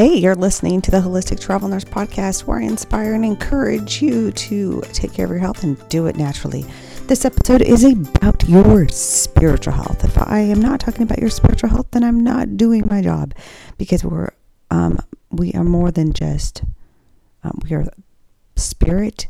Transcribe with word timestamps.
Hey, 0.00 0.16
you're 0.16 0.34
listening 0.34 0.80
to 0.80 0.90
the 0.90 0.96
Holistic 0.96 1.40
Travel 1.40 1.68
Nurse 1.68 1.84
podcast 1.84 2.44
where 2.44 2.58
I 2.58 2.62
inspire 2.62 3.12
and 3.12 3.22
encourage 3.22 4.00
you 4.00 4.32
to 4.32 4.80
take 4.94 5.12
care 5.12 5.26
of 5.26 5.30
your 5.30 5.40
health 5.40 5.62
and 5.62 5.76
do 5.90 6.06
it 6.06 6.16
naturally. 6.16 6.64
This 7.06 7.26
episode 7.26 7.60
is 7.60 7.84
about 7.84 8.48
your 8.48 8.88
spiritual 8.88 9.74
health. 9.74 10.02
If 10.02 10.16
I 10.16 10.38
am 10.38 10.58
not 10.58 10.80
talking 10.80 11.02
about 11.02 11.18
your 11.18 11.28
spiritual 11.28 11.68
health, 11.68 11.88
then 11.90 12.02
I'm 12.02 12.18
not 12.18 12.56
doing 12.56 12.86
my 12.88 13.02
job 13.02 13.34
because 13.76 14.02
we're 14.02 14.30
um, 14.70 15.00
we 15.30 15.52
are 15.52 15.64
more 15.64 15.90
than 15.90 16.14
just 16.14 16.62
um, 17.44 17.58
we 17.62 17.76
are 17.76 17.84
spirit, 18.56 19.28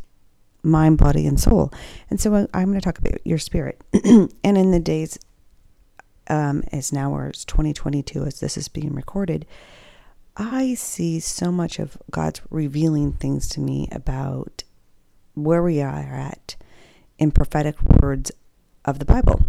mind, 0.63 0.99
body, 0.99 1.27
and 1.27 1.41
soul. 1.41 1.73
And 2.11 2.21
so 2.21 2.47
I'm 2.55 2.67
going 2.69 2.79
to 2.79 2.81
talk 2.81 3.01
about 3.01 3.27
your 3.27 3.39
spirit. 3.39 3.83
and 4.05 4.31
in 4.45 4.71
the 4.71 4.79
days 4.79 5.19
um, 6.29 6.63
as 6.71 6.93
now 6.93 7.13
or 7.13 7.33
as 7.35 7.45
2022 7.45 8.23
as 8.23 8.39
this 8.39 8.57
is 8.57 8.69
being 8.69 8.95
recorded, 8.95 9.47
I 10.37 10.75
see 10.75 11.21
so 11.21 11.51
much 11.51 11.79
of 11.79 11.99
God's 12.11 12.41
revealing 12.51 13.13
things 13.13 13.49
to 13.51 13.61
me 13.61 13.89
about 13.93 14.65
where 15.35 15.63
we 15.63 15.81
are 15.81 16.15
at 16.15 16.57
in 17.19 17.31
prophetic 17.31 17.81
words 17.83 18.33
of 18.85 18.99
the 18.99 19.05
Bible. 19.05 19.45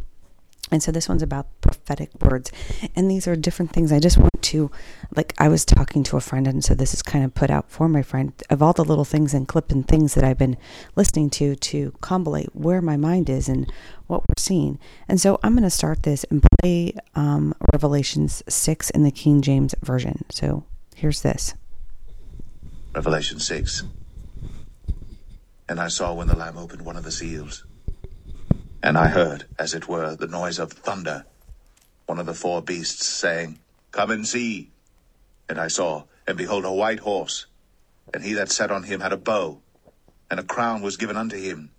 And 0.72 0.82
so 0.82 0.92
this 0.92 1.10
one's 1.10 1.22
about 1.22 1.48
prophetic 1.60 2.10
words. 2.22 2.50
And 2.96 3.12
these 3.12 3.28
are 3.28 3.36
different 3.36 3.74
things. 3.74 3.92
I 3.92 4.00
just 4.00 4.18
want 4.18 4.42
to, 4.42 4.72
like, 5.16 5.34
I 5.38 5.50
was 5.50 5.66
talking 5.66 6.02
to 6.04 6.18
a 6.18 6.22
friend, 6.22 6.48
and 6.48 6.64
so 6.64 6.74
this 6.74 6.94
is 6.94 7.02
kind 7.02 7.26
of 7.26 7.34
put 7.34 7.50
out 7.50 7.70
for 7.70 7.90
my 7.90 8.02
friend 8.02 8.32
of 8.50 8.64
all 8.64 8.72
the 8.72 8.86
little 8.86 9.04
things 9.04 9.34
and 9.34 9.48
clip 9.48 9.70
and 9.72 9.86
things 9.86 10.14
that 10.14 10.24
I've 10.24 10.38
been 10.38 10.58
listening 10.96 11.30
to 11.32 11.56
to 11.58 11.94
combine 12.00 12.48
where 12.54 12.82
my 12.82 12.96
mind 12.96 13.30
is 13.30 13.50
and 13.50 13.72
what 14.08 14.22
we're 14.22 14.40
seeing. 14.42 14.80
And 15.10 15.20
so 15.20 15.40
I'm 15.44 15.54
going 15.54 15.64
to 15.64 15.70
start 15.70 16.04
this 16.04 16.24
and 16.30 16.44
play 16.62 16.94
um, 17.16 17.54
Revelations 17.74 18.42
6 18.48 18.90
in 18.92 19.04
the 19.04 19.12
King 19.12 19.42
James 19.42 19.76
Version. 19.84 20.24
So 20.30 20.64
Here's 21.02 21.24
this 21.24 21.56
Revelation 22.94 23.40
6. 23.40 23.82
And 25.68 25.80
I 25.80 25.88
saw 25.88 26.14
when 26.14 26.28
the 26.28 26.36
Lamb 26.36 26.60
opened 26.60 26.86
one 26.86 26.96
of 26.96 27.04
the 27.04 27.12
seals. 27.12 27.66
And 28.84 29.00
I 29.00 29.08
heard, 29.08 29.46
as 29.58 29.74
it 29.74 29.88
were, 29.88 30.16
the 30.16 30.28
noise 30.28 30.60
of 30.60 30.72
thunder, 30.72 31.26
one 32.06 32.20
of 32.20 32.28
the 32.28 32.36
four 32.36 32.62
beasts 32.62 33.08
saying, 33.08 33.58
Come 33.92 34.12
and 34.12 34.28
see. 34.28 34.70
And 35.50 35.60
I 35.60 35.70
saw, 35.70 36.04
and 36.28 36.38
behold, 36.38 36.66
a 36.66 36.72
white 36.72 37.00
horse, 37.00 37.48
and 38.14 38.24
he 38.24 38.34
that 38.34 38.52
sat 38.52 38.70
on 38.70 38.84
him 38.84 39.00
had 39.00 39.12
a 39.12 39.18
bow, 39.18 39.60
and 40.30 40.40
a 40.40 40.44
crown 40.44 40.84
was 40.84 40.98
given 40.98 41.18
unto 41.18 41.36
him. 41.36 41.72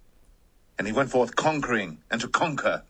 And 0.76 0.88
he 0.88 0.92
went 0.92 1.12
forth 1.12 1.36
conquering 1.36 1.98
and 2.10 2.20
to 2.22 2.26
conquer. 2.26 2.82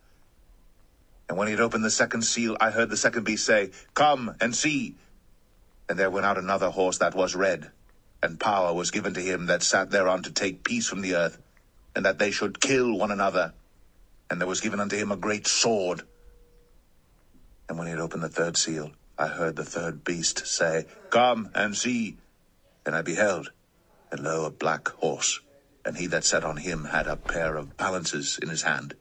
And 1.29 1.37
when 1.37 1.49
he 1.49 1.53
had 1.53 1.61
opened 1.61 1.85
the 1.85 1.91
second 1.91 2.23
seal, 2.23 2.57
I 2.59 2.71
heard 2.71 2.89
the 2.89 2.97
second 2.97 3.25
beast 3.25 3.45
say, 3.45 3.73
Come 3.93 4.35
and 4.41 4.57
see. 4.57 4.97
And 5.93 5.99
there 5.99 6.09
went 6.09 6.25
out 6.25 6.39
another 6.39 6.71
horse 6.71 6.97
that 7.01 7.15
was 7.15 7.35
red, 7.35 7.71
and 8.23 8.41
power 8.41 8.73
was 8.73 8.91
given 8.91 9.13
to 9.13 9.21
him 9.21 9.45
that 9.45 9.63
sat 9.63 9.91
thereon 9.91 10.23
to 10.23 10.33
take 10.33 10.65
peace 10.65 10.89
from 10.89 11.03
the 11.03 11.15
earth, 11.15 11.37
and 11.95 12.07
that 12.07 12.19
they 12.19 12.31
should 12.31 12.63
kill 12.63 12.97
one 12.97 13.11
another. 13.11 13.53
And 14.31 14.41
there 14.41 14.49
was 14.49 14.63
given 14.63 14.81
unto 14.81 14.97
him 14.97 15.13
a 15.13 15.17
great 15.17 15.47
sword. 15.47 16.01
And 17.69 17.77
when 17.77 17.89
he 17.89 17.91
had 17.91 18.01
opened 18.01 18.23
the 18.23 18.31
third 18.31 18.57
seal, 18.57 18.93
I 19.19 19.27
heard 19.27 19.55
the 19.55 19.67
third 19.67 20.03
beast 20.03 20.47
say, 20.47 20.87
Come 21.11 21.51
and 21.55 21.77
see. 21.77 22.17
And 22.87 22.97
I 22.97 23.03
beheld, 23.03 23.53
and 24.11 24.21
lo, 24.21 24.47
a 24.47 24.51
black 24.51 24.89
horse, 24.89 25.41
and 25.85 25.99
he 25.99 26.07
that 26.07 26.25
sat 26.25 26.43
on 26.43 26.57
him 26.57 26.85
had 26.85 27.07
a 27.07 27.17
pair 27.17 27.57
of 27.57 27.77
balances 27.77 28.39
in 28.41 28.49
his 28.49 28.63
hand. 28.63 28.95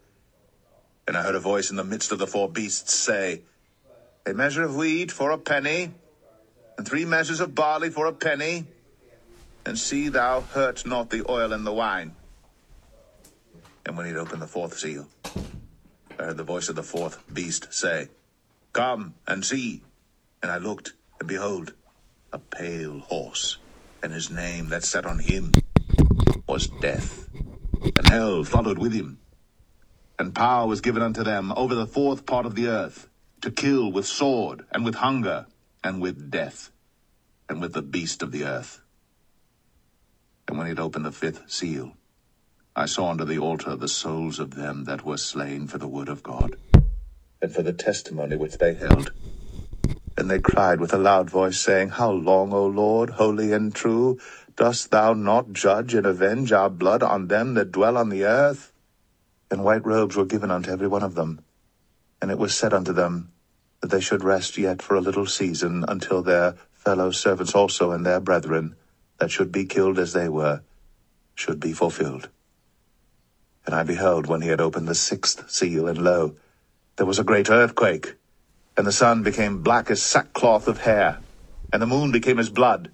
And 1.07 1.15
I 1.15 1.23
heard 1.23 1.35
a 1.35 1.39
voice 1.39 1.69
in 1.69 1.77
the 1.77 1.85
midst 1.85 2.11
of 2.11 2.19
the 2.19 2.27
four 2.27 2.49
beasts 2.49 2.93
say, 2.93 3.43
A 4.25 4.33
measure 4.33 4.63
of 4.63 4.75
wheat 4.75 5.09
for 5.09 5.31
a 5.31 5.37
penny, 5.37 5.93
and 6.77 6.87
three 6.87 7.05
measures 7.05 7.39
of 7.39 7.55
barley 7.55 7.89
for 7.89 8.05
a 8.05 8.13
penny, 8.13 8.65
and 9.65 9.77
see 9.77 10.09
thou 10.09 10.41
hurt 10.41 10.85
not 10.85 11.09
the 11.09 11.29
oil 11.29 11.53
and 11.53 11.65
the 11.65 11.73
wine. 11.73 12.15
And 13.85 13.97
when 13.97 14.05
he 14.05 14.11
had 14.11 14.21
opened 14.21 14.41
the 14.41 14.47
fourth 14.47 14.77
seal, 14.77 15.07
I 16.19 16.23
heard 16.25 16.37
the 16.37 16.43
voice 16.43 16.69
of 16.69 16.75
the 16.75 16.83
fourth 16.83 17.19
beast 17.33 17.73
say, 17.73 18.09
Come 18.73 19.15
and 19.27 19.43
see. 19.43 19.83
And 20.41 20.51
I 20.51 20.57
looked, 20.57 20.93
and 21.19 21.27
behold, 21.27 21.73
a 22.33 22.39
pale 22.39 22.99
horse, 22.99 23.57
and 24.01 24.11
his 24.11 24.31
name 24.31 24.69
that 24.69 24.83
sat 24.83 25.05
on 25.05 25.19
him 25.19 25.51
was 26.47 26.67
Death. 26.67 27.29
And 27.97 28.07
hell 28.07 28.43
followed 28.43 28.79
with 28.79 28.93
him. 28.93 29.19
And 30.17 30.33
power 30.33 30.67
was 30.67 30.81
given 30.81 31.01
unto 31.01 31.23
them 31.23 31.51
over 31.55 31.75
the 31.75 31.87
fourth 31.87 32.25
part 32.25 32.45
of 32.45 32.55
the 32.55 32.67
earth, 32.67 33.07
to 33.41 33.51
kill 33.51 33.91
with 33.91 34.05
sword, 34.05 34.65
and 34.71 34.85
with 34.85 34.95
hunger, 34.95 35.47
and 35.83 36.01
with 36.01 36.29
death, 36.29 36.71
and 37.49 37.59
with 37.61 37.73
the 37.73 37.81
beast 37.81 38.21
of 38.21 38.31
the 38.31 38.45
earth. 38.45 38.81
And 40.47 40.57
when 40.57 40.67
he 40.67 40.71
had 40.71 40.79
opened 40.79 41.05
the 41.05 41.11
fifth 41.11 41.49
seal, 41.49 41.93
I 42.75 42.85
saw 42.85 43.09
under 43.09 43.25
the 43.25 43.39
altar 43.39 43.75
the 43.75 43.87
souls 43.87 44.39
of 44.39 44.55
them 44.55 44.85
that 44.85 45.03
were 45.03 45.17
slain 45.17 45.67
for 45.67 45.77
the 45.77 45.87
word 45.87 46.07
of 46.07 46.23
God, 46.23 46.55
and 47.41 47.51
for 47.51 47.63
the 47.63 47.73
testimony 47.73 48.35
which 48.35 48.57
they 48.57 48.73
held. 48.73 49.11
And 50.17 50.29
they 50.29 50.39
cried 50.39 50.79
with 50.79 50.93
a 50.93 50.97
loud 50.97 51.29
voice, 51.29 51.59
saying, 51.59 51.89
How 51.89 52.11
long, 52.11 52.53
O 52.53 52.65
Lord, 52.65 53.11
holy 53.11 53.53
and 53.53 53.73
true, 53.73 54.19
dost 54.55 54.91
thou 54.91 55.13
not 55.13 55.51
judge 55.51 55.95
and 55.95 56.05
avenge 56.05 56.51
our 56.51 56.69
blood 56.69 57.01
on 57.01 57.27
them 57.27 57.55
that 57.55 57.71
dwell 57.71 57.97
on 57.97 58.09
the 58.09 58.23
earth? 58.25 58.71
And 59.49 59.63
white 59.63 59.85
robes 59.85 60.15
were 60.15 60.25
given 60.25 60.51
unto 60.51 60.69
every 60.69 60.87
one 60.87 61.03
of 61.03 61.15
them. 61.15 61.41
And 62.21 62.29
it 62.29 62.37
was 62.37 62.53
said 62.53 62.73
unto 62.73 62.93
them, 62.93 63.30
that 63.81 63.89
they 63.89 63.99
should 63.99 64.23
rest 64.23 64.57
yet 64.57 64.81
for 64.81 64.95
a 64.95 65.01
little 65.01 65.25
season 65.25 65.85
until 65.87 66.21
their 66.21 66.55
fellow 66.71 67.11
servants 67.11 67.55
also 67.55 67.91
and 67.91 68.05
their 68.05 68.19
brethren, 68.19 68.75
that 69.19 69.31
should 69.31 69.51
be 69.51 69.65
killed 69.65 69.99
as 69.99 70.13
they 70.13 70.29
were, 70.29 70.63
should 71.35 71.59
be 71.59 71.73
fulfilled. 71.73 72.29
And 73.65 73.75
I 73.75 73.83
beheld 73.83 74.27
when 74.27 74.41
he 74.41 74.49
had 74.49 74.61
opened 74.61 74.87
the 74.87 74.95
sixth 74.95 75.49
seal, 75.51 75.87
and 75.87 75.99
lo, 76.03 76.35
there 76.97 77.05
was 77.05 77.19
a 77.19 77.23
great 77.23 77.49
earthquake, 77.49 78.15
and 78.77 78.87
the 78.87 78.91
sun 78.91 79.23
became 79.23 79.61
black 79.63 79.91
as 79.91 80.01
sackcloth 80.01 80.67
of 80.67 80.79
hair, 80.79 81.21
and 81.71 81.81
the 81.81 81.87
moon 81.87 82.11
became 82.11 82.39
as 82.39 82.49
blood, 82.49 82.91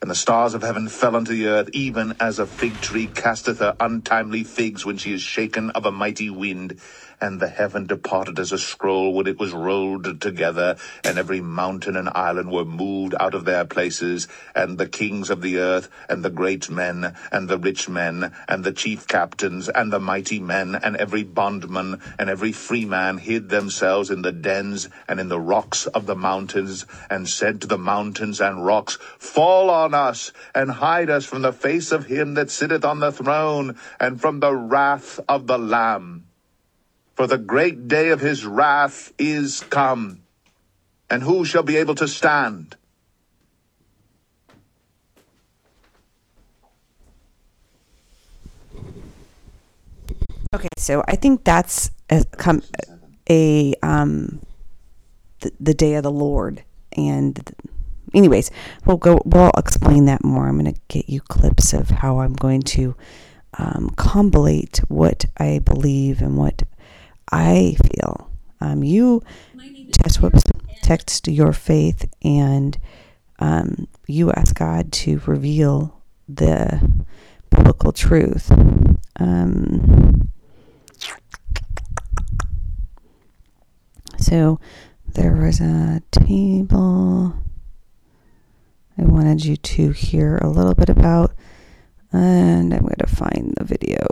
and 0.00 0.10
the 0.10 0.14
stars 0.14 0.54
of 0.54 0.62
heaven 0.62 0.88
fell 0.88 1.16
unto 1.16 1.32
the 1.32 1.46
earth, 1.46 1.70
even 1.72 2.14
as 2.20 2.38
a 2.38 2.46
fig 2.46 2.80
tree 2.80 3.08
casteth 3.08 3.60
her 3.60 3.76
untimely 3.80 4.44
figs 4.44 4.84
when 4.84 4.96
she 4.98 5.12
is 5.14 5.22
shaken 5.22 5.70
of 5.70 5.86
a 5.86 5.92
mighty 5.92 6.30
wind 6.30 6.80
and 7.24 7.40
the 7.40 7.48
heaven 7.48 7.86
departed 7.86 8.38
as 8.38 8.52
a 8.52 8.58
scroll 8.58 9.14
when 9.14 9.26
it 9.26 9.38
was 9.38 9.50
rolled 9.50 10.20
together, 10.20 10.76
and 11.02 11.18
every 11.18 11.40
mountain 11.40 11.96
and 11.96 12.10
island 12.14 12.52
were 12.52 12.66
moved 12.66 13.14
out 13.18 13.34
of 13.34 13.46
their 13.46 13.64
places, 13.64 14.28
and 14.54 14.76
the 14.76 14.86
kings 14.86 15.30
of 15.30 15.40
the 15.40 15.56
earth, 15.56 15.88
and 16.06 16.22
the 16.22 16.28
great 16.28 16.68
men, 16.68 17.14
and 17.32 17.48
the 17.48 17.56
rich 17.56 17.88
men, 17.88 18.30
and 18.46 18.62
the 18.62 18.72
chief 18.72 19.06
captains, 19.06 19.70
and 19.70 19.90
the 19.90 19.98
mighty 19.98 20.38
men, 20.38 20.74
and 20.74 20.98
every 20.98 21.22
bondman, 21.22 21.98
and 22.18 22.28
every 22.28 22.52
freeman 22.52 23.16
hid 23.16 23.48
themselves 23.48 24.10
in 24.10 24.20
the 24.20 24.30
dens 24.30 24.90
and 25.08 25.18
in 25.18 25.30
the 25.30 25.40
rocks 25.40 25.86
of 25.86 26.04
the 26.04 26.14
mountains, 26.14 26.84
and 27.08 27.26
said 27.26 27.58
to 27.58 27.66
the 27.66 27.78
mountains 27.78 28.38
and 28.38 28.66
rocks, 28.66 28.98
Fall 29.18 29.70
on 29.70 29.94
us, 29.94 30.30
and 30.54 30.70
hide 30.70 31.08
us 31.08 31.24
from 31.24 31.40
the 31.40 31.54
face 31.54 31.90
of 31.90 32.04
him 32.04 32.34
that 32.34 32.50
sitteth 32.50 32.84
on 32.84 33.00
the 33.00 33.12
throne, 33.12 33.78
and 33.98 34.20
from 34.20 34.40
the 34.40 34.54
wrath 34.54 35.18
of 35.26 35.46
the 35.46 35.58
Lamb. 35.58 36.23
For 37.14 37.26
the 37.28 37.38
great 37.38 37.86
day 37.86 38.10
of 38.10 38.20
his 38.20 38.44
wrath 38.44 39.12
is 39.18 39.60
come, 39.70 40.22
and 41.08 41.22
who 41.22 41.44
shall 41.44 41.62
be 41.62 41.76
able 41.76 41.94
to 41.96 42.08
stand? 42.08 42.76
Okay, 50.52 50.68
so 50.76 51.04
I 51.06 51.16
think 51.16 51.44
that's 51.44 51.90
a, 52.10 52.24
a 53.28 53.74
um 53.82 54.40
the, 55.40 55.52
the 55.60 55.74
day 55.74 55.94
of 55.94 56.02
the 56.02 56.12
Lord, 56.12 56.64
and 56.96 57.38
anyways, 58.12 58.50
we'll 58.86 58.96
go. 58.96 59.20
We'll 59.24 59.50
explain 59.56 60.06
that 60.06 60.24
more. 60.24 60.48
I'm 60.48 60.58
going 60.58 60.72
to 60.72 60.80
get 60.88 61.08
you 61.08 61.20
clips 61.20 61.72
of 61.72 61.90
how 61.90 62.20
I'm 62.20 62.34
going 62.34 62.62
to 62.62 62.96
um, 63.58 63.90
what 64.88 65.24
I 65.36 65.60
believe 65.60 66.20
and 66.20 66.36
what 66.36 66.62
I 67.30 67.76
feel. 67.82 68.30
Um, 68.60 68.82
you 68.82 69.22
test 69.92 70.22
whoops, 70.22 70.42
text 70.82 71.28
your 71.28 71.52
faith 71.52 72.08
and 72.22 72.78
um, 73.38 73.88
you 74.06 74.32
ask 74.32 74.54
God 74.54 74.92
to 74.92 75.20
reveal 75.26 76.00
the 76.28 77.04
biblical 77.50 77.92
truth. 77.92 78.50
Um, 79.16 80.30
so 84.18 84.60
there 85.06 85.34
was 85.34 85.60
a 85.60 86.02
table 86.10 87.34
I 88.96 89.02
wanted 89.02 89.44
you 89.44 89.56
to 89.56 89.90
hear 89.90 90.38
a 90.38 90.48
little 90.48 90.74
bit 90.74 90.88
about, 90.88 91.34
and 92.12 92.72
I'm 92.72 92.82
going 92.82 92.94
to 92.98 93.06
find 93.08 93.52
the 93.56 93.64
video. 93.64 94.06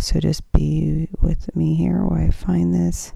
So 0.00 0.18
just 0.18 0.50
be 0.52 1.08
with 1.20 1.54
me 1.54 1.74
here 1.74 2.02
while 2.02 2.18
I 2.18 2.30
find 2.30 2.74
this. 2.74 3.12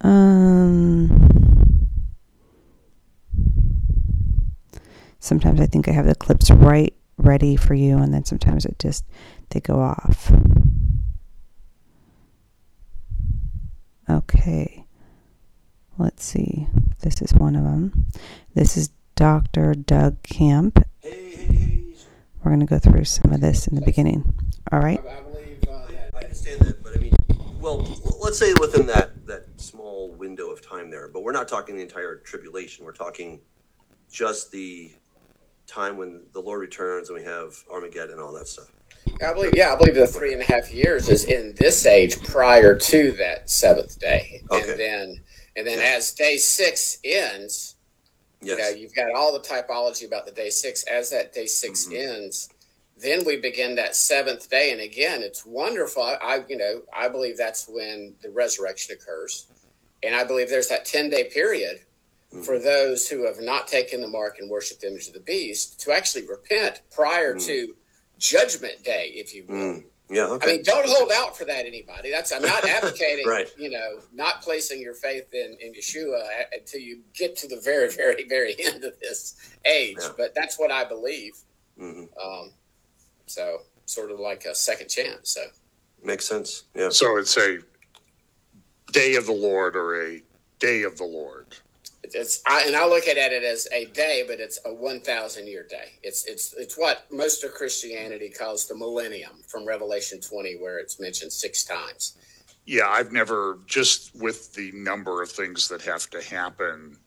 Um, 0.00 1.88
sometimes 5.20 5.60
I 5.60 5.66
think 5.66 5.86
I 5.86 5.92
have 5.92 6.06
the 6.06 6.14
clips 6.14 6.50
right 6.50 6.94
ready 7.18 7.56
for 7.56 7.74
you, 7.74 7.98
and 7.98 8.14
then 8.14 8.24
sometimes 8.24 8.64
it 8.64 8.78
just 8.78 9.04
they 9.50 9.60
go 9.60 9.80
off. 9.80 10.32
Okay, 14.08 14.86
let's 15.98 16.24
see. 16.24 16.66
This 17.00 17.20
is 17.20 17.34
one 17.34 17.54
of 17.54 17.64
them. 17.64 18.06
This 18.54 18.78
is 18.78 18.88
Dr. 19.14 19.74
Doug 19.74 20.16
Hamp. 20.28 20.82
Hey. 21.00 21.87
We're 22.44 22.50
going 22.52 22.60
to 22.60 22.66
go 22.66 22.78
through 22.78 23.04
some 23.04 23.32
of 23.32 23.40
this 23.40 23.66
in 23.66 23.74
the 23.74 23.80
beginning. 23.82 24.32
All 24.72 24.78
right. 24.78 25.02
I, 25.06 25.18
I 25.18 25.20
believe 25.22 25.58
uh, 25.68 25.86
that. 25.88 26.10
I 26.14 26.18
understand 26.20 26.60
that, 26.60 26.82
but 26.82 26.96
I 26.96 27.00
mean, 27.00 27.14
well, 27.60 27.86
let's 28.20 28.38
say 28.38 28.54
within 28.60 28.86
that 28.86 29.26
that 29.26 29.46
small 29.56 30.12
window 30.12 30.50
of 30.50 30.66
time 30.66 30.90
there, 30.90 31.08
but 31.08 31.22
we're 31.22 31.32
not 31.32 31.48
talking 31.48 31.76
the 31.76 31.82
entire 31.82 32.16
tribulation. 32.16 32.84
We're 32.84 32.92
talking 32.92 33.40
just 34.10 34.50
the 34.50 34.92
time 35.66 35.96
when 35.96 36.22
the 36.32 36.40
Lord 36.40 36.60
returns 36.60 37.10
and 37.10 37.18
we 37.18 37.24
have 37.24 37.54
Armageddon 37.70 38.12
and 38.12 38.20
all 38.20 38.32
that 38.32 38.48
stuff. 38.48 38.72
I 39.24 39.32
believe, 39.34 39.52
yeah, 39.54 39.72
I 39.72 39.76
believe 39.76 39.94
the 39.96 40.06
three 40.06 40.32
and 40.32 40.40
a 40.40 40.44
half 40.44 40.72
years 40.72 41.08
is 41.08 41.24
in 41.24 41.54
this 41.58 41.84
age 41.86 42.22
prior 42.22 42.74
to 42.76 43.12
that 43.12 43.50
seventh 43.50 43.98
day, 43.98 44.42
Okay. 44.50 44.70
and 44.70 44.80
then 44.80 45.20
and 45.56 45.66
then 45.66 45.78
as 45.80 46.12
day 46.12 46.36
six 46.36 46.98
ends, 47.04 47.74
you 48.40 48.56
know, 48.56 48.68
you've 48.68 48.94
got 48.94 49.12
all 49.14 49.32
the 49.32 49.40
typology 49.40 50.06
about 50.06 50.26
the 50.26 50.32
day 50.32 50.50
six. 50.50 50.84
As 50.84 51.10
that 51.10 51.32
day 51.32 51.46
6 51.46 51.86
Mhm. 51.86 51.96
ends, 51.98 52.48
then 52.96 53.24
we 53.24 53.36
begin 53.36 53.74
that 53.76 53.94
seventh 53.94 54.48
day, 54.50 54.72
and 54.72 54.80
again, 54.80 55.22
it's 55.22 55.44
wonderful. 55.46 56.02
I, 56.02 56.44
you 56.48 56.56
know, 56.56 56.82
I 56.92 57.08
believe 57.08 57.36
that's 57.36 57.68
when 57.68 58.16
the 58.22 58.30
resurrection 58.30 58.94
occurs, 58.94 59.46
and 60.02 60.14
I 60.16 60.24
believe 60.24 60.48
there's 60.50 60.68
that 60.68 60.84
ten 60.84 61.08
day 61.10 61.24
period 61.24 61.80
Mm-hmm. 62.30 62.42
for 62.42 62.58
those 62.58 63.08
who 63.08 63.24
have 63.24 63.40
not 63.40 63.66
taken 63.68 64.02
the 64.02 64.06
mark 64.06 64.38
and 64.38 64.50
worshiped 64.50 64.82
the 64.82 64.88
image 64.88 65.06
of 65.06 65.14
the 65.14 65.20
beast 65.20 65.80
to 65.80 65.92
actually 65.92 66.26
repent 66.26 66.82
prior 66.90 67.34
Mm. 67.34 67.46
to 67.46 67.74
judgment 68.18 68.82
day, 68.84 69.12
if 69.14 69.34
you 69.34 69.44
will. 69.48 69.82
Yeah. 70.10 70.38
I 70.40 70.46
mean, 70.46 70.62
don't 70.62 70.88
hold 70.88 71.10
out 71.14 71.36
for 71.36 71.44
that, 71.44 71.66
anybody. 71.66 72.10
That's 72.10 72.32
I'm 72.32 72.42
not 72.42 72.64
advocating, 72.68 73.26
Right. 73.26 73.48
you 73.58 73.70
know, 73.70 74.00
not 74.12 74.42
placing 74.42 74.80
your 74.80 74.94
faith 74.94 75.32
in, 75.34 75.56
in 75.60 75.74
Yeshua 75.74 76.26
until 76.52 76.80
you 76.80 77.00
get 77.14 77.36
to 77.38 77.48
the 77.48 77.60
very, 77.60 77.88
very, 77.94 78.24
very 78.28 78.54
end 78.58 78.84
of 78.84 78.98
this 79.00 79.36
age. 79.64 79.98
Yeah. 80.00 80.08
But 80.16 80.34
that's 80.34 80.58
what 80.58 80.70
I 80.70 80.84
believe. 80.84 81.34
hmm 81.78 82.04
Um, 82.22 82.52
so, 83.26 83.58
sort 83.86 84.10
of 84.10 84.18
like 84.20 84.44
a 84.46 84.54
second 84.54 84.88
chance. 84.88 85.30
So, 85.30 85.42
Makes 86.02 86.26
sense. 86.26 86.64
Yeah. 86.74 86.90
So 86.90 87.16
it's 87.16 87.36
a 87.36 87.58
day 88.92 89.16
of 89.16 89.26
the 89.26 89.32
Lord 89.32 89.76
or 89.76 90.00
a 90.02 90.22
day 90.58 90.82
of 90.82 90.96
the 90.96 91.04
Lord. 91.04 91.37
It's 92.14 92.42
I, 92.46 92.64
and 92.66 92.76
I 92.76 92.86
look 92.86 93.06
at 93.06 93.16
it 93.16 93.42
as 93.42 93.68
a 93.72 93.86
day, 93.86 94.24
but 94.26 94.40
it's 94.40 94.58
a 94.64 94.72
one 94.72 95.00
thousand 95.00 95.46
year 95.46 95.66
day. 95.68 95.92
It's 96.02 96.26
it's 96.26 96.54
it's 96.54 96.76
what 96.76 97.06
most 97.10 97.44
of 97.44 97.52
Christianity 97.54 98.30
calls 98.30 98.66
the 98.66 98.76
millennium 98.76 99.42
from 99.46 99.66
Revelation 99.66 100.20
twenty, 100.20 100.56
where 100.56 100.78
it's 100.78 101.00
mentioned 101.00 101.32
six 101.32 101.64
times. 101.64 102.16
Yeah, 102.68 102.86
I've 102.86 103.12
never, 103.12 103.60
just 103.64 104.14
with 104.14 104.52
the 104.52 104.70
number 104.72 105.22
of 105.22 105.30
things 105.30 105.68
that 105.68 105.80
have 105.82 106.10
to 106.10 106.22
happen, 106.22 106.98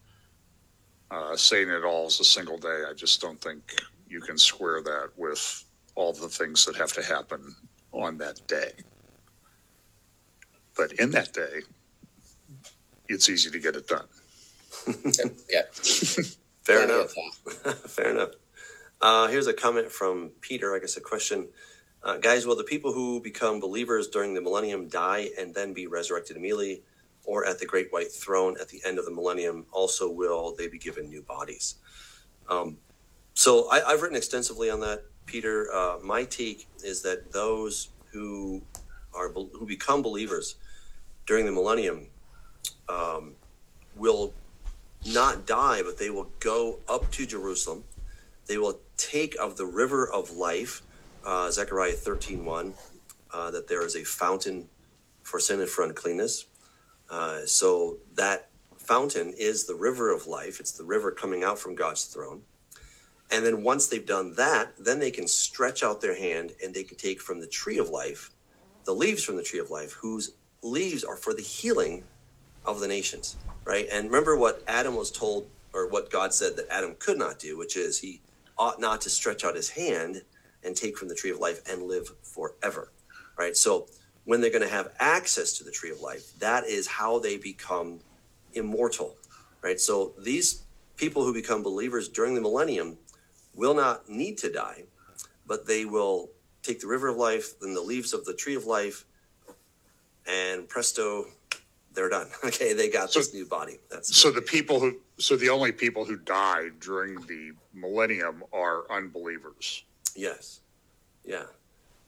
uh, 1.11 1.35
saying 1.35 1.69
it 1.69 1.83
all 1.83 2.07
is 2.07 2.19
a 2.19 2.23
single 2.23 2.57
day, 2.57 2.81
I 2.89 2.93
just 2.95 3.21
don't 3.21 3.39
think 3.39 3.75
you 4.07 4.21
can 4.21 4.39
square 4.39 4.81
that 4.81 5.09
with 5.17 5.63
all 5.93 6.13
the 6.13 6.29
things 6.29 6.65
that 6.65 6.75
have 6.77 6.93
to 6.93 7.03
happen 7.03 7.55
on 7.91 8.17
that 8.17 8.41
day. 8.47 8.71
But 10.75 10.93
in 10.93 11.11
that 11.11 11.31
day, 11.31 11.61
it's 13.07 13.29
easy 13.29 13.51
to 13.51 13.59
get 13.59 13.75
it 13.75 13.87
done. 13.87 14.07
Yeah, 15.49 15.61
Fair 16.63 16.83
enough. 16.83 17.13
Fair 17.89 18.11
enough. 18.11 18.31
Uh, 19.01 19.27
here's 19.27 19.47
a 19.47 19.53
comment 19.53 19.91
from 19.91 20.31
Peter. 20.41 20.75
I 20.75 20.79
guess 20.79 20.95
a 20.97 21.01
question. 21.01 21.47
Uh, 22.03 22.17
guys, 22.17 22.45
will 22.45 22.55
the 22.55 22.63
people 22.63 22.93
who 22.93 23.19
become 23.21 23.59
believers 23.59 24.07
during 24.07 24.33
the 24.33 24.41
millennium 24.41 24.87
die 24.87 25.29
and 25.39 25.53
then 25.53 25.73
be 25.73 25.87
resurrected 25.87 26.37
immediately, 26.37 26.81
or 27.25 27.45
at 27.45 27.59
the 27.59 27.65
great 27.65 27.91
white 27.91 28.11
throne 28.11 28.55
at 28.59 28.69
the 28.69 28.81
end 28.85 28.99
of 28.99 29.05
the 29.05 29.11
millennium? 29.11 29.65
Also, 29.71 30.09
will 30.09 30.55
they 30.55 30.67
be 30.67 30.77
given 30.77 31.09
new 31.09 31.21
bodies? 31.21 31.75
Um, 32.49 32.77
so 33.33 33.69
I, 33.71 33.81
I've 33.87 34.01
written 34.01 34.17
extensively 34.17 34.69
on 34.69 34.79
that, 34.81 35.03
Peter. 35.25 35.71
Uh, 35.73 35.97
my 36.03 36.23
take 36.25 36.67
is 36.83 37.01
that 37.03 37.31
those 37.31 37.89
who 38.11 38.61
are 39.13 39.29
who 39.29 39.65
become 39.65 40.01
believers 40.01 40.55
during 41.25 41.45
the 41.45 41.51
millennium 41.51 42.07
um, 42.89 43.33
will 43.95 44.33
not 45.05 45.45
die, 45.45 45.81
but 45.83 45.97
they 45.97 46.09
will 46.09 46.29
go 46.39 46.79
up 46.87 47.11
to 47.11 47.25
Jerusalem. 47.25 47.83
They 48.47 48.57
will 48.57 48.79
take 48.97 49.35
of 49.39 49.57
the 49.57 49.65
river 49.65 50.09
of 50.09 50.31
life, 50.31 50.81
uh, 51.25 51.49
Zechariah 51.51 51.93
13 51.93 52.73
uh, 53.33 53.51
that 53.51 53.67
there 53.67 53.85
is 53.85 53.95
a 53.95 54.03
fountain 54.03 54.67
for 55.23 55.39
sin 55.39 55.59
and 55.59 55.69
for 55.69 55.83
uncleanness. 55.83 56.45
Uh, 57.09 57.45
so 57.45 57.97
that 58.15 58.49
fountain 58.77 59.33
is 59.37 59.65
the 59.65 59.75
river 59.75 60.13
of 60.13 60.27
life. 60.27 60.59
It's 60.59 60.71
the 60.71 60.83
river 60.83 61.11
coming 61.11 61.43
out 61.43 61.59
from 61.59 61.75
God's 61.75 62.05
throne. 62.05 62.41
And 63.31 63.45
then 63.45 63.63
once 63.63 63.87
they've 63.87 64.05
done 64.05 64.35
that, 64.35 64.73
then 64.77 64.99
they 64.99 65.11
can 65.11 65.27
stretch 65.27 65.83
out 65.83 66.01
their 66.01 66.15
hand 66.15 66.51
and 66.63 66.73
they 66.73 66.83
can 66.83 66.97
take 66.97 67.21
from 67.21 67.39
the 67.39 67.47
tree 67.47 67.77
of 67.77 67.89
life, 67.89 68.31
the 68.83 68.93
leaves 68.93 69.23
from 69.23 69.37
the 69.37 69.43
tree 69.43 69.59
of 69.59 69.69
life, 69.69 69.93
whose 69.93 70.33
leaves 70.61 71.03
are 71.03 71.15
for 71.15 71.33
the 71.33 71.41
healing 71.41 72.03
of 72.65 72.79
the 72.81 72.87
nations, 72.87 73.37
right? 73.71 73.87
And 73.89 74.07
remember 74.07 74.35
what 74.35 74.61
Adam 74.67 74.97
was 74.97 75.09
told, 75.09 75.47
or 75.73 75.87
what 75.87 76.11
God 76.11 76.33
said 76.33 76.57
that 76.57 76.67
Adam 76.69 76.93
could 76.99 77.17
not 77.17 77.39
do, 77.39 77.57
which 77.57 77.77
is 77.77 77.99
he 77.99 78.19
ought 78.57 78.81
not 78.81 78.99
to 79.01 79.09
stretch 79.09 79.45
out 79.45 79.55
his 79.55 79.69
hand 79.69 80.23
and 80.61 80.75
take 80.75 80.97
from 80.97 81.07
the 81.07 81.15
tree 81.15 81.31
of 81.31 81.39
life 81.39 81.61
and 81.71 81.83
live 81.83 82.09
forever, 82.21 82.91
right? 83.37 83.55
So 83.55 83.87
when 84.25 84.41
they're 84.41 84.51
going 84.51 84.61
to 84.61 84.67
have 84.67 84.89
access 84.99 85.53
to 85.53 85.63
the 85.63 85.71
tree 85.71 85.89
of 85.89 86.01
life, 86.01 86.37
that 86.39 86.65
is 86.65 86.85
how 86.85 87.19
they 87.19 87.37
become 87.37 88.01
immortal, 88.53 89.15
right? 89.61 89.79
So 89.79 90.11
these 90.21 90.63
people 90.97 91.23
who 91.23 91.33
become 91.33 91.63
believers 91.63 92.09
during 92.09 92.35
the 92.35 92.41
millennium 92.41 92.97
will 93.55 93.73
not 93.73 94.09
need 94.09 94.37
to 94.39 94.51
die, 94.51 94.83
but 95.47 95.65
they 95.65 95.85
will 95.85 96.29
take 96.61 96.81
the 96.81 96.87
river 96.87 97.07
of 97.07 97.15
life, 97.15 97.57
then 97.61 97.73
the 97.73 97.79
leaves 97.79 98.11
of 98.11 98.25
the 98.25 98.33
tree 98.33 98.55
of 98.55 98.65
life, 98.65 99.05
and 100.27 100.67
presto, 100.67 101.27
they're 101.93 102.09
done. 102.09 102.27
Okay, 102.43 102.73
they 102.73 102.89
got 102.89 103.13
this 103.13 103.33
new 103.33 103.45
body. 103.45 103.77
That's 103.89 104.15
So 104.15 104.31
the 104.31 104.41
people 104.41 104.79
who, 104.79 104.97
so 105.17 105.35
the 105.35 105.49
only 105.49 105.71
people 105.71 106.05
who 106.05 106.17
died 106.17 106.79
during 106.79 107.15
the 107.27 107.51
millennium 107.73 108.43
are 108.53 108.89
unbelievers. 108.91 109.83
yes, 110.15 110.61
yeah. 111.25 111.43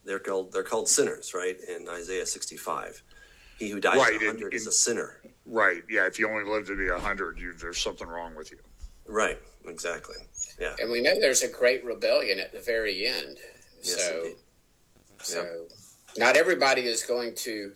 They're 0.05 0.19
called 0.19 0.51
they're 0.51 0.63
called 0.63 0.89
sinners, 0.89 1.33
right? 1.33 1.55
In 1.69 1.87
Isaiah 1.87 2.25
65, 2.25 3.01
he 3.57 3.69
who 3.69 3.79
dies 3.79 3.95
Right, 3.97 4.15
at 4.15 4.21
in- 4.21 4.27
100 4.27 4.53
is 4.53 4.67
a 4.67 4.71
sinner. 4.71 5.21
Right. 5.45 5.81
Yeah. 5.89 6.07
If 6.07 6.19
you 6.19 6.27
only 6.29 6.43
live 6.49 6.67
to 6.67 6.75
be 6.77 6.87
a 6.89 6.99
hundred, 6.99 7.37
you 7.39 7.53
there's 7.53 7.77
something 7.77 8.07
wrong 8.07 8.35
with 8.35 8.51
you. 8.51 8.57
Right, 9.07 9.39
exactly. 9.65 10.15
Yeah, 10.59 10.75
And 10.81 10.89
we 10.91 11.01
know 11.01 11.19
there's 11.19 11.43
a 11.43 11.47
great 11.49 11.83
rebellion 11.85 12.39
at 12.39 12.51
the 12.53 12.59
very 12.59 13.05
end. 13.07 13.37
yes, 13.81 14.05
so, 14.05 14.17
indeed. 14.23 14.35
so 15.21 15.65
not 16.17 16.35
everybody 16.37 16.81
is 16.83 17.03
going 17.03 17.33
to. 17.35 17.71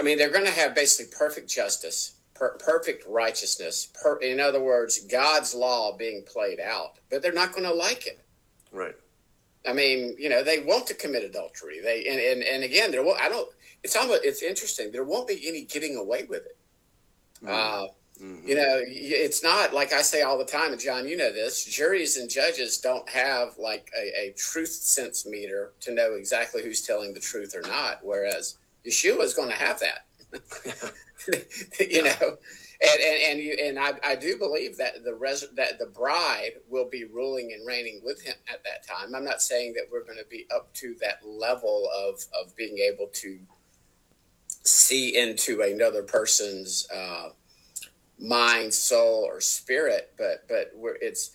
I 0.00 0.02
mean, 0.02 0.16
they're 0.16 0.30
going 0.30 0.46
to 0.46 0.50
have 0.50 0.74
basically 0.74 1.12
perfect 1.16 1.50
justice, 1.50 2.14
per, 2.34 2.56
perfect 2.56 3.04
righteousness. 3.06 3.88
Per, 4.02 4.16
in 4.22 4.40
other 4.40 4.62
words, 4.62 5.00
God's 5.00 5.54
law 5.54 5.94
being 5.94 6.22
played 6.26 6.58
out, 6.58 6.98
but 7.10 7.20
they're 7.20 7.34
not 7.34 7.52
going 7.52 7.64
to 7.64 7.74
like 7.74 8.06
it. 8.06 8.18
Right. 8.72 8.94
I 9.68 9.74
mean, 9.74 10.16
you 10.18 10.30
know, 10.30 10.42
they 10.42 10.60
want 10.60 10.86
to 10.86 10.94
commit 10.94 11.22
adultery. 11.22 11.80
They 11.82 12.06
and 12.06 12.18
and, 12.18 12.42
and 12.42 12.64
again, 12.64 12.90
there. 12.90 13.04
Won't, 13.04 13.20
I 13.20 13.28
don't. 13.28 13.46
It's 13.84 13.94
almost. 13.94 14.24
It's 14.24 14.42
interesting. 14.42 14.90
There 14.90 15.04
won't 15.04 15.28
be 15.28 15.46
any 15.46 15.64
getting 15.66 15.96
away 15.98 16.24
with 16.24 16.46
it. 16.46 16.56
Uh, 17.46 17.88
Mhm. 18.22 18.46
you 18.46 18.54
know, 18.54 18.82
it's 18.86 19.42
not 19.42 19.72
like 19.72 19.92
I 19.94 20.02
say 20.02 20.22
all 20.22 20.36
the 20.36 20.44
time, 20.44 20.72
and 20.72 20.80
John, 20.80 21.08
you 21.08 21.16
know 21.16 21.32
this. 21.32 21.64
Juries 21.64 22.16
and 22.18 22.28
judges 22.28 22.78
don't 22.78 23.08
have 23.08 23.56
like 23.58 23.90
a, 23.96 24.28
a 24.28 24.34
truth 24.36 24.72
sense 24.72 25.24
meter 25.26 25.72
to 25.80 25.92
know 25.92 26.14
exactly 26.14 26.62
who's 26.62 26.82
telling 26.82 27.14
the 27.14 27.20
truth 27.20 27.54
or 27.54 27.62
not. 27.62 28.00
Whereas 28.02 28.56
Yeshua 28.86 29.22
is 29.22 29.34
going 29.34 29.50
to 29.50 29.56
have 29.56 29.80
that. 29.80 30.06
you 31.90 32.02
know, 32.02 32.38
and 32.82 33.00
and 33.00 33.22
and, 33.28 33.40
you, 33.40 33.56
and 33.62 33.78
I, 33.78 33.92
I 34.04 34.16
do 34.16 34.38
believe 34.38 34.76
that 34.78 35.04
the 35.04 35.14
res, 35.14 35.44
that 35.56 35.78
the 35.78 35.86
bride 35.86 36.52
will 36.68 36.88
be 36.88 37.04
ruling 37.04 37.52
and 37.52 37.66
reigning 37.66 38.00
with 38.04 38.22
him 38.22 38.34
at 38.50 38.62
that 38.64 38.86
time. 38.86 39.14
I'm 39.14 39.24
not 39.24 39.42
saying 39.42 39.74
that 39.74 39.84
we're 39.90 40.04
going 40.04 40.18
to 40.18 40.28
be 40.30 40.46
up 40.54 40.72
to 40.74 40.94
that 41.00 41.20
level 41.26 41.88
of 41.94 42.24
of 42.40 42.54
being 42.56 42.78
able 42.78 43.08
to 43.14 43.38
see 44.64 45.16
into 45.18 45.62
another 45.62 46.02
person's 46.02 46.86
uh, 46.94 47.30
mind, 48.18 48.72
soul, 48.72 49.24
or 49.28 49.40
spirit, 49.40 50.12
but 50.16 50.46
but 50.48 50.70
we're 50.74 50.96
it's 51.00 51.32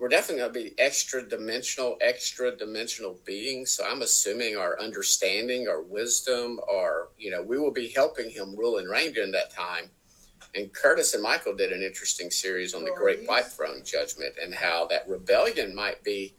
we're 0.00 0.08
definitely 0.08 0.42
going 0.42 0.52
to 0.52 0.70
be 0.70 0.78
extra 0.78 1.26
dimensional, 1.26 1.96
extra 2.00 2.56
dimensional 2.56 3.18
beings. 3.24 3.70
So 3.72 3.84
I'm 3.84 4.02
assuming 4.02 4.56
our 4.56 4.78
understanding, 4.80 5.68
our 5.68 5.82
wisdom, 5.82 6.60
our 6.70 7.08
you 7.18 7.30
know, 7.30 7.42
we 7.42 7.58
will 7.58 7.72
be 7.72 7.88
helping 7.88 8.30
him 8.30 8.56
rule 8.56 8.78
and 8.78 8.88
reign 8.88 9.12
during 9.12 9.32
that 9.32 9.50
time. 9.50 9.90
And 10.54 10.72
Curtis 10.72 11.14
and 11.14 11.22
Michael 11.22 11.54
did 11.54 11.72
an 11.72 11.82
interesting 11.82 12.30
series 12.30 12.74
on 12.74 12.84
the 12.84 12.92
oh, 12.92 12.96
Great 12.96 13.26
White 13.26 13.46
Throne 13.46 13.82
Judgment 13.84 14.34
and 14.40 14.54
how 14.54 14.86
that 14.86 15.08
rebellion 15.08 15.74
might 15.74 16.02
be 16.04 16.34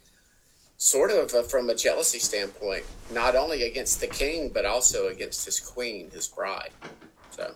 sort 0.77 1.11
of 1.11 1.33
a, 1.33 1.43
from 1.43 1.69
a 1.69 1.75
jealousy 1.75 2.19
standpoint, 2.19 2.85
not 3.11 3.35
only 3.35 3.63
against 3.63 3.99
the 3.99 4.07
king, 4.07 4.51
but 4.53 4.65
also 4.65 5.07
against 5.07 5.45
his 5.45 5.59
queen, 5.59 6.09
his 6.11 6.27
bride. 6.27 6.71
So 7.31 7.53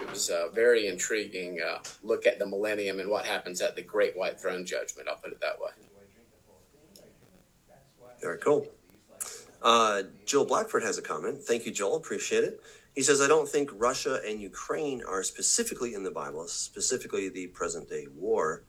it 0.00 0.10
was 0.10 0.30
a 0.30 0.48
very 0.54 0.88
intriguing 0.88 1.60
uh, 1.60 1.78
look 2.02 2.26
at 2.26 2.38
the 2.38 2.46
millennium 2.46 3.00
and 3.00 3.10
what 3.10 3.24
happens 3.24 3.60
at 3.60 3.76
the 3.76 3.82
Great 3.82 4.16
White 4.16 4.40
Throne 4.40 4.64
Judgment. 4.64 5.08
I'll 5.08 5.16
put 5.16 5.32
it 5.32 5.40
that 5.40 5.60
way. 5.60 5.70
Very 8.20 8.38
cool. 8.38 8.66
Uh, 9.62 10.02
Joel 10.26 10.46
Blackford 10.46 10.82
has 10.82 10.98
a 10.98 11.02
comment. 11.02 11.42
Thank 11.42 11.66
you, 11.66 11.72
Joel. 11.72 11.96
Appreciate 11.96 12.44
it. 12.44 12.60
He 12.94 13.02
says, 13.02 13.20
I 13.20 13.28
don't 13.28 13.48
think 13.48 13.70
Russia 13.74 14.20
and 14.26 14.40
Ukraine 14.40 15.02
are 15.06 15.22
specifically 15.22 15.94
in 15.94 16.02
the 16.02 16.10
Bible, 16.10 16.46
specifically 16.48 17.28
the 17.28 17.46
present 17.48 17.88
day 17.88 18.06
war. 18.14 18.64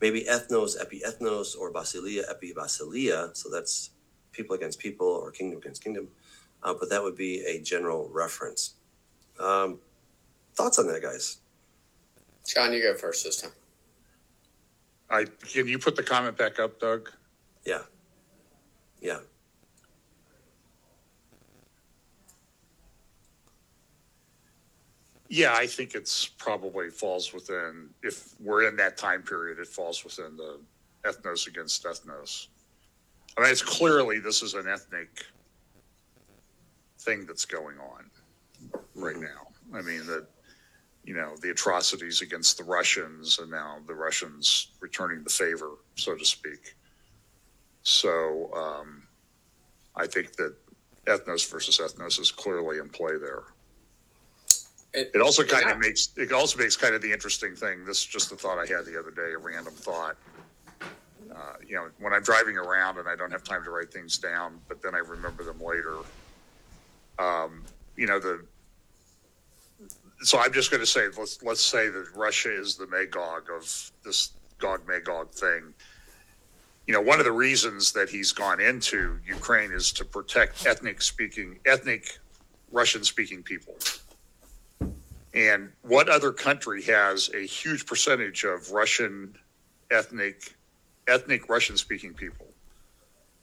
Maybe 0.00 0.24
ethnos, 0.24 0.80
epi 0.80 1.02
ethnos, 1.06 1.56
or 1.56 1.72
basilia, 1.72 2.22
epi 2.28 2.52
basilia. 2.52 3.36
So 3.36 3.50
that's 3.50 3.90
people 4.32 4.56
against 4.56 4.78
people 4.78 5.06
or 5.06 5.30
kingdom 5.30 5.58
against 5.58 5.82
kingdom. 5.82 6.08
Uh, 6.62 6.74
but 6.78 6.90
that 6.90 7.02
would 7.02 7.16
be 7.16 7.44
a 7.44 7.60
general 7.60 8.08
reference. 8.12 8.74
Um, 9.38 9.78
thoughts 10.56 10.78
on 10.78 10.86
that, 10.88 11.02
guys? 11.02 11.38
John, 12.46 12.72
you 12.72 12.82
go 12.82 12.94
first 12.94 13.24
this 13.24 13.40
time. 13.42 13.52
I, 15.10 15.24
can 15.52 15.68
you 15.68 15.78
put 15.78 15.96
the 15.96 16.02
comment 16.02 16.36
back 16.36 16.58
up, 16.58 16.80
Doug? 16.80 17.10
Yeah. 17.64 17.82
Yeah. 19.00 19.18
Yeah, 25.28 25.54
I 25.54 25.66
think 25.66 25.94
it's 25.94 26.26
probably 26.26 26.88
falls 26.88 27.32
within, 27.32 27.90
if 28.02 28.34
we're 28.40 28.68
in 28.68 28.76
that 28.76 28.96
time 28.96 29.22
period, 29.22 29.58
it 29.58 29.66
falls 29.66 30.04
within 30.04 30.36
the 30.36 30.60
ethnos 31.04 31.48
against 31.48 31.84
ethnos. 31.84 32.46
I 33.36 33.42
mean, 33.42 33.50
it's 33.50 33.62
clearly, 33.62 34.20
this 34.20 34.42
is 34.42 34.54
an 34.54 34.68
ethnic 34.68 35.24
thing 37.00 37.26
that's 37.26 37.44
going 37.44 37.76
on 37.78 38.10
right 38.94 39.16
mm-hmm. 39.16 39.24
now. 39.24 39.78
I 39.78 39.82
mean, 39.82 40.06
that, 40.06 40.26
you 41.06 41.14
know, 41.14 41.34
the 41.40 41.50
atrocities 41.50 42.20
against 42.20 42.58
the 42.58 42.64
Russians 42.64 43.38
and 43.38 43.50
now 43.50 43.78
the 43.86 43.94
Russians 43.94 44.68
returning 44.80 45.22
the 45.22 45.30
favor, 45.30 45.70
so 45.94 46.16
to 46.16 46.24
speak. 46.24 46.74
So, 47.82 48.50
um, 48.54 49.04
I 49.94 50.06
think 50.06 50.32
that 50.36 50.54
ethnos 51.06 51.48
versus 51.48 51.78
ethnos 51.78 52.20
is 52.20 52.30
clearly 52.32 52.78
in 52.78 52.88
play 52.88 53.16
there. 53.18 53.44
It 54.92 55.20
also 55.20 55.44
kind 55.44 55.70
of 55.70 55.78
makes 55.78 56.08
it 56.16 56.32
also 56.32 56.58
makes 56.58 56.74
kind 56.74 56.94
of 56.94 57.02
the 57.02 57.12
interesting 57.12 57.54
thing. 57.54 57.84
This 57.84 57.98
is 57.98 58.06
just 58.06 58.32
a 58.32 58.36
thought 58.36 58.58
I 58.58 58.66
had 58.66 58.86
the 58.86 58.98
other 58.98 59.10
day, 59.10 59.32
a 59.34 59.38
random 59.38 59.74
thought. 59.74 60.16
Uh, 61.30 61.54
you 61.66 61.74
know, 61.76 61.88
when 61.98 62.14
I'm 62.14 62.22
driving 62.22 62.56
around 62.56 62.98
and 62.98 63.06
I 63.06 63.14
don't 63.14 63.30
have 63.30 63.44
time 63.44 63.62
to 63.64 63.70
write 63.70 63.92
things 63.92 64.16
down, 64.16 64.58
but 64.68 64.80
then 64.80 64.94
I 64.94 64.98
remember 64.98 65.44
them 65.44 65.60
later. 65.60 65.98
Um, 67.18 67.62
you 67.96 68.06
know 68.06 68.18
the. 68.18 68.44
So 70.22 70.38
I'm 70.38 70.52
just 70.52 70.70
going 70.70 70.80
to 70.80 70.86
say 70.86 71.06
let's 71.18 71.42
let's 71.42 71.62
say 71.62 71.88
that 71.88 72.06
Russia 72.14 72.50
is 72.50 72.76
the 72.76 72.86
Magog 72.86 73.48
of 73.54 73.92
this 74.04 74.30
Gog 74.58 74.86
Magog 74.86 75.32
thing. 75.32 75.74
You 76.86 76.94
know, 76.94 77.00
one 77.00 77.18
of 77.18 77.24
the 77.24 77.32
reasons 77.32 77.92
that 77.92 78.08
he's 78.08 78.32
gone 78.32 78.60
into 78.60 79.18
Ukraine 79.26 79.72
is 79.72 79.92
to 79.92 80.04
protect 80.04 80.66
ethnic 80.66 81.02
speaking, 81.02 81.58
ethnic 81.66 82.18
Russian 82.70 83.02
speaking 83.02 83.42
people 83.42 83.74
and 85.36 85.70
what 85.82 86.08
other 86.08 86.32
country 86.32 86.82
has 86.84 87.30
a 87.34 87.46
huge 87.46 87.84
percentage 87.84 88.44
of 88.44 88.72
Russian 88.72 89.36
ethnic, 89.90 90.54
ethnic 91.06 91.50
Russian 91.50 91.76
speaking 91.76 92.14
people? 92.14 92.46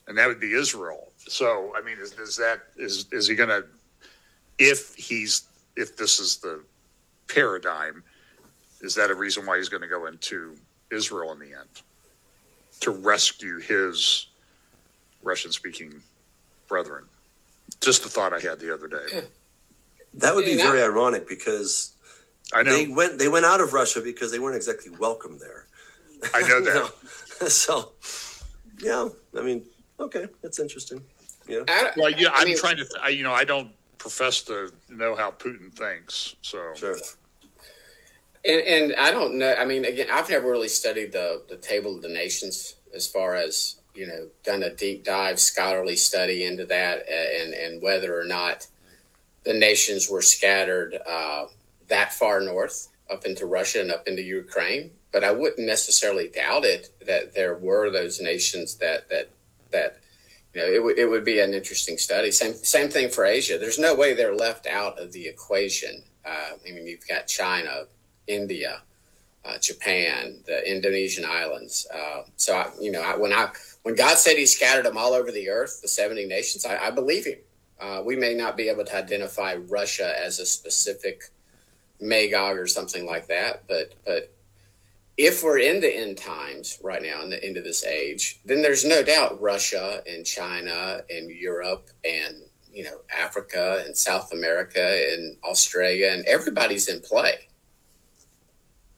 And 0.08 0.18
that 0.18 0.26
would 0.26 0.40
be 0.40 0.52
Israel. 0.54 1.12
So, 1.16 1.72
I 1.76 1.82
mean, 1.82 1.98
is, 1.98 2.12
is 2.18 2.36
that, 2.36 2.62
is, 2.76 3.06
is 3.12 3.28
he 3.28 3.36
going 3.36 3.48
to, 3.48 3.64
if 4.58 4.96
he's, 4.96 5.44
if 5.76 5.96
this 5.96 6.18
is 6.20 6.38
the 6.38 6.62
paradigm, 7.28 8.02
is 8.80 8.94
that 8.94 9.10
a 9.10 9.14
reason 9.14 9.46
why 9.46 9.56
he's 9.58 9.68
going 9.68 9.82
to 9.82 9.88
go 9.88 10.06
into 10.06 10.56
Israel 10.90 11.32
in 11.32 11.38
the 11.38 11.46
end 11.52 11.68
to 12.80 12.90
rescue 12.90 13.58
his 13.58 14.28
Russian 15.22 15.52
speaking 15.52 16.02
brethren? 16.68 17.04
Just 17.80 18.04
a 18.04 18.08
thought 18.08 18.32
I 18.32 18.40
had 18.40 18.60
the 18.60 18.72
other 18.72 18.88
day. 18.88 19.22
That 20.18 20.36
would 20.36 20.44
be 20.44 20.54
very 20.56 20.80
ironic 20.80 21.28
because 21.28 21.90
I 22.52 22.62
know. 22.62 22.70
they 22.70 22.86
went 22.86 23.18
they 23.18 23.26
went 23.26 23.44
out 23.46 23.60
of 23.60 23.72
Russia 23.72 24.00
because 24.00 24.30
they 24.30 24.38
weren't 24.38 24.54
exactly 24.54 24.92
welcome 24.96 25.38
there. 25.40 25.66
I 26.32 26.42
know 26.42 26.58
You 26.58 26.64
that. 26.66 26.74
know? 27.40 27.48
so, 27.48 27.94
yeah, 28.80 29.08
I 29.36 29.42
mean, 29.42 29.64
okay, 29.98 30.28
that's 30.40 30.60
interesting. 30.60 31.02
Yeah, 31.48 31.64
I, 31.66 31.90
Well, 31.96 32.10
yeah, 32.12 32.28
I 32.32 32.42
I'm 32.42 32.44
mean, 32.46 32.56
trying 32.56 32.76
to, 32.76 32.86
I, 33.02 33.08
you 33.08 33.24
know, 33.24 33.32
I 33.32 33.42
don't 33.42 33.72
profess 34.04 34.42
to 34.42 34.70
know 34.90 35.16
how 35.16 35.30
Putin 35.30 35.72
thinks, 35.72 36.36
so. 36.42 36.74
sure. 36.74 36.98
And, 38.44 38.60
and 38.60 38.94
I 38.96 39.10
don't 39.10 39.38
know. 39.38 39.54
I 39.54 39.64
mean, 39.64 39.86
again, 39.86 40.08
I've 40.12 40.28
never 40.28 40.50
really 40.50 40.68
studied 40.68 41.10
the, 41.10 41.40
the 41.48 41.56
Table 41.56 41.96
of 41.96 42.02
the 42.02 42.10
Nations 42.10 42.74
as 42.94 43.06
far 43.06 43.34
as, 43.34 43.76
you 43.94 44.06
know, 44.06 44.28
done 44.42 44.62
a 44.62 44.74
deep 44.74 45.04
dive 45.04 45.40
scholarly 45.40 45.96
study 45.96 46.44
into 46.44 46.66
that 46.66 47.08
and, 47.08 47.54
and 47.54 47.80
whether 47.80 48.20
or 48.20 48.24
not 48.24 48.66
the 49.44 49.54
nations 49.54 50.10
were 50.10 50.20
scattered 50.20 50.98
uh, 51.08 51.46
that 51.88 52.12
far 52.12 52.42
north 52.42 52.88
up 53.10 53.24
into 53.24 53.46
Russia 53.46 53.80
and 53.80 53.90
up 53.90 54.06
into 54.06 54.20
Ukraine. 54.20 54.90
But 55.12 55.24
I 55.24 55.30
wouldn't 55.30 55.66
necessarily 55.66 56.28
doubt 56.28 56.66
it 56.66 56.90
that 57.06 57.34
there 57.34 57.54
were 57.54 57.90
those 57.90 58.20
nations 58.20 58.74
that, 58.74 59.08
that, 59.08 59.30
that, 59.72 59.96
you 60.54 60.60
know, 60.60 60.72
it, 60.72 60.82
would 60.82 60.98
it 60.98 61.06
would 61.06 61.24
be 61.24 61.40
an 61.40 61.52
interesting 61.52 61.98
study. 61.98 62.30
Same, 62.30 62.54
same 62.54 62.88
thing 62.88 63.10
for 63.10 63.24
Asia. 63.24 63.58
There's 63.58 63.78
no 63.78 63.94
way 63.94 64.14
they're 64.14 64.36
left 64.36 64.66
out 64.66 64.98
of 65.00 65.12
the 65.12 65.26
equation. 65.26 66.02
Uh, 66.24 66.50
I 66.66 66.72
mean, 66.72 66.86
you've 66.86 67.06
got 67.06 67.26
China, 67.26 67.84
India, 68.26 68.82
uh, 69.44 69.58
Japan, 69.58 70.38
the 70.46 70.70
Indonesian 70.70 71.24
islands. 71.24 71.86
Uh, 71.92 72.22
so, 72.36 72.56
I, 72.56 72.70
you 72.80 72.92
know, 72.92 73.02
I, 73.02 73.16
when 73.16 73.32
I 73.32 73.50
when 73.82 73.94
God 73.94 74.16
said 74.16 74.36
He 74.36 74.46
scattered 74.46 74.86
them 74.86 74.96
all 74.96 75.12
over 75.12 75.30
the 75.30 75.50
earth, 75.50 75.80
the 75.82 75.88
seventy 75.88 76.24
nations, 76.24 76.64
I, 76.64 76.86
I 76.86 76.90
believe 76.90 77.26
Him. 77.26 77.38
Uh, 77.80 78.02
we 78.04 78.16
may 78.16 78.34
not 78.34 78.56
be 78.56 78.68
able 78.68 78.84
to 78.84 78.96
identify 78.96 79.56
Russia 79.56 80.14
as 80.18 80.38
a 80.38 80.46
specific 80.46 81.24
Magog 82.00 82.56
or 82.56 82.66
something 82.66 83.06
like 83.06 83.26
that, 83.26 83.64
but 83.66 83.94
but 84.06 84.33
if 85.16 85.42
we're 85.42 85.58
in 85.58 85.80
the 85.80 85.94
end 85.94 86.18
times 86.18 86.78
right 86.82 87.02
now, 87.02 87.22
in 87.22 87.30
the 87.30 87.42
end 87.44 87.56
of 87.56 87.64
this 87.64 87.84
age, 87.84 88.40
then 88.44 88.62
there's 88.62 88.84
no 88.84 89.02
doubt 89.02 89.40
Russia 89.40 90.02
and 90.06 90.26
China 90.26 91.02
and 91.08 91.30
Europe 91.30 91.88
and 92.04 92.36
you 92.72 92.84
know 92.84 92.98
Africa 93.16 93.82
and 93.86 93.96
South 93.96 94.32
America 94.32 95.12
and 95.12 95.36
Australia 95.44 96.10
and 96.10 96.24
everybody's 96.26 96.88
in 96.88 97.00
play. 97.00 97.48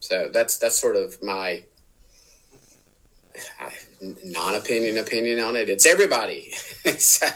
So 0.00 0.30
that's 0.32 0.56
that's 0.58 0.78
sort 0.78 0.96
of 0.96 1.22
my 1.22 1.64
non-opinion 4.24 4.98
opinion 4.98 5.40
on 5.40 5.56
it. 5.56 5.68
It's 5.68 5.86
everybody, 5.86 6.50
so, 6.98 7.26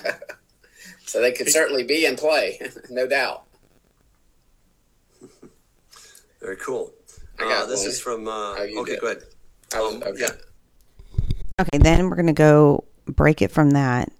so 1.05 1.21
they 1.21 1.33
could 1.33 1.49
certainly 1.49 1.85
be 1.85 2.07
in 2.07 2.17
play, 2.17 2.61
no 2.91 3.07
doubt. 3.07 3.45
Very 6.41 6.57
cool. 6.57 6.93
I 7.41 7.45
got 7.45 7.63
Uh, 7.65 7.67
this 7.67 7.81
one. 7.81 7.89
is 7.89 8.01
from. 8.01 8.29
Uh, 8.29 8.31
Oh, 8.59 8.81
okay, 8.83 8.93
did. 8.93 9.01
go 9.01 9.07
ahead. 9.07 9.23
Was- 9.75 9.95
Um, 9.95 10.03
okay. 10.03 10.21
yeah. 10.21 10.29
Okay, 11.61 11.79
then 11.79 12.09
we're 12.09 12.17
going 12.17 12.27
to 12.27 12.33
go 12.33 12.85
break 13.07 13.43
it 13.43 13.51
from 13.51 13.71
that. 13.71 14.13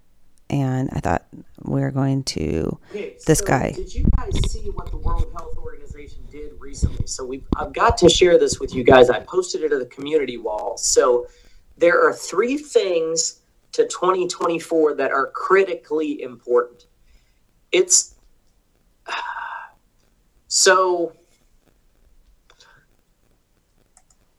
And 0.49 0.89
I 0.91 0.99
thought 0.99 1.25
we 1.63 1.81
are 1.81 1.91
going 1.91 2.23
to 2.23 2.77
Okay, 2.89 3.15
this 3.25 3.39
so 3.39 3.45
guy. 3.45 3.71
Did 3.71 3.93
you 3.95 4.05
guys 4.17 4.33
see 4.51 4.69
what 4.71 4.91
the 4.91 4.97
World 4.97 5.31
Health 5.33 5.55
Organization 5.57 6.25
did 6.29 6.51
recently? 6.59 7.07
So 7.07 7.23
we 7.23 7.43
I've 7.55 7.71
got 7.73 7.97
to 7.99 8.09
share 8.09 8.37
this 8.37 8.59
with 8.59 8.75
you 8.75 8.83
guys. 8.83 9.09
I 9.09 9.19
posted 9.21 9.63
it 9.63 9.69
to 9.69 9.79
the 9.79 9.85
community 9.85 10.37
wall. 10.37 10.77
So 10.77 11.27
there 11.77 12.05
are 12.05 12.11
three 12.13 12.57
things 12.57 13.39
to 13.71 13.87
2024 13.87 14.95
that 14.95 15.11
are 15.11 15.27
critically 15.27 16.21
important. 16.21 16.85
It's 17.71 18.15
so 20.47 21.13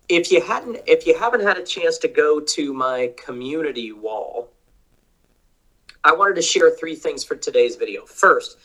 if 0.08 0.30
you 0.30 0.40
hadn't 0.40 0.78
if 0.86 1.06
you 1.06 1.18
haven't 1.18 1.42
had 1.42 1.56
a 1.56 1.64
chance 1.64 1.98
to 1.98 2.08
go 2.08 2.40
to 2.40 2.72
my 2.72 3.12
community 3.16 3.92
wall 3.92 4.52
I 6.04 6.12
wanted 6.12 6.34
to 6.36 6.42
share 6.42 6.70
three 6.70 6.96
things 6.96 7.22
for 7.22 7.36
today's 7.36 7.76
video. 7.76 8.04
First, 8.04 8.58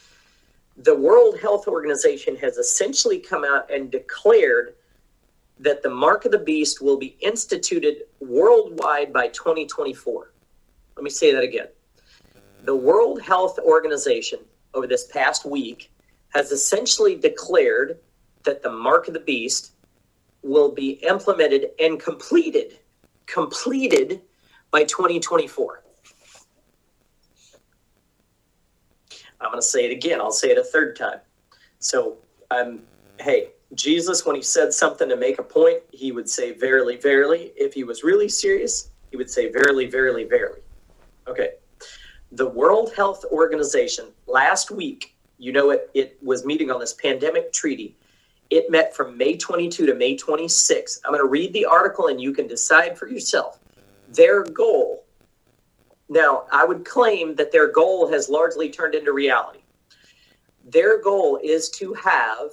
the 0.76 0.96
World 0.96 1.40
Health 1.40 1.68
Organization 1.68 2.36
has 2.38 2.58
essentially 2.58 3.20
come 3.20 3.44
out 3.44 3.70
and 3.72 3.92
declared 3.92 4.74
that 5.60 5.84
the 5.84 5.90
mark 5.90 6.26
of 6.26 6.32
the 6.32 6.40
beast 6.40 6.82
will 6.82 6.98
be 6.98 7.16
instituted 7.20 8.04
worldwide 8.20 9.14
by 9.14 9.28
2024. 9.28 10.32
Let 10.96 11.04
me 11.04 11.10
say 11.12 11.32
that 11.32 11.44
again. 11.44 11.68
The 12.64 12.76
World 12.76 13.22
Health 13.22 13.60
Organization 13.60 14.40
over 14.74 14.88
this 14.88 15.06
past 15.06 15.46
week 15.46 15.92
has 16.30 16.52
essentially 16.52 17.16
declared 17.16 18.00
that 18.44 18.64
the 18.64 18.72
mark 18.72 19.08
of 19.08 19.14
the 19.14 19.20
beast 19.20 19.74
will 20.44 20.72
be 20.72 20.92
implemented 21.08 21.72
and 21.80 22.00
completed 22.00 22.80
completed 23.26 24.22
by 24.72 24.84
2024 24.84 25.84
i'm 29.42 29.52
going 29.52 29.62
to 29.62 29.66
say 29.66 29.86
it 29.86 29.92
again. 29.92 30.20
I'll 30.20 30.32
say 30.32 30.50
it 30.50 30.58
a 30.58 30.64
third 30.64 30.96
time. 30.96 31.20
So 31.80 32.18
i'm 32.50 32.84
hey 33.20 33.50
jesus 33.76 34.26
when 34.26 34.36
he 34.36 34.42
said 34.42 34.72
something 34.74 35.10
to 35.10 35.18
make 35.18 35.38
a 35.40 35.44
point 35.44 35.82
he 35.92 36.12
would 36.12 36.30
say 36.30 36.54
verily 36.54 36.96
verily. 36.98 37.52
If 37.56 37.74
he 37.74 37.84
was 37.84 38.04
really 38.04 38.30
serious 38.30 38.92
he 39.12 39.18
would 39.18 39.30
say 39.30 39.52
verily 39.52 39.88
verily 39.88 40.24
verily. 40.26 40.62
Okay. 41.28 41.52
The 42.32 42.48
world 42.48 42.94
health 42.96 43.26
organization 43.32 44.06
last 44.28 44.72
week 44.72 45.16
you 45.38 45.52
know 45.52 45.72
it, 45.72 45.90
it 45.94 46.18
was 46.22 46.46
meeting 46.46 46.72
on 46.72 46.80
this 46.80 46.94
pandemic 46.94 47.52
treaty 47.54 47.96
it 48.50 48.70
met 48.70 48.96
from 48.96 49.18
May 49.18 49.36
22 49.38 49.86
to 49.86 49.94
May 49.94 50.16
26. 50.16 51.02
I'm 51.06 51.12
going 51.12 51.24
to 51.24 51.30
read 51.30 51.54
the 51.54 51.66
article 51.66 52.08
and 52.08 52.22
you 52.22 52.34
can 52.34 52.48
decide 52.48 52.98
for 52.98 53.08
yourself. 53.08 53.60
Their 54.10 54.44
goal, 54.44 55.06
now, 56.10 56.46
I 56.52 56.64
would 56.66 56.86
claim 56.86 57.36
that 57.36 57.52
their 57.52 57.72
goal 57.72 58.10
has 58.10 58.30
largely 58.30 58.70
turned 58.70 58.96
into 58.96 59.12
reality. 59.12 59.60
Their 60.64 61.02
goal 61.02 61.40
is 61.44 61.70
to 61.72 61.94
have 61.94 62.52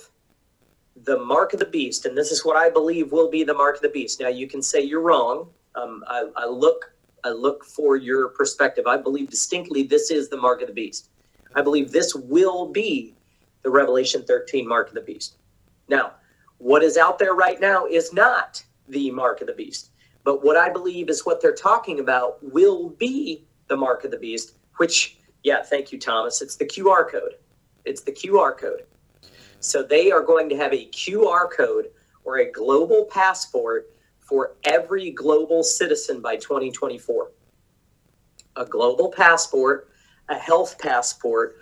the 1.04 1.18
mark 1.18 1.52
of 1.52 1.60
the 1.60 1.66
beast, 1.66 2.06
and 2.06 2.16
this 2.16 2.32
is 2.32 2.44
what 2.44 2.56
I 2.56 2.70
believe 2.70 3.12
will 3.12 3.30
be 3.30 3.44
the 3.44 3.54
mark 3.54 3.76
of 3.76 3.82
the 3.82 3.88
beast. 3.88 4.20
Now, 4.20 4.28
you 4.28 4.48
can 4.48 4.62
say 4.62 4.80
you're 4.80 5.00
wrong. 5.00 5.48
Um, 5.74 6.04
I, 6.08 6.28
I 6.36 6.46
look, 6.46 6.92
I 7.22 7.30
look 7.30 7.64
for 7.64 7.96
your 7.96 8.28
perspective. 8.28 8.86
I 8.86 8.96
believe 8.96 9.30
distinctly 9.30 9.84
this 9.84 10.10
is 10.10 10.28
the 10.28 10.36
mark 10.36 10.60
of 10.60 10.68
the 10.68 10.74
beast. 10.74 11.10
I 11.54 11.62
believe 11.62 11.92
this 11.92 12.14
will 12.14 12.66
be 12.66 13.14
the 13.62 13.70
Revelation 13.70 14.24
13 14.24 14.66
mark 14.66 14.88
of 14.88 14.94
the 14.94 15.00
beast. 15.00 15.36
Now, 15.88 16.12
what 16.58 16.82
is 16.82 16.96
out 16.96 17.18
there 17.18 17.34
right 17.34 17.60
now 17.60 17.86
is 17.86 18.12
not 18.12 18.62
the 18.88 19.10
mark 19.10 19.40
of 19.40 19.46
the 19.46 19.52
beast. 19.52 19.90
But 20.24 20.42
what 20.42 20.56
I 20.56 20.70
believe 20.70 21.10
is 21.10 21.26
what 21.26 21.40
they're 21.40 21.54
talking 21.54 22.00
about 22.00 22.38
will 22.42 22.90
be 22.90 23.44
the 23.68 23.76
mark 23.76 24.04
of 24.04 24.10
the 24.10 24.16
beast, 24.16 24.54
which, 24.76 25.18
yeah, 25.42 25.62
thank 25.62 25.92
you, 25.92 25.98
Thomas. 25.98 26.40
It's 26.40 26.56
the 26.56 26.64
QR 26.64 27.10
code. 27.10 27.36
It's 27.84 28.00
the 28.00 28.12
QR 28.12 28.56
code. 28.56 28.84
So 29.60 29.82
they 29.82 30.10
are 30.10 30.22
going 30.22 30.48
to 30.48 30.56
have 30.56 30.72
a 30.72 30.86
QR 30.86 31.50
code 31.50 31.90
or 32.24 32.38
a 32.38 32.50
global 32.50 33.04
passport 33.10 33.90
for 34.20 34.56
every 34.64 35.10
global 35.10 35.62
citizen 35.62 36.20
by 36.22 36.36
2024. 36.36 37.30
A 38.56 38.64
global 38.64 39.10
passport, 39.10 39.90
a 40.28 40.34
health 40.34 40.78
passport, 40.78 41.56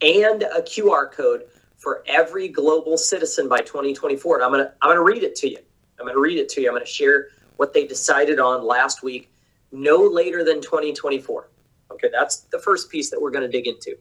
and 0.00 0.44
a 0.44 0.62
QR 0.62 1.10
code 1.12 1.44
for 1.88 2.04
every 2.06 2.48
global 2.48 2.98
citizen 2.98 3.48
by 3.48 3.60
2024. 3.60 4.36
And 4.36 4.44
I'm 4.44 4.50
gonna 4.50 4.74
I'm 4.82 4.90
gonna 4.90 5.02
read 5.02 5.22
it 5.22 5.34
to 5.36 5.48
you. 5.48 5.56
I'm 5.98 6.06
gonna 6.06 6.20
read 6.20 6.36
it 6.36 6.50
to 6.50 6.60
you. 6.60 6.68
I'm 6.68 6.74
gonna 6.74 6.84
share 6.84 7.28
what 7.56 7.72
they 7.72 7.86
decided 7.86 8.38
on 8.38 8.62
last 8.62 9.02
week, 9.02 9.32
no 9.72 9.96
later 9.96 10.44
than 10.44 10.60
2024. 10.60 11.48
Okay, 11.90 12.10
that's 12.12 12.40
the 12.40 12.58
first 12.58 12.90
piece 12.90 13.08
that 13.08 13.18
we're 13.18 13.30
gonna 13.30 13.48
dig 13.48 13.66
into. 13.66 13.96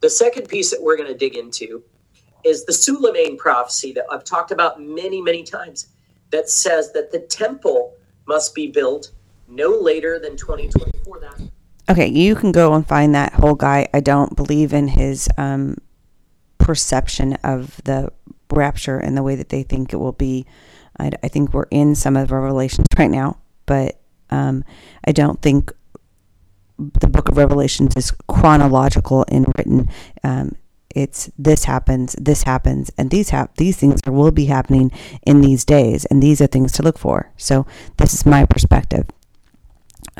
The 0.00 0.08
second 0.08 0.48
piece 0.48 0.70
that 0.70 0.82
we're 0.82 0.96
gonna 0.96 1.12
dig 1.12 1.36
into 1.36 1.82
is 2.44 2.64
the 2.64 2.72
Suleiman 2.72 3.36
prophecy 3.36 3.92
that 3.92 4.06
I've 4.10 4.24
talked 4.24 4.50
about 4.50 4.80
many, 4.80 5.20
many 5.20 5.42
times 5.42 5.88
that 6.30 6.48
says 6.48 6.94
that 6.94 7.12
the 7.12 7.20
temple 7.20 7.92
must 8.26 8.54
be 8.54 8.68
built 8.68 9.10
no 9.48 9.68
later 9.68 10.18
than 10.18 10.38
2024. 10.38 11.20
That 11.20 11.50
Okay, 11.90 12.06
you 12.06 12.34
can 12.34 12.52
go 12.52 12.72
and 12.72 12.88
find 12.88 13.14
that 13.14 13.34
whole 13.34 13.54
guy. 13.54 13.86
I 13.92 14.00
don't 14.00 14.34
believe 14.34 14.72
in 14.72 14.88
his 14.88 15.28
um, 15.36 15.76
perception 16.62 17.34
of 17.44 17.80
the 17.84 18.10
rapture 18.50 18.98
and 18.98 19.16
the 19.16 19.22
way 19.22 19.34
that 19.34 19.48
they 19.48 19.62
think 19.62 19.92
it 19.92 19.96
will 19.96 20.12
be. 20.12 20.46
I, 20.98 21.10
I 21.22 21.28
think 21.28 21.52
we're 21.52 21.66
in 21.70 21.94
some 21.94 22.16
of 22.16 22.30
Revelations 22.30 22.86
right 22.98 23.10
now, 23.10 23.38
but 23.66 24.00
um, 24.30 24.64
I 25.04 25.12
don't 25.12 25.42
think 25.42 25.72
the 26.78 27.08
book 27.08 27.28
of 27.28 27.36
Revelations 27.36 27.96
is 27.96 28.12
chronological 28.28 29.24
in 29.24 29.46
written. 29.56 29.88
Um, 30.22 30.56
it's 30.94 31.30
this 31.38 31.64
happens, 31.64 32.14
this 32.20 32.42
happens, 32.42 32.90
and 32.98 33.10
these 33.10 33.30
hap- 33.30 33.56
these 33.56 33.76
things 33.76 34.00
will 34.06 34.30
be 34.30 34.46
happening 34.46 34.92
in 35.26 35.40
these 35.40 35.64
days, 35.64 36.04
and 36.06 36.22
these 36.22 36.40
are 36.40 36.46
things 36.46 36.72
to 36.72 36.82
look 36.82 36.98
for. 36.98 37.32
So 37.36 37.66
this 37.96 38.12
is 38.14 38.26
my 38.26 38.44
perspective. 38.44 39.06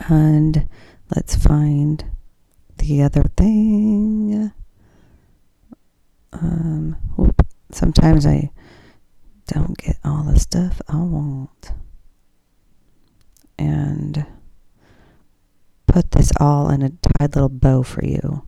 And 0.08 0.68
let's 1.14 1.36
find 1.36 2.04
the 2.78 3.02
other 3.02 3.24
thing 3.36 4.52
um, 6.32 6.96
whoop, 7.16 7.46
sometimes 7.70 8.26
I 8.26 8.50
don't 9.46 9.76
get 9.76 9.98
all 10.04 10.24
the 10.24 10.38
stuff 10.38 10.80
I 10.88 10.96
want. 10.96 11.72
And 13.58 14.26
put 15.86 16.10
this 16.12 16.32
all 16.40 16.70
in 16.70 16.82
a 16.82 16.90
tied 16.90 17.34
little 17.34 17.48
bow 17.48 17.82
for 17.82 18.04
you. 18.04 18.44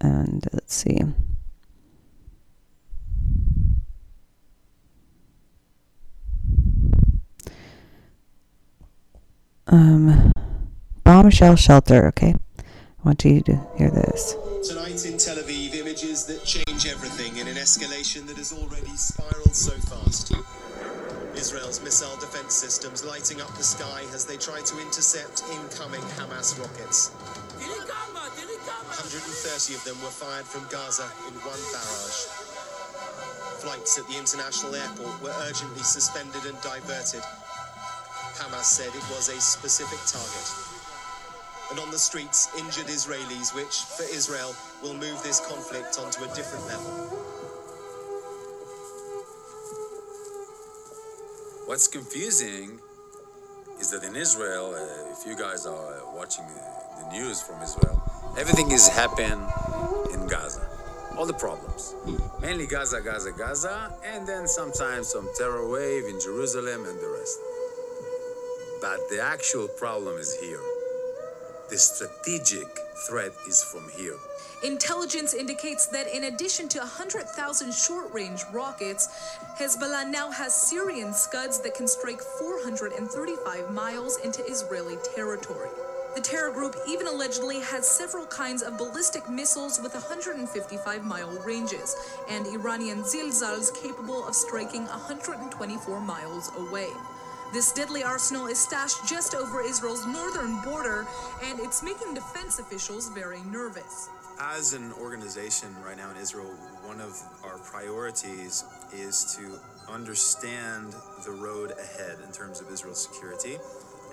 And 0.00 0.46
let's 0.52 0.74
see. 0.74 0.98
Um, 9.66 10.32
bombshell 11.04 11.54
shelter, 11.54 12.08
okay? 12.08 12.34
I 13.00 13.08
want 13.08 13.24
you 13.24 13.40
to 13.40 13.56
hear 13.78 13.88
this. 13.88 14.36
Tonight 14.68 15.06
in 15.06 15.16
Tel 15.16 15.40
Aviv, 15.40 15.74
images 15.74 16.26
that 16.26 16.44
change 16.44 16.84
everything 16.84 17.38
in 17.38 17.48
an 17.48 17.56
escalation 17.56 18.26
that 18.28 18.36
has 18.36 18.52
already 18.52 18.92
spiraled 18.92 19.56
so 19.56 19.72
fast. 19.88 20.36
Israel's 21.32 21.82
missile 21.82 22.20
defense 22.20 22.52
systems 22.52 23.02
lighting 23.02 23.40
up 23.40 23.48
the 23.56 23.64
sky 23.64 24.04
as 24.12 24.26
they 24.26 24.36
try 24.36 24.60
to 24.60 24.78
intercept 24.84 25.44
incoming 25.48 26.04
Hamas 26.20 26.60
rockets. 26.60 27.08
130 27.64 29.80
of 29.80 29.84
them 29.88 29.96
were 30.04 30.12
fired 30.12 30.44
from 30.44 30.68
Gaza 30.68 31.08
in 31.24 31.32
one 31.40 31.64
barrage. 31.72 32.28
Flights 33.64 33.96
at 33.96 34.04
the 34.12 34.18
international 34.18 34.76
airport 34.76 35.16
were 35.24 35.32
urgently 35.48 35.80
suspended 35.80 36.44
and 36.44 36.60
diverted. 36.60 37.24
Hamas 38.36 38.68
said 38.68 38.92
it 38.92 39.08
was 39.08 39.32
a 39.32 39.40
specific 39.40 40.04
target 40.04 40.69
and 41.70 41.78
on 41.78 41.90
the 41.90 41.98
streets 41.98 42.48
injured 42.58 42.86
Israelis, 42.86 43.54
which, 43.54 43.82
for 43.82 44.02
Israel, 44.02 44.54
will 44.82 44.94
move 44.94 45.22
this 45.22 45.40
conflict 45.40 45.98
onto 46.00 46.24
a 46.24 46.34
different 46.34 46.66
level. 46.66 46.90
What's 51.66 51.86
confusing 51.86 52.80
is 53.78 53.90
that 53.90 54.02
in 54.02 54.16
Israel, 54.16 54.74
uh, 54.74 55.12
if 55.12 55.24
you 55.24 55.36
guys 55.36 55.66
are 55.66 56.02
watching 56.12 56.44
the, 56.46 57.04
the 57.04 57.12
news 57.12 57.40
from 57.40 57.62
Israel, 57.62 58.02
everything 58.36 58.72
is 58.72 58.88
happening 58.88 59.38
in 60.12 60.26
Gaza. 60.26 60.66
All 61.16 61.26
the 61.26 61.34
problems. 61.34 61.94
Mainly 62.40 62.66
Gaza, 62.66 63.00
Gaza, 63.00 63.30
Gaza, 63.30 63.94
and 64.04 64.26
then 64.26 64.48
sometimes 64.48 65.08
some 65.08 65.28
terror 65.38 65.68
wave 65.68 66.04
in 66.04 66.18
Jerusalem 66.20 66.86
and 66.86 66.98
the 66.98 67.08
rest. 67.08 67.38
But 68.80 69.08
the 69.10 69.20
actual 69.20 69.68
problem 69.68 70.18
is 70.18 70.34
here 70.34 70.60
the 71.70 71.78
strategic 71.78 72.66
threat 73.06 73.32
is 73.46 73.62
from 73.62 73.88
here. 73.96 74.16
Intelligence 74.64 75.32
indicates 75.32 75.86
that 75.86 76.08
in 76.08 76.24
addition 76.24 76.68
to 76.68 76.78
100,000 76.78 77.72
short 77.72 78.12
range 78.12 78.42
rockets, 78.52 79.08
Hezbollah 79.56 80.10
now 80.10 80.30
has 80.32 80.52
Syrian 80.54 81.14
Scuds 81.14 81.60
that 81.60 81.74
can 81.74 81.86
strike 81.86 82.20
435 82.20 83.70
miles 83.70 84.18
into 84.18 84.44
Israeli 84.44 84.96
territory. 85.14 85.70
The 86.16 86.20
terror 86.20 86.50
group 86.50 86.74
even 86.88 87.06
allegedly 87.06 87.60
has 87.60 87.86
several 87.86 88.26
kinds 88.26 88.62
of 88.62 88.76
ballistic 88.76 89.30
missiles 89.30 89.80
with 89.80 89.94
155 89.94 91.04
mile 91.04 91.30
ranges, 91.46 91.94
and 92.28 92.48
Iranian 92.48 93.04
Zilzals 93.04 93.72
capable 93.80 94.26
of 94.26 94.34
striking 94.34 94.86
124 94.86 96.00
miles 96.00 96.50
away. 96.56 96.88
This 97.52 97.72
deadly 97.72 98.04
arsenal 98.04 98.46
is 98.46 98.60
stashed 98.60 99.08
just 99.08 99.34
over 99.34 99.60
Israel's 99.60 100.06
northern 100.06 100.60
border, 100.62 101.04
and 101.42 101.58
it's 101.58 101.82
making 101.82 102.14
defense 102.14 102.60
officials 102.60 103.08
very 103.08 103.40
nervous. 103.50 104.08
As 104.38 104.72
an 104.72 104.92
organization 104.92 105.74
right 105.84 105.96
now 105.96 106.12
in 106.12 106.16
Israel, 106.16 106.54
one 106.84 107.00
of 107.00 107.20
our 107.42 107.58
priorities 107.58 108.64
is 108.92 109.36
to 109.36 109.58
understand 109.92 110.94
the 111.24 111.32
road 111.32 111.72
ahead 111.72 112.18
in 112.24 112.32
terms 112.32 112.60
of 112.60 112.70
Israel's 112.70 113.02
security 113.02 113.58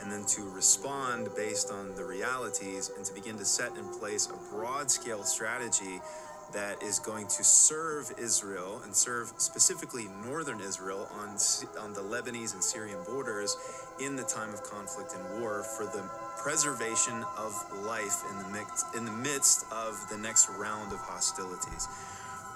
and 0.02 0.12
then 0.12 0.26
to 0.26 0.50
respond 0.50 1.30
based 1.36 1.72
on 1.72 1.94
the 1.96 2.04
realities 2.04 2.92
and 2.96 3.06
to 3.06 3.14
begin 3.14 3.38
to 3.38 3.46
set 3.46 3.76
in 3.78 3.88
place 4.00 4.30
a 4.30 4.56
broad 4.56 4.90
scale 4.90 5.24
strategy 5.24 6.00
that 6.54 6.82
is 6.82 7.00
going 7.00 7.28
to 7.28 7.44
serve 7.44 8.12
Israel 8.18 8.82
and 8.84 8.96
serve 8.96 9.32
specifically 9.38 10.08
northern 10.26 10.60
Israel 10.62 11.10
on, 11.14 11.38
on 11.80 11.94
the 11.94 12.02
Lebanese 12.02 12.54
and 12.54 12.64
Syrian 12.64 13.00
borders 13.06 13.58
in 14.00 14.16
the 14.16 14.24
time 14.24 14.54
of 14.54 14.64
conflict 14.64 15.14
and 15.14 15.42
war 15.42 15.64
for 15.64 15.86
the 15.86 16.04
preservation 16.42 17.26
of 17.38 17.54
life 17.86 18.24
in 18.32 18.38
the, 18.44 18.50
mix, 18.50 18.86
in 18.96 19.06
the 19.06 19.12
midst 19.12 19.66
of 19.72 20.00
the 20.10 20.18
next 20.18 20.50
round 20.50 20.94
of 20.94 21.00
hostilities. 21.00 21.88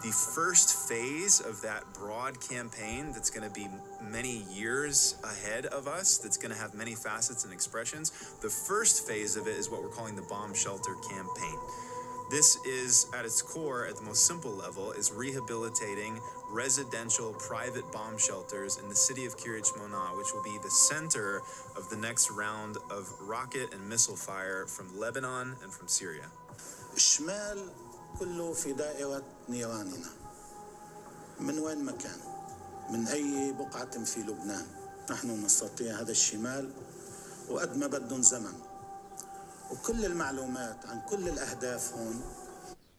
The 0.03 0.11
first 0.11 0.89
phase 0.89 1.41
of 1.41 1.61
that 1.61 1.83
broad 1.93 2.41
campaign 2.41 3.11
that's 3.11 3.29
going 3.29 3.47
to 3.47 3.53
be 3.53 3.67
many 4.01 4.43
years 4.51 5.15
ahead 5.23 5.67
of 5.67 5.87
us, 5.87 6.17
that's 6.17 6.37
going 6.37 6.51
to 6.51 6.57
have 6.57 6.73
many 6.73 6.95
facets 6.95 7.43
and 7.43 7.53
expressions, 7.53 8.09
the 8.41 8.49
first 8.49 9.07
phase 9.07 9.35
of 9.35 9.45
it 9.45 9.55
is 9.57 9.69
what 9.69 9.83
we're 9.83 9.89
calling 9.89 10.15
the 10.15 10.23
bomb 10.23 10.55
shelter 10.55 10.95
campaign. 11.07 11.59
This 12.31 12.55
is, 12.63 13.07
at 13.13 13.25
its 13.25 13.41
core, 13.41 13.85
at 13.87 13.97
the 13.97 14.03
most 14.03 14.25
simple 14.25 14.51
level, 14.51 14.93
is 14.93 15.11
rehabilitating 15.11 16.17
residential 16.49 17.33
private 17.33 17.91
bomb 17.91 18.17
shelters 18.17 18.77
in 18.77 18.87
the 18.87 18.95
city 18.95 19.25
of 19.25 19.35
Kiryat 19.35 19.69
Shmona 19.69 20.17
which 20.17 20.31
will 20.33 20.41
be 20.41 20.57
the 20.63 20.71
center 20.71 21.41
of 21.75 21.89
the 21.89 21.97
next 21.97 22.31
round 22.31 22.77
of 22.89 23.11
rocket 23.19 23.73
and 23.73 23.89
missile 23.89 24.15
fire 24.15 24.65
from 24.65 24.97
Lebanon 24.97 25.57
and 25.61 25.73
from 25.73 25.89
Syria. 25.89 26.23
من 37.81 38.60
وكل 39.70 40.04
المعلومات 40.04 40.86
عن 40.86 41.00
كل 41.10 41.28
الأهداف 41.28 41.92
هون 41.94 42.22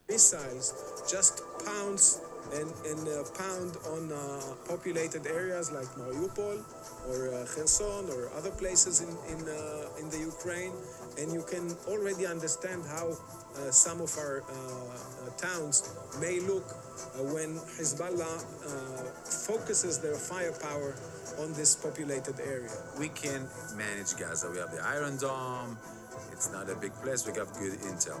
missiles 0.08 0.72
just 1.06 1.42
pounds 1.64 2.20
and, 2.54 2.72
and 2.90 3.08
uh, 3.08 3.24
pound 3.36 3.76
on 3.92 4.10
uh, 4.10 4.40
populated 4.66 5.26
areas 5.26 5.70
like 5.70 5.86
Mariupol 6.00 6.64
or 7.08 7.28
uh, 7.28 7.44
Kherson 7.54 8.08
or 8.10 8.30
other 8.38 8.50
places 8.50 9.02
in 9.02 9.10
in, 9.32 9.40
uh, 9.48 10.00
in 10.00 10.08
the 10.08 10.18
Ukraine, 10.18 10.72
and 11.18 11.30
you 11.32 11.42
can 11.42 11.76
already 11.86 12.24
understand 12.26 12.82
how 12.86 13.06
uh, 13.12 13.70
some 13.70 14.00
of 14.00 14.16
our 14.16 14.42
uh, 14.42 14.48
uh, 14.48 15.30
towns 15.36 15.76
may 16.20 16.40
look 16.40 16.64
uh, 16.72 17.24
when 17.34 17.56
Hezbollah 17.76 18.36
uh, 18.40 19.04
focuses 19.48 19.98
their 19.98 20.14
firepower 20.16 20.94
on 21.42 21.52
this 21.52 21.76
populated 21.76 22.40
area. 22.40 22.72
We 22.98 23.08
can 23.10 23.46
manage 23.76 24.16
Gaza. 24.16 24.50
We 24.50 24.58
have 24.58 24.72
the 24.72 24.82
Iron 24.82 25.18
Dome. 25.18 25.76
It's 26.43 26.51
not 26.51 26.69
a 26.69 26.75
big 26.75 26.91
place. 26.95 27.25
We 27.25 27.31
got 27.31 27.53
good 27.53 27.71
intel. 27.87 28.19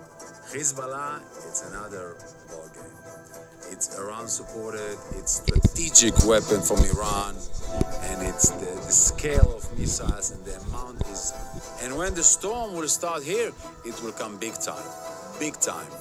Hezbollah, 0.53 1.19
it's 1.45 1.67
another 1.67 2.15
ballgame. 2.47 3.69
It's 3.69 3.99
Iran 3.99 4.29
supported. 4.29 4.97
It's 5.17 5.43
strategic 5.43 6.25
weapon 6.25 6.61
from 6.61 6.79
Iran, 6.85 7.35
and 8.03 8.25
it's 8.25 8.51
the, 8.51 8.75
the 8.79 8.93
scale 8.93 9.53
of 9.57 9.77
missiles 9.77 10.31
and 10.31 10.45
the 10.45 10.55
amount 10.69 11.01
is. 11.07 11.33
And 11.81 11.97
when 11.97 12.13
the 12.13 12.23
storm 12.23 12.75
will 12.75 12.87
start 12.87 13.23
here, 13.23 13.51
it 13.83 14.01
will 14.01 14.13
come 14.13 14.37
big 14.37 14.53
time, 14.53 14.87
big 15.37 15.59
time, 15.59 15.91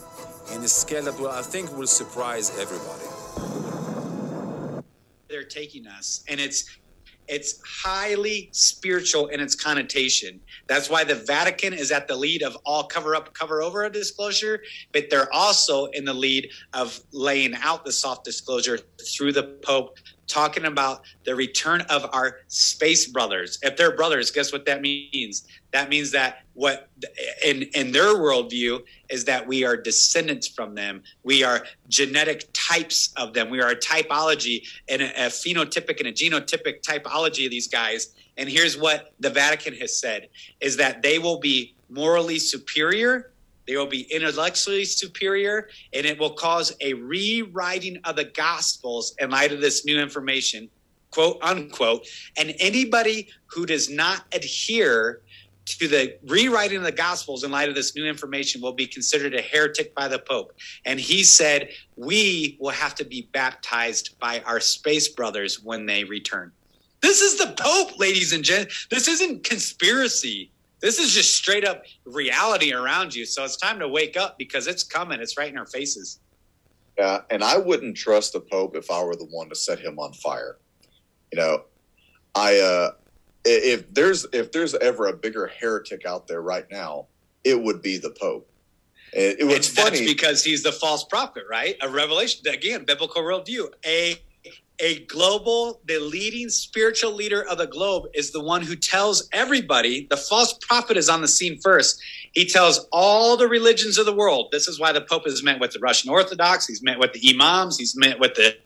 in 0.54 0.62
a 0.62 0.68
scale 0.68 1.02
that 1.02 1.18
will 1.18 1.28
I 1.28 1.42
think 1.42 1.76
will 1.76 1.88
surprise 1.88 2.56
everybody. 2.56 3.08
they're 5.28 5.42
taking 5.42 5.88
us 5.88 6.22
and 6.28 6.38
it's 6.38 6.78
it's 7.28 7.60
highly 7.64 8.50
spiritual 8.52 9.28
in 9.28 9.40
its 9.40 9.54
connotation. 9.54 10.40
That's 10.66 10.90
why 10.90 11.04
the 11.04 11.14
vatican 11.14 11.72
is 11.72 11.90
at 11.90 12.08
the 12.08 12.16
lead 12.16 12.42
of 12.42 12.56
all 12.64 12.84
cover 12.84 13.14
up 13.14 13.32
cover 13.34 13.62
over 13.62 13.84
a 13.84 13.90
disclosure 13.90 14.60
but 14.92 15.10
they're 15.10 15.32
also 15.32 15.86
in 15.86 16.04
the 16.04 16.14
lead 16.14 16.48
of 16.72 17.00
laying 17.12 17.54
out 17.56 17.84
the 17.84 17.92
soft 17.92 18.24
disclosure 18.24 18.78
through 19.14 19.32
the 19.32 19.58
pope 19.62 19.98
talking 20.26 20.64
about 20.64 21.02
the 21.24 21.34
return 21.34 21.82
of 21.82 22.08
our 22.12 22.38
space 22.48 23.06
brothers. 23.06 23.58
If 23.62 23.76
they're 23.76 23.96
brothers 23.96 24.30
guess 24.30 24.52
what 24.52 24.64
that 24.66 24.80
means? 24.80 25.46
That 25.72 25.88
means 25.88 26.10
that 26.12 26.42
what 26.54 26.88
in 27.44 27.62
in 27.74 27.92
their 27.92 28.14
worldview 28.14 28.82
is 29.08 29.24
that 29.24 29.46
we 29.46 29.64
are 29.64 29.76
descendants 29.76 30.46
from 30.46 30.74
them. 30.74 31.02
We 31.22 31.42
are 31.42 31.64
genetic 31.88 32.48
types 32.52 33.12
of 33.16 33.34
them. 33.34 33.50
We 33.50 33.60
are 33.60 33.70
a 33.70 33.76
typology 33.76 34.66
and 34.88 35.02
a, 35.02 35.26
a 35.26 35.28
phenotypic 35.28 35.98
and 35.98 36.08
a 36.08 36.12
genotypic 36.12 36.82
typology 36.82 37.44
of 37.44 37.50
these 37.50 37.68
guys. 37.68 38.14
And 38.36 38.48
here's 38.48 38.78
what 38.78 39.12
the 39.20 39.30
vatican 39.30 39.74
has 39.74 39.98
said 39.98 40.28
is 40.60 40.76
that 40.76 41.02
they 41.02 41.18
will 41.18 41.38
be 41.38 41.74
morally 41.90 42.38
superior 42.38 43.31
they 43.66 43.76
will 43.76 43.86
be 43.86 44.02
intellectually 44.12 44.84
superior 44.84 45.68
and 45.92 46.04
it 46.04 46.18
will 46.18 46.32
cause 46.32 46.74
a 46.80 46.94
rewriting 46.94 47.98
of 48.04 48.16
the 48.16 48.24
gospels 48.24 49.14
in 49.18 49.30
light 49.30 49.52
of 49.52 49.60
this 49.60 49.84
new 49.84 50.00
information 50.00 50.68
quote 51.12 51.38
unquote. 51.42 52.08
And 52.36 52.54
anybody 52.58 53.28
who 53.46 53.66
does 53.66 53.88
not 53.88 54.24
adhere 54.32 55.20
to 55.64 55.86
the 55.86 56.18
rewriting 56.26 56.78
of 56.78 56.82
the 56.82 56.90
gospels 56.90 57.44
in 57.44 57.52
light 57.52 57.68
of 57.68 57.76
this 57.76 57.94
new 57.94 58.04
information 58.04 58.60
will 58.60 58.72
be 58.72 58.86
considered 58.86 59.34
a 59.34 59.40
heretic 59.40 59.94
by 59.94 60.08
the 60.08 60.18
pope. 60.18 60.52
And 60.84 60.98
he 60.98 61.22
said 61.22 61.68
we 61.96 62.56
will 62.60 62.70
have 62.70 62.96
to 62.96 63.04
be 63.04 63.28
baptized 63.32 64.18
by 64.18 64.40
our 64.40 64.58
space 64.58 65.06
brothers 65.06 65.62
when 65.62 65.86
they 65.86 66.02
return. 66.02 66.50
This 67.00 67.20
is 67.20 67.38
the 67.38 67.54
pope 67.58 67.98
ladies 67.98 68.32
and 68.32 68.42
gentlemen. 68.42 68.72
this 68.90 69.08
isn't 69.08 69.44
conspiracy 69.44 70.51
this 70.82 70.98
is 70.98 71.14
just 71.14 71.34
straight 71.34 71.64
up 71.64 71.84
reality 72.04 72.74
around 72.74 73.14
you 73.14 73.24
so 73.24 73.44
it's 73.44 73.56
time 73.56 73.78
to 73.78 73.88
wake 73.88 74.16
up 74.16 74.36
because 74.36 74.66
it's 74.66 74.82
coming 74.82 75.20
it's 75.20 75.38
right 75.38 75.50
in 75.50 75.56
our 75.56 75.66
faces 75.66 76.20
Yeah, 76.98 77.20
and 77.30 77.42
I 77.42 77.56
wouldn't 77.56 77.96
trust 77.96 78.34
the 78.34 78.40
Pope 78.40 78.76
if 78.76 78.90
I 78.90 79.02
were 79.02 79.16
the 79.16 79.28
one 79.30 79.48
to 79.48 79.54
set 79.54 79.78
him 79.78 79.98
on 79.98 80.12
fire. 80.12 80.58
You 81.32 81.38
know, 81.38 81.64
I 82.34 82.58
uh 82.60 82.90
if 83.44 83.92
there's 83.94 84.26
if 84.32 84.52
there's 84.52 84.74
ever 84.74 85.06
a 85.06 85.12
bigger 85.12 85.50
heretic 85.58 86.06
out 86.06 86.26
there 86.26 86.42
right 86.42 86.66
now, 86.70 87.06
it 87.44 87.60
would 87.60 87.82
be 87.82 87.98
the 87.98 88.10
Pope. 88.10 88.48
It, 89.12 89.40
it 89.40 89.44
was 89.44 89.56
it's 89.56 89.68
funny. 89.68 90.04
because 90.06 90.44
he's 90.44 90.62
the 90.62 90.72
false 90.72 91.04
prophet, 91.04 91.44
right? 91.50 91.76
A 91.82 91.88
revelation 91.88 92.46
again, 92.46 92.84
biblical 92.84 93.22
worldview. 93.22 93.72
A 93.84 94.16
a 94.82 95.04
global, 95.04 95.80
the 95.86 96.00
leading 96.00 96.48
spiritual 96.48 97.12
leader 97.12 97.46
of 97.48 97.56
the 97.56 97.68
globe 97.68 98.06
is 98.14 98.32
the 98.32 98.42
one 98.42 98.62
who 98.62 98.74
tells 98.74 99.28
everybody. 99.32 100.08
The 100.10 100.16
false 100.16 100.54
prophet 100.54 100.96
is 100.96 101.08
on 101.08 101.22
the 101.22 101.28
scene 101.28 101.58
first. 101.60 102.02
He 102.32 102.44
tells 102.46 102.86
all 102.90 103.36
the 103.36 103.46
religions 103.46 103.96
of 103.96 104.06
the 104.06 104.14
world. 104.14 104.48
This 104.50 104.66
is 104.66 104.80
why 104.80 104.90
the 104.90 105.00
Pope 105.00 105.24
has 105.24 105.42
met 105.44 105.60
with 105.60 105.70
the 105.70 105.78
Russian 105.78 106.10
Orthodox. 106.10 106.66
He's 106.66 106.82
met 106.82 106.98
with 106.98 107.12
the 107.12 107.30
imams. 107.32 107.78
He's 107.78 107.96
met 107.96 108.18
with 108.18 108.34
the 108.34 108.56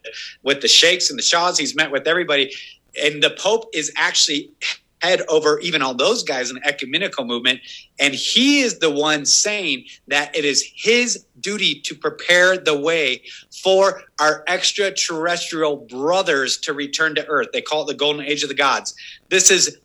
with 0.42 0.62
the 0.62 0.68
sheikhs 0.68 1.10
and 1.10 1.18
the 1.18 1.22
shahs. 1.22 1.58
He's 1.58 1.76
met 1.76 1.90
with 1.90 2.08
everybody. 2.08 2.50
And 3.00 3.22
the 3.22 3.30
Pope 3.30 3.66
is 3.74 3.92
actually 3.96 4.50
head 5.02 5.22
over 5.28 5.58
even 5.60 5.82
all 5.82 5.94
those 5.94 6.22
guys 6.22 6.50
in 6.50 6.56
the 6.56 6.66
ecumenical 6.66 7.24
movement. 7.24 7.60
And 7.98 8.14
he 8.14 8.60
is 8.60 8.78
the 8.78 8.90
one 8.90 9.26
saying 9.26 9.84
that 10.08 10.34
it 10.36 10.44
is 10.44 10.68
his 10.74 11.24
duty 11.40 11.80
to 11.80 11.94
prepare 11.94 12.56
the 12.56 12.78
way 12.78 13.22
for 13.62 14.02
our 14.20 14.42
extraterrestrial 14.48 15.76
brothers 15.76 16.56
to 16.58 16.72
return 16.72 17.14
to 17.16 17.26
earth. 17.26 17.48
They 17.52 17.62
call 17.62 17.82
it 17.82 17.86
the 17.86 17.94
golden 17.94 18.24
age 18.24 18.42
of 18.42 18.48
the 18.48 18.54
gods. 18.54 18.94
This 19.28 19.50
is 19.50 19.78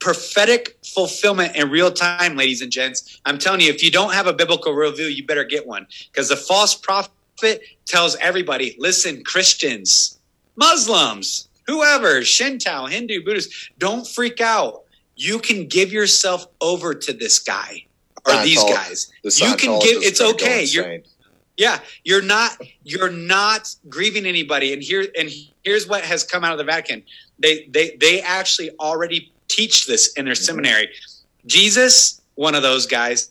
prophetic 0.00 0.78
fulfillment 0.84 1.56
in 1.56 1.70
real 1.70 1.90
time, 1.90 2.36
ladies 2.36 2.62
and 2.62 2.70
gents. 2.70 3.20
I'm 3.24 3.38
telling 3.38 3.60
you, 3.60 3.70
if 3.70 3.82
you 3.82 3.90
don't 3.90 4.12
have 4.12 4.26
a 4.26 4.32
biblical 4.32 4.72
worldview, 4.72 5.14
you 5.14 5.26
better 5.26 5.44
get 5.44 5.66
one 5.66 5.86
because 6.12 6.28
the 6.28 6.36
false 6.36 6.74
prophet 6.74 7.62
tells 7.86 8.16
everybody 8.16 8.76
listen, 8.78 9.24
Christians, 9.24 10.18
Muslims, 10.56 11.47
whoever, 11.68 12.24
Shinto, 12.24 12.86
Hindu, 12.86 13.24
Buddhist, 13.24 13.70
don't 13.78 14.06
freak 14.06 14.40
out. 14.40 14.82
You 15.14 15.38
can 15.38 15.66
give 15.66 15.92
yourself 15.92 16.46
over 16.60 16.94
to 16.94 17.12
this 17.12 17.38
guy 17.38 17.86
or 18.26 18.42
these 18.42 18.62
guys. 18.64 19.12
the 19.22 19.30
You 19.30 19.54
can 19.56 19.78
give 19.80 20.02
it's 20.02 20.20
okay. 20.20 20.64
You're 20.64 20.98
yeah, 21.56 21.80
you're 22.04 22.22
not 22.22 22.56
you're 22.84 23.10
not 23.10 23.74
grieving 23.88 24.26
anybody. 24.26 24.72
And 24.72 24.82
here 24.82 25.06
and 25.18 25.28
here's 25.64 25.86
what 25.86 26.04
has 26.04 26.24
come 26.24 26.44
out 26.44 26.52
of 26.52 26.58
the 26.58 26.64
Vatican. 26.64 27.02
They 27.38 27.66
they 27.70 27.96
they 27.96 28.20
actually 28.20 28.70
already 28.78 29.32
teach 29.48 29.86
this 29.86 30.12
in 30.14 30.24
their 30.24 30.36
seminary. 30.36 30.88
Jesus, 31.46 32.20
one 32.36 32.54
of 32.54 32.62
those 32.62 32.86
guys. 32.86 33.30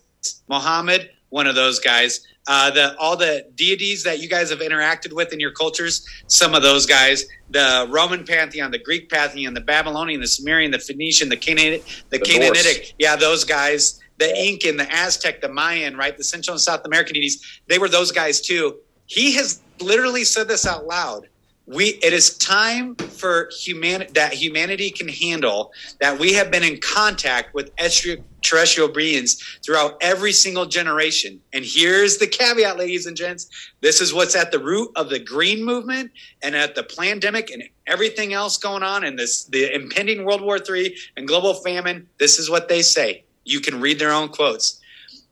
Muhammad, 0.50 1.10
one 1.30 1.48
of 1.48 1.56
those 1.56 1.80
guys. 1.80 2.26
Uh, 2.48 2.72
the 2.72 2.98
all 2.98 3.18
the 3.18 3.46
deities 3.56 4.04
that 4.04 4.20
you 4.20 4.30
guys 4.30 4.50
have 4.50 4.60
interacted 4.60 5.14
with 5.14 5.34
in 5.34 5.40
your 5.40 5.52
cultures, 5.52 6.08
some 6.28 6.54
of 6.56 6.62
those 6.64 6.86
guys. 6.86 7.26
The 7.50 7.88
Roman 7.90 8.24
pantheon, 8.26 8.72
the 8.72 8.80
Greek 8.80 9.10
pantheon, 9.10 9.54
the 9.54 9.62
Babylonian, 9.62 10.22
the 10.22 10.28
Sumerian, 10.28 10.72
the 10.72 10.80
Phoenician, 10.80 11.30
the 11.30 11.38
Canaan, 11.38 11.82
the, 12.10 12.18
The 12.18 12.20
Canaanitic. 12.20 12.78
Norse. 12.78 12.94
Yeah, 13.00 13.16
those 13.16 13.44
guys. 13.44 14.00
The 14.18 14.34
Incan, 14.36 14.78
the 14.78 14.92
Aztec, 14.92 15.42
the 15.42 15.50
Mayan, 15.50 15.96
right? 15.96 16.18
The 16.18 16.24
Central 16.24 16.54
and 16.54 16.62
South 16.62 16.84
American 16.86 17.14
deities. 17.14 17.62
They 17.68 17.78
were 17.78 17.88
those 17.88 18.12
guys 18.12 18.42
too. 18.42 18.78
He 19.06 19.36
has 19.36 19.62
literally 19.80 20.24
said 20.24 20.48
this 20.48 20.66
out 20.66 20.88
loud. 20.88 21.28
We 21.68 22.00
it 22.02 22.14
is 22.14 22.38
time 22.38 22.96
for 22.96 23.50
humanity 23.52 24.12
that 24.14 24.34
humanity 24.34 24.90
can 24.90 25.10
handle 25.10 25.74
that 26.00 26.18
we 26.18 26.32
have 26.34 26.50
been 26.50 26.64
in 26.64 26.80
contact 26.80 27.54
with 27.54 27.72
extraterrestrial 27.78 28.88
beings 28.88 29.60
throughout 29.66 29.98
every 30.00 30.32
single 30.32 30.66
generation. 30.66 31.42
And 31.52 31.66
here's 31.66 32.20
the 32.20 32.28
caveat, 32.28 32.78
ladies 32.78 33.06
and 33.06 33.18
gents. 33.18 33.50
This 33.82 34.00
is 34.00 34.14
what's 34.14 34.34
at 34.34 34.54
the 34.54 34.60
root 34.60 34.92
of 34.96 35.10
the 35.10 35.20
green 35.20 35.66
movement 35.66 36.12
and 36.42 36.56
at 36.56 36.74
the 36.74 36.84
pandemic 36.84 37.52
and 37.52 37.64
everything 37.86 38.32
else 38.32 38.58
going 38.58 38.84
on 38.84 39.04
in 39.04 39.18
this 39.18 39.44
the 39.44 39.74
impending 39.76 40.24
World 40.24 40.42
War 40.42 40.58
III 40.58 40.96
and 41.18 41.28
global 41.28 41.54
famine. 41.54 42.08
This 42.18 42.40
is 42.40 42.50
what 42.50 42.70
they 42.70 42.82
say. 42.82 43.26
You 43.44 43.60
can 43.60 43.82
read 43.82 44.00
their 44.00 44.14
own 44.14 44.30
quotes. 44.30 44.80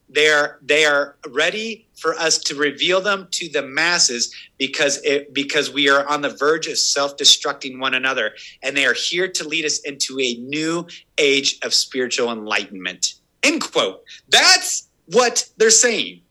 They 0.09 0.27
are 0.27 0.59
they 0.61 0.85
are 0.85 1.15
ready 1.29 1.87
for 1.95 2.13
us 2.15 2.37
to 2.37 2.55
reveal 2.55 3.01
them 3.01 3.27
to 3.31 3.49
the 3.49 3.61
masses 3.61 4.33
because 4.57 5.01
it 5.03 5.33
because 5.33 5.71
we 5.71 5.89
are 5.89 6.07
on 6.07 6.21
the 6.21 6.29
verge 6.29 6.67
of 6.67 6.77
self-destructing 6.77 7.79
one 7.79 7.93
another. 7.93 8.33
And 8.61 8.75
they 8.77 8.85
are 8.85 8.93
here 8.93 9.27
to 9.27 9.47
lead 9.47 9.65
us 9.65 9.79
into 9.79 10.19
a 10.19 10.35
new 10.35 10.87
age 11.17 11.57
of 11.63 11.73
spiritual 11.73 12.31
enlightenment. 12.31 13.15
End 13.43 13.61
quote. 13.61 14.03
That's 14.29 14.89
what 15.07 15.49
they're 15.57 15.69
saying. 15.69 16.21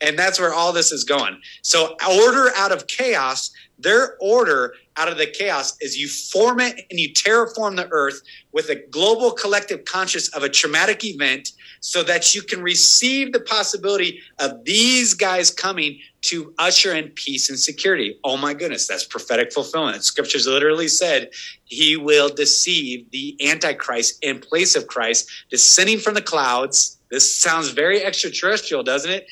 And 0.00 0.16
that's 0.16 0.38
where 0.38 0.54
all 0.54 0.72
this 0.72 0.92
is 0.92 1.02
going. 1.02 1.40
So 1.62 1.96
order 2.08 2.50
out 2.56 2.70
of 2.70 2.86
chaos 2.86 3.50
their 3.78 4.16
order 4.20 4.74
out 4.96 5.08
of 5.08 5.16
the 5.16 5.26
chaos 5.26 5.76
is 5.80 5.96
you 5.96 6.08
form 6.08 6.58
it 6.60 6.84
and 6.90 6.98
you 6.98 7.12
terraform 7.12 7.76
the 7.76 7.88
earth 7.90 8.20
with 8.52 8.68
a 8.70 8.74
global 8.90 9.30
collective 9.30 9.84
conscious 9.84 10.28
of 10.34 10.42
a 10.42 10.48
traumatic 10.48 11.04
event 11.04 11.52
so 11.80 12.02
that 12.02 12.34
you 12.34 12.42
can 12.42 12.60
receive 12.60 13.32
the 13.32 13.40
possibility 13.40 14.20
of 14.40 14.64
these 14.64 15.14
guys 15.14 15.50
coming 15.50 15.98
to 16.22 16.52
usher 16.58 16.92
in 16.92 17.08
peace 17.10 17.48
and 17.48 17.58
security. 17.58 18.18
Oh 18.24 18.36
my 18.36 18.52
goodness, 18.52 18.88
that's 18.88 19.04
prophetic 19.04 19.52
fulfillment. 19.52 20.02
Scriptures 20.02 20.46
literally 20.46 20.88
said 20.88 21.30
he 21.64 21.96
will 21.96 22.28
deceive 22.28 23.08
the 23.12 23.36
Antichrist 23.48 24.18
in 24.22 24.40
place 24.40 24.74
of 24.74 24.88
Christ, 24.88 25.30
descending 25.50 25.98
from 25.98 26.14
the 26.14 26.22
clouds. 26.22 26.98
This 27.10 27.32
sounds 27.32 27.70
very 27.70 28.04
extraterrestrial, 28.04 28.82
doesn't 28.82 29.10
it? 29.10 29.26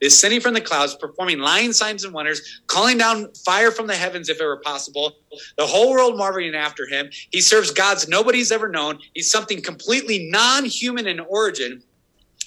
Descending 0.00 0.40
from 0.40 0.54
the 0.54 0.60
clouds, 0.60 0.94
performing 0.94 1.38
lying 1.38 1.72
signs 1.72 2.04
and 2.04 2.14
wonders, 2.14 2.62
calling 2.66 2.98
down 2.98 3.32
fire 3.34 3.70
from 3.70 3.86
the 3.86 3.94
heavens 3.94 4.28
if 4.28 4.40
it 4.40 4.44
were 4.44 4.58
possible, 4.58 5.12
the 5.56 5.66
whole 5.66 5.90
world 5.90 6.16
marveling 6.16 6.54
after 6.54 6.86
him. 6.86 7.10
He 7.30 7.40
serves 7.40 7.70
gods 7.70 8.08
nobody's 8.08 8.52
ever 8.52 8.68
known. 8.68 8.98
He's 9.14 9.30
something 9.30 9.62
completely 9.62 10.28
non 10.30 10.64
human 10.64 11.06
in 11.06 11.20
origin. 11.20 11.82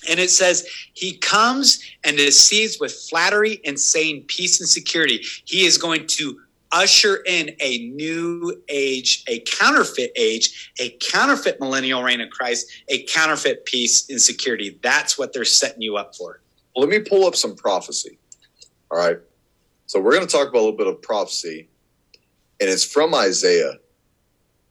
And 0.09 0.19
it 0.19 0.29
says, 0.29 0.67
He 0.93 1.17
comes 1.17 1.81
and 2.03 2.17
deceives 2.17 2.77
with 2.79 2.93
flattery 3.09 3.61
and 3.65 3.79
saying 3.79 4.25
peace 4.27 4.59
and 4.59 4.67
security. 4.67 5.21
He 5.45 5.65
is 5.65 5.77
going 5.77 6.07
to 6.07 6.39
usher 6.73 7.17
in 7.27 7.51
a 7.59 7.89
new 7.89 8.61
age, 8.67 9.23
a 9.27 9.39
counterfeit 9.41 10.11
age, 10.15 10.73
a 10.79 10.89
counterfeit 10.99 11.59
millennial 11.59 12.03
reign 12.03 12.19
of 12.19 12.29
Christ, 12.31 12.69
a 12.89 13.03
counterfeit 13.03 13.65
peace 13.65 14.09
and 14.09 14.19
security. 14.19 14.79
That's 14.81 15.17
what 15.17 15.33
they're 15.33 15.45
setting 15.45 15.81
you 15.81 15.97
up 15.97 16.15
for 16.15 16.42
let 16.75 16.89
me 16.89 16.99
pull 16.99 17.25
up 17.25 17.35
some 17.35 17.55
prophecy. 17.55 18.17
All 18.91 18.97
right. 18.97 19.17
So 19.85 19.99
we're 19.99 20.13
going 20.13 20.25
to 20.25 20.31
talk 20.31 20.49
about 20.49 20.59
a 20.59 20.65
little 20.65 20.77
bit 20.77 20.87
of 20.87 21.01
prophecy, 21.01 21.67
and 22.59 22.69
it's 22.69 22.83
from 22.83 23.13
Isaiah, 23.13 23.73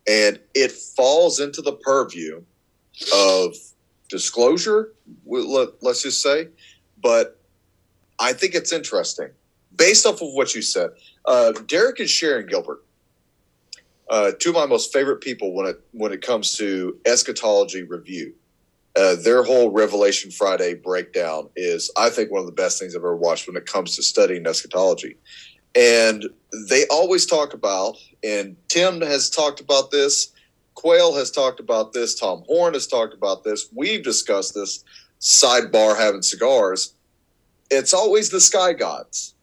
and 0.09 0.41
it 0.55 0.73
falls 0.73 1.39
into 1.39 1.63
the 1.63 1.73
purview 1.73 2.43
of 3.15 3.55
disclosure, 4.09 4.93
let's 5.27 6.03
just 6.03 6.23
say. 6.23 6.49
But 7.01 7.39
I 8.19 8.33
think 8.33 8.55
it's 8.55 8.73
interesting 8.73 9.31
based 9.77 10.07
off 10.07 10.23
of 10.23 10.33
what 10.33 10.55
you 10.55 10.63
said. 10.63 10.91
Uh, 11.25 11.53
Derek 11.67 12.01
and 12.01 12.09
Sharon 12.09 12.47
Gilbert, 12.47 12.85
uh, 14.11 14.33
two 14.39 14.51
of 14.51 14.55
my 14.55 14.67
most 14.67 14.93
favorite 14.93 15.21
people 15.21 15.53
when 15.53 15.67
it 15.67 15.81
when 15.93 16.13
it 16.13 16.23
comes 16.23 16.53
to 16.57 16.99
eschatology 17.07 17.83
review. 17.83 18.35
Uh, 18.95 19.17
their 19.17 19.43
whole 19.43 19.71
Revelation 19.71 20.31
Friday 20.31 20.75
breakdown 20.75 21.49
is, 21.57 21.91
I 21.97 22.11
think, 22.11 22.31
one 22.31 22.41
of 22.41 22.47
the 22.47 22.53
best 22.53 22.79
things 22.79 22.95
I've 22.95 23.01
ever 23.01 23.17
watched 23.17 23.47
when 23.47 23.57
it 23.57 23.67
comes 23.67 23.97
to 23.97 24.03
studying 24.03 24.47
eschatology. 24.47 25.17
And 25.75 26.27
they 26.69 26.87
always 26.89 27.25
talk 27.25 27.55
about, 27.55 27.97
and 28.23 28.57
Tim 28.69 29.01
has 29.01 29.31
talked 29.31 29.61
about 29.61 29.91
this, 29.91 30.33
Quayle 30.75 31.15
has 31.15 31.31
talked 31.31 31.61
about 31.61 31.95
this, 31.95 32.15
Tom 32.15 32.45
Horn 32.47 32.75
has 32.75 32.87
talked 32.87 33.15
about 33.15 33.45
this, 33.45 33.69
we've 33.75 34.05
discussed 34.05 34.55
this, 34.55 34.85
sidebar 35.23 35.97
having 35.97 36.21
cigars. 36.21 36.95
It's 37.71 37.95
always 37.95 38.29
the 38.29 38.41
sky 38.41 38.75
gods. 38.75 39.35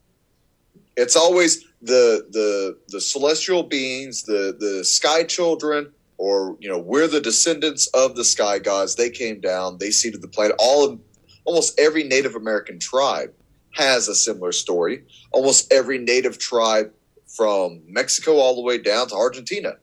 It's 0.98 1.16
always 1.16 1.64
the 1.82 2.28
the 2.30 2.78
the 2.90 3.00
celestial 3.00 3.64
beings, 3.64 4.24
the 4.24 4.56
the 4.60 4.84
sky 4.84 5.24
children, 5.24 5.92
or 6.20 6.58
you 6.60 6.70
know 6.70 6.78
we're 6.78 7.08
the 7.08 7.22
descendants 7.22 7.88
of 7.88 8.16
the 8.16 8.24
sky 8.24 8.60
gods. 8.60 8.96
They 8.96 9.10
came 9.10 9.40
down. 9.40 9.78
They 9.80 9.90
seeded 9.90 10.22
the 10.22 10.28
planet. 10.28 10.56
All 10.60 10.86
of 10.86 11.00
almost 11.46 11.80
every 11.80 12.04
native 12.04 12.36
american 12.36 12.78
tribe 12.78 13.34
has 13.72 14.08
a 14.08 14.14
similar 14.14 14.52
story. 14.52 15.04
Almost 15.32 15.74
every 15.74 15.98
native 15.98 16.38
tribe 16.38 16.92
from 17.26 17.82
mexico 17.88 18.34
all 18.34 18.56
the 18.56 18.62
way 18.62 18.78
down 18.78 19.08
to 19.08 19.16
argentina 19.16 19.78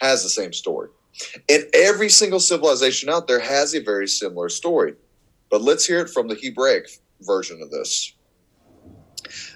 has 0.00 0.22
the 0.22 0.28
same 0.28 0.52
story. 0.52 0.88
And 1.48 1.64
every 1.74 2.08
single 2.08 2.40
civilization 2.40 3.10
out 3.10 3.26
there 3.26 3.40
has 3.40 3.74
a 3.74 3.82
very 3.82 4.06
similar 4.06 4.48
story. 4.48 4.94
But 5.50 5.62
let's 5.62 5.84
hear 5.84 6.00
it 6.00 6.10
from 6.10 6.28
the 6.28 6.38
hebraic 6.40 6.88
version 7.22 7.60
of 7.60 7.70
this. 7.70 8.14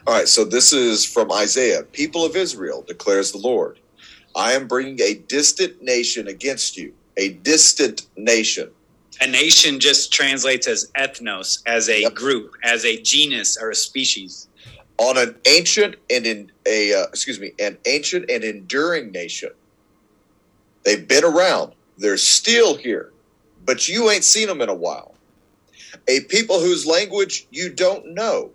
All 0.07 0.15
right 0.15 0.29
so 0.29 0.45
this 0.45 0.73
is 0.73 1.07
from 1.07 1.31
isaiah. 1.31 1.85
People 1.85 2.25
of 2.25 2.35
israel 2.35 2.83
declares 2.83 3.31
the 3.31 3.39
lord 3.39 3.79
I 4.37 4.53
am 4.53 4.67
bringing 4.67 5.01
a 5.01 5.15
distant 5.15 5.83
nation 5.83 6.27
against 6.29 6.77
you, 6.77 6.93
a 7.17 7.31
distant 7.35 8.07
nation. 8.17 8.71
A 9.21 9.27
nation 9.27 9.79
just 9.79 10.13
translates 10.13 10.67
as 10.67 10.91
ethnos, 10.97 11.63
as 11.67 11.89
a 11.89 12.03
yep. 12.03 12.15
group, 12.15 12.55
as 12.65 12.85
a 12.85 13.01
genus 13.01 13.57
or 13.57 13.71
a 13.71 13.75
species. 13.75 14.49
On 14.99 15.17
an 15.17 15.37
ancient 15.47 15.97
and 16.11 16.27
in 16.27 16.53
a 16.67 16.95
uh, 16.95 17.05
excuse 17.05 17.41
me, 17.41 17.53
an 17.59 17.77
ancient 17.87 18.31
and 18.31 18.45
enduring 18.45 19.11
nation. 19.11 19.51
They've 20.85 21.07
been 21.07 21.25
around. 21.25 21.73
They're 21.99 22.17
still 22.17 22.77
here, 22.77 23.13
but 23.65 23.89
you 23.89 24.11
ain't 24.11 24.25
seen 24.25 24.49
them 24.49 24.61
in 24.61 24.69
a 24.69 24.75
while. 24.75 25.15
A 26.09 26.21
people 26.21 26.61
whose 26.61 26.87
language 26.87 27.47
you 27.51 27.71
don't 27.71 28.15
know. 28.15 28.51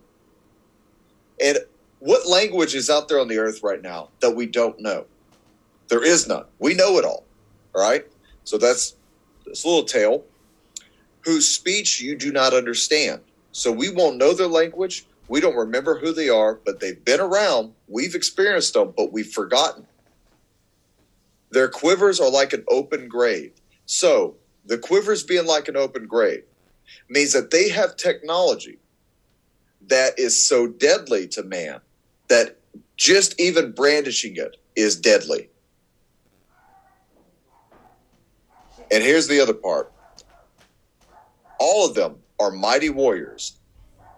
And 1.44 1.58
what 2.00 2.28
language 2.28 2.76
is 2.76 2.90
out 2.90 3.08
there 3.08 3.20
on 3.20 3.28
the 3.28 3.38
earth 3.38 3.64
right 3.64 3.82
now 3.82 4.10
that 4.20 4.32
we 4.32 4.46
don't 4.46 4.80
know? 4.80 5.06
There 5.90 6.04
is 6.04 6.28
none. 6.28 6.46
We 6.60 6.74
know 6.74 6.98
it 6.98 7.06
all. 7.06 7.26
All 7.76 7.82
right. 7.82 8.06
So 8.44 8.58
that's 8.58 8.96
this 9.46 9.66
little 9.66 9.84
tale 9.84 10.24
whose 11.22 11.48
speech 11.48 12.00
you 12.00 12.16
do 12.16 12.32
not 12.32 12.54
understand. 12.54 13.22
So 13.52 13.72
we 13.72 13.90
won't 13.90 14.18
know 14.18 14.34
their 14.34 14.48
language. 14.48 15.06
We 15.28 15.42
don't 15.42 15.56
remember 15.56 15.98
who 16.00 16.14
they 16.14 16.30
are, 16.30 16.56
but 16.56 16.80
they've 16.80 17.04
been 17.04 17.20
around. 17.20 17.74
We've 17.88 18.16
experienced 18.16 18.74
them, 18.74 18.94
but 18.96 19.12
we've 19.12 19.32
forgotten. 19.32 19.86
Their 21.52 21.68
quivers 21.68 22.20
are 22.20 22.30
like 22.30 22.54
an 22.54 22.64
open 22.68 23.08
grave. 23.08 23.54
So 23.86 24.36
the 24.66 24.78
quivers 24.78 25.24
being 25.24 25.46
like 25.46 25.68
an 25.68 25.78
open 25.78 26.06
grave 26.06 26.44
means 27.10 27.34
that 27.34 27.52
they 27.52 27.70
have 27.70 27.96
technology 27.96 28.78
that 29.88 30.18
is 30.18 30.40
so 30.40 30.68
deadly 30.68 31.28
to 31.30 31.44
man 31.44 31.82
that 32.28 32.58
just 32.96 33.40
even 33.40 33.72
brandishing 33.72 34.36
it 34.36 34.58
is 34.76 34.96
deadly. 34.96 35.49
And 38.92 39.04
here's 39.04 39.28
the 39.28 39.40
other 39.40 39.54
part 39.54 39.92
all 41.60 41.88
of 41.88 41.94
them 41.94 42.16
are 42.40 42.52
mighty 42.52 42.90
warriors. 42.90 43.58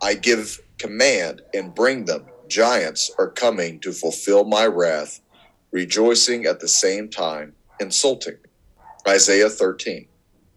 I 0.02 0.14
give 0.14 0.62
command 0.78 1.42
and 1.54 1.74
bring 1.74 2.06
them. 2.06 2.26
Giants 2.48 3.12
are 3.18 3.30
coming 3.30 3.80
to 3.80 3.92
fulfill 3.92 4.44
my 4.44 4.66
wrath, 4.66 5.22
rejoicing 5.72 6.46
at 6.46 6.60
the 6.60 6.68
same 6.68 7.10
time, 7.10 7.54
insulting. 7.80 8.38
Isaiah 9.08 9.50
13. 9.50 10.08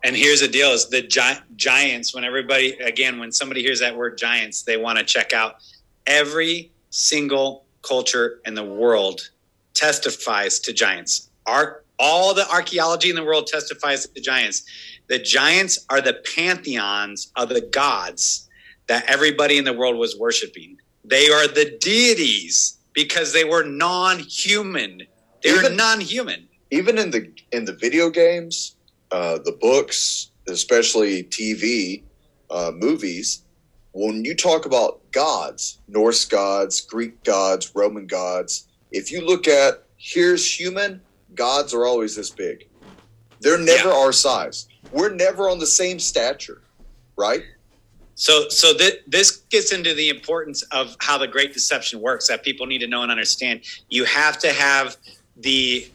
And 0.02 0.14
here's 0.14 0.40
the 0.40 0.48
deal 0.48 0.70
is 0.70 0.88
the 0.88 1.00
gi- 1.00 1.40
giants, 1.56 2.14
when 2.14 2.24
everybody, 2.24 2.72
again, 2.72 3.18
when 3.18 3.32
somebody 3.32 3.62
hears 3.62 3.80
that 3.80 3.96
word 3.96 4.18
giants, 4.18 4.62
they 4.62 4.76
want 4.76 4.98
to 4.98 5.04
check 5.04 5.32
out 5.32 5.56
every 6.06 6.70
single 6.90 7.64
culture 7.80 8.40
in 8.44 8.54
the 8.54 8.64
world 8.64 9.30
testifies 9.72 10.58
to 10.60 10.72
giants. 10.74 11.30
Our 11.46 11.83
all 11.98 12.34
the 12.34 12.48
archaeology 12.50 13.10
in 13.10 13.16
the 13.16 13.24
world 13.24 13.46
testifies 13.46 14.06
to 14.06 14.14
the 14.14 14.20
giants. 14.20 14.64
The 15.08 15.18
giants 15.18 15.84
are 15.90 16.00
the 16.00 16.22
pantheons 16.34 17.30
of 17.36 17.48
the 17.48 17.60
gods 17.60 18.48
that 18.86 19.04
everybody 19.08 19.58
in 19.58 19.64
the 19.64 19.72
world 19.72 19.96
was 19.96 20.18
worshiping. 20.18 20.76
They 21.04 21.28
are 21.28 21.46
the 21.46 21.76
deities 21.80 22.78
because 22.92 23.32
they 23.32 23.44
were 23.44 23.64
non-human. 23.64 25.02
They 25.42 25.50
even, 25.50 25.62
were 25.62 25.70
non-human. 25.70 26.48
Even 26.70 26.98
in 26.98 27.10
the 27.10 27.30
in 27.52 27.64
the 27.64 27.74
video 27.74 28.10
games, 28.10 28.76
uh, 29.10 29.38
the 29.44 29.52
books, 29.52 30.30
especially 30.48 31.24
TV, 31.24 32.02
uh, 32.50 32.72
movies, 32.74 33.42
when 33.92 34.24
you 34.24 34.34
talk 34.34 34.66
about 34.66 35.00
gods, 35.12 35.78
Norse 35.88 36.24
gods, 36.24 36.80
Greek 36.80 37.22
gods, 37.22 37.72
Roman 37.74 38.06
gods, 38.06 38.66
if 38.90 39.12
you 39.12 39.24
look 39.24 39.46
at 39.46 39.84
here's 39.96 40.58
human, 40.58 41.00
gods 41.34 41.74
are 41.74 41.84
always 41.84 42.16
this 42.16 42.30
big. 42.30 42.68
They're 43.40 43.58
never 43.58 43.90
yeah. 43.90 43.94
our 43.94 44.12
size. 44.12 44.68
We're 44.92 45.14
never 45.14 45.50
on 45.50 45.58
the 45.58 45.66
same 45.66 45.98
stature, 45.98 46.62
right? 47.16 47.42
So, 48.14 48.48
so 48.48 48.76
th- 48.76 49.00
this 49.06 49.38
gets 49.50 49.72
into 49.72 49.92
the 49.92 50.08
importance 50.08 50.62
of 50.70 50.96
how 51.00 51.18
the 51.18 51.26
Great 51.26 51.52
Deception 51.52 52.00
works 52.00 52.28
that 52.28 52.44
people 52.44 52.66
need 52.66 52.78
to 52.78 52.86
know 52.86 53.02
and 53.02 53.10
understand. 53.10 53.62
You 53.88 54.04
have 54.04 54.38
to 54.38 54.52
have 54.52 54.96
the 55.36 55.88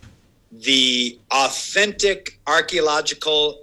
the 0.51 1.19
authentic 1.31 2.39
archaeological 2.47 3.59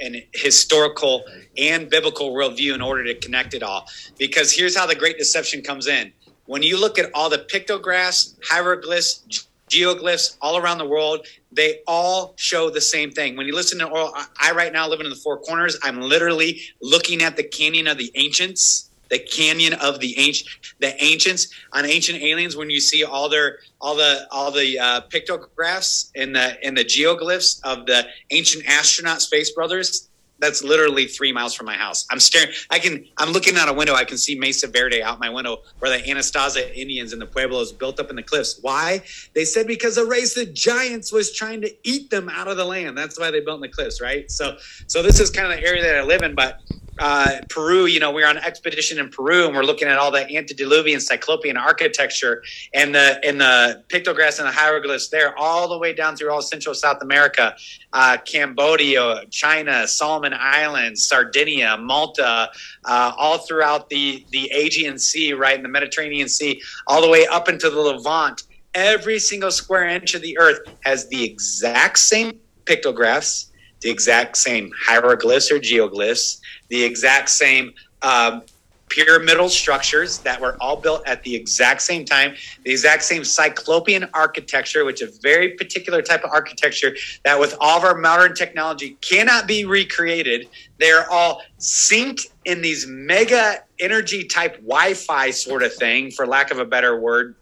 and 0.00 0.22
historical 0.32 1.24
and 1.56 1.90
biblical 1.90 2.32
worldview 2.32 2.74
in 2.74 2.80
order 2.80 3.02
to 3.04 3.14
connect 3.16 3.54
it 3.54 3.62
all. 3.62 3.88
Because 4.18 4.52
here's 4.52 4.76
how 4.76 4.86
the 4.86 4.94
great 4.94 5.18
deception 5.18 5.62
comes 5.62 5.88
in. 5.88 6.12
When 6.46 6.62
you 6.62 6.80
look 6.80 6.98
at 6.98 7.10
all 7.12 7.28
the 7.28 7.38
pictographs, 7.38 8.36
hieroglyphs, 8.42 9.47
geoglyphs 9.68 10.36
all 10.40 10.56
around 10.56 10.78
the 10.78 10.86
world, 10.86 11.26
they 11.52 11.80
all 11.86 12.34
show 12.36 12.70
the 12.70 12.80
same 12.80 13.10
thing. 13.10 13.36
When 13.36 13.46
you 13.46 13.54
listen 13.54 13.78
to 13.78 13.86
oral, 13.88 14.12
I 14.40 14.52
right 14.52 14.72
now 14.72 14.88
living 14.88 15.06
in 15.06 15.10
the 15.10 15.16
four 15.16 15.38
corners, 15.38 15.78
I'm 15.82 16.00
literally 16.00 16.60
looking 16.82 17.22
at 17.22 17.36
the 17.36 17.44
canyon 17.44 17.86
of 17.86 17.98
the 17.98 18.10
ancients 18.14 18.88
the 19.10 19.18
canyon 19.18 19.72
of 19.74 20.00
the 20.00 20.18
ancient 20.18 20.48
the 20.80 21.02
ancients 21.02 21.48
on 21.72 21.86
ancient 21.86 22.20
aliens 22.22 22.56
when 22.56 22.70
you 22.70 22.80
see 22.80 23.04
all 23.04 23.28
their 23.28 23.58
all 23.80 23.96
the 23.96 24.26
all 24.30 24.50
the 24.50 24.78
uh, 24.78 25.00
pictographs 25.02 26.10
and 26.14 26.34
the 26.34 26.62
and 26.64 26.76
the 26.76 26.84
geoglyphs 26.84 27.60
of 27.64 27.86
the 27.86 28.06
ancient 28.30 28.64
astronaut 28.66 29.22
space 29.22 29.50
brothers 29.52 30.08
that's 30.38 30.62
literally 30.62 31.06
three 31.06 31.32
miles 31.32 31.54
from 31.54 31.66
my 31.66 31.74
house. 31.74 32.06
I'm 32.10 32.20
staring. 32.20 32.52
I 32.70 32.78
can. 32.78 33.04
I'm 33.16 33.30
looking 33.32 33.56
out 33.56 33.68
a 33.68 33.72
window. 33.72 33.94
I 33.94 34.04
can 34.04 34.18
see 34.18 34.38
Mesa 34.38 34.68
Verde 34.68 35.02
out 35.02 35.18
my 35.18 35.28
window, 35.28 35.62
where 35.80 35.96
the 35.96 36.04
Anasazi 36.04 36.74
Indians 36.74 37.12
and 37.12 37.20
the 37.20 37.26
Pueblos 37.26 37.72
built 37.72 37.98
up 38.00 38.10
in 38.10 38.16
the 38.16 38.22
cliffs. 38.22 38.58
Why? 38.60 39.02
They 39.34 39.44
said 39.44 39.66
because 39.66 39.96
a 39.98 40.06
race 40.06 40.36
of 40.36 40.54
giants 40.54 41.12
was 41.12 41.32
trying 41.32 41.60
to 41.62 41.88
eat 41.88 42.10
them 42.10 42.28
out 42.28 42.48
of 42.48 42.56
the 42.56 42.64
land. 42.64 42.96
That's 42.96 43.18
why 43.18 43.30
they 43.30 43.40
built 43.40 43.56
in 43.56 43.62
the 43.62 43.68
cliffs, 43.68 44.00
right? 44.00 44.30
So, 44.30 44.56
so 44.86 45.02
this 45.02 45.20
is 45.20 45.30
kind 45.30 45.52
of 45.52 45.58
the 45.58 45.66
area 45.66 45.82
that 45.82 45.96
I 45.96 46.02
live 46.02 46.22
in. 46.22 46.34
But 46.34 46.60
uh, 46.98 47.40
Peru, 47.48 47.86
you 47.86 48.00
know, 48.00 48.10
we 48.10 48.22
are 48.22 48.28
on 48.28 48.38
expedition 48.38 48.98
in 48.98 49.08
Peru 49.08 49.46
and 49.46 49.54
we're 49.54 49.62
looking 49.62 49.88
at 49.88 49.98
all 49.98 50.10
the 50.10 50.36
antediluvian 50.36 51.00
cyclopean 51.00 51.56
architecture 51.56 52.42
and 52.74 52.94
the 52.94 53.20
and 53.24 53.40
the 53.40 53.84
pictographs 53.88 54.38
and 54.38 54.48
the 54.48 54.52
hieroglyphs 54.52 55.08
there, 55.08 55.36
all 55.38 55.68
the 55.68 55.78
way 55.78 55.92
down 55.92 56.16
through 56.16 56.32
all 56.32 56.42
Central 56.42 56.74
South 56.74 57.02
America, 57.02 57.54
uh, 57.92 58.16
Cambodia, 58.24 59.22
China, 59.30 59.86
Solomon 59.86 60.34
Islands, 60.34 61.04
Sardinia, 61.04 61.76
Malta, 61.78 62.50
uh, 62.84 63.12
all 63.16 63.38
throughout 63.38 63.88
the 63.88 64.26
the 64.30 64.50
Aegean 64.52 64.98
Sea, 64.98 65.32
right 65.32 65.56
in 65.56 65.62
the 65.62 65.68
Mediterranean 65.68 66.28
Sea, 66.28 66.60
all 66.86 67.00
the 67.00 67.08
way 67.08 67.26
up 67.26 67.48
into 67.48 67.70
the 67.70 67.80
Levant. 67.80 68.42
Every 68.74 69.18
single 69.18 69.50
square 69.50 69.88
inch 69.88 70.14
of 70.14 70.22
the 70.22 70.38
earth 70.38 70.60
has 70.84 71.08
the 71.08 71.24
exact 71.24 71.98
same 71.98 72.38
pictographs, 72.64 73.50
the 73.80 73.90
exact 73.90 74.36
same 74.36 74.70
hieroglyphs 74.76 75.50
or 75.50 75.58
geoglyphs 75.58 76.40
the 76.68 76.82
exact 76.82 77.28
same 77.28 77.72
um, 78.02 78.42
pyramidal 78.88 79.48
structures 79.48 80.18
that 80.18 80.40
were 80.40 80.56
all 80.60 80.76
built 80.76 81.06
at 81.06 81.22
the 81.22 81.34
exact 81.34 81.82
same 81.82 82.04
time, 82.04 82.34
the 82.64 82.70
exact 82.70 83.02
same 83.04 83.24
cyclopean 83.24 84.08
architecture, 84.14 84.84
which 84.84 85.02
is 85.02 85.18
a 85.18 85.20
very 85.20 85.50
particular 85.50 86.02
type 86.02 86.24
of 86.24 86.30
architecture 86.30 86.96
that 87.24 87.38
with 87.38 87.56
all 87.60 87.78
of 87.78 87.84
our 87.84 87.96
modern 87.96 88.34
technology 88.34 88.96
cannot 89.00 89.46
be 89.46 89.64
recreated. 89.64 90.48
They're 90.78 91.10
all 91.10 91.42
synced 91.58 92.26
in 92.44 92.62
these 92.62 92.86
mega 92.86 93.62
energy 93.78 94.24
type 94.24 94.56
Wi-Fi 94.56 95.30
sort 95.30 95.62
of 95.62 95.74
thing, 95.74 96.10
for 96.10 96.26
lack 96.26 96.50
of 96.50 96.58
a 96.58 96.64
better 96.64 96.98
word. 96.98 97.34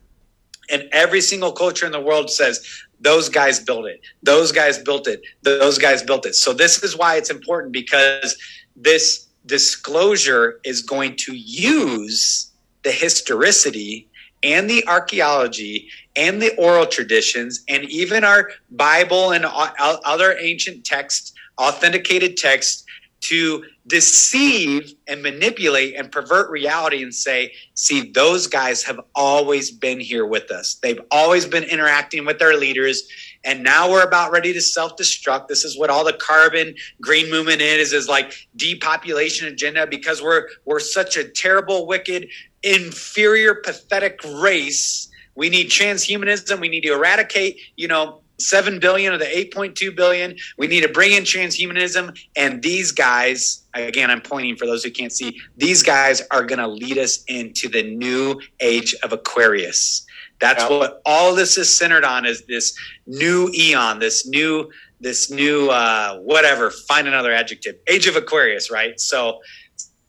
And 0.69 0.89
every 0.91 1.21
single 1.21 1.53
culture 1.53 1.87
in 1.87 1.93
the 1.93 2.01
world 2.01 2.29
says, 2.29 2.83
those 3.01 3.29
guys 3.29 3.61
built 3.61 3.87
it. 3.87 4.01
Those 4.23 4.51
guys 4.51 4.79
built 4.79 5.07
it. 5.07 5.23
Those 5.43 5.79
guys 5.79 6.03
built 6.03 6.27
it. 6.27 6.35
So 6.35 6.53
this 6.53 6.83
is 6.83 6.97
why 6.97 7.17
it's 7.17 7.31
important 7.31 7.73
because 7.73 8.37
this 8.77 9.27
disclosure 9.47 10.61
is 10.65 10.83
going 10.83 11.17
to 11.17 11.35
use 11.35 12.53
the 12.83 12.93
historicity 12.93 14.09
and 14.43 14.69
the 14.69 14.87
archaeology 14.87 15.89
and 16.15 16.41
the 16.41 16.55
oral 16.57 16.87
traditions 16.87 17.65
and 17.69 17.85
even 17.85 18.25
our 18.25 18.51
Bible 18.71 19.33
and 19.33 19.45
other 19.47 20.37
ancient 20.41 20.85
texts, 20.85 21.33
authenticated 21.59 22.37
texts, 22.37 22.85
to 23.21 23.65
deceive 23.87 24.95
and 25.09 25.23
manipulate 25.23 25.97
and 25.97 26.13
pervert 26.13 26.51
reality 26.51 27.03
and 27.03 27.15
say, 27.15 27.53
see, 27.75 28.11
those 28.13 28.47
guys 28.47 28.83
have 28.83 29.01
always 29.15 29.71
been 29.71 29.99
here 29.99 30.27
with 30.27 30.51
us. 30.51 30.75
They've 30.75 31.01
always 31.11 31.47
been 31.47 31.65
interacting 31.65 32.25
with 32.27 32.41
our 32.43 32.57
leaders 32.57 33.09
and 33.47 33.63
now 33.63 33.89
we're 33.89 34.03
about 34.03 34.33
ready 34.33 34.53
to 34.53 34.61
self-destruct. 34.61 35.47
This 35.47 35.65
is 35.65 35.79
what 35.79 35.89
all 35.89 36.05
the 36.05 36.13
carbon 36.13 36.75
green 37.01 37.31
movement 37.31 37.61
is 37.63 37.93
is 37.93 38.09
like 38.09 38.35
depopulation 38.57 39.47
agenda 39.49 39.87
because 39.87 40.21
we're 40.21 40.49
we're 40.65 40.81
such 40.81 41.17
a 41.17 41.25
terrible 41.25 41.87
wicked 41.87 42.29
inferior 42.63 43.55
pathetic 43.55 44.21
race. 44.25 45.09
We 45.37 45.49
need 45.49 45.69
transhumanism. 45.69 46.61
We 46.61 46.69
need 46.69 46.83
to 46.83 46.93
eradicate 46.93 47.61
you 47.77 47.87
know 47.87 48.21
7 48.39 48.81
billion 48.81 49.15
of 49.15 49.21
the 49.21 49.27
8.2 49.27 49.97
billion. 49.97 50.37
We 50.59 50.67
need 50.67 50.83
to 50.83 50.93
bring 50.93 51.13
in 51.13 51.23
transhumanism. 51.23 52.19
And 52.37 52.63
these 52.63 52.93
guys 52.93 53.63
again 53.75 54.11
i'm 54.11 54.21
pointing 54.21 54.57
for 54.57 54.67
those 54.67 54.83
who 54.83 54.91
can't 54.91 55.13
see 55.13 55.39
these 55.57 55.83
guys 55.83 56.23
are 56.31 56.45
going 56.45 56.59
to 56.59 56.67
lead 56.67 56.99
us 56.99 57.23
into 57.29 57.69
the 57.69 57.83
new 57.83 58.41
age 58.61 58.95
of 59.03 59.13
aquarius 59.13 60.06
that's 60.39 60.63
yep. 60.63 60.71
what 60.71 61.03
all 61.05 61.35
this 61.35 61.57
is 61.57 61.73
centered 61.73 62.05
on 62.05 62.27
is 62.27 62.43
this 62.47 62.77
new 63.07 63.51
eon, 63.55 63.99
this 63.99 64.27
new 64.27 64.71
this 65.01 65.31
new 65.31 65.69
uh, 65.69 66.19
whatever. 66.19 66.71
Find 66.71 67.07
another 67.07 67.33
adjective. 67.33 67.77
Age 67.87 68.07
of 68.07 68.17
Aquarius, 68.17 68.71
right? 68.71 68.99
So 69.01 69.41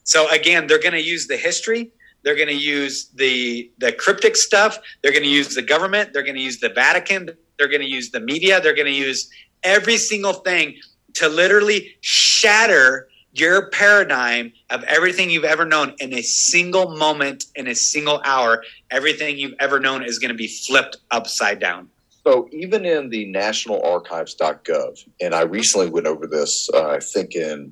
so 0.04 0.30
again, 0.30 0.68
they're 0.68 0.80
going 0.82 0.94
to 0.94 1.04
use 1.04 1.28
the 1.28 1.38
history. 1.38 1.92
They're 2.24 2.36
going 2.36 2.48
to 2.48 2.56
use 2.56 3.08
the 3.16 3.72
the 3.78 3.92
cryptic 3.92 4.36
stuff. 4.36 4.78
They're 5.02 5.12
going 5.12 5.24
to 5.24 5.30
use 5.30 5.56
the 5.56 5.62
government. 5.62 6.12
They're 6.14 6.24
going 6.24 6.36
to 6.36 6.42
use 6.42 6.60
the 6.60 6.70
Vatican. 6.70 7.30
They're 7.58 7.68
going 7.70 7.82
to 7.82 7.90
use 7.90 8.12
the 8.12 8.20
media. 8.20 8.60
They're 8.62 8.76
going 8.76 8.88
to 8.88 8.92
use 8.92 9.30
every 9.64 9.98
single 9.98 10.34
thing 10.34 10.76
to 11.16 11.30
literally 11.30 11.96
shatter 12.02 13.08
your 13.34 13.70
paradigm 13.70 14.52
of 14.70 14.84
everything 14.84 15.30
you've 15.30 15.46
ever 15.46 15.66
known 15.66 15.94
in 16.00 16.14
a 16.14 16.22
single 16.22 16.96
moment, 16.98 17.46
in 17.56 17.68
a 17.68 17.76
single 17.76 18.22
hour, 18.26 18.64
everything 18.92 19.38
you've 19.38 19.56
ever 19.60 19.80
known 19.80 20.04
is 20.04 20.20
going 20.20 20.32
to 20.32 20.38
be 20.38 20.48
flipped 20.48 20.98
upside 21.12 21.60
down. 21.60 21.90
So 22.26 22.50
even 22.52 22.84
in 22.84 23.10
the 23.10 23.32
nationalarchives.gov, 23.32 25.08
and 25.22 25.34
I 25.34 25.44
recently 25.44 25.90
went 25.90 26.08
over 26.08 26.28
this, 26.28 26.70
uh, 26.74 26.90
I 26.90 27.00
think 27.00 27.36
in 27.36 27.72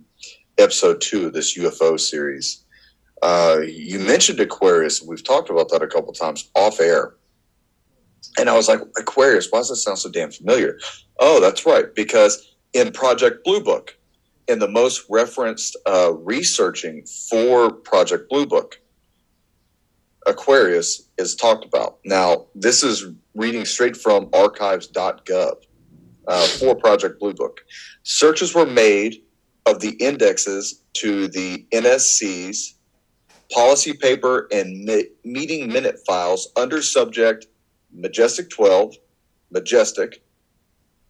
episode 0.58 1.02
two 1.02 1.26
of 1.26 1.34
this 1.34 1.58
UFO 1.58 2.00
series, 2.00 2.64
uh, 3.22 3.60
you 3.68 4.00
mentioned 4.00 4.40
Aquarius. 4.40 5.02
We've 5.02 5.24
talked 5.24 5.50
about 5.50 5.70
that 5.70 5.82
a 5.82 5.88
couple 5.88 6.14
times 6.14 6.50
off 6.56 6.80
air. 6.80 7.16
And 8.38 8.50
I 8.50 8.56
was 8.56 8.70
like, 8.70 8.80
Aquarius, 8.98 9.48
why 9.50 9.60
does 9.60 9.70
that 9.70 9.78
sound 9.78 10.00
so 10.00 10.10
damn 10.10 10.32
familiar? 10.32 10.80
Oh, 11.20 11.42
that's 11.42 11.66
right. 11.66 11.94
Because 11.94 12.56
in 12.74 12.92
Project 12.92 13.44
Blue 13.44 13.62
Book, 13.62 13.98
in 14.48 14.60
the 14.60 14.68
most 14.68 15.06
referenced 15.10 15.78
uh, 15.88 16.14
researching 16.14 17.06
for 17.06 17.72
Project 17.72 18.30
Blue 18.30 18.46
Book, 18.46 18.80
Aquarius 20.26 21.10
is 21.18 21.36
talked 21.36 21.66
about. 21.66 22.00
Now, 22.06 22.48
this 22.56 22.84
is 22.84 23.06
reading 23.36 23.66
straight 23.66 23.96
from 23.96 24.30
archives.gov 24.34 25.56
uh, 26.28 26.48
for 26.48 26.76
Project 26.76 27.20
Blue 27.20 27.34
Book. 27.34 27.62
Searches 28.04 28.56
were 28.56 28.66
made 28.66 29.24
of 29.66 29.80
the 29.80 29.92
indexes 29.92 30.84
to 30.94 31.28
the 31.28 31.66
NSC's 31.72 32.76
policy 33.52 33.94
paper 33.94 34.48
and 34.52 34.84
mi- 34.86 35.10
meeting 35.24 35.72
minute 35.72 36.00
files 36.06 36.50
under 36.56 36.82
subject 36.82 37.48
Majestic 37.92 38.50
12, 38.50 38.96
Majestic, 39.52 40.24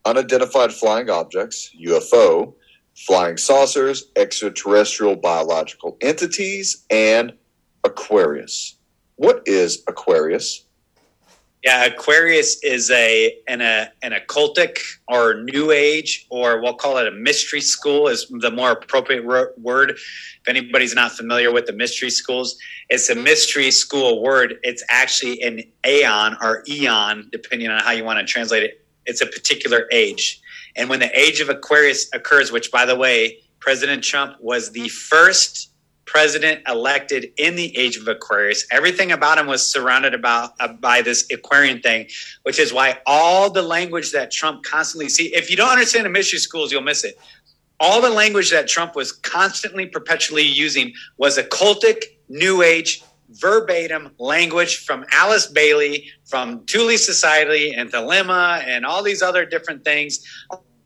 Unidentified 0.05 0.71
Flying 0.71 1.09
Objects, 1.09 1.71
UFO, 1.83 2.53
flying 2.95 3.37
saucers, 3.37 4.05
extraterrestrial 4.15 5.15
biological 5.15 5.97
entities, 6.01 6.85
and 6.89 7.33
Aquarius. 7.83 8.77
What 9.17 9.43
is 9.45 9.83
Aquarius? 9.87 10.65
Yeah, 11.63 11.85
Aquarius 11.85 12.63
is 12.63 12.91
a 12.91 13.39
an 13.47 13.61
a 13.61 13.89
an 14.03 14.11
occultic 14.11 14.77
or 15.07 15.41
new 15.41 15.71
age, 15.71 16.27
or 16.29 16.61
we'll 16.61 16.75
call 16.75 16.99
it 16.99 17.07
a 17.07 17.11
mystery 17.11 17.61
school, 17.61 18.07
is 18.07 18.27
the 18.29 18.51
more 18.51 18.71
appropriate 18.71 19.25
word. 19.25 19.91
If 19.91 20.47
anybody's 20.47 20.93
not 20.93 21.13
familiar 21.13 21.51
with 21.51 21.65
the 21.65 21.73
mystery 21.73 22.11
schools, 22.11 22.55
it's 22.89 23.09
a 23.09 23.15
mystery 23.15 23.71
school 23.71 24.21
word. 24.21 24.59
It's 24.61 24.83
actually 24.89 25.41
an 25.41 25.63
aeon 25.87 26.37
or 26.39 26.63
eon, 26.67 27.29
depending 27.31 27.67
on 27.69 27.81
how 27.81 27.91
you 27.91 28.03
want 28.03 28.19
to 28.19 28.31
translate 28.31 28.61
it. 28.61 28.85
It's 29.07 29.21
a 29.21 29.25
particular 29.25 29.87
age. 29.91 30.41
And 30.75 30.89
when 30.89 30.99
the 30.99 31.17
age 31.17 31.39
of 31.39 31.49
Aquarius 31.49 32.09
occurs, 32.13 32.51
which 32.51 32.71
by 32.71 32.85
the 32.85 32.95
way, 32.95 33.39
President 33.59 34.03
Trump 34.03 34.39
was 34.41 34.71
the 34.71 34.89
first 34.89 35.71
president 36.05 36.61
elected 36.67 37.31
in 37.37 37.55
the 37.55 37.75
age 37.75 37.97
of 37.97 38.07
Aquarius. 38.07 38.65
Everything 38.71 39.11
about 39.11 39.37
him 39.37 39.47
was 39.47 39.67
surrounded 39.67 40.13
about 40.13 40.53
uh, 40.59 40.67
by 40.73 41.01
this 41.01 41.27
Aquarian 41.31 41.81
thing, 41.81 42.07
which 42.43 42.59
is 42.59 42.71
why 42.71 42.99
all 43.05 43.49
the 43.49 43.61
language 43.61 44.11
that 44.11 44.31
Trump 44.31 44.63
constantly 44.63 45.09
see. 45.09 45.35
If 45.35 45.49
you 45.49 45.57
don't 45.57 45.71
understand 45.71 46.05
the 46.05 46.09
mystery 46.09 46.39
schools, 46.39 46.71
you'll 46.71 46.81
miss 46.81 47.03
it. 47.03 47.17
All 47.79 48.01
the 48.01 48.09
language 48.09 48.51
that 48.51 48.67
Trump 48.67 48.95
was 48.95 49.11
constantly, 49.11 49.87
perpetually 49.87 50.43
using 50.43 50.93
was 51.17 51.37
occultic, 51.37 52.03
new 52.29 52.61
age, 52.61 53.03
verbatim 53.31 54.11
language 54.19 54.85
from 54.85 55.05
Alice 55.11 55.47
Bailey, 55.47 56.09
from 56.25 56.65
Thule 56.65 56.97
Society 56.97 57.73
and 57.73 57.91
Thelema 57.91 58.63
and 58.65 58.85
all 58.85 59.03
these 59.03 59.21
other 59.21 59.45
different 59.45 59.83
things. 59.83 60.19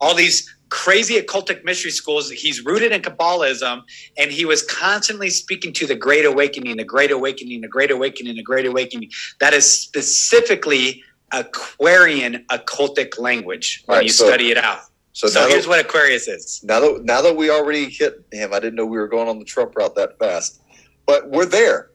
all 0.02 0.16
these 0.16 0.50
crazy 0.70 1.20
occultic 1.20 1.66
mystery 1.66 1.92
schools. 1.92 2.32
He's 2.32 2.64
rooted 2.64 2.94
in 2.94 3.02
Kabbalism, 3.02 3.82
and 4.18 4.32
he 4.32 4.46
was 4.46 4.64
constantly 4.64 5.30
speaking 5.30 5.74
to 5.74 5.86
the 5.86 5.96
Great 5.96 6.24
Awakening, 6.26 6.78
the 6.78 6.86
Great 6.86 7.12
Awakening, 7.12 7.60
the 7.60 7.68
Great 7.68 7.92
Awakening, 7.92 8.38
the 8.38 8.44
Great 8.44 8.66
Awakening. 8.66 9.10
That 9.42 9.54
is 9.54 9.70
specifically 9.70 11.04
Aquarian 11.34 12.46
occultic 12.50 13.20
language 13.20 13.84
when 13.88 13.98
Right, 13.98 14.06
you 14.06 14.10
so- 14.12 14.28
study 14.28 14.52
it 14.52 14.58
out. 14.58 14.80
So, 15.12 15.28
So, 15.28 15.50
here's 15.50 15.64
that, 15.64 15.70
what 15.70 15.80
Aquarius 15.82 16.30
is. 16.30 16.62
now 16.64 16.80
that 16.80 17.04
now 17.04 17.22
that 17.22 17.36
we 17.36 17.50
already 17.50 17.90
hit 17.90 18.24
him, 18.32 18.54
I 18.54 18.60
didn't 18.60 18.76
know 18.76 18.86
we 18.86 18.98
were 18.98 19.08
going 19.10 19.28
on 19.28 19.38
the 19.38 19.44
Trump 19.46 19.76
route 19.76 19.96
that 19.96 20.18
fast, 20.18 20.62
but 21.06 21.30
we're 21.30 21.46
there. 21.46 21.89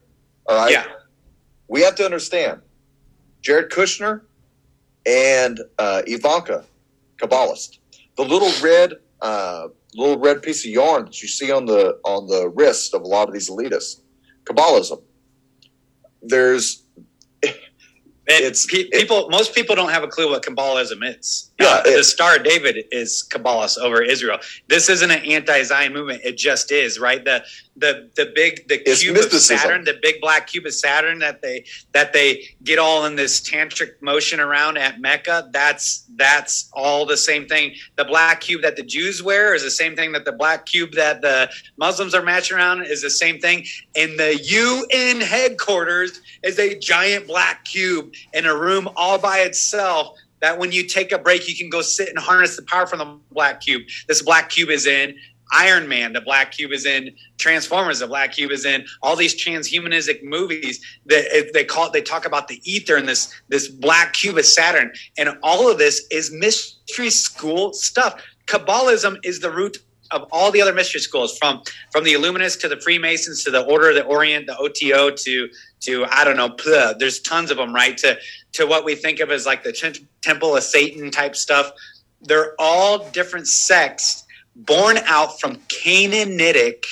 All 0.47 0.57
right. 0.57 0.71
Yeah. 0.71 0.85
We 1.67 1.81
have 1.81 1.95
to 1.95 2.05
understand, 2.05 2.61
Jared 3.41 3.71
Kushner 3.71 4.21
and 5.05 5.59
uh, 5.79 6.03
Ivanka, 6.05 6.65
Kabbalist, 7.17 7.79
the 8.17 8.23
little 8.23 8.51
red 8.63 8.93
uh, 9.21 9.67
little 9.95 10.19
red 10.19 10.41
piece 10.41 10.65
of 10.65 10.71
yarn 10.71 11.05
that 11.05 11.21
you 11.21 11.27
see 11.27 11.51
on 11.51 11.65
the 11.65 11.99
on 12.03 12.27
the 12.27 12.49
wrist 12.49 12.93
of 12.93 13.01
a 13.01 13.07
lot 13.07 13.27
of 13.27 13.33
these 13.33 13.49
elitists, 13.49 14.01
Kabbalism. 14.43 15.01
There's 16.21 16.84
it's 18.27 18.65
people. 18.65 19.29
most 19.29 19.53
people 19.53 19.75
don't 19.75 19.91
have 19.91 20.03
a 20.03 20.07
clue 20.07 20.29
what 20.29 20.43
Kabbalism 20.43 21.17
is. 21.17 21.51
Yeah, 21.59 21.67
Uh, 21.67 21.83
the 21.83 22.03
Star 22.03 22.37
of 22.37 22.43
David 22.43 22.85
is 22.91 23.25
Kabbalist 23.29 23.77
over 23.77 24.01
Israel. 24.01 24.39
This 24.67 24.89
isn't 24.89 25.09
an 25.11 25.23
anti-Zion 25.23 25.93
movement. 25.93 26.21
It 26.23 26.37
just 26.37 26.71
is, 26.71 26.99
right? 26.99 27.23
The 27.23 27.45
the 27.77 28.09
the 28.15 28.31
big 28.33 28.67
the 28.67 28.77
cube 28.77 29.15
mysticism. 29.15 29.55
of 29.55 29.61
Saturn, 29.61 29.83
the 29.83 29.99
big 30.01 30.21
black 30.21 30.47
cube 30.47 30.65
of 30.65 30.73
Saturn 30.73 31.19
that 31.19 31.41
they 31.41 31.65
that 31.93 32.13
they 32.13 32.55
get 32.63 32.79
all 32.79 33.05
in 33.05 33.15
this 33.15 33.41
tantric 33.41 34.01
motion 34.01 34.39
around 34.39 34.77
at 34.77 34.99
Mecca. 34.99 35.49
That's 35.51 36.05
that's 36.15 36.69
all 36.73 37.05
the 37.05 37.17
same 37.17 37.47
thing. 37.47 37.75
The 37.95 38.05
black 38.05 38.41
cube 38.41 38.61
that 38.61 38.75
the 38.75 38.83
Jews 38.83 39.21
wear 39.21 39.53
is 39.53 39.63
the 39.63 39.71
same 39.71 39.95
thing 39.95 40.11
that 40.13 40.25
the 40.25 40.31
black 40.31 40.65
cube 40.65 40.93
that 40.93 41.21
the 41.21 41.49
Muslims 41.77 42.13
are 42.13 42.23
matching 42.23 42.57
around 42.57 42.83
is 42.85 43.01
the 43.01 43.09
same 43.09 43.39
thing. 43.39 43.65
In 43.93 44.17
the 44.17 44.35
UN 44.41 45.21
headquarters 45.21 46.21
is 46.45 46.59
a 46.59 46.77
giant 46.79 47.27
black 47.27 47.65
cube 47.65 48.13
in 48.33 48.45
a 48.45 48.55
room 48.55 48.87
all 48.95 49.17
by 49.17 49.39
itself. 49.39 50.17
That 50.41 50.59
when 50.59 50.71
you 50.71 50.85
take 50.85 51.11
a 51.11 51.17
break, 51.17 51.49
you 51.49 51.55
can 51.55 51.69
go 51.69 51.81
sit 51.81 52.09
and 52.09 52.19
harness 52.19 52.55
the 52.55 52.61
power 52.63 52.85
from 52.85 52.99
the 52.99 53.17
black 53.31 53.61
cube. 53.61 53.83
This 54.07 54.21
black 54.21 54.49
cube 54.49 54.69
is 54.69 54.85
in 54.85 55.15
Iron 55.51 55.87
Man. 55.87 56.13
The 56.13 56.21
black 56.21 56.51
cube 56.51 56.71
is 56.71 56.85
in 56.85 57.15
Transformers. 57.37 57.99
The 57.99 58.07
black 58.07 58.33
cube 58.33 58.51
is 58.51 58.65
in 58.65 58.85
all 59.01 59.15
these 59.15 59.33
transhumanistic 59.33 60.23
movies. 60.23 60.79
That 61.07 61.49
they 61.53 61.63
call 61.63 61.87
it. 61.87 61.93
They 61.93 62.01
talk 62.01 62.25
about 62.25 62.47
the 62.47 62.61
ether 62.63 62.95
and 62.95 63.07
this 63.07 63.33
this 63.47 63.67
black 63.67 64.13
cube 64.13 64.37
of 64.37 64.45
Saturn, 64.45 64.91
and 65.17 65.29
all 65.41 65.69
of 65.71 65.77
this 65.77 66.05
is 66.11 66.31
mystery 66.31 67.09
school 67.09 67.73
stuff. 67.73 68.21
Kabbalism 68.45 69.17
is 69.23 69.39
the 69.39 69.49
root 69.49 69.77
of 70.15 70.27
all 70.31 70.49
the 70.51 70.61
other 70.61 70.73
mystery 70.73 71.01
schools, 71.01 71.37
from 71.37 71.61
from 71.91 72.03
the 72.03 72.13
Illuminists 72.13 72.59
to 72.61 72.67
the 72.67 72.79
Freemasons 72.79 73.43
to 73.43 73.51
the 73.51 73.63
Order 73.65 73.89
of 73.89 73.95
the 73.95 74.05
Orient, 74.05 74.47
the 74.47 74.57
OTO 74.57 75.11
to 75.11 75.49
to 75.81 76.05
I 76.09 76.23
don't 76.23 76.37
know. 76.37 76.49
blah, 76.49 76.93
there's 76.93 77.19
tons 77.19 77.51
of 77.51 77.57
them, 77.57 77.75
right? 77.75 77.97
To 77.97 78.17
to 78.53 78.65
what 78.65 78.85
we 78.85 78.95
think 78.95 79.19
of 79.19 79.29
as 79.29 79.45
like 79.45 79.63
the 79.63 80.01
Temple 80.21 80.55
of 80.55 80.63
Satan 80.63 81.11
type 81.11 81.35
stuff. 81.35 81.71
They're 82.21 82.55
all 82.57 83.09
different 83.11 83.47
sects 83.47 84.25
born 84.55 84.97
out 85.05 85.39
from 85.39 85.59
Canaanitic, 85.67 86.85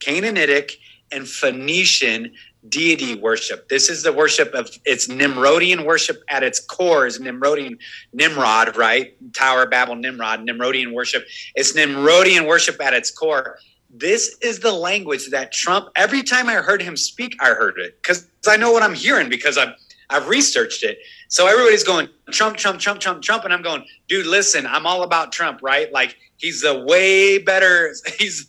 Canaanitic 0.00 0.72
and 1.12 1.26
Phoenician 1.26 2.32
deity 2.68 3.14
worship. 3.14 3.68
This 3.68 3.88
is 3.88 4.02
the 4.02 4.12
worship 4.12 4.52
of 4.54 4.70
it's 4.84 5.08
Nimrodian 5.08 5.84
worship 5.84 6.22
at 6.28 6.42
its 6.42 6.60
core 6.60 7.06
is 7.06 7.18
Nimrodian 7.18 7.78
Nimrod, 8.12 8.76
right? 8.76 9.14
Tower 9.32 9.64
of 9.64 9.70
Babel, 9.70 9.96
Nimrod, 9.96 10.40
Nimrodian 10.40 10.92
worship. 10.92 11.24
It's 11.54 11.72
Nimrodian 11.74 12.46
worship 12.46 12.80
at 12.80 12.94
its 12.94 13.10
core. 13.10 13.58
This 13.90 14.36
is 14.42 14.60
the 14.60 14.72
language 14.72 15.30
that 15.30 15.52
Trump. 15.52 15.88
Every 15.96 16.22
time 16.22 16.48
I 16.48 16.54
heard 16.54 16.82
him 16.82 16.96
speak, 16.96 17.36
I 17.40 17.48
heard 17.48 17.78
it 17.78 18.00
because 18.02 18.28
I 18.46 18.56
know 18.56 18.72
what 18.72 18.82
I'm 18.82 18.94
hearing 18.94 19.28
because 19.28 19.58
I've 19.58 19.74
I've 20.10 20.28
researched 20.28 20.82
it. 20.82 20.98
So 21.28 21.46
everybody's 21.46 21.84
going 21.84 22.08
Trump, 22.30 22.56
Trump, 22.56 22.78
Trump, 22.78 23.00
Trump, 23.00 23.22
Trump, 23.22 23.44
and 23.44 23.52
I'm 23.52 23.62
going, 23.62 23.84
dude, 24.08 24.26
listen, 24.26 24.66
I'm 24.66 24.86
all 24.86 25.02
about 25.02 25.32
Trump, 25.32 25.60
right? 25.62 25.92
Like 25.92 26.16
he's 26.36 26.62
a 26.64 26.78
way 26.84 27.38
better. 27.38 27.94
He's 28.18 28.46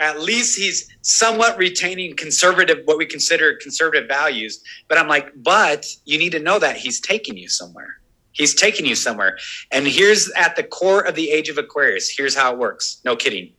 at 0.00 0.20
least 0.20 0.58
he's 0.58 0.88
somewhat 1.02 1.56
retaining 1.58 2.16
conservative, 2.16 2.78
what 2.86 2.98
we 2.98 3.06
consider 3.06 3.54
conservative 3.56 4.08
values. 4.08 4.62
But 4.88 4.98
I'm 4.98 5.08
like, 5.08 5.30
but 5.36 5.86
you 6.06 6.18
need 6.18 6.32
to 6.32 6.40
know 6.40 6.58
that 6.58 6.76
he's 6.76 7.00
taking 7.00 7.36
you 7.36 7.48
somewhere. 7.48 8.00
He's 8.32 8.54
taking 8.54 8.86
you 8.86 8.94
somewhere. 8.94 9.36
And 9.70 9.86
here's 9.86 10.30
at 10.30 10.56
the 10.56 10.62
core 10.62 11.02
of 11.02 11.14
the 11.14 11.30
age 11.30 11.50
of 11.50 11.58
Aquarius. 11.58 12.08
Here's 12.08 12.34
how 12.34 12.52
it 12.52 12.58
works. 12.58 13.00
No 13.04 13.14
kidding. 13.14 13.52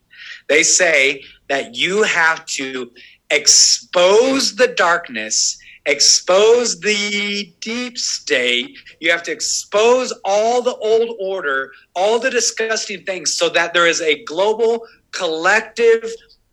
They 0.50 0.64
say 0.64 1.24
that 1.48 1.76
you 1.76 2.04
have 2.04 2.46
to 2.48 2.92
expose 3.30 4.56
the 4.56 4.68
darkness, 4.68 5.58
expose 5.86 6.80
the 6.80 7.54
deep 7.60 7.98
state. 7.98 8.78
You 9.00 9.12
have 9.12 9.24
to 9.24 9.32
expose 9.32 10.12
all 10.26 10.62
the 10.62 10.76
old 10.76 11.16
order, 11.20 11.72
all 11.96 12.20
the 12.20 12.32
disgusting 12.32 13.04
things, 13.04 13.34
so 13.34 13.50
that 13.50 13.74
there 13.74 13.88
is 13.88 14.02
a 14.02 14.24
global, 14.24 14.88
collective, 15.12 16.04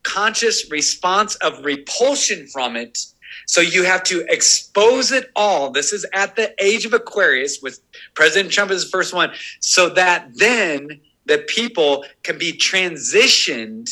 conscious 0.02 0.70
response 0.70 1.34
of 1.36 1.64
repulsion 1.64 2.46
from 2.48 2.76
it. 2.76 2.98
So 3.46 3.60
you 3.60 3.84
have 3.84 4.02
to 4.04 4.24
expose 4.28 5.12
it 5.12 5.30
all. 5.34 5.70
This 5.70 5.92
is 5.92 6.04
at 6.12 6.36
the 6.36 6.54
age 6.62 6.84
of 6.84 6.92
Aquarius 6.92 7.60
with 7.62 7.80
President 8.14 8.52
Trump 8.52 8.70
is 8.70 8.84
the 8.84 8.90
first 8.90 9.14
one. 9.14 9.32
So 9.60 9.88
that 9.90 10.28
then 10.34 11.00
the 11.26 11.38
people 11.48 12.04
can 12.22 12.38
be 12.38 12.52
transitioned. 12.52 13.90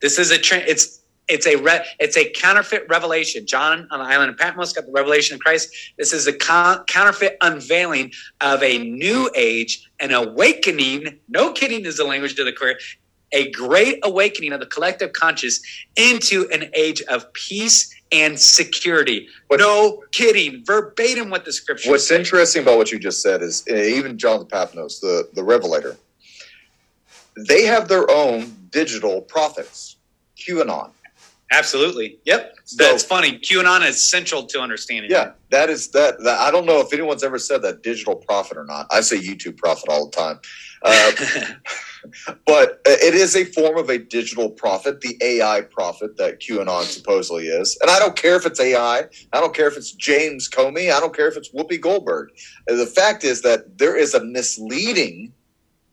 This 0.00 0.18
is 0.18 0.30
a 0.30 0.38
tra- 0.38 0.58
it's 0.58 1.00
it's 1.28 1.46
a 1.46 1.56
re- 1.56 1.84
it's 2.00 2.16
a 2.16 2.28
counterfeit 2.30 2.86
revelation. 2.88 3.46
John 3.46 3.86
on 3.90 4.00
the 4.00 4.04
island 4.04 4.30
of 4.30 4.36
Patmos 4.38 4.72
got 4.72 4.86
the 4.86 4.92
revelation 4.92 5.34
of 5.34 5.40
Christ. 5.40 5.74
This 5.96 6.12
is 6.12 6.26
a 6.26 6.32
con- 6.32 6.84
counterfeit 6.86 7.36
unveiling 7.40 8.12
of 8.40 8.62
a 8.62 8.78
new 8.78 9.30
age, 9.34 9.88
an 10.00 10.12
awakening. 10.12 11.20
No 11.28 11.52
kidding 11.52 11.86
is 11.86 11.96
the 11.96 12.04
language 12.04 12.38
of 12.38 12.46
the 12.46 12.52
career. 12.52 12.78
A 13.32 13.50
great 13.50 13.98
awakening 14.02 14.52
of 14.52 14.60
the 14.60 14.66
collective 14.66 15.12
conscious 15.12 15.60
into 15.96 16.48
an 16.52 16.70
age 16.74 17.02
of 17.02 17.32
peace 17.32 17.94
and 18.12 18.38
security. 18.38 19.26
no 19.50 20.02
kidding, 20.12 20.64
verbatim 20.64 21.30
what 21.30 21.44
the 21.44 21.52
scripture. 21.52 21.90
What's 21.90 22.10
interesting 22.10 22.62
about 22.62 22.76
what 22.76 22.92
you 22.92 22.98
just 22.98 23.22
said 23.22 23.42
is 23.42 23.64
uh, 23.70 23.74
even 23.74 24.18
John 24.18 24.38
the 24.38 24.44
Patmos, 24.44 25.00
the, 25.00 25.28
the 25.32 25.42
Revelator, 25.42 25.96
they 27.48 27.64
have 27.64 27.88
their 27.88 28.10
own 28.10 28.54
digital 28.70 29.22
prophets, 29.22 29.96
QAnon. 30.36 30.90
Absolutely. 31.50 32.18
Yep. 32.24 32.56
That's 32.76 33.04
funny. 33.04 33.38
QAnon 33.38 33.86
is 33.86 34.02
central 34.02 34.44
to 34.46 34.60
understanding. 34.60 35.10
Yeah, 35.10 35.32
that 35.50 35.68
is 35.68 35.88
that, 35.88 36.22
that. 36.24 36.40
I 36.40 36.50
don't 36.50 36.64
know 36.64 36.80
if 36.80 36.92
anyone's 36.94 37.22
ever 37.22 37.38
said 37.38 37.60
that 37.62 37.82
digital 37.82 38.16
prophet 38.16 38.56
or 38.56 38.64
not. 38.64 38.86
I 38.90 39.02
say 39.02 39.18
YouTube 39.18 39.58
prophet 39.58 39.90
all 39.90 40.06
the 40.06 40.16
time. 40.16 40.40
Uh, 40.84 41.12
but 42.46 42.80
it 42.86 43.14
is 43.14 43.36
a 43.36 43.44
form 43.44 43.78
of 43.78 43.88
a 43.90 43.98
digital 43.98 44.50
prophet, 44.50 45.00
the 45.00 45.16
AI 45.22 45.62
prophet 45.62 46.16
that 46.18 46.40
QAnon 46.40 46.82
supposedly 46.84 47.46
is. 47.48 47.78
And 47.82 47.90
I 47.90 47.98
don't 47.98 48.16
care 48.16 48.36
if 48.36 48.46
it's 48.46 48.60
AI. 48.60 49.04
I 49.32 49.40
don't 49.40 49.54
care 49.54 49.68
if 49.68 49.76
it's 49.76 49.92
James 49.92 50.48
Comey. 50.48 50.92
I 50.92 51.00
don't 51.00 51.14
care 51.14 51.28
if 51.28 51.36
it's 51.36 51.50
Whoopi 51.52 51.80
Goldberg. 51.80 52.30
Uh, 52.70 52.76
The 52.76 52.86
fact 52.86 53.24
is 53.24 53.42
that 53.42 53.78
there 53.78 53.96
is 53.96 54.14
a 54.14 54.24
misleading 54.24 55.32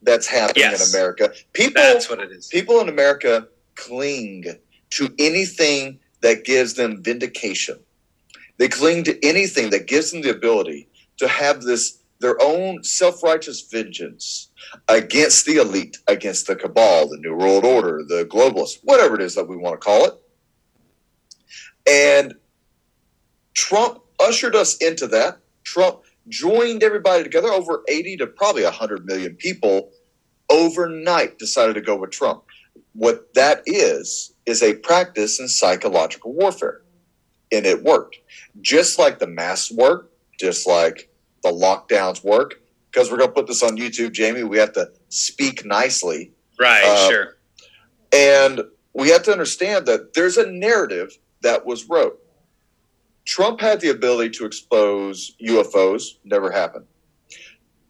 that's 0.01 0.27
happening 0.27 0.63
Yes. 0.63 0.93
in 0.93 0.95
America. 0.99 1.31
People, 1.53 1.81
That's 1.81 2.09
what 2.09 2.19
it 2.19 2.31
is. 2.31 2.47
people 2.47 2.79
in 2.79 2.89
America 2.89 3.47
cling 3.75 4.45
to 4.91 5.13
anything 5.19 5.99
that 6.21 6.45
gives 6.45 6.73
them 6.75 7.03
vindication. 7.03 7.79
They 8.57 8.67
cling 8.67 9.03
to 9.05 9.25
anything 9.25 9.69
that 9.71 9.87
gives 9.87 10.11
them 10.11 10.21
the 10.21 10.31
ability 10.31 10.89
to 11.17 11.27
have 11.27 11.61
this 11.61 11.98
their 12.19 12.41
own 12.41 12.83
self-righteous 12.83 13.67
vengeance 13.71 14.51
against 14.87 15.45
the 15.45 15.57
elite, 15.57 15.97
against 16.07 16.47
the 16.47 16.55
cabal, 16.55 17.07
the 17.07 17.17
New 17.17 17.35
World 17.35 17.65
Order, 17.65 18.03
the 18.07 18.25
globalists, 18.25 18.79
whatever 18.83 19.15
it 19.15 19.21
is 19.21 19.35
that 19.35 19.47
we 19.47 19.55
want 19.55 19.79
to 19.79 19.85
call 19.85 20.05
it. 20.05 20.13
And 21.89 22.35
Trump 23.53 24.01
ushered 24.19 24.55
us 24.55 24.77
into 24.77 25.07
that. 25.07 25.39
Trump 25.63 26.01
joined 26.27 26.83
everybody 26.83 27.23
together, 27.23 27.49
over 27.49 27.83
80 27.87 28.17
to 28.17 28.27
probably 28.27 28.63
100 28.63 29.05
million 29.05 29.35
people 29.35 29.91
overnight 30.49 31.39
decided 31.39 31.73
to 31.75 31.81
go 31.81 31.95
with 31.95 32.11
Trump. 32.11 32.43
What 32.93 33.33
that 33.35 33.63
is, 33.65 34.33
is 34.45 34.61
a 34.61 34.75
practice 34.75 35.39
in 35.39 35.47
psychological 35.47 36.33
warfare. 36.33 36.81
And 37.51 37.65
it 37.65 37.83
worked. 37.83 38.17
Just 38.61 38.99
like 38.99 39.19
the 39.19 39.27
masks 39.27 39.71
work, 39.71 40.11
just 40.39 40.67
like 40.67 41.08
the 41.41 41.51
lockdowns 41.51 42.23
work, 42.23 42.61
because 42.91 43.11
we're 43.11 43.17
going 43.17 43.29
to 43.29 43.33
put 43.33 43.47
this 43.47 43.63
on 43.63 43.77
YouTube, 43.77 44.11
Jamie, 44.11 44.43
we 44.43 44.57
have 44.57 44.73
to 44.73 44.89
speak 45.09 45.65
nicely. 45.65 46.31
Right, 46.59 46.83
Uh, 46.83 47.09
sure. 47.09 47.37
And 48.11 48.61
we 48.93 49.09
have 49.09 49.23
to 49.23 49.31
understand 49.31 49.85
that 49.85 50.13
there's 50.13 50.37
a 50.37 50.51
narrative 50.51 51.17
that 51.41 51.65
was 51.65 51.87
wrote. 51.87 52.19
Trump 53.25 53.61
had 53.61 53.79
the 53.79 53.89
ability 53.89 54.31
to 54.31 54.45
expose 54.45 55.35
UFOs, 55.41 56.17
never 56.23 56.51
happened. 56.51 56.85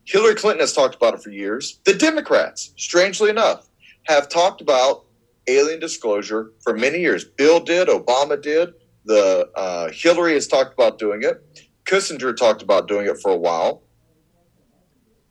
Hillary 0.06 0.36
Clinton 0.36 0.60
has 0.60 0.74
talked 0.74 0.95
about 0.95 1.14
it 1.14 1.22
for 1.22 1.30
years. 1.30 1.80
The 1.86 1.93
Democrats, 1.93 2.74
strangely 2.78 3.30
enough, 3.30 3.70
have 4.04 4.28
talked 4.28 4.60
about 4.60 5.06
alien 5.47 5.80
disclosure 5.80 6.52
for 6.62 6.76
many 6.76 7.00
years. 7.00 7.24
Bill 7.24 7.60
did, 7.60 7.88
Obama 7.88 8.41
did. 8.41 8.74
The 9.06 9.50
uh, 9.56 9.89
Hillary 9.91 10.34
has 10.34 10.47
talked 10.47 10.74
about 10.74 11.00
doing 11.00 11.24
it. 11.24 11.69
Kissinger 11.90 12.36
talked 12.36 12.62
about 12.62 12.88
doing 12.88 13.08
it 13.08 13.20
for 13.20 13.32
a 13.32 13.38
while, 13.38 13.82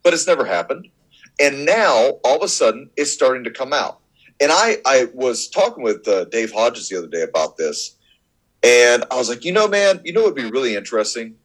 but 0.02 0.12
it's 0.12 0.26
never 0.26 0.44
happened. 0.44 0.88
And 1.40 1.64
now, 1.64 2.18
all 2.24 2.36
of 2.36 2.42
a 2.42 2.48
sudden, 2.48 2.90
it's 2.96 3.12
starting 3.12 3.44
to 3.44 3.50
come 3.50 3.72
out. 3.72 4.00
And 4.40 4.50
I, 4.52 4.78
I 4.84 5.09
was 5.14 5.48
talking 5.48 5.84
with 5.84 6.06
uh, 6.09 6.24
Dave 6.24 6.52
Hodges 6.52 6.88
the 6.88 6.98
other 6.98 7.06
day 7.06 7.22
about 7.22 7.56
this, 7.56 7.96
and 8.62 9.04
I 9.11 9.16
was 9.16 9.28
like, 9.28 9.44
you 9.44 9.52
know, 9.52 9.68
man, 9.68 10.00
you 10.04 10.12
know 10.12 10.22
what 10.22 10.34
would 10.34 10.42
be 10.42 10.50
really 10.50 10.74
interesting 10.74 11.36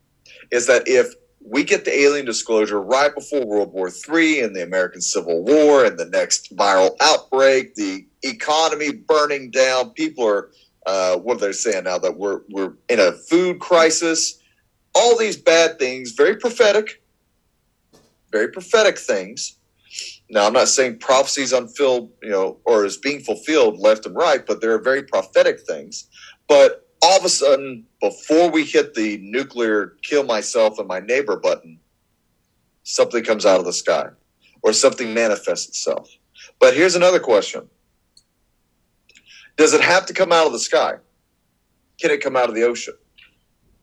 is 0.51 0.67
that 0.67 0.87
if 0.87 1.13
we 1.45 1.63
get 1.63 1.85
the 1.85 1.93
alien 1.93 2.25
disclosure 2.25 2.81
right 2.81 3.13
before 3.13 3.45
World 3.45 3.73
War 3.73 3.89
III 3.89 4.41
and 4.41 4.55
the 4.55 4.63
American 4.63 5.01
Civil 5.01 5.43
War 5.43 5.85
and 5.85 5.97
the 5.97 6.05
next 6.05 6.55
viral 6.55 6.95
outbreak, 7.01 7.75
the 7.75 8.05
economy 8.23 8.93
burning 8.93 9.51
down, 9.51 9.91
people 9.91 10.27
are 10.27 10.51
uh, 10.85 11.17
what 11.17 11.37
are 11.37 11.47
they 11.47 11.51
saying 11.53 11.85
now 11.85 11.97
that 11.97 12.17
we're 12.17 12.41
we're 12.49 12.73
in 12.89 12.99
a 12.99 13.13
food 13.13 13.59
crisis, 13.59 14.39
all 14.95 15.17
these 15.17 15.37
bad 15.37 15.79
things, 15.79 16.11
very 16.11 16.35
prophetic, 16.35 17.01
very 18.31 18.49
prophetic 18.49 18.97
things. 18.97 19.57
Now, 20.29 20.47
I'm 20.47 20.53
not 20.53 20.67
saying 20.67 20.99
prophecies 20.99 21.53
unfilled, 21.53 22.11
you 22.21 22.29
know, 22.29 22.57
or 22.65 22.85
is 22.85 22.97
being 22.97 23.19
fulfilled 23.19 23.79
left 23.79 24.05
and 24.05 24.15
right, 24.15 24.45
but 24.45 24.61
there 24.61 24.73
are 24.73 24.81
very 24.81 25.03
prophetic 25.03 25.61
things. 25.61 26.07
But 26.47 26.87
all 27.01 27.17
of 27.17 27.25
a 27.25 27.29
sudden, 27.29 27.85
before 28.01 28.49
we 28.49 28.63
hit 28.63 28.93
the 28.93 29.17
nuclear 29.21 29.97
kill 30.03 30.23
myself 30.23 30.79
and 30.79 30.87
my 30.87 30.99
neighbor 30.99 31.37
button, 31.37 31.79
something 32.83 33.23
comes 33.23 33.45
out 33.45 33.59
of 33.59 33.65
the 33.65 33.73
sky 33.73 34.07
or 34.61 34.73
something 34.73 35.13
manifests 35.13 35.67
itself. 35.67 36.09
But 36.59 36.73
here's 36.73 36.95
another 36.95 37.19
question 37.19 37.69
Does 39.57 39.73
it 39.73 39.81
have 39.81 40.05
to 40.07 40.13
come 40.13 40.31
out 40.31 40.47
of 40.47 40.53
the 40.53 40.59
sky? 40.59 40.95
Can 41.99 42.11
it 42.11 42.21
come 42.21 42.35
out 42.35 42.49
of 42.49 42.55
the 42.55 42.63
ocean? 42.63 42.95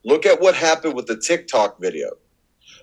Look 0.05 0.27
at 0.27 0.41
what 0.41 0.55
happened 0.55 0.95
with 0.95 1.07
the 1.07 1.17
TikTok 1.17 1.81
video. 1.81 2.11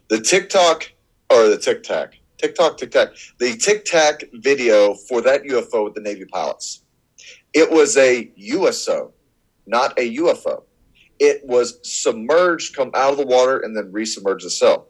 The 0.09 0.21
TikTok 0.21 0.91
or 1.29 1.49
the 1.49 1.57
Tic 1.57 1.83
Tac, 1.83 2.13
TikTok, 2.37 2.77
Tic 2.77 2.91
Tac, 2.91 3.09
the 3.39 3.57
Tic 3.57 3.85
Tac 3.85 4.23
video 4.33 4.93
for 4.93 5.21
that 5.21 5.43
UFO 5.43 5.83
with 5.83 5.95
the 5.95 6.01
Navy 6.01 6.25
pilots. 6.25 6.83
It 7.53 7.69
was 7.69 7.97
a 7.97 8.31
USO, 8.35 9.13
not 9.65 9.97
a 9.99 10.15
UFO. 10.17 10.63
It 11.19 11.41
was 11.45 11.79
submerged, 11.81 12.75
come 12.75 12.91
out 12.93 13.11
of 13.11 13.17
the 13.17 13.25
water, 13.25 13.59
and 13.59 13.75
then 13.75 13.91
resubmerged 13.91 14.45
itself. 14.45 14.85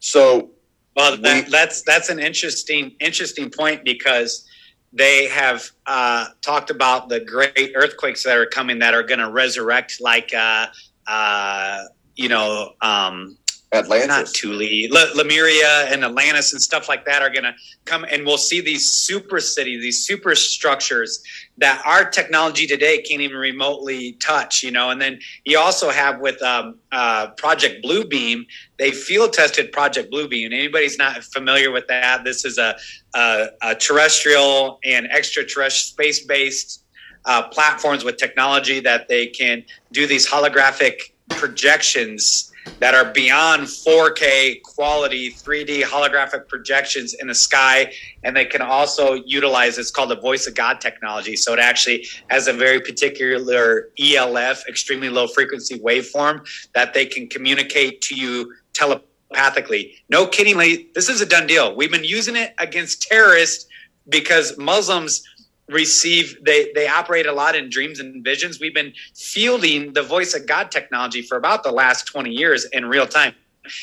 So, 0.00 0.50
well, 0.96 1.16
that, 1.18 1.50
that's 1.50 1.82
that's 1.82 2.08
an 2.08 2.18
interesting 2.18 2.96
interesting 3.00 3.50
point 3.50 3.84
because 3.84 4.46
they 4.92 5.26
have 5.28 5.70
uh, 5.86 6.28
talked 6.42 6.70
about 6.70 7.08
the 7.08 7.20
great 7.20 7.72
earthquakes 7.74 8.22
that 8.24 8.36
are 8.36 8.46
coming 8.46 8.78
that 8.80 8.94
are 8.94 9.02
going 9.02 9.20
to 9.20 9.30
resurrect, 9.30 10.00
like 10.00 10.32
uh, 10.34 10.66
uh, 11.06 11.84
you 12.14 12.28
know, 12.28 12.72
um, 12.80 13.36
Atlantis, 13.72 14.08
not 14.08 14.28
Thule, 14.28 14.88
Lemuria, 15.14 15.86
and 15.90 16.04
Atlantis, 16.04 16.52
and 16.52 16.60
stuff 16.60 16.88
like 16.90 17.06
that 17.06 17.22
are 17.22 17.30
going 17.30 17.44
to 17.44 17.54
come, 17.86 18.04
and 18.10 18.26
we'll 18.26 18.36
see 18.36 18.60
these 18.60 18.86
super 18.86 19.40
cities, 19.40 19.80
these 19.80 20.04
super 20.04 20.34
structures 20.34 21.22
that 21.56 21.82
our 21.86 22.04
technology 22.04 22.66
today 22.66 23.00
can't 23.00 23.22
even 23.22 23.38
remotely 23.38 24.12
touch. 24.14 24.62
You 24.62 24.72
know, 24.72 24.90
and 24.90 25.00
then 25.00 25.18
you 25.44 25.58
also 25.58 25.88
have 25.88 26.20
with 26.20 26.40
um, 26.42 26.78
uh, 26.92 27.28
Project 27.38 27.82
Bluebeam, 27.82 28.44
they 28.78 28.90
field 28.90 29.32
tested 29.32 29.72
Project 29.72 30.12
Bluebeam. 30.12 30.46
And 30.46 30.54
anybody's 30.54 30.98
not 30.98 31.24
familiar 31.24 31.70
with 31.70 31.86
that, 31.86 32.24
this 32.24 32.44
is 32.44 32.58
a, 32.58 32.76
a, 33.14 33.46
a 33.62 33.74
terrestrial 33.74 34.80
and 34.84 35.10
extraterrestrial 35.10 35.70
space 35.70 36.26
based 36.26 36.81
uh, 37.24 37.48
platforms 37.48 38.04
with 38.04 38.16
technology 38.16 38.80
that 38.80 39.08
they 39.08 39.26
can 39.26 39.64
do 39.92 40.06
these 40.06 40.28
holographic 40.28 41.12
projections 41.28 42.52
that 42.78 42.94
are 42.94 43.12
beyond 43.12 43.64
4K 43.64 44.62
quality 44.62 45.32
3D 45.32 45.82
holographic 45.82 46.48
projections 46.48 47.14
in 47.14 47.28
the 47.28 47.34
sky. 47.34 47.92
And 48.22 48.36
they 48.36 48.44
can 48.44 48.62
also 48.62 49.14
utilize 49.14 49.78
it's 49.78 49.90
called 49.90 50.10
the 50.10 50.20
voice 50.20 50.46
of 50.46 50.54
God 50.54 50.80
technology. 50.80 51.36
So 51.36 51.52
it 51.52 51.58
actually 51.58 52.06
has 52.28 52.48
a 52.48 52.52
very 52.52 52.80
particular 52.80 53.90
ELF, 53.98 54.66
extremely 54.68 55.08
low 55.08 55.26
frequency 55.26 55.78
waveform 55.78 56.46
that 56.74 56.94
they 56.94 57.06
can 57.06 57.28
communicate 57.28 58.00
to 58.02 58.14
you 58.14 58.52
telepathically. 58.74 59.94
No 60.08 60.26
kiddingly, 60.26 60.92
this 60.94 61.08
is 61.08 61.20
a 61.20 61.26
done 61.26 61.46
deal. 61.46 61.74
We've 61.74 61.90
been 61.90 62.04
using 62.04 62.36
it 62.36 62.54
against 62.58 63.02
terrorists 63.02 63.66
because 64.08 64.58
Muslims 64.58 65.22
receive 65.68 66.36
they 66.44 66.72
they 66.74 66.88
operate 66.88 67.26
a 67.26 67.32
lot 67.32 67.54
in 67.54 67.70
dreams 67.70 68.00
and 68.00 68.24
visions. 68.24 68.60
We've 68.60 68.74
been 68.74 68.92
fielding 69.14 69.92
the 69.92 70.02
voice 70.02 70.34
of 70.34 70.46
god 70.46 70.70
technology 70.70 71.22
for 71.22 71.36
about 71.36 71.62
the 71.62 71.72
last 71.72 72.06
20 72.06 72.30
years 72.30 72.64
in 72.66 72.86
real 72.86 73.06
time. 73.06 73.34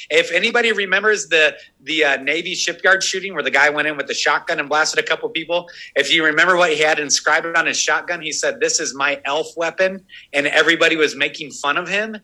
If 0.10 0.32
anybody 0.32 0.72
remembers 0.74 1.28
the 1.28 1.56
the 1.82 2.04
uh, 2.04 2.18
navy 2.18 2.54
shipyard 2.54 3.02
shooting 3.02 3.34
where 3.34 3.44
the 3.44 3.52
guy 3.52 3.70
went 3.70 3.88
in 3.88 3.96
with 3.96 4.08
the 4.08 4.14
shotgun 4.14 4.60
and 4.60 4.68
blasted 4.68 5.04
a 5.04 5.08
couple 5.08 5.30
people 5.30 5.70
if 5.96 6.14
you 6.14 6.26
remember 6.26 6.58
what 6.58 6.72
he 6.72 6.80
had 6.80 7.00
inscribed 7.00 7.46
on 7.46 7.66
his 7.66 7.80
shotgun 7.80 8.22
he 8.22 8.32
said 8.32 8.60
this 8.60 8.80
is 8.80 8.94
my 8.94 9.22
elf 9.24 9.48
weapon 9.56 10.04
and 10.34 10.48
everybody 10.48 10.96
was 10.98 11.16
making 11.16 11.52
fun 11.52 11.78
of 11.78 11.88
him. 11.88 12.18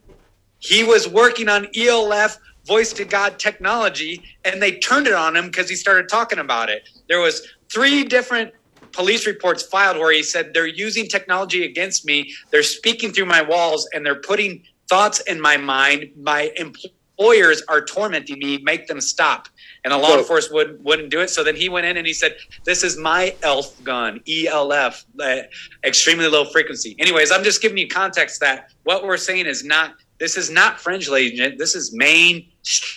He 0.60 0.84
was 0.84 1.08
working 1.08 1.47
on 1.47 1.68
elf 1.78 2.38
voice 2.66 2.91
to 2.91 3.06
god 3.06 3.39
technology 3.39 4.22
and 4.43 4.62
they 4.62 4.78
turned 4.80 5.08
it 5.08 5.14
on 5.14 5.36
him 5.36 5.45
because 5.45 5.70
he 5.70 5.76
started 5.76 6.10
talking 6.10 6.39
about 6.39 6.70
it. 6.70 6.89
There 7.08 7.22
was 7.22 7.47
three 7.72 8.03
different 8.03 8.51
police 8.95 9.27
reports 9.27 9.63
filed 9.63 9.97
where 9.97 10.11
he 10.11 10.23
said 10.23 10.53
they're 10.53 10.67
using 10.67 11.07
technology 11.07 11.65
against 11.65 12.05
me. 12.05 12.33
They're 12.51 12.63
speaking 12.63 13.11
through 13.11 13.25
my 13.25 13.41
walls 13.41 13.87
and 13.93 14.05
they're 14.05 14.21
putting 14.21 14.63
thoughts 14.89 15.19
in 15.21 15.39
my 15.41 15.57
mind. 15.57 16.11
My 16.17 16.51
employers 16.57 17.61
are 17.67 17.83
tormenting 17.83 18.39
me. 18.39 18.59
Make 18.63 18.87
them 18.87 19.01
stop. 19.01 19.47
And 19.83 19.93
the 19.93 19.97
law 19.97 20.09
So- 20.09 20.19
enforcement 20.19 20.53
wouldn't, 20.55 20.81
wouldn't 20.81 21.09
do 21.09 21.21
it. 21.21 21.29
So 21.29 21.43
then 21.43 21.55
he 21.55 21.69
went 21.69 21.85
in 21.85 21.97
and 21.97 22.07
he 22.07 22.13
said 22.13 22.35
this 22.63 22.83
is 22.83 22.97
my 22.97 23.35
elf 23.43 23.81
gun 23.83 24.21
elf 24.47 25.05
uh, 25.19 25.37
extremely 25.83 26.27
low 26.27 26.45
frequency. 26.45 26.95
Anyways 26.99 27.31
i'm 27.31 27.43
just 27.43 27.61
giving 27.61 27.77
you 27.77 27.87
context 27.87 28.39
that 28.39 28.71
what 28.83 29.03
we're 29.03 29.17
saying 29.17 29.45
is 29.45 29.63
not 29.63 29.95
this 30.19 30.37
is 30.37 30.49
not 30.49 30.79
fringe 30.79 31.09
agent 31.09 31.57
this 31.57 31.75
is 31.75 31.93
main 31.93 32.47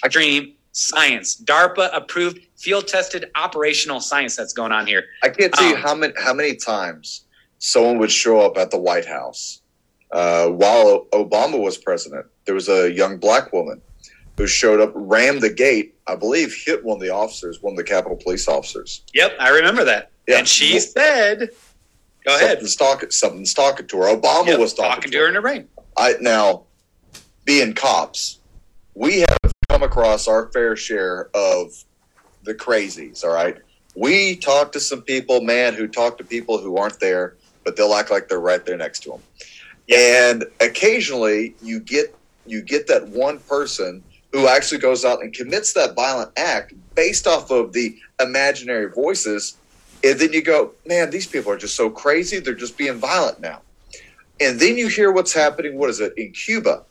mainstream 0.05 0.55
science 0.79 1.37
darpa 1.37 1.91
approved 1.93 2.39
field 2.57 2.87
tested 2.87 3.31
operational 3.35 4.01
science 4.01 4.37
that's 4.37 4.53
going 4.53 4.72
on 4.72 4.87
here 4.87 5.05
I 5.22 5.29
can't 5.29 5.53
tell 5.53 5.68
you 5.68 5.76
Um, 5.76 5.83
how 5.83 5.95
many 5.95 6.12
how 6.18 6.33
many 6.35 6.55
times 6.55 7.24
someone 7.59 7.99
would 7.99 8.12
show 8.12 8.41
up 8.41 8.57
at 8.57 8.70
the 8.70 8.79
White 8.79 9.05
House 9.07 9.62
uh, 10.12 10.49
while 10.49 11.07
Obama 11.12 11.61
was 11.61 11.76
president. 11.76 12.24
There 12.45 12.55
was 12.55 12.68
a 12.68 12.91
young 12.91 13.18
black 13.18 13.53
woman 13.53 13.83
who 14.37 14.47
showed 14.47 14.81
up, 14.81 14.93
rammed 14.95 15.43
the 15.43 15.51
gate. 15.53 15.97
I 16.07 16.14
believe 16.14 16.55
hit 16.64 16.85
one 16.85 16.97
of 16.99 17.03
the 17.03 17.11
officers, 17.11 17.61
one 17.61 17.72
of 17.72 17.76
the 17.76 17.85
Capitol 17.85 18.16
Police 18.16 18.47
officers. 18.49 19.03
Yep, 19.12 19.33
I 19.41 19.49
remember 19.51 19.85
that. 19.85 20.12
Yeah. 20.29 20.39
And 20.39 20.49
she 20.49 20.79
said, 20.79 21.51
"Go 22.24 22.37
ahead." 22.37 22.61
Talking. 22.79 23.11
Something's 23.11 23.53
talking 23.53 23.87
to 23.89 23.97
her. 23.99 24.16
Obama 24.16 24.47
Yep, 24.47 24.61
was 24.61 24.72
talking, 24.74 24.95
talking 24.95 25.11
to 25.11 25.18
her 25.18 25.29
in 25.29 25.35
the 25.35 25.41
rain. 25.41 25.68
I 25.97 26.14
now, 26.20 26.62
being 27.45 27.74
cops, 27.74 28.39
we 28.95 29.20
have 29.20 29.39
come 29.79 29.89
across 29.89 30.26
our 30.26 30.47
fair 30.49 30.74
share 30.74 31.31
of 31.35 31.85
the 32.43 32.53
crazies. 32.53 33.22
All 33.22 33.31
right, 33.31 33.57
we 33.95 34.35
talk 34.35 34.72
to 34.72 34.81
some 34.81 35.03
people, 35.03 35.41
man, 35.41 35.74
who 35.74 35.87
talk 35.87 36.18
to 36.18 36.24
people 36.24 36.59
who 36.59 36.76
aren't 36.76 36.99
there, 36.99 37.37
but 37.64 37.76
they'll 37.76 37.95
act 37.95 38.11
like 38.11 38.29
they're 38.29 38.41
right 38.41 38.64
there 38.66 38.76
next 38.76 39.05
to 39.05 39.11
them. 39.11 39.20
And 39.95 40.45
occasionally, 40.61 41.55
you 41.62 41.79
get 41.79 42.12
you 42.45 42.61
get 42.61 42.89
that 42.89 43.07
one 43.09 43.39
person 43.41 44.03
who 44.33 44.49
actually 44.49 44.79
goes 44.79 45.05
out 45.05 45.22
and 45.22 45.33
commits 45.33 45.74
that 45.74 45.95
violent 45.95 46.33
act 46.37 46.74
based 46.97 47.29
off 47.29 47.51
of 47.53 47.72
the 47.72 47.97
imaginary 48.20 48.91
voices. 48.91 49.59
And 50.03 50.18
then 50.18 50.33
you 50.33 50.43
go, 50.43 50.72
man, 50.87 51.11
these 51.11 51.26
people 51.26 51.53
are 51.53 51.57
just 51.57 51.76
so 51.76 51.89
crazy. 51.89 52.41
They're 52.41 52.55
just 52.55 52.76
being 52.76 52.99
violent 52.99 53.41
now. 53.41 53.61
And 54.41 54.59
then 54.59 54.76
you 54.76 54.89
hear 54.89 55.12
what's 55.12 55.33
happening. 55.33 55.76
What 55.79 55.91
is 55.91 56.01
it 56.01 56.14
in 56.16 56.33
Cuba? 56.33 56.85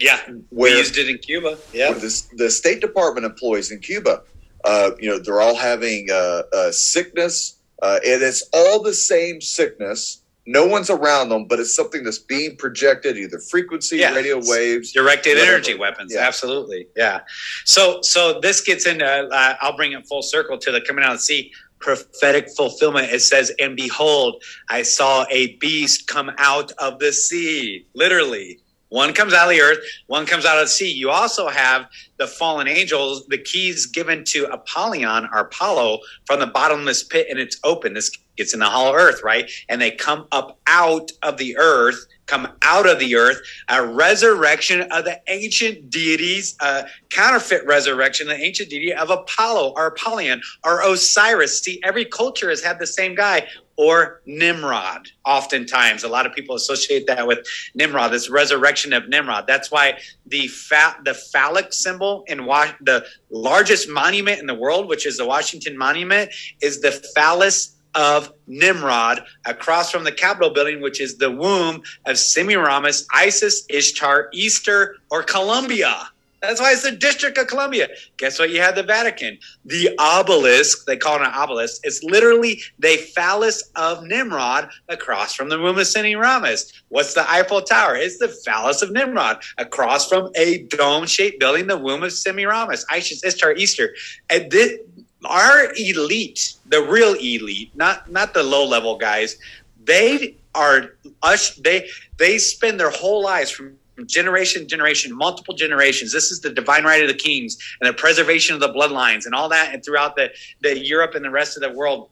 Yeah, 0.00 0.18
we 0.50 0.70
used 0.76 0.96
it 0.98 1.08
in 1.08 1.18
Cuba. 1.18 1.58
Yeah, 1.72 1.92
this, 1.92 2.22
the 2.36 2.50
State 2.50 2.80
Department 2.80 3.26
employees 3.26 3.70
in 3.70 3.80
Cuba, 3.80 4.22
uh, 4.64 4.92
you 4.98 5.10
know, 5.10 5.18
they're 5.18 5.40
all 5.42 5.54
having 5.56 6.08
uh, 6.10 6.42
uh, 6.54 6.72
sickness, 6.72 7.58
uh, 7.82 7.98
and 8.04 8.22
it's 8.22 8.42
all 8.54 8.82
the 8.82 8.94
same 8.94 9.40
sickness. 9.42 10.22
No 10.46 10.66
one's 10.66 10.88
around 10.88 11.28
them, 11.28 11.44
but 11.44 11.60
it's 11.60 11.74
something 11.74 12.02
that's 12.02 12.18
being 12.18 12.56
projected, 12.56 13.18
either 13.18 13.38
frequency, 13.38 13.98
Yeah. 13.98 14.14
radio 14.14 14.40
waves, 14.42 14.90
directed 14.90 15.34
whatever. 15.34 15.52
energy 15.52 15.74
weapons. 15.74 16.12
Yeah. 16.14 16.26
Absolutely. 16.26 16.88
Yeah. 16.96 17.20
So, 17.66 18.00
so 18.00 18.40
this 18.40 18.62
gets 18.62 18.86
into. 18.86 19.04
Uh, 19.06 19.54
I'll 19.60 19.76
bring 19.76 19.92
it 19.92 20.06
full 20.08 20.22
circle 20.22 20.56
to 20.58 20.72
the 20.72 20.80
coming 20.80 21.04
out 21.04 21.12
of 21.12 21.18
the 21.18 21.22
sea 21.24 21.52
prophetic 21.78 22.48
fulfillment. 22.56 23.12
It 23.12 23.20
says, 23.20 23.52
"And 23.58 23.76
behold, 23.76 24.42
I 24.70 24.82
saw 24.82 25.24
a 25.30 25.56
beast 25.56 26.06
come 26.08 26.30
out 26.38 26.72
of 26.78 26.98
the 26.98 27.12
sea." 27.12 27.86
Literally, 27.94 28.58
One 28.90 29.12
comes 29.14 29.32
out 29.32 29.44
of 29.44 29.50
the 29.50 29.62
earth, 29.62 29.78
one 30.06 30.26
comes 30.26 30.44
out 30.44 30.58
of 30.58 30.64
the 30.64 30.68
sea. 30.68 30.92
You 30.92 31.10
also 31.10 31.48
have 31.48 31.86
the 32.18 32.26
fallen 32.26 32.68
angels, 32.68 33.26
the 33.28 33.38
keys 33.38 33.86
given 33.86 34.24
to 34.24 34.44
Apollyon 34.46 35.28
or 35.32 35.38
Apollo 35.38 36.00
from 36.26 36.40
the 36.40 36.46
bottomless 36.46 37.02
pit, 37.02 37.28
and 37.30 37.38
it's 37.38 37.58
open. 37.64 37.94
This 37.94 38.10
gets 38.36 38.52
in 38.52 38.60
the 38.60 38.66
hollow 38.66 38.94
earth, 38.94 39.22
right? 39.22 39.50
And 39.68 39.80
they 39.80 39.90
come 39.90 40.26
up 40.32 40.58
out 40.66 41.12
of 41.22 41.36
the 41.36 41.56
earth, 41.56 42.06
come 42.26 42.48
out 42.62 42.88
of 42.88 42.98
the 42.98 43.14
earth, 43.14 43.40
a 43.68 43.84
resurrection 43.86 44.82
of 44.90 45.04
the 45.04 45.20
ancient 45.28 45.90
deities, 45.90 46.56
a 46.60 46.86
counterfeit 47.10 47.64
resurrection, 47.66 48.26
the 48.26 48.34
ancient 48.34 48.70
deity 48.70 48.92
of 48.92 49.10
Apollo 49.10 49.74
or 49.76 49.86
Apollyon 49.86 50.40
or 50.64 50.82
Osiris. 50.82 51.60
See, 51.60 51.80
every 51.84 52.04
culture 52.04 52.50
has 52.50 52.62
had 52.62 52.78
the 52.78 52.86
same 52.86 53.14
guy 53.14 53.46
or 53.80 54.20
Nimrod. 54.26 55.08
Oftentimes, 55.24 56.04
a 56.04 56.08
lot 56.08 56.26
of 56.26 56.34
people 56.34 56.54
associate 56.54 57.06
that 57.06 57.26
with 57.26 57.38
Nimrod, 57.74 58.12
this 58.12 58.28
resurrection 58.28 58.92
of 58.92 59.08
Nimrod. 59.08 59.46
That's 59.46 59.70
why 59.70 59.98
the 60.26 60.48
fa- 60.48 60.98
the 61.02 61.14
phallic 61.14 61.72
symbol 61.72 62.24
in 62.26 62.44
wa- 62.44 62.74
the 62.82 63.06
largest 63.30 63.88
monument 63.88 64.38
in 64.38 64.46
the 64.46 64.54
world, 64.54 64.86
which 64.86 65.06
is 65.06 65.16
the 65.16 65.24
Washington 65.24 65.78
Monument, 65.78 66.30
is 66.60 66.82
the 66.82 66.92
phallus 67.14 67.76
of 67.94 68.34
Nimrod 68.46 69.22
across 69.46 69.90
from 69.90 70.04
the 70.04 70.12
Capitol 70.12 70.50
building, 70.50 70.82
which 70.82 71.00
is 71.00 71.16
the 71.16 71.30
womb 71.30 71.82
of 72.04 72.18
Semiramis, 72.18 73.06
Isis, 73.14 73.64
Ishtar, 73.70 74.28
Easter, 74.34 74.96
or 75.10 75.22
Columbia. 75.22 76.10
That's 76.40 76.60
why 76.60 76.72
it's 76.72 76.82
the 76.82 76.92
District 76.92 77.36
of 77.36 77.48
Columbia. 77.48 77.88
Guess 78.16 78.38
what? 78.38 78.50
You 78.50 78.60
have 78.60 78.74
the 78.74 78.82
Vatican. 78.82 79.38
The 79.66 79.90
obelisk, 79.98 80.86
they 80.86 80.96
call 80.96 81.16
it 81.16 81.22
an 81.22 81.32
obelisk, 81.34 81.82
it's 81.84 82.02
literally 82.02 82.62
the 82.78 82.96
phallus 83.14 83.70
of 83.76 84.04
Nimrod 84.04 84.70
across 84.88 85.34
from 85.34 85.50
the 85.50 85.58
womb 85.58 85.78
of 85.78 85.86
Semiramis. 85.86 86.72
What's 86.88 87.12
the 87.12 87.30
Eiffel 87.30 87.60
Tower? 87.60 87.96
It's 87.96 88.18
the 88.18 88.28
phallus 88.28 88.80
of 88.80 88.90
Nimrod 88.90 89.42
across 89.58 90.08
from 90.08 90.30
a 90.34 90.62
dome 90.62 91.06
shaped 91.06 91.40
building, 91.40 91.66
the 91.66 91.76
womb 91.76 92.02
of 92.02 92.12
Semiramis, 92.12 92.86
Isis, 92.90 93.22
Ishtar, 93.22 93.52
Easter. 93.52 93.94
And 94.30 94.50
this, 94.50 94.78
our 95.26 95.72
elite, 95.76 96.54
the 96.66 96.82
real 96.82 97.14
elite, 97.14 97.70
not 97.74 98.10
not 98.10 98.32
the 98.32 98.42
low 98.42 98.64
level 98.64 98.96
guys, 98.96 99.36
they 99.84 100.36
are 100.54 100.96
us. 101.22 101.54
They 101.56 101.88
they 102.16 102.38
spend 102.38 102.80
their 102.80 102.90
whole 102.90 103.22
lives 103.22 103.50
from 103.50 103.76
generation 104.06 104.62
to 104.62 104.66
generation, 104.66 105.16
multiple 105.16 105.54
generations. 105.54 106.12
This 106.12 106.30
is 106.30 106.40
the 106.40 106.50
divine 106.50 106.84
right 106.84 107.02
of 107.02 107.08
the 107.08 107.14
kings 107.14 107.58
and 107.80 107.88
the 107.88 107.94
preservation 107.94 108.54
of 108.54 108.60
the 108.60 108.72
bloodlines 108.72 109.26
and 109.26 109.34
all 109.34 109.48
that, 109.48 109.74
and 109.74 109.84
throughout 109.84 110.16
the 110.16 110.30
the 110.60 110.78
Europe 110.78 111.14
and 111.14 111.24
the 111.24 111.30
rest 111.30 111.56
of 111.56 111.62
the 111.62 111.72
world. 111.72 112.10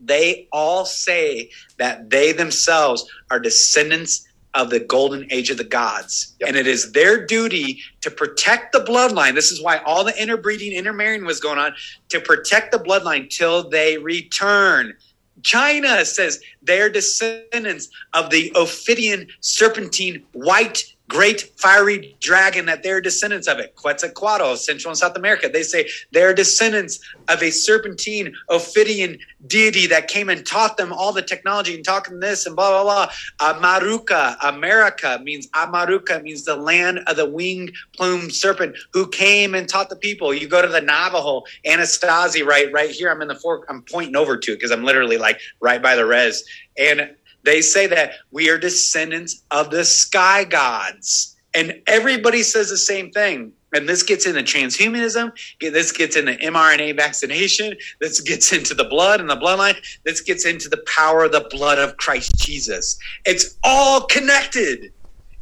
They 0.00 0.46
all 0.52 0.84
say 0.84 1.50
that 1.78 2.08
they 2.08 2.32
themselves 2.32 3.10
are 3.30 3.40
descendants 3.40 4.28
of 4.54 4.70
the 4.70 4.80
golden 4.80 5.30
age 5.30 5.50
of 5.50 5.56
the 5.56 5.64
gods. 5.64 6.34
And 6.46 6.56
it 6.56 6.66
is 6.66 6.92
their 6.92 7.24
duty 7.24 7.80
to 8.00 8.10
protect 8.10 8.72
the 8.72 8.80
bloodline. 8.80 9.34
This 9.34 9.50
is 9.50 9.62
why 9.62 9.78
all 9.78 10.04
the 10.04 10.20
interbreeding, 10.20 10.72
intermarrying 10.72 11.24
was 11.24 11.40
going 11.40 11.58
on 11.58 11.74
to 12.08 12.20
protect 12.20 12.72
the 12.72 12.78
bloodline 12.78 13.28
till 13.28 13.68
they 13.68 13.98
return. 13.98 14.94
China 15.42 16.04
says 16.04 16.40
they're 16.62 16.90
descendants 16.90 17.88
of 18.14 18.30
the 18.30 18.50
Ophidian 18.56 19.28
serpentine 19.40 20.24
white 20.32 20.94
great 21.08 21.40
fiery 21.56 22.16
dragon 22.20 22.66
that 22.66 22.82
they're 22.82 23.00
descendants 23.00 23.48
of 23.48 23.58
it. 23.58 23.74
Quetzalcoatl, 23.76 24.56
Central 24.56 24.90
and 24.90 24.98
South 24.98 25.16
America. 25.16 25.48
They 25.48 25.62
say 25.62 25.88
they're 26.12 26.34
descendants 26.34 27.00
of 27.28 27.42
a 27.42 27.50
serpentine 27.50 28.34
Ophidian 28.50 29.18
deity 29.46 29.86
that 29.86 30.08
came 30.08 30.28
and 30.28 30.46
taught 30.46 30.76
them 30.76 30.92
all 30.92 31.12
the 31.12 31.22
technology 31.22 31.74
and 31.74 31.84
taught 31.84 32.04
them 32.04 32.20
this 32.20 32.46
and 32.46 32.54
blah, 32.54 32.82
blah, 32.82 33.06
blah. 33.40 33.52
Amaruka, 33.52 34.36
America 34.42 35.20
means 35.22 35.48
Amaruka 35.48 36.22
means 36.22 36.44
the 36.44 36.56
land 36.56 37.00
of 37.06 37.16
the 37.16 37.28
winged 37.28 37.72
plumed 37.96 38.32
serpent 38.32 38.76
who 38.92 39.08
came 39.08 39.54
and 39.54 39.68
taught 39.68 39.88
the 39.88 39.96
people. 39.96 40.34
You 40.34 40.46
go 40.46 40.60
to 40.60 40.68
the 40.68 40.80
Navajo, 40.80 41.42
Anasazi, 41.64 42.44
right, 42.44 42.70
right 42.72 42.90
here. 42.90 43.10
I'm 43.10 43.22
in 43.22 43.28
the 43.28 43.34
fork. 43.34 43.64
I'm 43.68 43.82
pointing 43.82 44.16
over 44.16 44.36
to 44.36 44.52
it 44.52 44.56
because 44.56 44.70
I'm 44.70 44.84
literally 44.84 45.16
like 45.16 45.40
right 45.60 45.82
by 45.82 45.96
the 45.96 46.04
res. 46.04 46.44
And 46.78 47.10
they 47.48 47.62
say 47.62 47.86
that 47.86 48.12
we 48.30 48.50
are 48.50 48.58
descendants 48.58 49.42
of 49.50 49.70
the 49.70 49.84
sky 49.84 50.44
gods. 50.44 51.36
And 51.54 51.80
everybody 51.86 52.42
says 52.42 52.68
the 52.68 52.76
same 52.76 53.10
thing. 53.10 53.52
And 53.74 53.88
this 53.88 54.02
gets 54.02 54.26
into 54.26 54.42
transhumanism. 54.42 55.32
This 55.60 55.92
gets 55.92 56.16
into 56.16 56.32
mRNA 56.32 56.96
vaccination. 56.96 57.74
This 58.00 58.20
gets 58.20 58.52
into 58.52 58.74
the 58.74 58.84
blood 58.84 59.20
and 59.20 59.28
the 59.28 59.36
bloodline. 59.36 59.76
This 60.04 60.20
gets 60.20 60.46
into 60.46 60.68
the 60.68 60.82
power 60.86 61.24
of 61.24 61.32
the 61.32 61.48
blood 61.50 61.78
of 61.78 61.96
Christ 61.96 62.36
Jesus. 62.36 62.98
It's 63.24 63.58
all 63.64 64.02
connected. 64.02 64.92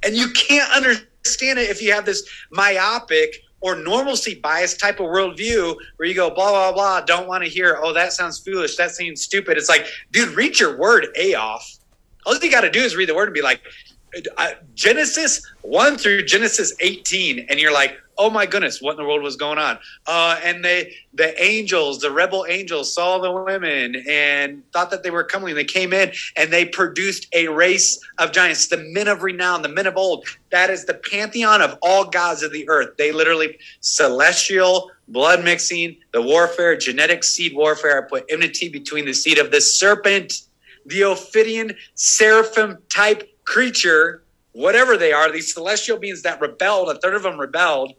And 0.04 0.16
you 0.16 0.30
can't 0.30 0.70
understand 0.72 1.58
it 1.58 1.70
if 1.70 1.82
you 1.82 1.92
have 1.92 2.06
this 2.06 2.28
myopic 2.50 3.36
or 3.60 3.74
normalcy 3.76 4.34
bias 4.36 4.76
type 4.76 5.00
of 5.00 5.06
worldview 5.06 5.74
where 5.96 6.08
you 6.08 6.14
go 6.14 6.30
blah 6.30 6.50
blah 6.50 6.72
blah 6.72 7.00
don't 7.00 7.26
want 7.26 7.42
to 7.42 7.48
hear 7.48 7.78
oh 7.82 7.92
that 7.92 8.12
sounds 8.12 8.38
foolish 8.38 8.76
that 8.76 8.90
seems 8.90 9.22
stupid 9.22 9.56
it's 9.56 9.68
like 9.68 9.86
dude 10.12 10.36
read 10.36 10.60
your 10.60 10.78
word 10.78 11.08
a 11.16 11.34
off 11.34 11.78
all 12.26 12.36
you 12.38 12.50
got 12.50 12.62
to 12.62 12.70
do 12.70 12.80
is 12.80 12.96
read 12.96 13.08
the 13.08 13.14
word 13.14 13.28
and 13.28 13.34
be 13.34 13.42
like, 13.42 13.62
uh, 14.36 14.50
Genesis 14.74 15.42
1 15.62 15.98
through 15.98 16.24
Genesis 16.24 16.74
18. 16.80 17.46
And 17.48 17.60
you're 17.60 17.72
like, 17.72 17.98
oh 18.18 18.30
my 18.30 18.46
goodness, 18.46 18.80
what 18.80 18.92
in 18.92 18.96
the 18.96 19.04
world 19.04 19.22
was 19.22 19.36
going 19.36 19.58
on? 19.58 19.78
Uh, 20.06 20.40
and 20.42 20.64
they, 20.64 20.94
the 21.12 21.40
angels, 21.42 22.00
the 22.00 22.10
rebel 22.10 22.46
angels 22.48 22.92
saw 22.94 23.18
the 23.18 23.30
women 23.30 24.02
and 24.08 24.62
thought 24.72 24.90
that 24.90 25.02
they 25.02 25.10
were 25.10 25.24
comely. 25.24 25.52
They 25.52 25.64
came 25.64 25.92
in 25.92 26.12
and 26.36 26.50
they 26.50 26.64
produced 26.64 27.28
a 27.34 27.48
race 27.48 28.00
of 28.18 28.32
giants, 28.32 28.68
the 28.68 28.78
men 28.78 29.08
of 29.08 29.22
renown, 29.22 29.62
the 29.62 29.68
men 29.68 29.86
of 29.86 29.96
old. 29.96 30.26
That 30.50 30.70
is 30.70 30.86
the 30.86 30.94
pantheon 30.94 31.60
of 31.60 31.78
all 31.82 32.04
gods 32.04 32.42
of 32.42 32.52
the 32.52 32.66
earth. 32.68 32.96
They 32.96 33.12
literally 33.12 33.58
celestial 33.80 34.90
blood 35.08 35.44
mixing, 35.44 35.96
the 36.12 36.22
warfare, 36.22 36.76
genetic 36.76 37.22
seed 37.22 37.54
warfare. 37.54 38.04
I 38.04 38.08
put 38.08 38.24
enmity 38.30 38.68
between 38.68 39.04
the 39.04 39.14
seed 39.14 39.38
of 39.38 39.50
the 39.50 39.60
serpent 39.60 40.45
the 40.86 41.02
Ophidian 41.04 41.76
seraphim 41.94 42.78
type 42.88 43.28
creature, 43.44 44.22
whatever 44.52 44.96
they 44.96 45.12
are, 45.12 45.30
these 45.30 45.52
celestial 45.52 45.98
beings 45.98 46.22
that 46.22 46.40
rebelled, 46.40 46.88
a 46.88 46.98
third 46.98 47.14
of 47.14 47.22
them 47.22 47.38
rebelled. 47.38 47.94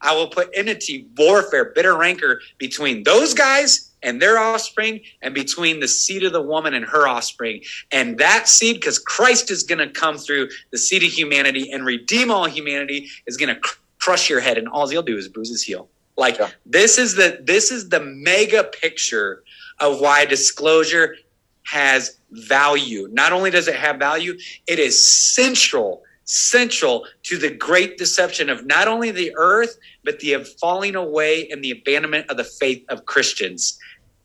I 0.00 0.14
will 0.14 0.28
put 0.28 0.50
enmity, 0.54 1.08
warfare, 1.18 1.72
bitter 1.74 1.96
rancor 1.96 2.40
between 2.58 3.02
those 3.02 3.34
guys 3.34 3.90
and 4.02 4.20
their 4.20 4.38
offspring 4.38 5.00
and 5.22 5.34
between 5.34 5.80
the 5.80 5.88
seed 5.88 6.24
of 6.24 6.32
the 6.32 6.42
woman 6.42 6.74
and 6.74 6.84
her 6.84 7.06
offspring. 7.06 7.62
And 7.90 8.18
that 8.18 8.48
seed, 8.48 8.76
because 8.76 8.98
Christ 8.98 9.50
is 9.50 9.62
going 9.62 9.78
to 9.78 9.88
come 9.88 10.18
through 10.18 10.48
the 10.70 10.78
seed 10.78 11.02
of 11.02 11.10
humanity 11.10 11.70
and 11.70 11.84
redeem 11.84 12.30
all 12.30 12.46
humanity, 12.46 13.08
is 13.26 13.36
going 13.36 13.54
to 13.54 13.60
cr- 13.60 13.78
crush 13.98 14.28
your 14.28 14.40
head, 14.40 14.58
and 14.58 14.68
all 14.68 14.88
he'll 14.88 15.02
do 15.02 15.16
is 15.16 15.28
bruise 15.28 15.48
his 15.48 15.62
heel. 15.62 15.88
Like 16.16 16.38
yeah. 16.38 16.50
this 16.66 16.98
is 16.98 17.14
the 17.14 17.40
this 17.42 17.70
is 17.70 17.88
the 17.88 18.00
mega 18.00 18.64
picture 18.64 19.42
of 19.80 20.00
why 20.00 20.24
disclosure 20.24 21.16
has 21.64 22.18
value. 22.30 23.08
Not 23.12 23.32
only 23.32 23.50
does 23.50 23.68
it 23.68 23.76
have 23.76 23.98
value, 23.98 24.36
it 24.66 24.78
is 24.78 24.98
central, 24.98 26.02
central 26.24 27.06
to 27.24 27.38
the 27.38 27.50
great 27.50 27.98
deception 27.98 28.50
of 28.50 28.66
not 28.66 28.88
only 28.88 29.10
the 29.10 29.32
earth, 29.36 29.78
but 30.04 30.20
the 30.20 30.44
falling 30.60 30.96
away 30.96 31.48
and 31.50 31.62
the 31.62 31.70
abandonment 31.70 32.28
of 32.30 32.36
the 32.36 32.44
faith 32.44 32.84
of 32.88 33.06
Christians. 33.06 33.78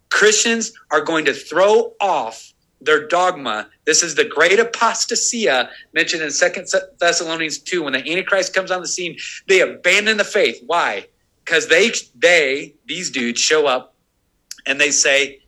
Christians 0.10 0.72
are 0.92 1.02
going 1.02 1.26
to 1.26 1.34
throw 1.34 1.94
off 2.00 2.54
their 2.82 3.08
dogma. 3.08 3.68
This 3.86 4.04
is 4.04 4.16
the 4.16 4.26
great 4.26 4.60
apostasia 4.60 5.66
uh, 5.66 5.70
mentioned 5.94 6.22
in 6.22 6.32
Second 6.32 6.68
Thessalonians 7.00 7.60
2. 7.60 7.84
When 7.84 7.94
the 7.94 8.00
Antichrist 8.00 8.54
comes 8.54 8.72
on 8.72 8.82
the 8.82 8.88
scene, 8.88 9.18
they 9.48 9.62
abandon 9.62 10.18
the 10.18 10.24
faith. 10.24 10.62
Why? 10.66 11.08
Because 11.44 11.68
they, 11.68 11.92
they, 12.16 12.76
these 12.86 13.10
dudes 13.10 13.40
show 13.40 13.68
up 13.68 13.96
and 14.66 14.80
they 14.80 14.92
say, 14.92 15.40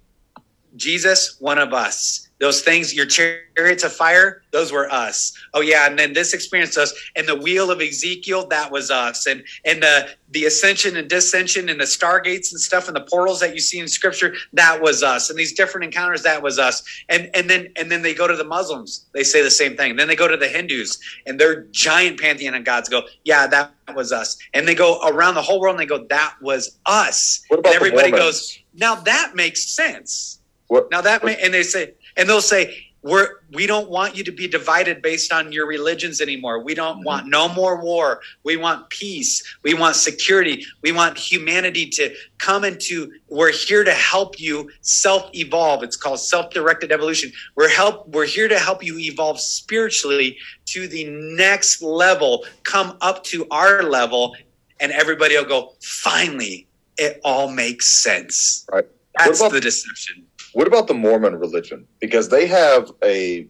Jesus, 0.80 1.36
one 1.40 1.58
of 1.60 1.74
us. 1.74 2.30
Those 2.40 2.62
things, 2.62 2.94
your 2.94 3.06
chariots 3.06 3.84
of 3.84 3.92
fire, 3.92 4.44
those 4.52 4.72
were 4.72 4.90
us. 4.90 5.34
Oh 5.54 5.60
yeah, 5.60 5.88
and 5.88 6.00
then 6.00 6.14
this 6.14 6.34
experience 6.34 6.78
us, 6.78 6.94
and 7.18 7.28
the 7.28 7.36
wheel 7.36 7.70
of 7.70 7.82
Ezekiel, 7.82 8.48
that 8.48 8.72
was 8.72 8.90
us, 8.90 9.28
and 9.28 9.44
and 9.66 9.84
the 9.84 10.08
the 10.32 10.46
ascension 10.46 10.96
and 10.96 11.10
descension 11.10 11.70
and 11.70 11.82
the 11.82 11.86
stargates 11.86 12.52
and 12.52 12.62
stuff 12.62 12.88
and 12.88 12.96
the 12.96 13.02
portals 13.02 13.42
that 13.42 13.54
you 13.54 13.60
see 13.60 13.78
in 13.78 13.90
Scripture, 13.90 14.36
that 14.54 14.82
was 14.82 15.04
us, 15.04 15.30
and 15.30 15.38
these 15.38 15.52
different 15.52 15.84
encounters, 15.84 16.24
that 16.24 16.42
was 16.42 16.58
us. 16.58 16.82
And 17.10 17.30
and 17.34 17.50
then 17.50 17.74
and 17.76 17.92
then 17.92 18.04
they 18.04 18.14
go 18.14 18.26
to 18.26 18.38
the 18.38 18.46
Muslims, 18.46 19.06
they 19.12 19.24
say 19.24 19.44
the 19.44 19.52
same 19.52 19.76
thing. 19.76 19.98
Then 19.98 20.08
they 20.08 20.16
go 20.16 20.30
to 20.30 20.38
the 20.38 20.48
Hindus, 20.48 20.98
and 21.26 21.38
their 21.38 21.64
giant 21.72 22.22
pantheon 22.22 22.56
of 22.56 22.64
gods 22.64 22.88
go, 22.88 23.02
yeah, 23.26 23.48
that 23.48 23.74
was 23.94 24.14
us. 24.14 24.38
And 24.54 24.66
they 24.66 24.76
go 24.76 25.02
around 25.06 25.36
the 25.36 25.42
whole 25.42 25.60
world 25.60 25.74
and 25.74 25.82
they 25.82 25.86
go, 25.86 26.06
that 26.06 26.36
was 26.42 26.80
us. 26.86 27.44
What 27.50 27.60
about 27.60 27.74
and 27.74 27.84
everybody 27.84 28.12
goes, 28.12 28.60
now 28.74 28.96
that 28.96 29.36
makes 29.36 29.64
sense 29.64 30.39
what, 30.70 30.90
now 30.92 31.02
that 31.02 31.24
may, 31.24 31.36
and 31.38 31.54
they 31.54 31.64
say, 31.64 31.94
and 32.16 32.30
they'll 32.30 32.42
say, 32.42 32.86
we're 33.02 33.40
we 33.54 33.66
don't 33.66 33.90
want 33.90 34.16
you 34.16 34.24
to 34.26 34.32
be 34.32 34.48
divided 34.48 35.02
based 35.02 35.32
on 35.32 35.52
your 35.52 35.66
religions 35.66 36.22
anymore. 36.22 36.60
We 36.62 36.76
don't 36.76 36.98
mm-hmm. 36.98 37.06
want 37.06 37.28
no 37.28 37.48
more 37.48 37.82
war. 37.82 38.22
We 38.44 38.58
want 38.58 38.90
peace. 38.90 39.42
We 39.64 39.74
want 39.74 39.96
security. 39.96 40.66
We 40.84 40.92
want 40.92 41.18
humanity 41.18 41.88
to 41.92 42.14
come 42.38 42.64
into 42.66 43.12
we're 43.30 43.52
here 43.52 43.84
to 43.84 43.94
help 43.94 44.40
you 44.40 44.70
self 44.82 45.30
evolve 45.34 45.82
it's 45.82 45.96
called 45.96 46.20
self 46.20 46.52
directed 46.52 46.92
evolution. 46.92 47.32
We're 47.56 47.70
help 47.70 48.08
we're 48.10 48.28
here 48.28 48.48
to 48.48 48.60
help 48.60 48.84
you 48.84 49.00
evolve 49.00 49.40
spiritually 49.40 50.38
to 50.66 50.88
the 50.88 51.06
next 51.10 51.82
level. 51.82 52.46
Come 52.64 52.98
up 53.02 53.24
to 53.26 53.48
our 53.50 53.82
level 53.82 54.36
and 54.80 54.92
everybody 54.92 55.36
will 55.36 55.46
go 55.46 55.74
finally 55.82 56.68
it 56.98 57.22
all 57.24 57.50
makes 57.50 57.88
sense. 57.88 58.68
Right. 58.72 58.86
That's 59.18 59.40
about- 59.40 59.54
the 59.54 59.62
deception 59.62 60.26
What 60.54 60.68
about 60.68 60.88
the 60.88 60.94
Mormon 60.94 61.36
religion? 61.36 61.88
Because 62.00 62.30
they 62.30 62.48
have 62.48 62.92
a 63.04 63.48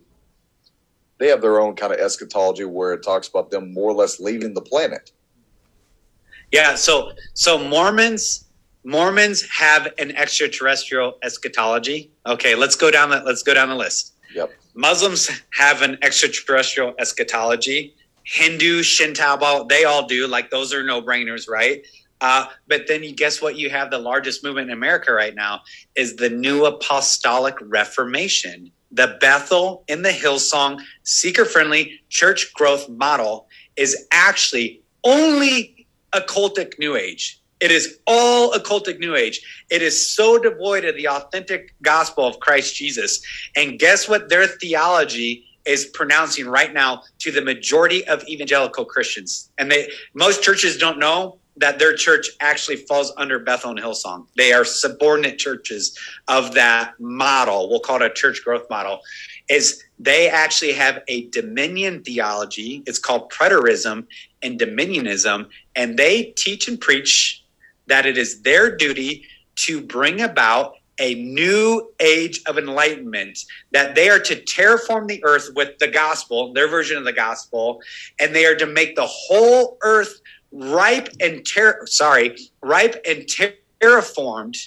they 1.20 1.28
have 1.28 1.42
their 1.42 1.60
own 1.60 1.76
kind 1.76 1.94
of 1.94 2.00
eschatology 2.00 2.66
where 2.66 2.94
it 2.94 3.04
talks 3.04 3.28
about 3.28 3.52
them 3.52 3.74
more 3.74 3.92
or 3.92 3.94
less 3.94 4.20
leaving 4.20 4.54
the 4.54 4.62
planet. 4.62 5.12
Yeah, 6.52 6.76
so 6.76 7.12
so 7.34 7.58
Mormons 7.58 8.46
Mormons 8.84 9.48
have 9.50 9.88
an 9.98 10.12
extraterrestrial 10.16 11.18
eschatology. 11.22 12.12
Okay, 12.26 12.56
let's 12.56 12.76
go 12.76 12.90
down 12.90 13.10
that 13.12 13.26
let's 13.26 13.44
go 13.44 13.54
down 13.54 13.70
the 13.70 13.76
list. 13.76 14.14
Yep. 14.34 14.52
Muslims 14.74 15.30
have 15.58 15.82
an 15.82 15.98
extraterrestrial 16.02 16.94
eschatology. 17.00 17.96
Hindu, 18.24 18.84
Shinto, 18.84 19.66
they 19.68 19.86
all 19.86 20.08
do. 20.08 20.28
Like 20.28 20.50
those 20.50 20.74
are 20.74 20.84
no 20.84 21.02
brainers, 21.02 21.50
right? 21.50 21.86
Uh, 22.22 22.48
but 22.68 22.88
then 22.88 23.04
you 23.04 23.14
guess 23.14 23.42
what? 23.42 23.56
You 23.56 23.70
have 23.70 23.92
the 23.92 23.98
largest 23.98 24.44
movement 24.44 24.70
in 24.70 24.74
America 24.74 25.14
right 25.14 25.36
now 25.36 25.62
is 25.96 26.16
the 26.16 26.30
New 26.30 26.66
Apostolic 26.66 27.56
Reformation, 27.62 28.72
the 28.92 29.18
Bethel 29.22 29.84
in 29.88 30.02
the 30.02 30.10
Hillsong 30.10 30.82
seeker 31.04 31.46
friendly 31.46 32.02
church 32.10 32.54
growth 32.54 32.90
model 32.90 33.48
is 33.76 34.08
actually 34.12 34.82
only 35.04 35.88
occultic 36.14 36.78
New 36.80 36.96
Age. 36.96 37.40
It 37.60 37.72
is 37.72 38.00
all 38.08 38.52
occultic 38.54 39.00
New 39.00 39.16
Age. 39.16 39.42
It 39.70 39.82
is 39.82 40.10
so 40.10 40.38
devoid 40.40 40.86
of 40.86 40.96
the 40.96 41.08
authentic 41.08 41.74
gospel 41.82 42.26
of 42.26 42.40
Christ 42.40 42.76
Jesus. 42.76 43.22
And 43.56 43.78
guess 43.78 44.08
what? 44.08 44.30
Their 44.30 44.48
theology 44.48 45.46
is 45.66 45.86
pronouncing 45.86 46.48
right 46.48 46.74
now 46.74 47.04
to 47.20 47.32
the 47.32 47.42
majority 47.42 48.08
of 48.08 48.24
evangelical 48.28 48.86
Christians. 48.86 49.52
And 49.58 49.70
they 49.70 49.92
most 50.14 50.42
churches 50.42 50.78
don't 50.78 51.00
know 51.00 51.38
that 51.60 51.78
their 51.78 51.94
church 51.94 52.30
actually 52.40 52.78
falls 52.78 53.12
under 53.18 53.38
Bethel 53.38 53.72
and 53.72 53.80
Hillsong. 53.80 54.26
They 54.38 54.54
are 54.54 54.66
subordinate 54.66 55.38
churches 55.38 55.98
of 56.28 56.54
that 56.56 57.00
model. 57.00 57.70
We'll 57.70 57.82
call 57.82 57.98
it 57.98 58.12
a 58.12 58.14
church 58.14 58.42
growth 58.44 58.70
model. 58.70 59.02
Is 59.50 59.84
they 60.00 60.30
actually 60.30 60.74
have 60.74 61.04
a 61.08 61.28
dominion 61.30 62.04
theology. 62.04 62.84
It's 62.88 63.00
called 63.00 63.30
preterism 63.32 64.06
and 64.42 64.60
dominionism, 64.60 65.48
and 65.76 65.98
they 65.98 66.34
teach 66.38 66.68
and 66.68 66.80
preach 66.80 67.44
that 67.88 68.06
it 68.06 68.18
is 68.18 68.42
their 68.42 68.76
duty 68.76 69.26
to 69.56 69.82
bring 69.82 70.22
about 70.22 70.76
a 71.00 71.16
new 71.16 71.92
age 72.00 72.42
of 72.46 72.58
enlightenment, 72.58 73.40
that 73.72 73.96
they 73.96 74.10
are 74.10 74.20
to 74.20 74.36
terraform 74.36 75.08
the 75.08 75.24
earth 75.24 75.50
with 75.56 75.78
the 75.80 75.88
gospel, 75.88 76.54
their 76.54 76.68
version 76.68 76.98
of 76.98 77.06
the 77.06 77.14
gospel, 77.14 77.82
and 78.20 78.36
they 78.36 78.46
are 78.46 78.56
to 78.56 78.66
make 78.66 78.96
the 78.96 79.06
whole 79.06 79.78
earth 79.82 80.22
ripe 80.52 81.10
and 81.20 81.46
ter- 81.46 81.86
sorry, 81.86 82.38
ripe 82.62 83.02
and 83.06 83.28
ter- 83.28 83.54
terraformed 83.82 84.58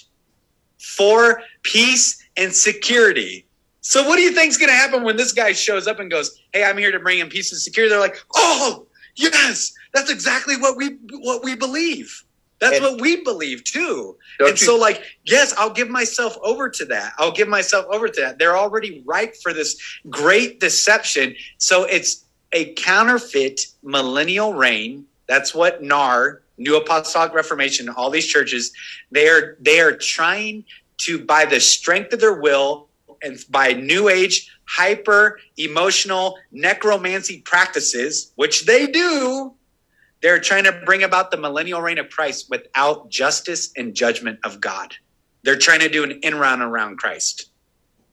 for 0.79 1.41
peace 1.63 2.23
and 2.37 2.53
security. 2.53 3.45
So 3.81 4.07
what 4.07 4.15
do 4.15 4.21
you 4.21 4.31
think's 4.31 4.57
going 4.57 4.69
to 4.69 4.75
happen 4.75 5.03
when 5.03 5.17
this 5.17 5.33
guy 5.33 5.51
shows 5.51 5.87
up 5.87 5.99
and 5.99 6.09
goes, 6.09 6.39
"Hey, 6.53 6.63
I'm 6.63 6.77
here 6.77 6.91
to 6.91 6.99
bring 6.99 7.19
in 7.19 7.29
peace 7.29 7.51
and 7.51 7.59
security"? 7.61 7.89
They're 7.89 7.99
like, 7.99 8.17
"Oh, 8.33 8.87
yes, 9.15 9.73
that's 9.93 10.09
exactly 10.09 10.55
what 10.57 10.77
we 10.77 10.97
what 11.19 11.43
we 11.43 11.55
believe. 11.55 12.23
That's 12.59 12.77
And- 12.77 12.85
what 12.85 13.01
we 13.01 13.17
believe 13.17 13.63
too." 13.65 14.17
And 14.39 14.49
you- 14.59 14.65
so, 14.65 14.77
like, 14.77 15.03
yes, 15.25 15.53
I'll 15.57 15.69
give 15.69 15.89
myself 15.89 16.37
over 16.41 16.69
to 16.69 16.85
that. 16.85 17.13
I'll 17.17 17.31
give 17.33 17.49
myself 17.49 17.85
over 17.91 18.07
to 18.07 18.21
that. 18.21 18.39
They're 18.39 18.57
already 18.57 19.03
ripe 19.05 19.35
for 19.43 19.53
this 19.53 19.75
great 20.09 20.59
deception. 20.61 21.35
So 21.57 21.83
it's 21.83 22.23
a 22.53 22.73
counterfeit 22.75 23.67
millennial 23.83 24.53
reign. 24.53 25.05
That's 25.33 25.55
what 25.55 25.81
NAR, 25.81 26.43
New 26.59 26.75
Apostolic 26.77 27.33
Reformation, 27.33 27.89
all 27.89 28.11
these 28.11 28.27
churches, 28.27 28.71
they 29.09 29.27
are 29.27 29.57
they 29.59 29.79
are 29.79 29.97
trying 29.97 30.63
to 30.97 31.25
by 31.25 31.43
the 31.43 31.59
strength 31.59 32.13
of 32.13 32.19
their 32.19 32.39
will 32.39 32.87
and 33.23 33.43
by 33.49 33.73
new 33.73 34.09
age 34.09 34.55
hyper 34.65 35.39
emotional 35.57 36.37
necromancy 36.51 37.41
practices, 37.41 38.31
which 38.35 38.67
they 38.67 38.85
do, 38.85 39.55
they're 40.21 40.39
trying 40.39 40.65
to 40.65 40.81
bring 40.85 41.01
about 41.01 41.31
the 41.31 41.37
millennial 41.37 41.81
reign 41.81 41.97
of 41.97 42.11
Christ 42.11 42.51
without 42.51 43.09
justice 43.09 43.71
and 43.75 43.95
judgment 43.95 44.37
of 44.43 44.61
God. 44.61 44.93
They're 45.41 45.57
trying 45.57 45.79
to 45.79 45.89
do 45.89 46.03
an 46.03 46.11
in 46.21 46.35
round 46.35 46.61
around 46.61 46.97
Christ. 46.97 47.49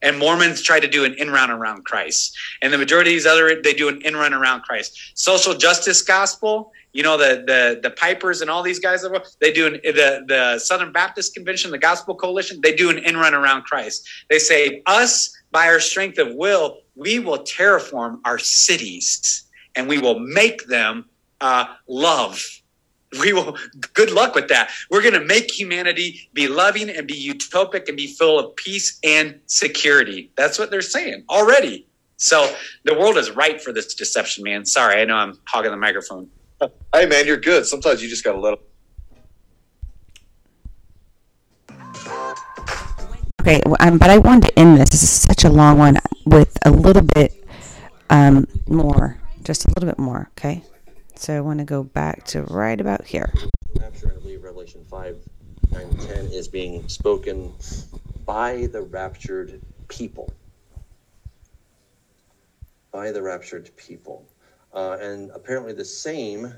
And 0.00 0.18
Mormons 0.18 0.62
try 0.62 0.80
to 0.80 0.88
do 0.88 1.04
an 1.04 1.12
in 1.14 1.30
run 1.30 1.50
around 1.50 1.84
Christ. 1.84 2.34
And 2.62 2.72
the 2.72 2.78
majority 2.78 3.10
of 3.10 3.16
these 3.16 3.26
other 3.26 3.60
they 3.60 3.74
do 3.74 3.88
an 3.88 4.00
in 4.02 4.16
run 4.16 4.32
around 4.32 4.62
Christ. 4.62 4.98
Social 5.14 5.54
justice 5.54 6.00
gospel, 6.00 6.72
you 6.92 7.02
know, 7.02 7.16
the 7.16 7.44
the 7.46 7.80
the 7.82 7.90
Pipers 7.90 8.40
and 8.40 8.50
all 8.50 8.62
these 8.62 8.80
guys 8.80 9.04
they 9.40 9.52
do 9.52 9.66
an, 9.66 9.74
the 9.84 10.24
the 10.26 10.58
Southern 10.58 10.92
Baptist 10.92 11.34
Convention, 11.34 11.70
the 11.70 11.78
Gospel 11.78 12.14
Coalition, 12.14 12.60
they 12.62 12.74
do 12.74 12.90
an 12.90 12.98
in 12.98 13.16
run 13.16 13.34
around 13.34 13.62
Christ. 13.62 14.08
They 14.28 14.38
say, 14.38 14.82
Us 14.86 15.36
by 15.52 15.66
our 15.66 15.80
strength 15.80 16.18
of 16.18 16.34
will, 16.34 16.78
we 16.96 17.18
will 17.18 17.38
terraform 17.38 18.20
our 18.24 18.38
cities 18.38 19.44
and 19.76 19.88
we 19.88 19.98
will 19.98 20.18
make 20.18 20.66
them 20.66 21.06
uh, 21.40 21.66
love. 21.88 22.42
We 23.20 23.32
will 23.32 23.56
good 23.92 24.12
luck 24.12 24.36
with 24.36 24.46
that. 24.50 24.70
We're 24.88 25.02
going 25.02 25.14
to 25.14 25.24
make 25.24 25.50
humanity 25.50 26.30
be 26.32 26.46
loving 26.46 26.88
and 26.88 27.08
be 27.08 27.14
utopic 27.14 27.88
and 27.88 27.96
be 27.96 28.06
full 28.06 28.38
of 28.38 28.54
peace 28.54 29.00
and 29.02 29.40
security. 29.46 30.30
That's 30.36 30.60
what 30.60 30.70
they're 30.70 30.80
saying 30.80 31.24
already. 31.28 31.88
So 32.18 32.54
the 32.84 32.96
world 32.96 33.16
is 33.16 33.32
ripe 33.32 33.60
for 33.60 33.72
this 33.72 33.96
deception 33.96 34.44
man. 34.44 34.64
Sorry 34.64 35.02
i 35.02 35.04
know 35.04 35.16
i'm 35.16 35.36
hogging 35.48 35.72
the 35.72 35.76
microphone 35.76 36.30
Hey 36.92 37.06
man, 37.06 37.26
you're 37.26 37.36
good. 37.36 37.66
Sometimes 37.66 38.02
you 38.02 38.08
just 38.08 38.24
gotta 38.24 38.38
let 38.38 38.58
them. 38.58 38.60
Okay, 43.40 43.60
um, 43.80 43.96
but 43.96 44.10
I 44.10 44.18
wanted 44.18 44.48
to 44.48 44.58
end 44.58 44.76
this. 44.76 44.90
This 44.90 45.02
is 45.02 45.10
such 45.22 45.44
a 45.44 45.48
long 45.48 45.78
one 45.78 45.96
with 46.26 46.58
a 46.66 46.70
little 46.70 47.06
bit 47.14 47.32
um, 48.10 48.46
more, 48.66 49.18
just 49.44 49.64
a 49.64 49.68
little 49.68 49.88
bit 49.88 49.98
more. 49.98 50.30
Okay, 50.32 50.62
so 51.14 51.36
I 51.36 51.40
want 51.40 51.60
to 51.60 51.64
go 51.64 51.82
back 51.82 52.24
to 52.26 52.42
right 52.42 52.78
about 52.80 53.04
here. 53.04 53.32
rapture, 53.78 54.08
and 54.08 54.18
I 54.18 54.20
believe 54.20 54.42
Revelation 54.42 54.84
5, 54.90 55.16
9, 55.72 55.90
10 55.90 56.26
is 56.26 56.48
being 56.48 56.86
spoken 56.88 57.54
by 58.26 58.66
the 58.72 58.82
raptured 58.82 59.60
people. 59.88 60.30
By 62.92 63.12
the 63.12 63.22
raptured 63.22 63.70
people. 63.76 64.26
Uh, 64.72 64.98
and 65.00 65.30
apparently 65.34 65.72
the 65.72 65.84
same, 65.84 66.54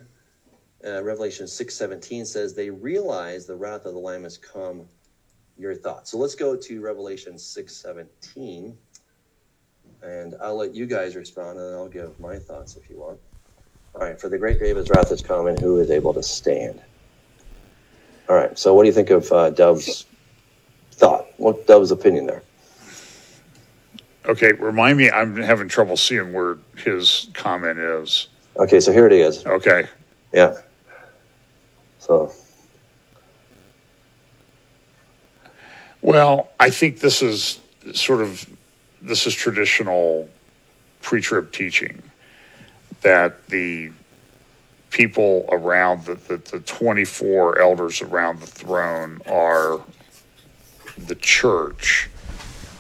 uh, 0.87 1.03
Revelation 1.05 1.47
6.17 1.47 2.27
says, 2.27 2.55
they 2.55 2.71
realize 2.71 3.47
the 3.47 3.57
wrath 3.57 3.87
of 3.87 3.95
the 3.95 4.01
Lamb 4.01 4.25
has 4.25 4.39
come. 4.39 4.89
Your 5.57 5.75
thoughts. 5.75 6.11
So 6.11 6.19
let's 6.19 6.35
go 6.35 6.57
to 6.57 6.81
Revelation 6.81 7.35
6.17. 7.35 8.77
And 10.03 10.35
I'll 10.43 10.57
let 10.57 10.75
you 10.75 10.87
guys 10.87 11.17
respond, 11.17 11.59
and 11.59 11.75
I'll 11.77 11.89
give 11.89 12.19
my 12.21 12.39
thoughts 12.39 12.77
if 12.77 12.91
you 12.91 12.99
want. 12.99 13.21
All 13.95 14.03
right, 14.03 14.21
for 14.21 14.29
the 14.29 14.39
great 14.39 14.61
day 14.61 14.71
of 14.71 14.77
his 14.79 14.91
wrath 14.91 15.11
has 15.11 15.23
come, 15.23 15.47
and 15.49 15.59
who 15.59 15.79
is 15.81 15.91
able 15.91 16.15
to 16.15 16.23
stand? 16.23 16.83
All 18.29 18.37
right, 18.37 18.59
so 18.59 18.75
what 18.75 18.85
do 18.85 18.89
you 18.89 18.95
think 18.95 19.11
of 19.11 19.31
uh, 19.33 19.51
Dove's 19.51 20.07
thought? 20.93 21.27
What 21.39 21.67
Dove's 21.67 21.91
opinion 21.93 22.27
there? 22.27 22.45
Okay, 24.27 24.53
remind 24.53 24.99
me, 24.99 25.11
I'm 25.11 25.37
having 25.37 25.69
trouble 25.69 25.97
seeing 25.97 26.33
where 26.33 26.59
his 26.77 27.29
comment 27.35 27.79
is. 27.79 28.29
Okay, 28.57 28.79
so 28.79 28.93
here 28.93 29.07
it 29.07 29.13
is. 29.13 29.45
Okay. 29.45 29.87
Yeah. 30.33 30.59
So, 31.99 32.33
Well, 36.03 36.51
I 36.59 36.71
think 36.71 36.99
this 36.99 37.23
is 37.23 37.61
sort 37.95 38.21
of 38.21 38.45
this 39.01 39.27
is 39.27 39.35
traditional 39.35 40.29
pre-trib 41.01 41.53
teaching 41.53 42.03
that 43.03 43.47
the 43.49 43.93
people 44.91 45.47
around 45.51 46.05
the, 46.05 46.15
the, 46.15 46.37
the 46.37 46.61
24 46.61 47.61
elders 47.61 48.03
around 48.03 48.41
the 48.41 48.47
throne 48.47 49.21
are 49.27 49.81
the 50.99 51.15
church. 51.15 52.11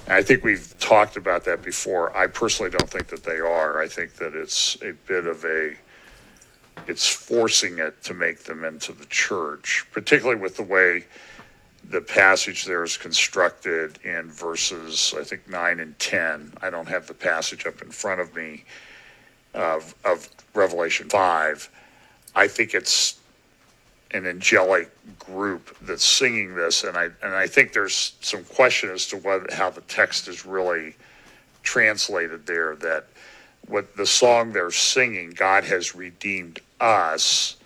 I 0.08 0.22
think 0.22 0.44
we've 0.44 0.74
talked 0.78 1.16
about 1.16 1.44
that 1.44 1.62
before. 1.62 2.14
I 2.16 2.26
personally 2.26 2.70
don't 2.70 2.90
think 2.90 3.08
that 3.08 3.22
they 3.22 3.38
are. 3.38 3.80
I 3.80 3.88
think 3.88 4.14
that 4.16 4.34
it's 4.34 4.76
a 4.82 4.92
bit 5.06 5.26
of 5.26 5.44
a 5.44 5.74
it's 6.86 7.06
forcing 7.06 7.78
it 7.78 8.02
to 8.04 8.14
make 8.14 8.44
them 8.44 8.64
into 8.64 8.92
the 8.92 9.04
church, 9.06 9.86
particularly 9.92 10.40
with 10.40 10.56
the 10.56 10.62
way 10.62 11.04
the 11.90 12.00
passage 12.00 12.64
there 12.64 12.82
is 12.82 12.96
constructed 12.96 13.98
in 14.04 14.30
verses, 14.30 15.14
I 15.18 15.24
think, 15.24 15.48
9 15.48 15.80
and 15.80 15.98
10. 15.98 16.54
I 16.62 16.70
don't 16.70 16.88
have 16.88 17.06
the 17.06 17.14
passage 17.14 17.66
up 17.66 17.82
in 17.82 17.90
front 17.90 18.20
of 18.20 18.34
me 18.34 18.64
of, 19.54 19.94
of 20.04 20.28
Revelation 20.54 21.08
5. 21.08 21.70
I 22.34 22.48
think 22.48 22.74
it's 22.74 23.20
an 24.12 24.26
angelic 24.26 24.90
group 25.18 25.76
that's 25.82 26.04
singing 26.04 26.54
this, 26.54 26.84
and 26.84 26.96
I 26.96 27.04
and 27.22 27.34
I 27.34 27.46
think 27.46 27.72
there's 27.72 28.14
some 28.20 28.44
question 28.44 28.90
as 28.90 29.06
to 29.08 29.16
what 29.16 29.52
how 29.52 29.70
the 29.70 29.80
text 29.82 30.28
is 30.28 30.44
really 30.44 30.96
translated 31.62 32.46
there. 32.46 32.76
That 32.76 33.06
what 33.68 33.96
the 33.96 34.06
song 34.06 34.52
they're 34.52 34.70
singing, 34.70 35.30
God 35.30 35.64
has 35.64 35.94
redeemed 35.94 36.60
us, 36.80 37.56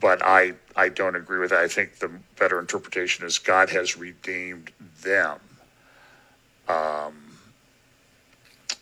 but 0.00 0.22
I 0.24 0.54
I 0.76 0.88
don't 0.88 1.16
agree 1.16 1.38
with 1.38 1.50
that. 1.50 1.60
I 1.60 1.68
think 1.68 1.98
the 1.98 2.10
better 2.38 2.58
interpretation 2.58 3.24
is 3.24 3.38
God 3.38 3.70
has 3.70 3.96
redeemed 3.96 4.70
them, 5.02 5.38
um, 6.68 7.14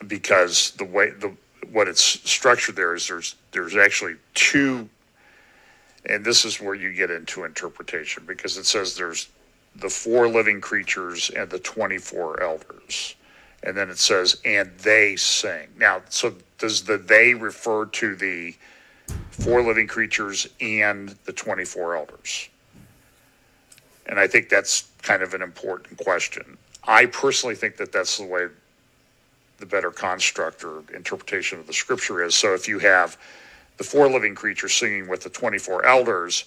because 0.07 0.73
the 0.73 0.85
way 0.85 1.11
the 1.11 1.33
what 1.73 1.89
it's 1.89 2.03
structured 2.03 2.77
there 2.77 2.95
is 2.95 3.09
there's 3.09 3.37
there's 3.53 3.77
actually 3.77 4.17
two 4.35 4.89
and 6.07 6.25
this 6.25 6.45
is 6.45 6.61
where 6.61 6.75
you 6.75 6.93
get 6.93 7.11
into 7.11 7.45
interpretation 7.45 8.25
because 8.27 8.57
it 8.57 8.67
says 8.67 8.97
there's 8.97 9.29
the 9.77 9.89
four 9.89 10.29
living 10.29 10.61
creatures 10.61 11.31
and 11.31 11.51
the 11.51 11.59
24 11.59 12.43
elders. 12.43 13.15
And 13.63 13.77
then 13.77 13.91
it 13.91 13.99
says 13.99 14.41
and 14.45 14.71
they 14.79 15.17
sing. 15.17 15.69
Now 15.79 16.03
so 16.09 16.35
does 16.59 16.83
the 16.83 16.97
they 16.99 17.35
refer 17.35 17.87
to 17.87 18.17
the 18.17 18.55
four 19.31 19.63
living 19.63 19.87
creatures 19.87 20.49
and 20.61 21.11
the 21.25 21.33
24 21.33 21.97
elders? 21.97 22.49
And 24.07 24.19
i 24.19 24.27
think 24.27 24.49
that's 24.49 24.89
kind 25.03 25.23
of 25.23 25.35
an 25.35 25.43
important 25.43 25.97
question. 25.99 26.57
I 26.85 27.07
personally 27.07 27.55
think 27.55 27.77
that 27.77 27.93
that's 27.93 28.19
the 28.19 28.25
way 28.25 28.49
the 29.59 29.67
better 29.67 29.91
construct 29.91 30.65
or 30.65 30.83
interpretation 30.95 31.61
of 31.61 31.67
the 31.67 31.73
scripture 31.73 32.23
is. 32.25 32.35
So 32.35 32.55
if 32.55 32.67
you 32.67 32.79
have 32.79 33.19
the 33.81 33.85
four 33.85 34.11
living 34.11 34.35
creatures 34.35 34.75
singing 34.75 35.09
with 35.09 35.23
the 35.23 35.31
24 35.31 35.87
elders, 35.87 36.45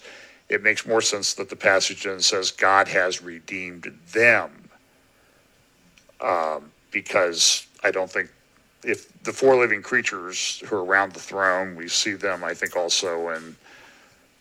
it 0.48 0.62
makes 0.62 0.86
more 0.86 1.00
sense 1.00 1.34
that 1.34 1.50
the 1.50 1.56
passage 1.56 2.04
then 2.04 2.20
says 2.20 2.52
God 2.52 2.86
has 2.86 3.20
redeemed 3.20 3.92
them. 4.12 4.52
Um, 6.20 6.70
because 6.92 7.66
I 7.82 7.90
don't 7.90 8.08
think 8.08 8.30
if 8.84 9.12
the 9.24 9.32
four 9.32 9.56
living 9.56 9.82
creatures 9.82 10.62
who 10.64 10.76
are 10.76 10.84
around 10.84 11.12
the 11.12 11.18
throne, 11.18 11.74
we 11.74 11.88
see 11.88 12.12
them, 12.12 12.44
I 12.44 12.54
think, 12.54 12.76
also 12.76 13.30
in 13.30 13.56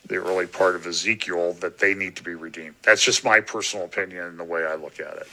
the 0.05 0.17
early 0.17 0.45
part 0.45 0.75
of 0.75 0.85
Ezekiel, 0.85 1.53
that 1.53 1.79
they 1.79 1.95
need 1.95 2.15
to 2.17 2.23
be 2.23 2.35
redeemed. 2.35 2.75
That's 2.83 3.03
just 3.03 3.23
my 3.23 3.39
personal 3.39 3.85
opinion 3.85 4.25
and 4.25 4.39
the 4.39 4.43
way 4.43 4.67
I 4.67 4.75
look 4.75 4.99
at 4.99 5.15
it. 5.17 5.27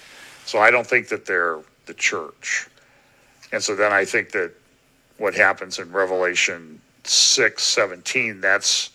So 0.46 0.60
I 0.60 0.70
don't 0.70 0.86
think 0.86 1.08
that 1.08 1.26
they're 1.26 1.58
the 1.84 1.92
church. 1.92 2.70
And 3.52 3.62
so 3.62 3.76
then 3.76 3.92
I 3.92 4.06
think 4.06 4.30
that 4.30 4.50
what 5.18 5.34
happens 5.34 5.78
in 5.78 5.92
Revelation 5.92 6.80
6 7.10 7.62
17, 7.62 8.40
that's 8.40 8.90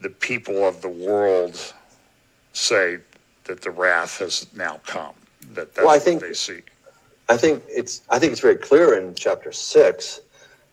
the 0.00 0.10
people 0.10 0.66
of 0.68 0.82
the 0.82 0.88
world 0.88 1.72
say 2.52 2.98
that 3.44 3.62
the 3.62 3.70
wrath 3.70 4.18
has 4.18 4.46
now 4.54 4.80
come. 4.86 5.14
That 5.54 5.74
that's 5.74 5.78
Well, 5.78 5.88
I 5.88 5.96
what 5.96 6.02
think- 6.02 6.20
they 6.20 6.34
see. 6.34 6.60
I 7.30 7.38
think 7.38 7.62
it's 7.70 8.02
I 8.10 8.18
think 8.18 8.32
it's 8.32 8.40
very 8.42 8.56
clear 8.56 8.98
in 8.98 9.14
chapter 9.14 9.50
six. 9.50 10.20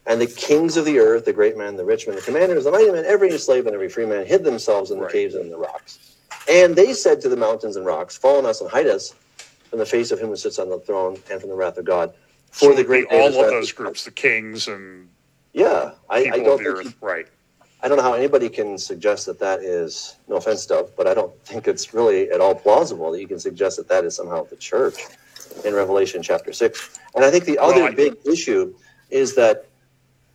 And 0.06 0.20
the 0.20 0.28
kings 0.28 0.76
of 0.76 0.84
the 0.84 1.00
earth, 1.00 1.24
the 1.26 1.32
great 1.32 1.56
men, 1.56 1.78
the 1.78 1.86
rich 1.86 2.08
men, 2.08 2.16
the 2.18 2.22
commanders, 2.24 2.66
the 2.66 2.72
mighty 2.72 2.92
men, 2.92 3.06
every 3.06 3.38
slave 3.38 3.68
and 3.68 3.74
every 3.74 3.88
free 3.88 4.06
man 4.06 4.26
hid 4.26 4.44
themselves 4.44 4.92
in 4.92 5.00
the 5.00 5.08
caves 5.08 5.36
and 5.36 5.46
in 5.46 5.50
the 5.52 5.58
rocks. 5.58 6.18
And 6.50 6.76
they 6.76 6.94
said 6.94 7.22
to 7.22 7.30
the 7.30 7.38
mountains 7.38 7.76
and 7.78 7.86
rocks, 7.86 8.18
Fall 8.18 8.40
on 8.40 8.46
us 8.46 8.60
and 8.60 8.70
hide 8.70 8.88
us 8.88 9.14
from 9.70 9.80
the 9.80 9.86
face 9.86 10.12
of 10.12 10.20
him 10.20 10.28
who 10.30 10.36
sits 10.36 10.60
on 10.60 10.68
the 10.70 10.80
throne 10.80 11.18
and 11.32 11.40
from 11.40 11.50
the 11.52 11.56
wrath 11.56 11.78
of 11.78 11.86
God. 11.86 12.14
For 12.52 12.74
it 12.74 12.76
the 12.78 12.84
great 12.84 13.06
all 13.12 13.28
of 13.28 13.34
those 13.50 13.72
groups, 13.72 14.04
the 14.04 14.12
kings 14.12 14.68
and 14.68 15.08
Yeah, 15.54 15.92
I, 16.10 16.18
I 16.32 16.40
don't 16.40 16.62
think 16.62 16.96
right? 17.02 17.28
I 17.84 17.88
don't 17.88 17.98
know 17.98 18.04
how 18.04 18.14
anybody 18.14 18.48
can 18.48 18.78
suggest 18.78 19.26
that 19.26 19.40
that 19.40 19.62
is, 19.62 20.18
no 20.28 20.36
offense, 20.36 20.66
Dove, 20.66 20.92
but 20.96 21.08
I 21.08 21.14
don't 21.16 21.36
think 21.44 21.68
it's 21.68 21.94
really 21.94 22.30
at 22.30 22.40
all 22.40 22.54
plausible 22.54 23.12
that 23.12 23.20
you 23.20 23.28
can 23.28 23.40
suggest 23.40 23.78
that 23.78 23.88
that 23.88 24.06
is 24.06 24.16
somehow 24.16 24.44
the 24.44 24.56
church 24.56 24.98
in 25.66 25.74
Revelation 25.74 26.22
chapter 26.22 26.54
6. 26.54 27.00
And 27.16 27.26
I 27.26 27.32
think 27.32 27.46
the 27.46 27.58
other 27.58 27.84
Well, 27.84 27.94
big 27.94 28.18
issue 28.26 28.74
is 29.10 29.36
that 29.36 29.66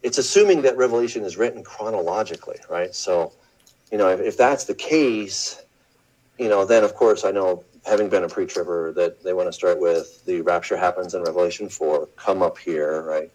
it's 0.02 0.18
assuming 0.18 0.62
that 0.62 0.76
Revelation 0.76 1.22
is 1.22 1.36
written 1.36 1.62
chronologically, 1.62 2.58
right? 2.68 2.94
So, 2.94 3.32
you 3.92 3.98
know, 3.98 4.08
if, 4.08 4.20
if 4.20 4.36
that's 4.36 4.64
the 4.64 4.74
case, 4.74 5.62
you 6.38 6.48
know, 6.48 6.64
then 6.64 6.82
of 6.82 6.94
course 6.94 7.24
I 7.24 7.30
know, 7.30 7.64
having 7.86 8.08
been 8.08 8.24
a 8.24 8.28
pre-tribber, 8.28 8.92
that 8.94 9.22
they 9.22 9.32
want 9.32 9.48
to 9.48 9.52
start 9.52 9.80
with 9.80 10.24
the 10.24 10.40
rapture 10.40 10.76
happens 10.76 11.14
in 11.14 11.22
Revelation 11.22 11.68
4, 11.68 12.08
come 12.16 12.42
up 12.42 12.58
here, 12.58 13.02
right? 13.02 13.30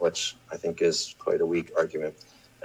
Which 0.00 0.36
I 0.50 0.56
think 0.56 0.82
is 0.82 1.14
quite 1.18 1.40
a 1.40 1.46
weak 1.46 1.70
argument. 1.76 2.14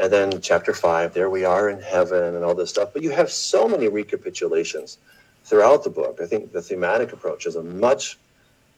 And 0.02 0.12
then 0.12 0.42
chapter 0.42 0.74
five, 0.74 1.14
there 1.14 1.30
we 1.30 1.46
are 1.46 1.70
in 1.70 1.82
heaven 1.82 2.36
and 2.36 2.44
all 2.44 2.56
this 2.56 2.70
stuff. 2.70 2.90
But 2.92 3.04
you 3.04 3.12
have 3.12 3.32
so 3.32 3.68
many 3.68 3.88
recapitulations 3.88 4.98
throughout 5.44 5.84
the 5.84 5.90
book. 5.90 6.20
I 6.22 6.26
think 6.26 6.52
the 6.52 6.62
thematic 6.62 7.14
approach 7.14 7.46
is 7.46 7.56
a 7.56 7.64
much 7.64 8.18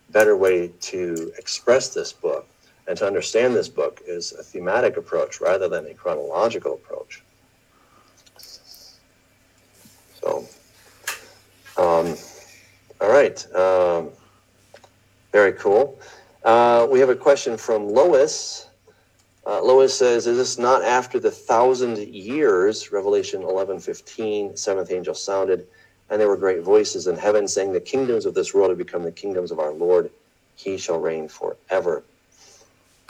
better 0.10 0.36
way 0.36 0.72
to 0.82 1.32
express 1.38 1.94
this 1.94 2.14
book 2.14 2.48
and 2.88 2.98
to 2.98 3.06
understand 3.06 3.56
this 3.56 3.70
book 3.70 4.02
is 4.06 4.32
a 4.34 4.44
thematic 4.44 4.98
approach 4.98 5.42
rather 5.42 5.68
than 5.68 5.86
a 5.88 5.94
chronological 5.94 6.74
approach. 6.74 7.22
So, 10.22 10.46
um, 11.78 12.16
all 13.02 13.10
right. 13.10 13.56
Um, 13.56 14.10
very 15.32 15.54
cool. 15.54 16.00
Uh, 16.44 16.88
we 16.90 17.00
have 17.00 17.10
a 17.10 17.16
question 17.16 17.58
from 17.58 17.90
Lois. 17.90 18.68
Uh, 19.46 19.62
Lois 19.62 19.98
says, 19.98 20.28
Is 20.28 20.38
this 20.38 20.58
not 20.58 20.84
after 20.84 21.20
the 21.20 21.32
thousand 21.32 21.98
years? 22.00 22.92
Revelation 22.92 23.42
11 23.44 23.80
15, 23.80 24.58
seventh 24.58 24.92
angel 24.92 25.14
sounded, 25.16 25.68
and 26.10 26.20
there 26.20 26.28
were 26.28 26.38
great 26.38 26.62
voices 26.62 27.08
in 27.08 27.16
heaven 27.18 27.48
saying, 27.48 27.74
The 27.74 27.80
kingdoms 27.80 28.26
of 28.26 28.34
this 28.34 28.54
world 28.54 28.70
have 28.70 28.78
become 28.78 29.04
the 29.04 29.12
kingdoms 29.12 29.52
of 29.52 29.60
our 29.60 29.72
Lord. 29.72 30.12
He 30.56 30.78
shall 30.78 31.00
reign 31.00 31.28
forever. 31.28 32.04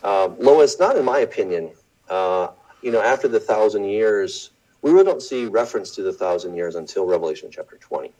Uh, 0.03 0.27
Lois, 0.39 0.79
not 0.79 0.95
in 0.95 1.05
my 1.05 1.19
opinion. 1.19 1.71
Uh, 2.09 2.49
you 2.81 2.91
know, 2.91 3.01
after 3.01 3.27
the 3.27 3.39
thousand 3.39 3.85
years, 3.85 4.51
we 4.81 4.91
really 4.91 5.05
don't 5.05 5.21
see 5.21 5.45
reference 5.45 5.91
to 5.95 6.03
the 6.03 6.13
thousand 6.13 6.55
years 6.55 6.75
until 6.75 7.05
Revelation 7.05 7.49
chapter 7.51 7.77
20. 7.77 8.11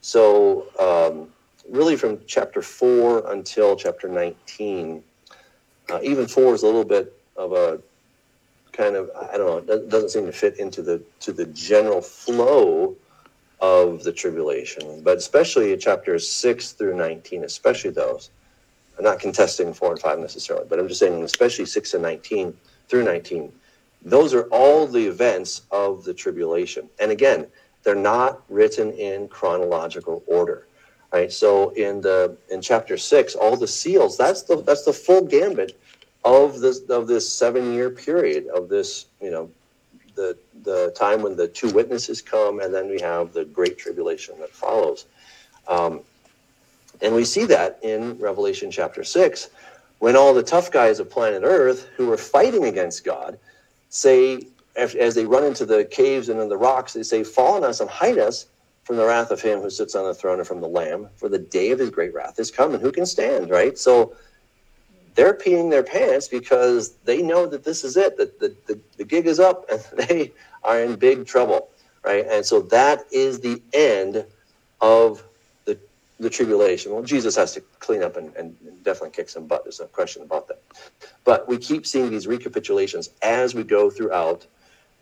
So, 0.00 0.66
um, 0.78 1.28
really 1.68 1.96
from 1.96 2.20
chapter 2.26 2.62
4 2.62 3.30
until 3.32 3.76
chapter 3.76 4.08
19, 4.08 5.02
uh, 5.90 6.00
even 6.02 6.26
4 6.26 6.54
is 6.54 6.62
a 6.62 6.66
little 6.66 6.84
bit 6.84 7.12
of 7.36 7.52
a 7.52 7.80
kind 8.72 8.96
of 8.96 9.10
I 9.14 9.36
don't 9.36 9.66
know. 9.68 9.74
It 9.74 9.88
doesn't- 9.88 10.10
seem 10.10 10.26
to 10.26 10.32
fit 10.32 10.58
into 10.58 10.82
the 10.82 11.02
to 11.20 11.32
the 11.32 11.46
general 11.46 12.00
flow 12.02 12.96
of 13.60 14.02
the 14.02 14.12
tribulation, 14.12 15.02
but 15.02 15.18
especially 15.18 15.76
chapters 15.76 16.28
six 16.28 16.72
through 16.72 16.96
nineteen, 16.96 17.44
especially 17.44 17.90
those. 17.90 18.30
I'm 18.98 19.04
not 19.04 19.20
contesting 19.20 19.72
four 19.74 19.92
and 19.92 20.00
five 20.00 20.18
necessarily, 20.18 20.66
but 20.68 20.78
I'm 20.78 20.88
just 20.88 21.00
saying, 21.00 21.22
especially 21.24 21.66
six 21.66 21.94
and 21.94 22.02
nineteen 22.02 22.54
through 22.88 23.04
nineteen. 23.04 23.52
Those 24.02 24.34
are 24.34 24.44
all 24.50 24.86
the 24.86 25.06
events 25.06 25.62
of 25.70 26.04
the 26.04 26.14
tribulation, 26.14 26.90
and 26.98 27.10
again, 27.10 27.48
they're 27.84 27.94
not 27.94 28.42
written 28.48 28.92
in 28.92 29.28
chronological 29.28 30.24
order. 30.26 30.68
Right. 31.12 31.30
So 31.30 31.70
in 31.70 32.00
the 32.00 32.36
in 32.50 32.62
chapter 32.62 32.96
six, 32.96 33.34
all 33.34 33.56
the 33.56 33.68
seals. 33.68 34.16
That's 34.16 34.42
the 34.42 34.62
that's 34.62 34.84
the 34.84 34.94
full 34.94 35.22
gambit 35.26 35.78
of 36.24 36.60
this 36.60 36.80
of 36.88 37.06
this 37.06 37.30
seven 37.30 37.72
year 37.72 37.90
period 37.90 38.46
of 38.48 38.68
this 38.68 39.06
you 39.20 39.30
know 39.30 39.50
the 40.14 40.36
the 40.62 40.94
time 40.96 41.22
when 41.22 41.36
the 41.36 41.48
two 41.48 41.70
witnesses 41.70 42.22
come 42.22 42.60
and 42.60 42.72
then 42.72 42.88
we 42.88 43.00
have 43.00 43.32
the 43.32 43.44
great 43.44 43.78
tribulation 43.78 44.38
that 44.38 44.50
follows 44.50 45.06
um, 45.68 46.00
and 47.00 47.14
we 47.14 47.24
see 47.24 47.44
that 47.44 47.78
in 47.82 48.16
revelation 48.18 48.70
chapter 48.70 49.02
6 49.02 49.50
when 49.98 50.16
all 50.16 50.34
the 50.34 50.42
tough 50.42 50.70
guys 50.70 51.00
of 51.00 51.10
planet 51.10 51.42
earth 51.44 51.88
who 51.96 52.12
are 52.12 52.16
fighting 52.18 52.64
against 52.64 53.04
god 53.04 53.38
say 53.88 54.46
as 54.76 55.14
they 55.14 55.24
run 55.24 55.44
into 55.44 55.66
the 55.66 55.84
caves 55.86 56.28
and 56.28 56.40
in 56.40 56.48
the 56.48 56.56
rocks 56.56 56.92
they 56.92 57.02
say 57.02 57.24
fall 57.24 57.54
on 57.54 57.64
us 57.64 57.80
and 57.80 57.90
hide 57.90 58.18
us 58.18 58.46
from 58.84 58.96
the 58.96 59.06
wrath 59.06 59.30
of 59.30 59.40
him 59.40 59.60
who 59.60 59.70
sits 59.70 59.94
on 59.94 60.04
the 60.04 60.14
throne 60.14 60.38
and 60.38 60.48
from 60.48 60.60
the 60.60 60.68
lamb 60.68 61.08
for 61.16 61.28
the 61.28 61.38
day 61.38 61.70
of 61.70 61.78
his 61.78 61.90
great 61.90 62.12
wrath 62.14 62.38
is 62.38 62.50
come 62.50 62.74
and 62.74 62.82
who 62.82 62.92
can 62.92 63.06
stand 63.06 63.50
right 63.50 63.78
so 63.78 64.14
they're 65.14 65.34
peeing 65.34 65.70
their 65.70 65.82
pants 65.82 66.28
because 66.28 66.96
they 67.04 67.22
know 67.22 67.46
that 67.46 67.64
this 67.64 67.84
is 67.84 67.96
it, 67.96 68.16
that 68.16 68.38
the, 68.40 68.56
the, 68.66 68.80
the 68.96 69.04
gig 69.04 69.26
is 69.26 69.40
up 69.40 69.68
and 69.70 69.82
they 70.08 70.32
are 70.62 70.82
in 70.82 70.96
big 70.96 71.26
trouble, 71.26 71.68
right? 72.04 72.26
And 72.28 72.44
so 72.44 72.60
that 72.62 73.04
is 73.12 73.40
the 73.40 73.62
end 73.72 74.24
of 74.80 75.24
the, 75.64 75.78
the 76.18 76.30
tribulation. 76.30 76.92
Well, 76.92 77.02
Jesus 77.02 77.36
has 77.36 77.52
to 77.54 77.60
clean 77.78 78.02
up 78.02 78.16
and, 78.16 78.34
and 78.36 78.56
definitely 78.82 79.10
kick 79.10 79.28
some 79.28 79.46
butt. 79.46 79.64
There's 79.64 79.80
no 79.80 79.86
question 79.86 80.22
about 80.22 80.48
that. 80.48 80.62
But 81.24 81.48
we 81.48 81.58
keep 81.58 81.86
seeing 81.86 82.10
these 82.10 82.26
recapitulations 82.26 83.10
as 83.22 83.54
we 83.54 83.64
go 83.64 83.90
throughout 83.90 84.46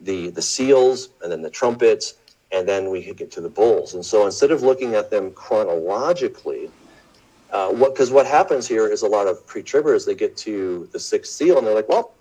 the, 0.01 0.31
the 0.31 0.43
seals 0.43 1.11
and 1.23 1.31
then 1.31 1.43
the 1.43 1.51
trumpets 1.51 2.15
and 2.53 2.69
then 2.69 2.91
we 2.91 3.13
get 3.15 3.31
to 3.33 3.41
the 3.41 3.49
bulls. 3.49 3.95
And 3.95 4.05
so 4.05 4.27
instead 4.27 4.51
of 4.51 4.63
looking 4.63 4.95
at 4.95 5.11
them 5.11 5.31
chronologically, 5.33 6.71
uh, 7.53 7.71
what 7.71 7.95
because 7.95 8.11
what 8.11 8.27
happens 8.27 8.67
here 8.67 8.87
is 8.89 9.03
a 9.03 9.07
lot 9.09 9.27
of 9.27 9.45
pre-tribbers 9.47 10.07
they 10.07 10.15
get 10.15 10.37
to 10.39 10.89
the 10.93 10.99
sixth 10.99 11.33
seal 11.33 11.59
and 11.59 11.67
they're 11.67 11.75
like, 11.75 11.89
well, 11.89 12.13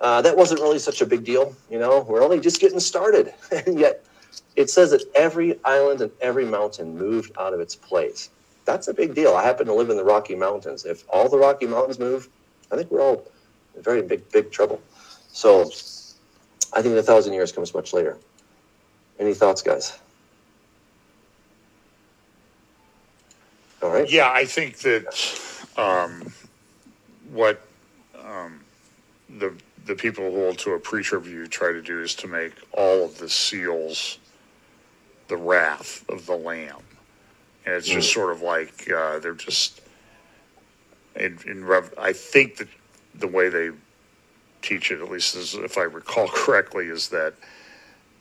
uh, 0.00 0.20
that 0.22 0.36
wasn't 0.36 0.60
really 0.60 0.78
such 0.78 1.00
a 1.00 1.06
big 1.06 1.24
deal, 1.24 1.54
you 1.70 1.78
know. 1.78 2.00
We're 2.08 2.22
only 2.22 2.40
just 2.40 2.60
getting 2.60 2.80
started, 2.80 3.32
and 3.66 3.78
yet 3.78 4.04
it 4.56 4.70
says 4.70 4.90
that 4.90 5.02
every 5.14 5.58
island 5.64 6.00
and 6.00 6.10
every 6.20 6.44
mountain 6.44 6.96
moved 6.96 7.32
out 7.38 7.54
of 7.54 7.60
its 7.60 7.74
place. 7.74 8.30
That's 8.64 8.88
a 8.88 8.94
big 8.94 9.14
deal. 9.14 9.34
I 9.34 9.44
happen 9.44 9.66
to 9.66 9.72
live 9.72 9.90
in 9.90 9.96
the 9.96 10.04
Rocky 10.04 10.34
Mountains. 10.34 10.84
If 10.84 11.04
all 11.08 11.28
the 11.28 11.38
Rocky 11.38 11.66
Mountains 11.66 11.98
move, 11.98 12.28
I 12.72 12.76
think 12.76 12.90
we're 12.90 13.00
all 13.00 13.24
in 13.76 13.82
very 13.82 14.02
big, 14.02 14.28
big 14.32 14.50
trouble. 14.50 14.82
So 15.28 15.70
I 16.72 16.82
think 16.82 16.94
the 16.94 17.02
thousand 17.02 17.34
years 17.34 17.52
comes 17.52 17.72
much 17.72 17.92
later. 17.92 18.18
Any 19.18 19.34
thoughts, 19.34 19.62
guys? 19.62 19.98
All 23.82 23.90
right. 23.90 24.10
Yeah, 24.10 24.30
I 24.30 24.44
think 24.44 24.78
that 24.78 25.06
um, 25.76 26.32
what 27.30 27.60
um, 28.24 28.60
the 29.38 29.54
the 29.86 29.94
people 29.94 30.30
who 30.30 30.36
hold 30.36 30.58
to 30.58 30.72
a 30.72 30.78
pre-trib 30.80 31.22
view 31.22 31.46
try 31.46 31.72
to 31.72 31.80
do 31.80 32.02
is 32.02 32.14
to 32.16 32.26
make 32.26 32.52
all 32.72 33.04
of 33.04 33.18
the 33.18 33.28
seals 33.28 34.18
the 35.28 35.36
wrath 35.36 36.04
of 36.08 36.26
the 36.26 36.36
Lamb, 36.36 36.82
and 37.64 37.74
it's 37.74 37.88
just 37.88 38.12
sort 38.12 38.32
of 38.32 38.42
like 38.42 38.90
uh, 38.90 39.18
they're 39.18 39.34
just 39.34 39.80
in, 41.16 41.38
in 41.46 41.64
Rev- 41.64 41.94
I 41.98 42.12
think 42.12 42.56
that 42.56 42.68
the 43.14 43.26
way 43.26 43.48
they 43.48 43.70
teach 44.62 44.90
it, 44.90 45.00
at 45.00 45.10
least 45.10 45.36
as 45.36 45.54
if 45.54 45.78
I 45.78 45.82
recall 45.82 46.28
correctly, 46.34 46.86
is 46.86 47.08
that 47.10 47.34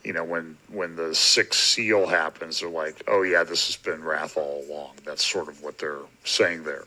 you 0.05 0.13
know 0.13 0.23
when 0.23 0.55
when 0.69 0.95
the 0.95 1.15
sixth 1.15 1.59
seal 1.59 2.05
happens, 2.05 2.59
they're 2.59 2.69
like, 2.69 3.03
oh 3.07 3.23
yeah, 3.23 3.43
this 3.43 3.65
has 3.65 3.75
been 3.75 4.03
wrath 4.03 4.37
all 4.37 4.63
along. 4.69 4.91
That's 5.03 5.25
sort 5.25 5.47
of 5.47 5.63
what 5.63 5.79
they're 5.79 6.05
saying 6.23 6.63
there, 6.63 6.85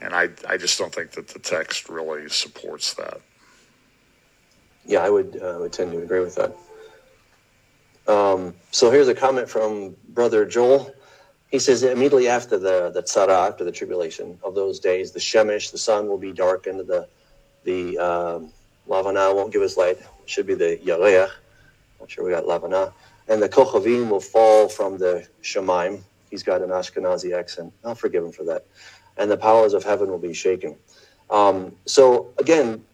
and 0.00 0.14
I 0.14 0.28
I 0.48 0.56
just 0.56 0.78
don't 0.78 0.94
think 0.94 1.10
that 1.12 1.28
the 1.28 1.40
text 1.40 1.88
really 1.88 2.28
supports 2.28 2.94
that. 2.94 3.20
Yeah, 4.86 5.00
I 5.00 5.10
would 5.10 5.40
uh, 5.42 5.56
would 5.60 5.72
tend 5.72 5.90
to 5.92 5.98
agree 5.98 6.20
with 6.20 6.36
that. 6.36 6.56
Um, 8.06 8.54
so 8.70 8.90
here's 8.90 9.08
a 9.08 9.14
comment 9.14 9.48
from 9.48 9.96
Brother 10.08 10.44
Joel. 10.44 10.92
He 11.50 11.58
says 11.58 11.82
immediately 11.82 12.28
after 12.28 12.56
the 12.56 12.90
the 12.90 13.02
tzara, 13.02 13.48
after 13.48 13.64
the 13.64 13.72
tribulation 13.72 14.38
of 14.44 14.54
those 14.54 14.78
days, 14.78 15.10
the 15.10 15.20
shemesh, 15.20 15.72
the 15.72 15.78
sun 15.78 16.06
will 16.06 16.18
be 16.18 16.32
darkened, 16.32 16.86
the 16.86 17.08
the 17.64 17.98
um, 17.98 18.52
lavana 18.88 19.34
won't 19.34 19.52
give 19.52 19.62
us 19.62 19.76
light. 19.76 19.98
It 19.98 20.30
should 20.30 20.46
be 20.46 20.54
the 20.54 20.78
yareach. 20.84 21.30
Not 22.02 22.10
sure 22.10 22.24
we 22.24 22.32
got 22.32 22.46
lavana, 22.46 22.92
and 23.28 23.40
the 23.40 23.48
kochavim 23.48 24.10
will 24.10 24.18
fall 24.20 24.68
from 24.68 24.98
the 24.98 25.24
shemaim. 25.40 26.02
He's 26.30 26.42
got 26.42 26.60
an 26.60 26.70
Ashkenazi 26.70 27.32
accent. 27.38 27.72
I'll 27.84 27.94
forgive 27.94 28.24
him 28.24 28.32
for 28.32 28.42
that. 28.46 28.66
And 29.18 29.30
the 29.30 29.36
powers 29.36 29.72
of 29.72 29.84
heaven 29.84 30.10
will 30.10 30.18
be 30.18 30.34
shaken. 30.34 30.80
Um, 31.30 31.76
so 31.86 32.34
again, 32.40 32.84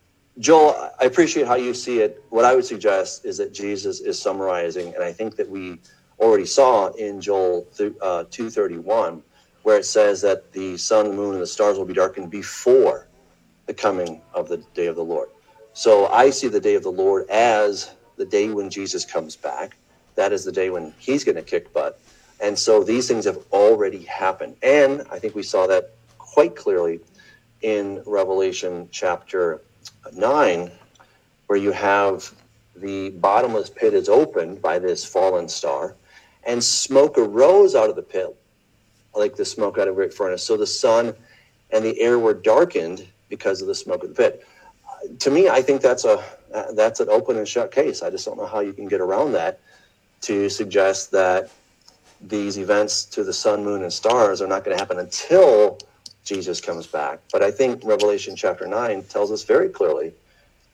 Joel, 0.41 0.91
I 1.01 1.07
appreciate 1.07 1.47
how 1.47 1.55
you 1.55 1.73
see 1.73 2.01
it. 2.01 2.23
What 2.29 2.45
I 2.45 2.55
would 2.55 2.67
suggest 2.67 3.25
is 3.25 3.39
that 3.39 3.55
Jesus 3.55 4.01
is 4.01 4.21
summarizing, 4.21 4.95
and 4.95 5.03
I 5.03 5.15
think 5.15 5.37
that 5.37 5.49
we 5.49 5.81
already 6.21 6.45
saw 6.45 6.89
in 6.89 7.23
Joel 7.23 7.67
th- 7.79 7.95
uh, 8.03 8.25
231, 8.31 9.23
where 9.63 9.79
it 9.79 9.87
says 9.87 10.21
that 10.21 10.53
the 10.53 10.77
sun, 10.77 11.17
moon, 11.17 11.33
and 11.33 11.43
the 11.43 11.47
stars 11.47 11.79
will 11.79 11.87
be 11.87 11.95
darkened 11.95 12.31
before 12.31 13.09
the 13.67 13.75
coming 13.75 14.21
of 14.35 14.49
the 14.51 14.59
day 14.75 14.87
of 14.87 14.97
the 14.97 15.05
Lord. 15.05 15.31
So 15.73 16.09
I 16.09 16.29
see 16.29 16.49
the 16.49 16.61
day 16.61 16.75
of 16.75 16.83
the 16.83 16.93
Lord 16.93 17.31
as 17.31 17.95
the 18.19 18.27
day 18.27 18.51
when 18.51 18.69
Jesus 18.69 19.05
comes 19.05 19.37
back. 19.37 19.77
That 20.17 20.33
is 20.33 20.45
the 20.45 20.53
day 20.53 20.71
when 20.71 20.93
he's 20.99 21.25
going 21.25 21.37
to 21.37 21.43
kick 21.43 21.73
butt. 21.73 21.99
And 22.41 22.59
so 22.59 22.85
these 22.85 23.09
things 23.09 23.25
have 23.25 23.39
already 23.53 24.03
happened. 24.05 24.57
And 24.63 25.05
I 25.11 25.19
think 25.19 25.35
we 25.35 25.43
saw 25.43 25.67
that 25.69 25.95
quite 26.19 26.55
clearly 26.55 27.01
in 27.63 28.03
Revelation 28.07 28.89
chapter 28.93 29.63
9, 30.15 30.71
where 31.47 31.59
you 31.59 31.73
have 31.73 32.33
the 32.77 33.11
bottomless 33.11 33.71
pit 33.71 33.95
is 33.95 34.09
opened 34.09 34.63
by 34.63 34.79
this 34.79 35.05
fallen 35.05 35.49
star, 35.49 35.95
and 36.45 36.63
smoke 36.63 37.19
arose 37.19 37.75
out 37.75 37.91
of 37.91 37.97
the 37.97 38.03
pit, 38.03 38.37
like 39.15 39.35
the 39.35 39.45
smoke 39.45 39.79
out 39.79 39.89
of 39.89 39.95
a 39.95 39.97
great 39.97 40.15
furnace. 40.15 40.45
So 40.45 40.57
the 40.57 40.67
sun 40.67 41.15
and 41.71 41.85
the 41.85 42.01
air 42.01 42.19
were 42.19 42.35
darkened 42.35 43.07
because 43.29 43.61
of 43.61 43.67
the 43.67 43.75
smoke 43.75 44.05
of 44.05 44.11
the 44.11 44.15
pit. 44.15 44.47
To 45.21 45.31
me, 45.31 45.49
I 45.49 45.61
think 45.63 45.81
that's 45.81 46.05
a 46.05 46.23
uh, 46.55 46.73
that's 46.73 47.01
an 47.01 47.09
open 47.09 47.37
and 47.37 47.47
shut 47.47 47.71
case. 47.71 48.03
I 48.03 48.11
just 48.11 48.25
don't 48.25 48.37
know 48.37 48.47
how 48.47 48.61
you 48.61 48.73
can 48.73 48.89
get 48.89 49.01
around 49.01 49.33
that 49.33 49.61
to 50.23 50.49
suggest 50.49 51.11
that 51.13 51.51
these 52.21 52.59
events 52.59 53.05
to 53.05 53.25
the 53.25 53.33
sun, 53.33 53.65
moon, 53.65 53.83
and 53.83 53.93
stars 53.93 54.41
are 54.43 54.49
not 54.49 54.65
going 54.65 54.77
to 54.77 54.83
happen 54.83 54.99
until 54.99 55.79
Jesus 56.25 56.61
comes 56.61 56.87
back. 56.87 57.21
But 57.33 57.43
I 57.43 57.51
think 57.51 57.85
Revelation 57.85 58.35
chapter 58.37 58.67
9 58.67 59.05
tells 59.05 59.31
us 59.31 59.45
very 59.45 59.69
clearly 59.69 60.13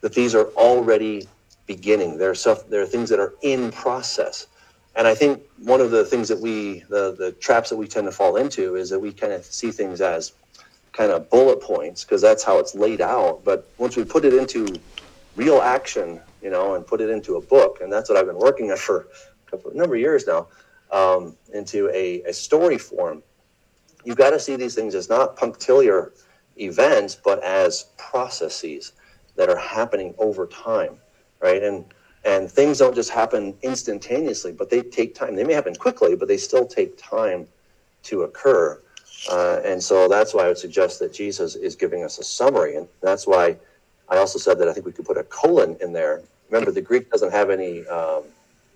that 0.00 0.14
these 0.14 0.34
are 0.34 0.46
already 0.56 1.28
beginning. 1.66 2.18
There 2.18 2.30
are, 2.30 2.34
stuff, 2.34 2.68
there 2.68 2.82
are 2.82 2.86
things 2.86 3.10
that 3.10 3.20
are 3.20 3.34
in 3.42 3.70
process. 3.70 4.46
And 4.96 5.06
I 5.06 5.14
think 5.14 5.42
one 5.58 5.80
of 5.80 5.90
the 5.90 6.04
things 6.04 6.28
that 6.28 6.40
we, 6.40 6.80
the, 6.88 7.14
the 7.18 7.32
traps 7.32 7.70
that 7.70 7.76
we 7.76 7.86
tend 7.86 8.06
to 8.06 8.12
fall 8.12 8.36
into 8.36 8.76
is 8.76 8.90
that 8.90 8.98
we 8.98 9.12
kind 9.12 9.32
of 9.32 9.44
see 9.44 9.70
things 9.70 10.00
as 10.00 10.32
kind 10.92 11.10
of 11.10 11.28
bullet 11.28 11.60
points 11.60 12.04
because 12.04 12.22
that's 12.22 12.44
how 12.44 12.58
it's 12.58 12.74
laid 12.74 13.00
out. 13.00 13.44
But 13.44 13.68
once 13.78 13.96
we 13.96 14.04
put 14.04 14.24
it 14.24 14.32
into 14.32 14.80
real 15.36 15.60
action, 15.60 16.20
you 16.42 16.50
know, 16.50 16.74
and 16.74 16.86
put 16.86 17.00
it 17.00 17.10
into 17.10 17.36
a 17.36 17.40
book, 17.40 17.80
and 17.80 17.92
that's 17.92 18.08
what 18.08 18.18
I've 18.18 18.26
been 18.26 18.38
working 18.38 18.70
on 18.70 18.76
for 18.76 19.08
a 19.46 19.50
couple, 19.50 19.72
number 19.74 19.94
of 19.94 20.00
years 20.00 20.26
now, 20.26 20.48
um, 20.90 21.36
into 21.52 21.88
a, 21.90 22.22
a 22.22 22.32
story 22.32 22.78
form, 22.78 23.22
you've 24.04 24.16
got 24.16 24.30
to 24.30 24.40
see 24.40 24.56
these 24.56 24.74
things 24.74 24.94
as 24.94 25.08
not 25.08 25.36
punctiliar 25.36 26.12
events, 26.56 27.16
but 27.16 27.42
as 27.42 27.86
processes 27.96 28.92
that 29.36 29.48
are 29.48 29.58
happening 29.58 30.14
over 30.18 30.46
time, 30.46 30.98
right? 31.40 31.62
And 31.62 31.84
and 32.26 32.50
things 32.50 32.78
don't 32.78 32.94
just 32.94 33.10
happen 33.10 33.54
instantaneously, 33.60 34.52
but 34.52 34.70
they 34.70 34.80
take 34.80 35.14
time. 35.14 35.36
They 35.36 35.44
may 35.44 35.52
happen 35.52 35.74
quickly, 35.74 36.16
but 36.16 36.26
they 36.26 36.38
still 36.38 36.66
take 36.66 36.96
time 36.96 37.46
to 38.04 38.22
occur. 38.22 38.80
Uh, 39.30 39.60
and 39.62 39.82
so 39.82 40.08
that's 40.08 40.32
why 40.32 40.44
I 40.44 40.48
would 40.48 40.58
suggest 40.58 41.00
that 41.00 41.12
Jesus 41.12 41.54
is 41.54 41.76
giving 41.76 42.02
us 42.02 42.18
a 42.18 42.24
summary, 42.24 42.76
and 42.76 42.88
that's 43.02 43.26
why 43.26 43.58
I 44.08 44.18
also 44.18 44.38
said 44.38 44.58
that 44.58 44.68
I 44.68 44.72
think 44.72 44.86
we 44.86 44.92
could 44.92 45.06
put 45.06 45.16
a 45.16 45.24
colon 45.24 45.76
in 45.80 45.92
there. 45.92 46.22
Remember, 46.50 46.70
the 46.70 46.82
Greek 46.82 47.10
doesn't 47.10 47.32
have 47.32 47.50
any 47.50 47.86
um, 47.86 48.24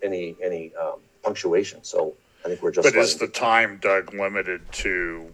any 0.03 0.37
any 0.43 0.75
um, 0.77 1.01
punctuation, 1.23 1.85
so 1.85 2.15
I 2.45 2.49
think 2.49 2.63
we're 2.63 2.71
just. 2.71 2.93
But 2.93 2.99
is 2.99 3.17
the 3.17 3.29
time, 3.29 3.79
Doug, 3.83 4.15
limited 4.15 4.61
to, 4.73 5.33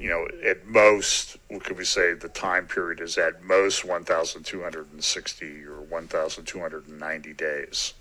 you 0.00 0.08
know, 0.08 0.26
at 0.44 0.66
most, 0.66 1.36
what 1.48 1.64
could 1.64 1.78
we 1.78 1.84
say 1.84 2.14
the 2.14 2.28
time 2.28 2.66
period 2.66 3.00
is 3.00 3.18
at 3.18 3.42
most 3.42 3.84
1,260 3.84 5.64
or 5.64 5.80
1,290 5.82 7.32
days? 7.34 7.94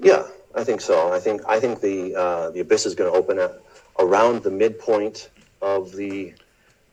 Yeah, 0.00 0.26
I 0.54 0.64
think 0.64 0.80
so. 0.80 1.12
I 1.12 1.20
think 1.20 1.42
I 1.46 1.60
think 1.60 1.80
the 1.80 2.14
uh, 2.14 2.50
the 2.50 2.60
abyss 2.60 2.86
is 2.86 2.94
going 2.94 3.12
to 3.12 3.18
open 3.18 3.38
at 3.38 3.60
around 3.98 4.42
the 4.42 4.50
midpoint 4.50 5.30
of 5.62 5.92
the 5.92 6.34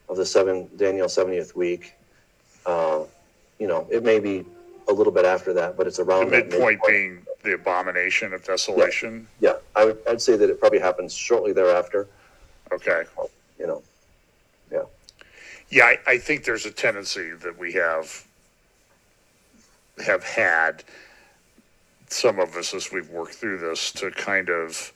of 0.08 0.16
the 0.16 0.26
seven 0.26 0.68
Daniel 0.76 1.08
seventieth 1.08 1.54
week. 1.56 1.94
Uh, 2.66 3.04
you 3.58 3.66
know, 3.66 3.86
it 3.90 4.02
may 4.02 4.18
be 4.18 4.44
a 4.88 4.92
little 4.92 5.12
bit 5.12 5.24
after 5.24 5.52
that, 5.52 5.76
but 5.76 5.86
it's 5.86 5.98
around 5.98 6.30
the 6.30 6.38
midpoint 6.38 6.80
being 6.86 7.26
the 7.42 7.54
abomination 7.54 8.32
of 8.32 8.44
desolation. 8.44 9.26
Yeah, 9.40 9.54
I 9.74 9.86
would 9.86 9.98
I'd 10.08 10.20
say 10.20 10.36
that 10.36 10.50
it 10.50 10.60
probably 10.60 10.80
happens 10.80 11.14
shortly 11.14 11.52
thereafter. 11.52 12.08
Okay. 12.72 13.04
You 13.58 13.66
know, 13.66 13.82
Yeah, 15.72 15.84
I, 15.84 15.98
I 16.06 16.18
think 16.18 16.44
there's 16.44 16.66
a 16.66 16.70
tendency 16.70 17.32
that 17.32 17.58
we 17.58 17.72
have 17.72 18.26
have 20.04 20.22
had 20.22 20.84
some 22.08 22.38
of 22.38 22.56
us 22.56 22.74
as 22.74 22.92
we've 22.92 23.08
worked 23.08 23.34
through 23.34 23.58
this 23.58 23.90
to 23.92 24.10
kind 24.10 24.50
of 24.50 24.92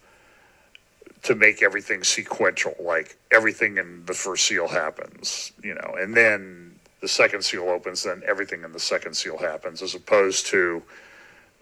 to 1.27 1.35
make 1.35 1.63
everything 1.63 2.05
sequential, 2.05 2.75
like 2.81 3.19
everything 3.33 3.79
in 3.79 4.05
the 4.07 4.15
first 4.15 4.47
seal 4.47 4.69
happens, 4.69 5.53
you 5.63 5.75
know, 5.75 5.97
and 6.01 6.15
then 6.15 6.77
the 7.03 7.09
second 7.09 7.43
seal 7.45 7.69
opens, 7.69 8.05
then 8.05 8.23
everything 8.27 8.65
in 8.65 8.73
the 8.73 8.81
second 8.81 9.15
seal 9.15 9.39
happens, 9.39 9.83
as 9.83 9.95
opposed 9.95 10.47
to 10.47 10.83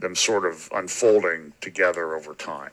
them 0.00 0.14
sort 0.14 0.46
of 0.46 0.68
unfolding 0.74 1.52
together 1.62 2.14
over 2.14 2.34
time, 2.34 2.72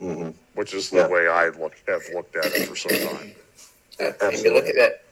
mm-hmm. 0.00 0.30
which 0.54 0.74
is 0.74 0.90
the 0.90 0.98
Yeah. 0.98 1.08
way 1.08 1.28
I 1.28 1.50
look 1.50 1.74
have 1.88 2.02
looked 2.14 2.36
at 2.36 2.46
it 2.46 2.68
for 2.68 2.76
some 2.76 2.98
time. 3.08 3.34
If 4.00 4.44
you 4.44 4.54
look 4.54 4.66
at 4.66 4.76
that, 4.76 5.04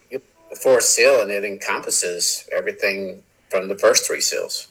the 0.51 0.57
fourth 0.57 0.85
seal, 0.85 1.21
and 1.23 1.31
it 1.31 1.45
encompasses 1.45 2.49
everything 2.53 3.23
from 3.51 3.69
the 3.69 3.79
first 3.79 4.07
three 4.07 4.21
seals. 4.23 4.69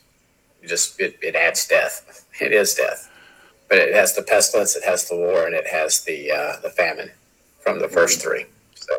You 0.62 0.68
just 0.70 1.00
it, 1.00 1.18
it 1.22 1.36
adds 1.36 1.68
death. 1.68 2.26
It 2.42 2.54
is 2.54 2.76
death, 2.76 3.10
but 3.70 3.78
it 3.78 3.94
has 3.94 4.16
the 4.16 4.22
pestilence, 4.22 4.76
it 4.76 4.84
has 4.84 5.08
the 5.10 5.16
war, 5.16 5.46
and 5.46 5.56
it 5.56 5.68
has 5.68 6.02
the 6.02 6.32
uh, 6.32 6.60
the 6.62 6.70
famine 6.70 7.12
from 7.60 7.80
the 7.80 7.90
first 7.90 8.22
three. 8.22 8.46
So, 8.76 8.94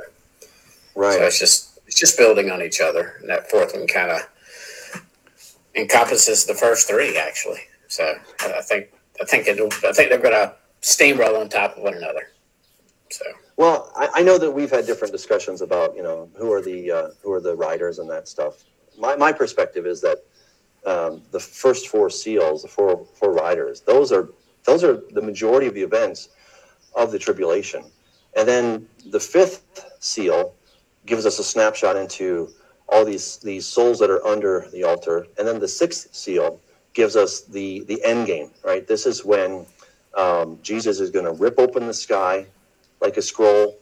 right. 0.95 1.15
so 1.15 1.23
it's 1.25 1.39
just 1.39 1.81
it's 1.87 1.99
just 1.99 2.19
building 2.19 2.51
on 2.51 2.63
each 2.63 2.81
other, 2.81 3.17
and 3.21 3.29
that 3.31 3.51
fourth 3.51 3.75
one 3.75 3.87
kind 3.87 4.11
of 4.11 4.21
encompasses 5.75 6.45
the 6.45 6.55
first 6.55 6.89
three 6.89 7.17
actually. 7.17 7.61
So 7.89 8.15
I 8.41 8.61
think 8.63 8.89
I 9.21 9.25
think 9.25 9.49
it'll, 9.49 9.73
I 9.85 9.93
think 9.93 10.11
they're 10.11 10.19
going 10.19 10.35
to 10.35 10.55
steamroll 10.83 11.41
on 11.41 11.49
top 11.49 11.77
of 11.77 11.83
one 11.83 11.95
another. 11.95 12.31
So 13.11 13.25
Well, 13.57 13.91
I, 13.97 14.09
I 14.17 14.23
know 14.23 14.39
that 14.39 14.51
we've 14.51 14.71
had 14.71 14.87
different 14.87 15.13
discussions 15.13 15.63
about 15.63 15.97
you 15.97 16.03
know 16.03 16.29
who 16.37 16.53
are 16.53 16.63
the 16.63 16.91
uh, 16.91 17.09
who 17.23 17.33
are 17.33 17.41
the 17.41 17.57
riders 17.57 17.99
and 17.99 18.09
that 18.11 18.29
stuff. 18.29 18.65
My 18.99 19.17
my 19.17 19.33
perspective 19.33 19.87
is 19.87 20.01
that 20.03 20.19
um, 20.87 21.23
the 21.31 21.41
first 21.41 21.89
four 21.89 22.11
seals, 22.11 22.63
the 22.63 22.69
four 22.69 23.07
four 23.15 23.33
riders, 23.33 23.81
those 23.81 24.13
are 24.13 24.29
those 24.65 24.85
are 24.85 25.03
the 25.13 25.23
majority 25.23 25.67
of 25.67 25.75
the 25.75 25.83
events 25.83 26.29
of 26.95 27.13
the 27.13 27.19
tribulation, 27.19 27.85
and 28.37 28.47
then 28.47 28.89
the 29.11 29.21
fifth 29.21 29.87
seal 30.01 30.55
gives 31.07 31.27
us 31.27 31.39
a 31.39 31.45
snapshot 31.45 31.97
into 31.97 32.51
all 32.89 33.05
these 33.05 33.39
these 33.39 33.67
souls 33.67 33.99
that 33.99 34.11
are 34.11 34.25
under 34.27 34.69
the 34.73 34.85
altar, 34.85 35.27
and 35.39 35.47
then 35.47 35.59
the 35.59 35.69
sixth 35.69 36.15
seal 36.15 36.61
gives 36.95 37.17
us 37.17 37.43
the 37.43 37.85
the 37.85 38.03
end 38.05 38.27
game. 38.27 38.51
Right, 38.65 38.87
this 38.87 39.07
is 39.07 39.25
when 39.25 39.67
um, 40.17 40.59
Jesus 40.63 41.01
is 41.01 41.11
going 41.11 41.25
to 41.25 41.33
rip 41.33 41.59
open 41.59 41.87
the 41.87 41.95
sky 41.95 42.47
like 43.01 43.17
a 43.17 43.23
scroll, 43.23 43.79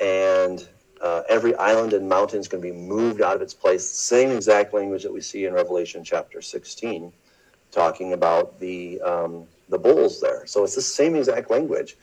and 0.00 0.68
uh, 1.00 1.22
every 1.28 1.54
island 1.56 1.92
and 1.92 2.08
mountain 2.08 2.38
is 2.38 2.48
going 2.48 2.62
to 2.62 2.70
be 2.70 2.76
moved 2.76 3.20
out 3.20 3.34
of 3.34 3.42
its 3.42 3.54
place. 3.54 3.88
Same 3.88 4.30
exact 4.30 4.72
language 4.72 5.02
that 5.02 5.12
we 5.12 5.20
see 5.20 5.46
in 5.46 5.52
Revelation 5.52 6.04
chapter 6.04 6.40
16, 6.40 7.12
talking 7.72 8.12
about 8.12 8.60
the 8.60 9.00
um, 9.00 9.46
the 9.72 9.78
bulls 9.78 10.20
there. 10.20 10.46
So 10.46 10.62
it's 10.62 10.76
the 10.76 10.82
same 10.82 11.16
exact 11.16 11.50
language. 11.50 11.96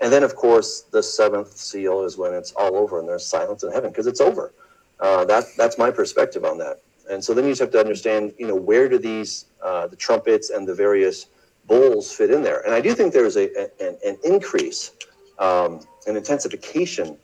And 0.00 0.12
then, 0.12 0.22
of 0.22 0.36
course, 0.36 0.82
the 0.82 1.02
seventh 1.02 1.56
seal 1.56 2.02
is 2.04 2.16
when 2.16 2.34
it's 2.34 2.52
all 2.52 2.76
over 2.76 3.00
and 3.00 3.08
there's 3.08 3.26
silence 3.26 3.64
in 3.64 3.72
heaven 3.72 3.90
because 3.90 4.06
it's 4.06 4.20
over. 4.20 4.52
Uh, 5.00 5.24
that 5.24 5.44
that's 5.56 5.76
my 5.78 5.90
perspective 5.90 6.44
on 6.44 6.58
that. 6.58 6.80
And 7.10 7.22
so 7.24 7.34
then 7.34 7.44
you 7.44 7.50
just 7.50 7.60
have 7.60 7.70
to 7.72 7.80
understand, 7.80 8.34
you 8.38 8.46
know, 8.46 8.54
where 8.54 8.88
do 8.88 8.98
these 8.98 9.46
uh, 9.62 9.86
the 9.86 9.96
trumpets 9.96 10.50
and 10.50 10.66
the 10.66 10.74
various 10.74 11.26
bulls 11.66 12.12
fit 12.12 12.30
in 12.30 12.42
there? 12.42 12.60
And 12.66 12.74
I 12.74 12.80
do 12.80 12.94
think 12.94 13.12
there 13.12 13.26
is 13.26 13.36
a, 13.36 13.48
a 13.60 13.88
an, 13.88 13.98
an 14.06 14.16
increase 14.24 14.92
um, 15.38 15.80
an 16.06 16.16
intensification 16.16 17.16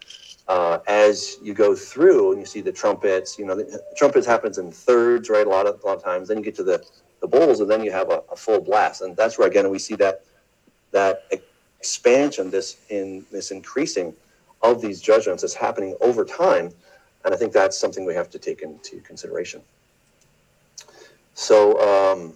uh, 0.49 0.79
as 0.87 1.39
you 1.43 1.55
go 1.55 1.75
through 1.75 2.33
and 2.33 2.41
you 2.41 2.47
see 2.47 2.61
the 2.61 2.73
trumpets. 2.73 3.39
You 3.39 3.47
know, 3.47 3.55
the, 3.57 3.65
the 3.65 3.83
trumpets 3.97 4.27
happens 4.27 4.59
in 4.59 4.71
thirds, 4.71 5.29
right? 5.31 5.47
A 5.47 5.51
lot 5.51 5.67
of 5.67 5.83
a 5.83 5.87
lot 5.87 5.97
of 5.97 6.05
times. 6.05 6.29
Then 6.29 6.39
you 6.39 6.45
get 6.45 6.55
to 6.57 6.65
the 6.65 6.85
the 7.23 7.29
bowls, 7.29 7.61
and 7.61 7.71
then 7.71 7.83
you 7.83 7.91
have 7.91 8.11
a, 8.11 8.23
a 8.31 8.37
full 8.37 8.61
blast, 8.61 9.01
and 9.01 9.17
that's 9.17 9.39
where 9.39 9.49
again 9.49 9.71
we 9.71 9.79
see 9.79 9.95
that 9.95 10.25
that 10.91 11.25
expansion, 11.79 12.51
this 12.51 12.77
in 12.91 13.25
this 13.33 13.51
increasing 13.51 14.13
of 14.63 14.83
these 14.83 15.01
judgments 15.01 15.43
is 15.43 15.55
happening 15.55 15.97
over 16.03 16.25
time, 16.25 16.71
and 17.25 17.33
I 17.33 17.37
think 17.39 17.53
that's 17.55 17.79
something 17.79 18.05
we 18.05 18.15
have 18.15 18.29
to 18.31 18.39
take 18.39 18.61
into 18.61 19.01
consideration. 19.01 19.63
So. 21.35 21.81
Um, 21.81 22.35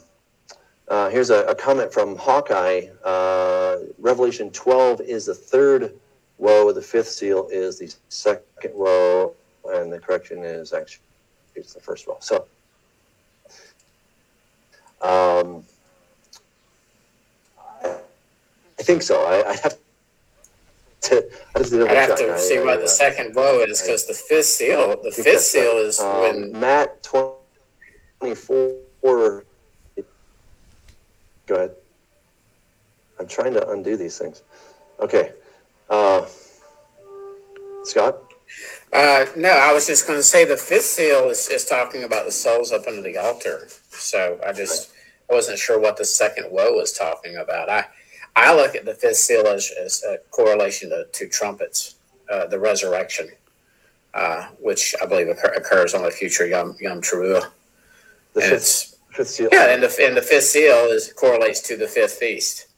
uh, 0.88 1.10
here's 1.10 1.30
a, 1.30 1.42
a, 1.46 1.54
comment 1.54 1.92
from 1.92 2.14
Hawkeye. 2.14 2.82
Uh, 3.04 3.78
Revelation 3.98 4.52
12 4.52 5.00
is 5.00 5.26
the 5.26 5.34
third 5.34 5.92
woe. 6.38 6.70
The 6.70 6.80
fifth 6.80 7.08
seal 7.08 7.48
is 7.50 7.80
the 7.80 7.92
second 8.08 8.72
woe, 8.72 9.34
and 9.64 9.92
the 9.92 9.98
correction 9.98 10.44
is 10.44 10.72
actually 10.72 11.02
it's 11.56 11.74
the 11.74 11.80
first 11.80 12.06
woe. 12.06 12.18
So, 12.20 12.46
um, 15.02 15.64
I 17.84 18.82
think 18.82 19.02
so. 19.02 19.24
I, 19.24 19.50
I 19.50 19.54
have 19.54 19.76
to. 21.02 21.28
I 21.54 21.58
have 21.58 21.70
to, 21.70 21.86
have 21.86 22.16
to 22.16 22.38
see 22.38 22.58
what 22.58 22.80
the 22.80 22.88
second 22.88 23.34
woe 23.34 23.60
is 23.60 23.80
because 23.80 24.06
the 24.06 24.14
fifth 24.14 24.46
seal. 24.46 25.00
The 25.02 25.10
fifth 25.10 25.42
seal 25.42 25.78
is 25.78 26.00
um, 26.00 26.20
when 26.20 26.58
Matt 26.58 27.02
24 27.02 29.44
Go 31.46 31.54
ahead. 31.54 31.74
I'm 33.18 33.28
trying 33.28 33.54
to 33.54 33.70
undo 33.70 33.96
these 33.96 34.18
things. 34.18 34.42
Okay. 35.00 35.32
Uh, 35.88 36.26
Scott? 37.84 38.25
Uh, 38.92 39.26
no, 39.36 39.50
I 39.50 39.72
was 39.72 39.86
just 39.86 40.06
going 40.06 40.18
to 40.18 40.22
say 40.22 40.44
the 40.44 40.56
fifth 40.56 40.84
seal 40.84 41.28
is, 41.28 41.48
is 41.48 41.64
talking 41.64 42.04
about 42.04 42.24
the 42.24 42.32
souls 42.32 42.72
up 42.72 42.86
under 42.86 43.02
the 43.02 43.18
altar. 43.18 43.68
So 43.90 44.38
I 44.46 44.52
just 44.52 44.92
I 45.30 45.34
wasn't 45.34 45.58
sure 45.58 45.78
what 45.78 45.96
the 45.96 46.04
second 46.04 46.46
woe 46.50 46.72
was 46.72 46.92
talking 46.92 47.36
about. 47.36 47.68
I 47.68 47.86
I 48.36 48.54
look 48.54 48.74
at 48.74 48.84
the 48.84 48.94
fifth 48.94 49.16
seal 49.16 49.46
as, 49.46 49.72
as 49.82 50.04
a 50.04 50.18
correlation 50.30 50.90
to, 50.90 51.06
to 51.10 51.28
trumpets, 51.28 51.96
uh, 52.30 52.46
the 52.46 52.58
resurrection, 52.58 53.30
uh, 54.14 54.48
which 54.60 54.94
I 55.02 55.06
believe 55.06 55.28
occur, 55.28 55.54
occurs 55.56 55.94
on 55.94 56.02
the 56.02 56.10
future 56.10 56.46
Yom 56.46 56.76
Yom 56.80 57.00
Teruah. 57.00 57.50
The 58.34 58.40
fifth, 58.42 58.96
fifth 59.12 59.28
seal. 59.28 59.48
Yeah, 59.50 59.72
and 59.72 59.82
the 59.82 59.94
and 60.00 60.16
the 60.16 60.22
fifth 60.22 60.44
seal 60.44 60.86
is 60.86 61.12
correlates 61.12 61.60
to 61.62 61.76
the 61.76 61.88
fifth 61.88 62.14
feast. 62.14 62.68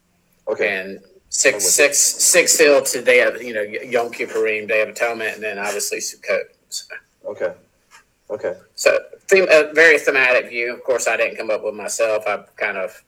Okay. 0.48 0.80
And 0.80 1.00
six 1.28 1.64
six 1.64 1.98
six 1.98 2.52
seal 2.52 2.82
to 2.82 3.02
day 3.02 3.22
of 3.22 3.42
you 3.42 3.54
know 3.54 3.62
Yom 3.62 4.12
Kippurim, 4.12 4.68
Day 4.68 4.82
of 4.82 4.88
Atonement, 4.88 5.34
and 5.34 5.42
then 5.42 5.58
obviously 5.58 5.98
Sukkot. 5.98 6.44
So. 6.68 6.84
Okay. 7.26 7.54
Okay. 8.30 8.56
So 8.74 8.98
theme, 9.28 9.46
a 9.50 9.72
very 9.72 9.98
thematic 9.98 10.48
view. 10.48 10.74
Of 10.74 10.84
course, 10.84 11.06
I 11.06 11.16
didn't 11.16 11.36
come 11.36 11.50
up 11.50 11.64
with 11.64 11.74
myself. 11.74 12.24
I 12.26 12.44
kind 12.56 12.76
of 12.76 13.02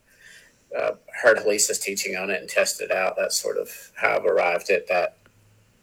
uh, 0.78 0.92
heard 1.22 1.44
Lisa's 1.46 1.78
teaching 1.78 2.16
on 2.16 2.30
it 2.30 2.40
and 2.40 2.48
tested 2.48 2.90
it 2.90 2.96
out. 2.96 3.16
That's 3.16 3.36
sort 3.36 3.58
of 3.58 3.70
how 3.94 4.16
I've 4.16 4.26
arrived 4.26 4.70
at 4.70 4.86
that 4.88 5.16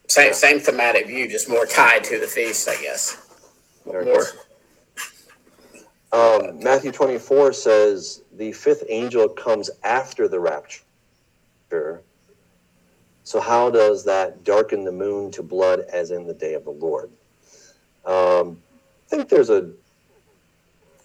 same 0.08 0.34
same 0.34 0.60
thematic 0.60 1.08
view, 1.08 1.28
just 1.28 1.50
more 1.50 1.66
tied 1.66 2.04
to 2.06 2.20
the 2.20 2.28
feast, 2.28 2.68
I 2.70 2.82
guess. 2.82 3.18
Very 3.86 4.06
more. 4.06 4.26
Um, 6.12 6.60
Matthew 6.64 6.92
24 6.92 7.54
says 7.54 8.24
the 8.34 8.52
fifth 8.54 8.84
angel 8.90 9.28
comes 9.28 9.70
after 9.84 10.28
the 10.28 10.40
rapture. 10.40 10.82
So, 13.28 13.42
how 13.42 13.70
does 13.70 14.06
that 14.06 14.46
darken 14.46 14.86
the 14.86 14.92
moon 14.94 15.32
to 15.32 15.44
blood 15.44 15.82
as 15.92 16.12
in 16.12 16.26
the 16.26 16.34
day 16.34 16.54
of 16.54 16.64
the 16.64 16.72
Lord? 16.72 17.12
Um, 18.06 18.58
I 19.06 19.10
think 19.10 19.28
there's 19.28 19.50
a 19.50 19.70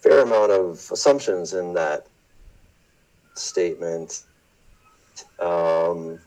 fair 0.01 0.21
amount 0.21 0.53
of 0.53 0.87
assumptions 0.89 1.53
in 1.53 1.73
that 1.73 2.07
statement. 3.35 4.23
Um, 5.37 6.17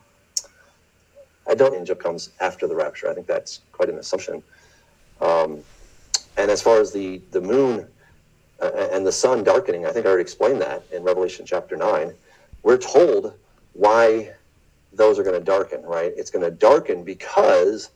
I 1.48 1.54
don't 1.54 1.70
think 1.70 1.80
angel 1.80 1.96
comes 1.96 2.28
after 2.40 2.68
the 2.68 2.76
rapture. 2.76 3.08
I 3.08 3.14
think 3.14 3.26
that's 3.26 3.60
quite 3.72 3.88
an 3.88 3.96
assumption. 3.96 4.42
Um, 5.22 5.60
and 6.36 6.50
as 6.50 6.60
far 6.60 6.78
as 6.78 6.92
the, 6.92 7.22
the 7.30 7.40
moon 7.40 7.88
uh, 8.60 8.88
and 8.92 9.06
the 9.06 9.12
sun 9.12 9.44
darkening. 9.44 9.86
I 9.86 9.92
think 9.92 10.04
I 10.04 10.10
already 10.10 10.24
explained 10.24 10.60
that 10.60 10.82
in 10.92 11.02
Revelation 11.02 11.46
chapter 11.46 11.74
9. 11.74 12.12
We're 12.62 12.76
told 12.76 13.32
why 13.72 14.34
those 14.96 15.18
are 15.18 15.22
going 15.22 15.38
to 15.38 15.44
darken, 15.44 15.82
right? 15.82 16.12
It's 16.16 16.30
going 16.30 16.44
to 16.44 16.50
darken 16.50 17.04
because 17.04 17.90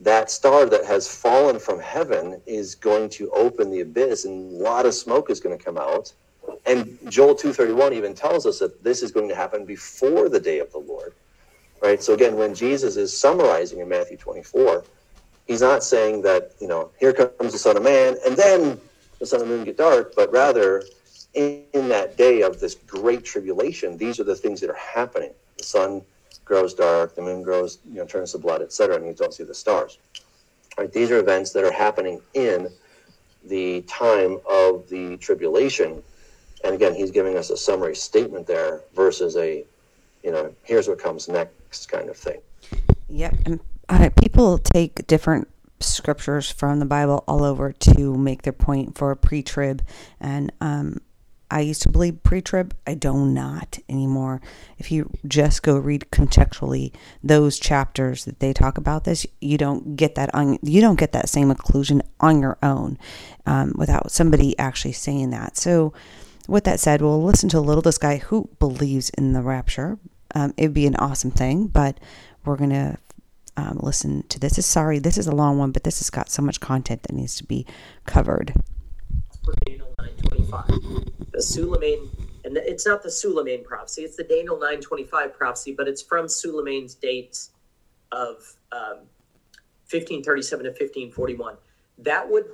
that 0.00 0.30
star 0.30 0.66
that 0.66 0.84
has 0.84 1.08
fallen 1.08 1.58
from 1.58 1.80
heaven 1.80 2.40
is 2.46 2.74
going 2.74 3.10
to 3.10 3.30
open 3.30 3.70
the 3.70 3.80
abyss 3.80 4.24
and 4.24 4.52
a 4.52 4.62
lot 4.62 4.86
of 4.86 4.94
smoke 4.94 5.30
is 5.30 5.40
going 5.40 5.56
to 5.56 5.62
come 5.62 5.76
out. 5.76 6.12
And 6.66 6.98
Joel 7.08 7.34
231 7.34 7.92
even 7.92 8.14
tells 8.14 8.46
us 8.46 8.58
that 8.60 8.82
this 8.82 9.02
is 9.02 9.10
going 9.10 9.28
to 9.28 9.34
happen 9.34 9.64
before 9.64 10.28
the 10.28 10.40
day 10.40 10.60
of 10.60 10.70
the 10.72 10.78
Lord. 10.78 11.14
Right? 11.82 12.02
So 12.02 12.14
again, 12.14 12.36
when 12.36 12.54
Jesus 12.54 12.96
is 12.96 13.16
summarizing 13.16 13.80
in 13.80 13.88
Matthew 13.88 14.16
24, 14.16 14.84
he's 15.46 15.60
not 15.60 15.84
saying 15.84 16.22
that, 16.22 16.52
you 16.60 16.68
know, 16.68 16.90
here 16.98 17.12
comes 17.12 17.52
the 17.52 17.58
Son 17.58 17.76
of 17.76 17.82
Man, 17.82 18.16
and 18.24 18.36
then 18.36 18.80
the 19.18 19.26
sun 19.26 19.40
and 19.40 19.48
moon 19.48 19.64
get 19.64 19.76
dark, 19.76 20.14
but 20.14 20.32
rather 20.32 20.84
in, 21.34 21.64
in 21.72 21.88
that 21.88 22.16
day 22.16 22.42
of 22.42 22.60
this 22.60 22.74
great 22.74 23.24
tribulation, 23.24 23.96
these 23.96 24.20
are 24.20 24.24
the 24.24 24.34
things 24.34 24.60
that 24.60 24.70
are 24.70 24.76
happening. 24.76 25.32
The 25.56 25.64
sun 25.64 26.02
grows 26.48 26.74
dark, 26.74 27.14
the 27.14 27.22
moon 27.22 27.42
grows, 27.42 27.78
you 27.88 27.96
know, 27.96 28.06
turns 28.06 28.32
to 28.32 28.38
blood, 28.38 28.62
etc., 28.62 28.96
and 28.96 29.06
you 29.06 29.12
don't 29.12 29.34
see 29.34 29.44
the 29.44 29.54
stars. 29.54 29.98
Right? 30.76 30.90
These 30.90 31.10
are 31.10 31.18
events 31.18 31.52
that 31.52 31.62
are 31.62 31.72
happening 31.72 32.20
in 32.34 32.68
the 33.44 33.82
time 33.82 34.38
of 34.48 34.88
the 34.88 35.16
tribulation. 35.18 36.02
And 36.64 36.74
again, 36.74 36.94
he's 36.94 37.10
giving 37.10 37.36
us 37.36 37.50
a 37.50 37.56
summary 37.56 37.94
statement 37.94 38.46
there 38.46 38.80
versus 38.94 39.36
a, 39.36 39.64
you 40.24 40.32
know, 40.32 40.52
here's 40.64 40.88
what 40.88 40.98
comes 40.98 41.28
next 41.28 41.86
kind 41.86 42.08
of 42.08 42.16
thing. 42.16 42.40
Yep. 43.08 43.34
And 43.46 43.60
uh, 43.88 44.10
people 44.20 44.58
take 44.58 45.06
different 45.06 45.48
scriptures 45.80 46.50
from 46.50 46.80
the 46.80 46.84
Bible 46.84 47.24
all 47.28 47.44
over 47.44 47.72
to 47.72 48.16
make 48.16 48.42
their 48.42 48.52
point 48.52 48.98
for 48.98 49.14
pre-trib, 49.14 49.82
and 50.20 50.52
um, 50.60 51.00
I 51.50 51.60
used 51.60 51.82
to 51.82 51.90
believe 51.90 52.22
pre-trib. 52.22 52.74
I 52.86 52.94
do 52.94 53.14
not 53.26 53.78
anymore. 53.88 54.40
If 54.76 54.90
you 54.90 55.10
just 55.26 55.62
go 55.62 55.76
read 55.78 56.06
contextually 56.12 56.92
those 57.22 57.58
chapters 57.58 58.24
that 58.26 58.40
they 58.40 58.52
talk 58.52 58.76
about 58.76 59.04
this, 59.04 59.26
you 59.40 59.56
don't 59.56 59.96
get 59.96 60.14
that 60.16 60.34
on. 60.34 60.58
You 60.62 60.80
don't 60.80 60.98
get 60.98 61.12
that 61.12 61.28
same 61.28 61.48
conclusion 61.48 62.02
on 62.20 62.40
your 62.40 62.58
own 62.62 62.98
um, 63.46 63.72
without 63.76 64.10
somebody 64.10 64.58
actually 64.58 64.92
saying 64.92 65.30
that. 65.30 65.56
So, 65.56 65.92
with 66.46 66.64
that 66.64 66.80
said, 66.80 67.02
we'll 67.02 67.22
listen 67.22 67.48
to 67.50 67.58
a 67.58 67.60
little 67.60 67.82
this 67.82 67.98
guy 67.98 68.16
who 68.18 68.48
believes 68.58 69.10
in 69.10 69.32
the 69.32 69.42
rapture. 69.42 69.98
Um, 70.34 70.52
it'd 70.56 70.74
be 70.74 70.86
an 70.86 70.96
awesome 70.96 71.30
thing, 71.30 71.68
but 71.68 71.98
we're 72.44 72.56
gonna 72.56 72.98
um, 73.56 73.78
listen 73.82 74.22
to 74.28 74.38
this. 74.38 74.58
Is 74.58 74.66
sorry, 74.66 74.98
this 74.98 75.18
is 75.18 75.26
a 75.26 75.34
long 75.34 75.58
one, 75.58 75.72
but 75.72 75.84
this 75.84 75.98
has 75.98 76.10
got 76.10 76.30
so 76.30 76.42
much 76.42 76.60
content 76.60 77.02
that 77.04 77.14
needs 77.14 77.36
to 77.36 77.44
be 77.44 77.66
covered. 78.06 78.54
The 81.38 81.44
Suleiman 81.44 82.10
and 82.42 82.56
it's 82.56 82.84
not 82.84 83.00
the 83.00 83.12
Suleiman 83.12 83.62
prophecy; 83.62 84.02
it's 84.02 84.16
the 84.16 84.24
Daniel 84.24 84.58
nine 84.58 84.80
twenty 84.80 85.04
five 85.04 85.32
prophecy, 85.32 85.72
but 85.72 85.86
it's 85.86 86.02
from 86.02 86.26
Suleiman's 86.26 86.96
dates 86.96 87.52
of 88.10 88.56
um, 88.72 89.02
fifteen 89.84 90.20
thirty 90.20 90.42
seven 90.42 90.64
to 90.66 90.72
fifteen 90.74 91.12
forty 91.12 91.36
one. 91.36 91.56
That 91.98 92.28
would, 92.28 92.46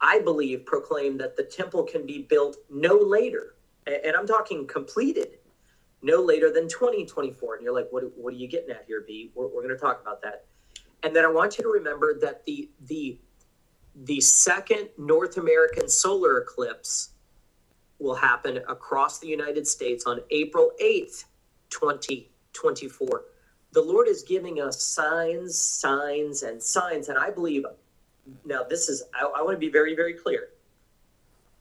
I 0.00 0.20
believe, 0.20 0.64
proclaim 0.64 1.18
that 1.18 1.36
the 1.36 1.42
temple 1.42 1.82
can 1.82 2.06
be 2.06 2.22
built 2.22 2.58
no 2.70 2.94
later, 2.94 3.56
and 3.88 4.14
I'm 4.14 4.28
talking 4.28 4.64
completed, 4.64 5.38
no 6.00 6.22
later 6.22 6.52
than 6.52 6.68
twenty 6.68 7.04
twenty 7.04 7.32
four. 7.32 7.56
And 7.56 7.64
you're 7.64 7.74
like, 7.74 7.88
what 7.90 8.04
What 8.16 8.32
are 8.32 8.36
you 8.36 8.46
getting 8.46 8.70
at 8.70 8.84
here, 8.86 9.02
B? 9.04 9.32
We're, 9.34 9.48
we're 9.48 9.62
going 9.64 9.74
to 9.74 9.76
talk 9.76 10.00
about 10.02 10.22
that. 10.22 10.44
And 11.02 11.16
then 11.16 11.24
I 11.24 11.28
want 11.28 11.58
you 11.58 11.64
to 11.64 11.68
remember 11.68 12.16
that 12.20 12.44
the 12.44 12.70
the 12.86 13.18
the 14.04 14.20
second 14.20 14.90
North 14.96 15.36
American 15.36 15.88
solar 15.88 16.38
eclipse 16.38 17.09
will 18.00 18.14
happen 18.14 18.58
across 18.68 19.18
the 19.18 19.28
United 19.28 19.66
States 19.66 20.04
on 20.06 20.20
April 20.30 20.72
8th, 20.82 21.24
2024. 21.68 23.24
The 23.72 23.82
Lord 23.82 24.08
is 24.08 24.22
giving 24.22 24.60
us 24.60 24.82
signs, 24.82 25.58
signs, 25.58 26.42
and 26.42 26.60
signs. 26.60 27.08
And 27.08 27.18
I 27.18 27.30
believe, 27.30 27.64
now, 28.44 28.62
this 28.62 28.88
is, 28.88 29.04
I, 29.14 29.24
I 29.24 29.42
want 29.42 29.54
to 29.54 29.58
be 29.58 29.70
very, 29.70 29.94
very 29.94 30.14
clear. 30.14 30.48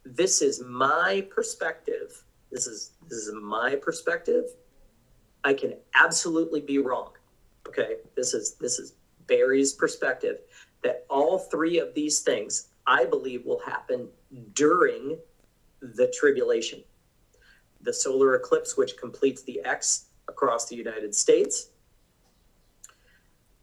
This 0.06 0.42
is 0.42 0.64
my 0.64 1.28
perspective. 1.30 2.24
This 2.52 2.66
is, 2.66 2.92
this 3.08 3.20
is 3.20 3.34
my 3.34 3.76
perspective. 3.76 4.46
I 5.44 5.54
can 5.54 5.76
absolutely 5.94 6.62
be 6.62 6.80
wrong. 6.80 7.12
Okay. 7.68 7.98
This 8.16 8.34
is, 8.34 8.56
this 8.56 8.80
is 8.80 8.94
Barry's 9.28 9.74
perspective 9.74 10.40
that 10.84 11.06
all 11.10 11.38
three 11.38 11.80
of 11.80 11.94
these 11.94 12.20
things 12.20 12.70
I 12.88 13.06
believe 13.06 13.46
will 13.46 13.60
happen 13.60 14.08
during 14.54 15.18
the 15.82 16.12
tribulation. 16.18 16.84
The 17.82 17.94
solar 17.94 18.36
eclipse, 18.36 18.78
which 18.78 18.98
completes 18.98 19.44
the 19.44 19.62
X 19.64 20.08
across 20.28 20.68
the 20.68 20.76
United 20.76 21.16
States, 21.16 21.70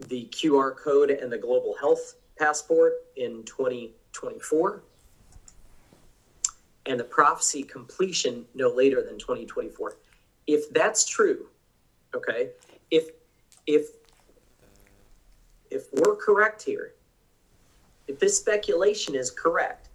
the 0.08 0.28
QR 0.32 0.76
code 0.76 1.10
and 1.10 1.30
the 1.30 1.38
global 1.38 1.74
health 1.78 2.16
passport 2.38 2.94
in 3.16 3.42
2024, 3.44 4.82
and 6.86 7.00
the 7.00 7.04
prophecy 7.04 7.62
completion 7.62 8.44
no 8.54 8.68
later 8.68 9.02
than 9.02 9.18
2024. 9.18 9.96
If 10.46 10.70
that's 10.70 11.04
true, 11.04 11.48
okay, 12.14 12.50
if 12.90 13.10
if 13.66 13.88
if 15.70 15.86
we're 15.92 16.16
correct 16.16 16.62
here, 16.62 16.94
if 18.06 18.18
this 18.20 18.38
speculation 18.38 19.14
is 19.14 19.30
correct, 19.30 19.88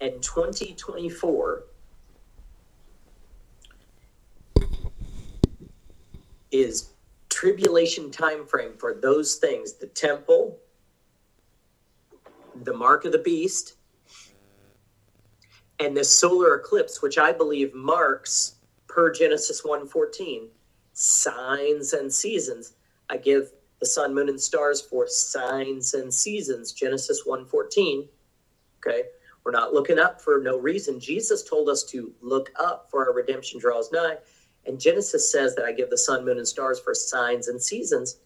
and 0.00 0.22
2024 0.22 1.64
is 6.50 6.90
tribulation 7.28 8.10
time 8.10 8.46
frame 8.46 8.72
for 8.78 8.94
those 8.94 9.36
things. 9.36 9.74
The 9.74 9.86
temple 9.86 10.58
the 12.64 12.74
mark 12.74 13.04
of 13.04 13.12
the 13.12 13.18
beast 13.18 13.74
and 15.78 15.96
this 15.96 16.10
solar 16.10 16.56
eclipse 16.56 17.00
which 17.02 17.18
i 17.18 17.32
believe 17.32 17.72
marks 17.74 18.56
per 18.88 19.12
genesis 19.12 19.62
1.14 19.62 20.48
signs 20.92 21.92
and 21.92 22.12
seasons. 22.12 22.72
I 23.10 23.16
give 23.16 23.52
the 23.78 23.86
sun 23.86 24.12
moon 24.12 24.28
and 24.28 24.40
stars 24.40 24.80
for 24.80 25.06
signs 25.06 25.94
and 25.94 26.12
seasons 26.12 26.72
genesis 26.72 27.22
1.14 27.26 28.08
okay? 28.84 29.02
We're 29.44 29.52
not 29.52 29.72
looking 29.72 29.98
up 29.98 30.20
for 30.20 30.40
no 30.42 30.58
reason. 30.58 31.00
Jesus 31.00 31.42
told 31.42 31.68
us 31.68 31.84
to 31.84 32.12
look 32.20 32.50
up 32.58 32.88
for 32.90 33.06
our 33.06 33.14
redemption 33.14 33.60
draws 33.60 33.92
nigh 33.92 34.16
and 34.68 34.80
genesis 34.80 35.30
says 35.30 35.54
that 35.54 35.64
i 35.64 35.72
give 35.72 35.90
the 35.90 35.98
sun 35.98 36.24
moon 36.24 36.38
and 36.38 36.46
stars 36.46 36.78
for 36.78 36.94
signs 36.94 37.48
and 37.48 37.60
seasons 37.60 38.18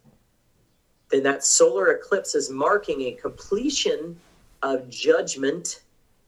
then 1.11 1.23
that 1.23 1.45
solar 1.45 1.93
eclipse 1.93 2.35
is 2.35 2.51
marking 2.51 3.03
a 3.03 3.13
completion 3.13 4.19
of 4.63 4.89
judgment 4.89 5.83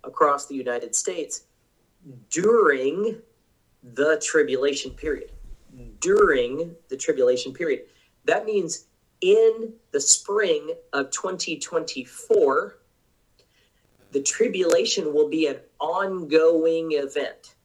across 0.04 0.46
the 0.46 0.54
united 0.54 0.94
states 0.94 1.44
during 2.30 3.20
the 3.94 4.20
tribulation 4.22 4.90
period 4.90 5.30
during 6.00 6.74
the 6.88 6.96
tribulation 6.96 7.52
period 7.52 7.82
that 8.24 8.46
means 8.46 8.86
in 9.20 9.72
the 9.92 10.00
spring 10.00 10.74
of 10.92 11.10
2024 11.10 12.76
the 14.14 14.22
tribulation 14.22 15.12
will 15.12 15.28
be 15.28 15.48
an 15.48 15.56
ongoing 15.80 16.92
event. 16.92 17.56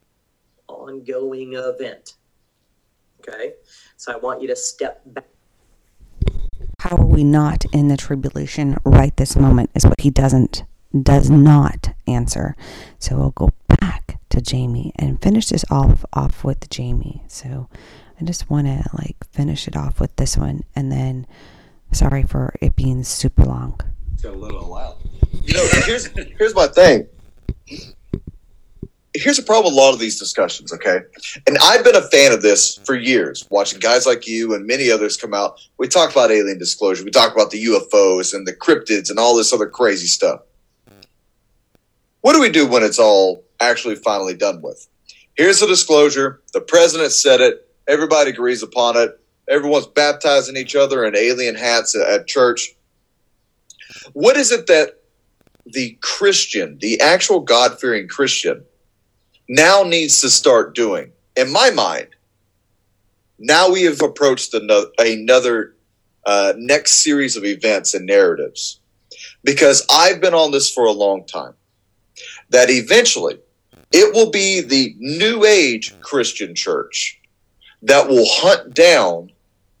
Ongoing 0.66 1.54
event. 1.54 2.14
Okay? 3.28 3.54
So 3.96 4.12
I 4.12 4.16
want 4.16 4.40
you 4.42 4.48
to 4.48 4.56
step 4.56 5.02
back. 5.06 5.26
How 6.80 6.96
are 6.96 7.06
we 7.06 7.24
not 7.24 7.64
in 7.72 7.88
the 7.88 7.96
tribulation 7.96 8.78
right 8.84 9.14
this 9.16 9.36
moment 9.36 9.70
is 9.74 9.84
what 9.84 10.00
he 10.00 10.10
doesn't 10.10 10.64
does 11.02 11.30
not 11.30 11.90
answer. 12.06 12.56
So 12.98 13.16
we'll 13.16 13.30
go 13.30 13.50
back 13.68 14.18
to 14.30 14.40
Jamie 14.40 14.92
and 14.96 15.20
finish 15.20 15.48
this 15.48 15.64
off 15.70 16.04
off 16.12 16.42
with 16.44 16.68
Jamie. 16.70 17.22
So 17.28 17.68
I 18.20 18.24
just 18.24 18.50
want 18.50 18.66
to 18.66 18.82
like 18.94 19.16
finish 19.30 19.68
it 19.68 19.76
off 19.76 20.00
with 20.00 20.14
this 20.16 20.36
one 20.36 20.64
and 20.74 20.90
then 20.90 21.26
sorry 21.92 22.22
for 22.22 22.54
it 22.60 22.76
being 22.76 23.04
super 23.04 23.44
long. 23.44 23.80
It's 24.14 24.22
got 24.22 24.34
a 24.34 24.38
little 24.38 24.68
loud. 24.68 24.96
You 25.44 25.54
know, 25.54 25.68
here's 25.84 26.06
here's 26.06 26.54
my 26.54 26.66
thing. 26.66 27.06
Here's 29.20 29.38
a 29.38 29.42
problem 29.42 29.72
with 29.72 29.78
a 29.78 29.84
lot 29.84 29.92
of 29.92 30.00
these 30.00 30.18
discussions, 30.18 30.72
okay? 30.72 31.00
And 31.46 31.58
I've 31.62 31.84
been 31.84 31.94
a 31.94 32.08
fan 32.08 32.32
of 32.32 32.40
this 32.40 32.80
for 32.84 32.94
years, 32.94 33.46
watching 33.50 33.78
guys 33.78 34.06
like 34.06 34.26
you 34.26 34.54
and 34.54 34.66
many 34.66 34.90
others 34.90 35.18
come 35.18 35.34
out. 35.34 35.60
We 35.78 35.88
talk 35.88 36.10
about 36.10 36.30
alien 36.30 36.58
disclosure, 36.58 37.04
we 37.04 37.10
talk 37.10 37.34
about 37.34 37.50
the 37.50 37.62
UFOs 37.66 38.34
and 38.34 38.46
the 38.46 38.54
cryptids 38.54 39.10
and 39.10 39.18
all 39.18 39.36
this 39.36 39.52
other 39.52 39.68
crazy 39.68 40.06
stuff. 40.06 40.40
What 42.22 42.32
do 42.32 42.40
we 42.40 42.50
do 42.50 42.66
when 42.66 42.82
it's 42.82 42.98
all 42.98 43.44
actually 43.60 43.96
finally 43.96 44.34
done 44.34 44.62
with? 44.62 44.88
Here's 45.34 45.60
the 45.60 45.66
disclosure. 45.66 46.40
The 46.52 46.60
president 46.60 47.12
said 47.12 47.40
it. 47.40 47.68
Everybody 47.88 48.30
agrees 48.30 48.62
upon 48.62 48.96
it. 48.96 49.20
Everyone's 49.48 49.86
baptizing 49.86 50.56
each 50.56 50.76
other 50.76 51.04
in 51.04 51.16
alien 51.16 51.56
hats 51.56 51.94
at 51.94 52.26
church. 52.26 52.74
What 54.12 54.36
is 54.36 54.50
it 54.50 54.66
that 54.68 55.00
the 55.66 55.98
Christian, 56.00 56.78
the 56.78 57.00
actual 57.00 57.40
God 57.40 57.78
fearing 57.80 58.08
Christian, 58.08 58.64
now 59.50 59.82
needs 59.82 60.20
to 60.20 60.30
start 60.30 60.76
doing? 60.76 61.10
In 61.36 61.52
my 61.52 61.70
mind, 61.70 62.06
now 63.38 63.68
we 63.68 63.82
have 63.82 64.00
approached 64.00 64.54
another, 64.54 64.86
another 64.98 65.74
uh, 66.24 66.52
next 66.56 67.02
series 67.02 67.36
of 67.36 67.44
events 67.44 67.92
and 67.92 68.06
narratives 68.06 68.80
because 69.42 69.84
I've 69.90 70.20
been 70.20 70.34
on 70.34 70.52
this 70.52 70.72
for 70.72 70.84
a 70.84 70.92
long 70.92 71.26
time. 71.26 71.54
That 72.50 72.70
eventually 72.70 73.38
it 73.92 74.14
will 74.14 74.30
be 74.30 74.60
the 74.60 74.94
new 74.98 75.44
age 75.44 75.98
Christian 76.00 76.54
church 76.54 77.20
that 77.82 78.08
will 78.08 78.26
hunt 78.28 78.74
down 78.74 79.32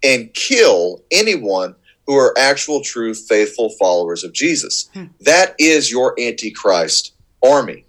and 0.02 0.32
kill 0.34 1.02
anyone 1.10 1.76
who 2.06 2.16
are 2.16 2.34
actual, 2.36 2.80
true, 2.80 3.14
faithful 3.14 3.70
followers 3.78 4.24
of 4.24 4.32
Jesus. 4.32 4.88
That 5.20 5.54
is 5.58 5.92
your 5.92 6.18
Antichrist 6.18 7.14
army. 7.44 7.84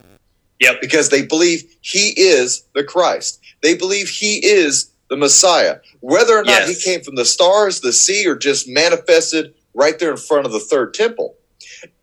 Yep. 0.61 0.79
Because 0.79 1.09
they 1.09 1.23
believe 1.23 1.63
he 1.81 2.13
is 2.17 2.63
the 2.73 2.83
Christ. 2.83 3.41
They 3.61 3.75
believe 3.75 4.07
he 4.07 4.37
is 4.45 4.91
the 5.09 5.17
Messiah. 5.17 5.79
Whether 5.99 6.37
or 6.37 6.43
not 6.43 6.67
Yes. 6.67 6.69
he 6.69 6.75
came 6.91 7.01
from 7.03 7.15
the 7.15 7.25
stars, 7.25 7.81
the 7.81 7.91
sea, 7.91 8.25
or 8.27 8.35
just 8.35 8.67
manifested 8.69 9.53
right 9.73 9.99
there 9.99 10.11
in 10.11 10.17
front 10.17 10.45
of 10.45 10.53
the 10.53 10.59
third 10.59 10.93
temple. 10.93 11.35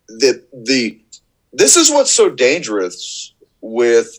The 0.08 0.44
the 0.52 1.00
this 1.52 1.76
is 1.76 1.90
what's 1.90 2.10
so 2.10 2.28
dangerous 2.28 3.32
with 3.62 4.18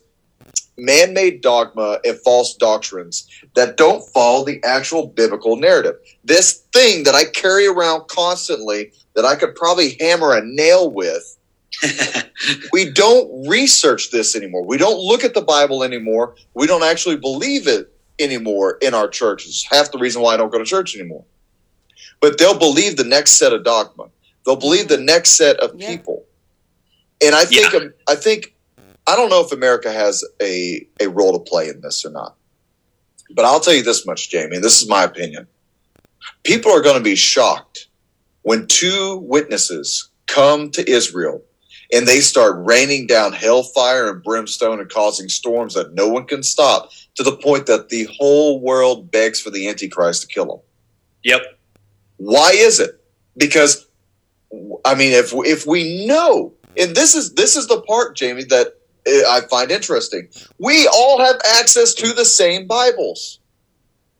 man-made 0.77 1.41
dogma 1.41 1.99
and 2.05 2.17
false 2.21 2.55
doctrines 2.55 3.27
that 3.55 3.77
don't 3.77 4.07
follow 4.09 4.45
the 4.45 4.63
actual 4.63 5.07
biblical 5.07 5.57
narrative. 5.57 5.95
This 6.23 6.63
thing 6.73 7.03
that 7.03 7.15
I 7.15 7.25
carry 7.25 7.67
around 7.67 8.07
constantly 8.07 8.91
that 9.15 9.25
I 9.25 9.35
could 9.35 9.55
probably 9.55 9.97
hammer 9.99 10.33
a 10.35 10.41
nail 10.43 10.89
with. 10.89 11.37
we 12.73 12.89
don't 12.89 13.47
research 13.47 14.11
this 14.11 14.35
anymore. 14.35 14.65
We 14.65 14.77
don't 14.77 14.99
look 14.99 15.23
at 15.23 15.33
the 15.33 15.41
Bible 15.41 15.83
anymore. 15.83 16.35
We 16.53 16.67
don't 16.67 16.83
actually 16.83 17.17
believe 17.17 17.67
it 17.67 17.93
anymore 18.19 18.77
in 18.81 18.93
our 18.93 19.07
churches. 19.07 19.65
Half 19.69 19.91
the 19.91 19.97
reason 19.97 20.21
why 20.21 20.33
I 20.33 20.37
don't 20.37 20.51
go 20.51 20.59
to 20.59 20.65
church 20.65 20.95
anymore. 20.95 21.23
But 22.21 22.37
they'll 22.37 22.57
believe 22.57 22.97
the 22.97 23.03
next 23.03 23.33
set 23.33 23.53
of 23.53 23.63
dogma. 23.63 24.09
They'll 24.45 24.55
believe 24.55 24.87
the 24.87 24.97
next 24.97 25.31
set 25.31 25.57
of 25.57 25.77
people. 25.77 26.25
And 27.21 27.35
I 27.35 27.45
think 27.45 27.93
I 28.07 28.15
think 28.15 28.55
I 29.07 29.15
don't 29.15 29.29
know 29.29 29.41
if 29.41 29.51
America 29.51 29.91
has 29.91 30.23
a, 30.41 30.87
a 30.99 31.07
role 31.07 31.33
to 31.33 31.39
play 31.39 31.69
in 31.69 31.81
this 31.81 32.05
or 32.05 32.11
not. 32.11 32.35
But 33.31 33.45
I'll 33.45 33.59
tell 33.59 33.73
you 33.73 33.83
this 33.83 34.05
much, 34.05 34.29
Jamie, 34.29 34.55
and 34.55 34.63
this 34.63 34.81
is 34.81 34.89
my 34.89 35.03
opinion. 35.03 35.47
People 36.43 36.71
are 36.71 36.81
going 36.81 36.97
to 36.97 37.03
be 37.03 37.15
shocked 37.15 37.87
when 38.41 38.67
two 38.67 39.17
witnesses 39.17 40.09
come 40.27 40.71
to 40.71 40.89
Israel 40.89 41.43
and 41.91 42.07
they 42.07 42.19
start 42.19 42.55
raining 42.65 43.07
down 43.07 43.33
hellfire 43.33 44.09
and 44.09 44.23
brimstone 44.23 44.79
and 44.79 44.89
causing 44.89 45.29
storms 45.29 45.73
that 45.73 45.93
no 45.93 46.07
one 46.07 46.25
can 46.25 46.43
stop 46.43 46.91
to 47.15 47.23
the 47.23 47.35
point 47.35 47.65
that 47.65 47.89
the 47.89 48.07
whole 48.17 48.59
world 48.59 49.11
begs 49.11 49.39
for 49.39 49.49
the 49.49 49.67
Antichrist 49.67 50.21
to 50.21 50.27
kill 50.27 50.45
them. 50.45 50.59
Yep. 51.23 51.41
Why 52.17 52.51
is 52.53 52.79
it? 52.79 53.01
Because 53.37 53.87
I 54.85 54.95
mean, 54.95 55.13
if 55.13 55.31
if 55.33 55.65
we 55.65 56.05
know, 56.05 56.53
and 56.77 56.95
this 56.95 57.15
is 57.15 57.33
this 57.33 57.55
is 57.55 57.67
the 57.67 57.81
part, 57.81 58.15
Jamie, 58.15 58.43
that 58.45 58.75
eh, 59.05 59.23
I 59.27 59.41
find 59.49 59.71
interesting. 59.71 60.27
We 60.57 60.87
all 60.87 61.19
have 61.19 61.39
access 61.57 61.93
to 61.95 62.13
the 62.13 62.25
same 62.25 62.67
Bibles. 62.67 63.38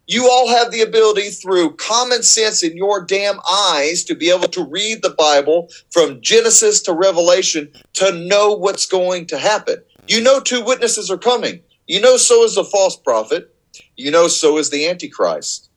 You 0.09 0.27
all 0.27 0.49
have 0.49 0.71
the 0.71 0.81
ability 0.81 1.29
through 1.29 1.75
common 1.75 2.23
sense 2.23 2.63
in 2.63 2.75
your 2.75 2.99
damn 2.99 3.39
eyes 3.47 4.03
to 4.05 4.15
be 4.15 4.31
able 4.31 4.47
to 4.47 4.65
read 4.65 5.03
the 5.03 5.11
Bible 5.11 5.69
from 5.91 6.19
Genesis 6.19 6.81
to 6.81 6.93
Revelation 6.93 7.71
to 7.93 8.11
know 8.13 8.51
what's 8.53 8.87
going 8.87 9.27
to 9.27 9.37
happen. 9.37 9.75
You 10.07 10.23
know, 10.23 10.39
two 10.39 10.65
witnesses 10.65 11.11
are 11.11 11.17
coming. 11.19 11.59
You 11.85 12.01
know, 12.01 12.17
so 12.17 12.43
is 12.43 12.55
the 12.55 12.63
false 12.63 12.95
prophet. 12.95 13.55
You 13.97 14.09
know, 14.09 14.27
so 14.27 14.57
is 14.57 14.71
the 14.71 14.89
Antichrist. 14.89 15.69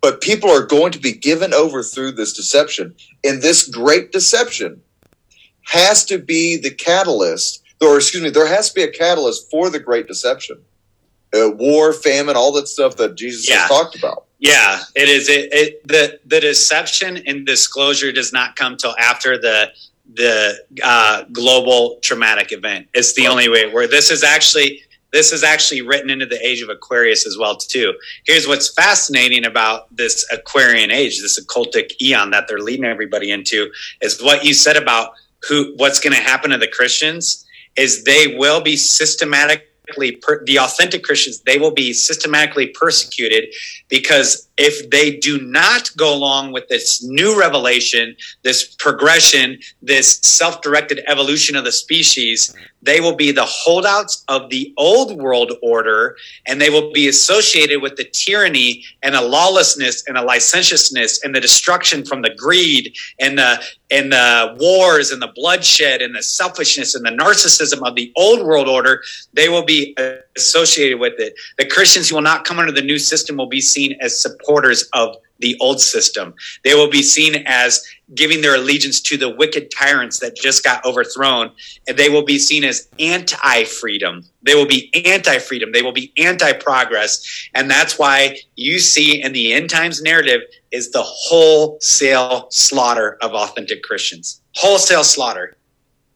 But 0.00 0.20
people 0.20 0.48
are 0.48 0.64
going 0.64 0.92
to 0.92 1.00
be 1.00 1.10
given 1.10 1.52
over 1.52 1.82
through 1.82 2.12
this 2.12 2.32
deception. 2.32 2.94
And 3.24 3.42
this 3.42 3.68
great 3.68 4.12
deception 4.12 4.80
has 5.62 6.04
to 6.04 6.18
be 6.18 6.58
the 6.58 6.70
catalyst, 6.70 7.64
or 7.80 7.96
excuse 7.96 8.22
me, 8.22 8.30
there 8.30 8.46
has 8.46 8.68
to 8.68 8.74
be 8.76 8.82
a 8.84 8.92
catalyst 8.92 9.50
for 9.50 9.68
the 9.68 9.80
great 9.80 10.06
deception. 10.06 10.62
Uh, 11.34 11.50
war, 11.50 11.92
famine, 11.92 12.36
all 12.36 12.52
that 12.52 12.68
stuff 12.68 12.96
that 12.96 13.14
Jesus 13.16 13.48
Yeah. 13.48 13.60
has 13.60 13.68
talked 13.68 13.96
about. 13.96 14.24
Yeah, 14.38 14.80
it 14.94 15.08
is. 15.08 15.28
It, 15.28 15.48
it 15.52 15.88
the 15.88 16.20
the 16.26 16.40
deception 16.40 17.16
and 17.26 17.46
disclosure 17.46 18.12
does 18.12 18.32
not 18.32 18.54
come 18.56 18.76
till 18.76 18.94
after 18.98 19.38
the 19.38 19.70
the 20.14 20.58
uh, 20.82 21.24
global 21.32 21.98
traumatic 22.02 22.52
event. 22.52 22.88
It's 22.94 23.14
the 23.14 23.26
only 23.26 23.48
way. 23.48 23.72
Where 23.72 23.88
this 23.88 24.10
is 24.10 24.22
actually 24.22 24.82
this 25.12 25.32
is 25.32 25.42
actually 25.42 25.80
written 25.82 26.10
into 26.10 26.26
the 26.26 26.38
age 26.46 26.60
of 26.60 26.68
Aquarius 26.68 27.26
as 27.26 27.38
well 27.38 27.56
too. 27.56 27.94
Here's 28.26 28.46
what's 28.46 28.72
fascinating 28.74 29.46
about 29.46 29.94
this 29.96 30.26
Aquarian 30.30 30.90
age, 30.90 31.22
this 31.22 31.40
occultic 31.42 31.92
eon 32.02 32.30
that 32.32 32.46
they're 32.46 32.60
leading 32.60 32.84
everybody 32.84 33.30
into, 33.30 33.70
is 34.02 34.22
what 34.22 34.44
you 34.44 34.52
said 34.52 34.76
about 34.76 35.12
who 35.48 35.72
what's 35.76 36.00
going 36.00 36.14
to 36.14 36.22
happen 36.22 36.50
to 36.50 36.58
the 36.58 36.68
Christians 36.68 37.44
is 37.76 38.04
they 38.04 38.36
will 38.36 38.60
be 38.60 38.76
systematically 38.76 39.66
per, 40.22 40.44
the 40.44 40.58
authentic 40.58 41.02
Christians 41.02 41.40
they 41.40 41.58
will 41.58 41.70
be 41.70 41.92
systematically 41.92 42.68
persecuted 42.68 43.52
because 43.88 44.48
if 44.56 44.90
they 44.90 45.16
do 45.16 45.40
not 45.40 45.90
go 45.96 46.14
along 46.14 46.52
with 46.52 46.68
this 46.68 47.02
new 47.02 47.38
revelation, 47.38 48.16
this 48.42 48.74
progression, 48.74 49.58
this 49.82 50.18
self-directed 50.22 51.00
evolution 51.06 51.56
of 51.56 51.64
the 51.64 51.72
species, 51.72 52.54
they 52.82 53.00
will 53.00 53.14
be 53.16 53.32
the 53.32 53.44
holdouts 53.44 54.24
of 54.28 54.48
the 54.50 54.72
old 54.76 55.20
world 55.20 55.52
order 55.62 56.16
and 56.46 56.60
they 56.60 56.70
will 56.70 56.92
be 56.92 57.08
associated 57.08 57.82
with 57.82 57.96
the 57.96 58.04
tyranny 58.04 58.84
and 59.02 59.14
the 59.14 59.20
lawlessness 59.20 60.04
and 60.06 60.16
the 60.16 60.22
licentiousness 60.22 61.24
and 61.24 61.34
the 61.34 61.40
destruction 61.40 62.04
from 62.04 62.22
the 62.22 62.34
greed 62.36 62.94
and 63.20 63.38
the 63.38 63.62
and 63.90 64.12
the 64.12 64.56
wars 64.58 65.10
and 65.10 65.22
the 65.22 65.32
bloodshed 65.34 66.02
and 66.02 66.14
the 66.14 66.22
selfishness 66.22 66.94
and 66.94 67.04
the 67.04 67.10
narcissism 67.10 67.86
of 67.86 67.94
the 67.94 68.12
old 68.16 68.44
world 68.44 68.68
order. 68.68 69.02
They 69.32 69.48
will 69.48 69.64
be 69.64 69.96
associated 70.36 70.98
with 70.98 71.14
it. 71.18 71.34
The 71.58 71.66
christians 71.66 72.08
who 72.08 72.16
will 72.16 72.22
not 72.22 72.44
come 72.44 72.58
under 72.58 72.72
the 72.72 72.82
new 72.82 72.98
system 72.98 73.36
will 73.36 73.46
be 73.46 73.60
seen 73.60 73.96
as 74.00 74.20
supporters 74.20 74.88
of 74.92 75.16
the 75.38 75.56
old 75.60 75.80
system. 75.80 76.34
They 76.64 76.74
will 76.74 76.90
be 76.90 77.02
seen 77.02 77.42
as 77.46 77.84
giving 78.14 78.40
their 78.40 78.54
allegiance 78.54 79.00
to 79.00 79.16
the 79.16 79.28
wicked 79.28 79.70
tyrants 79.76 80.20
that 80.20 80.36
just 80.36 80.62
got 80.62 80.84
overthrown. 80.84 81.50
And 81.88 81.96
they 81.96 82.08
will 82.08 82.24
be 82.24 82.38
seen 82.38 82.64
as 82.64 82.88
anti-freedom. 82.98 84.24
They 84.42 84.54
will 84.54 84.66
be 84.66 84.90
anti-freedom. 85.04 85.72
They 85.72 85.82
will 85.82 85.92
be 85.92 86.12
anti-progress. 86.16 87.48
And 87.54 87.70
that's 87.70 87.98
why 87.98 88.38
you 88.54 88.78
see 88.78 89.20
in 89.20 89.32
the 89.32 89.52
end 89.52 89.70
times 89.70 90.00
narrative 90.00 90.42
is 90.70 90.92
the 90.92 91.02
wholesale 91.02 92.46
slaughter 92.50 93.18
of 93.22 93.32
authentic 93.32 93.82
christians. 93.82 94.40
Wholesale 94.54 95.04
slaughter. 95.04 95.56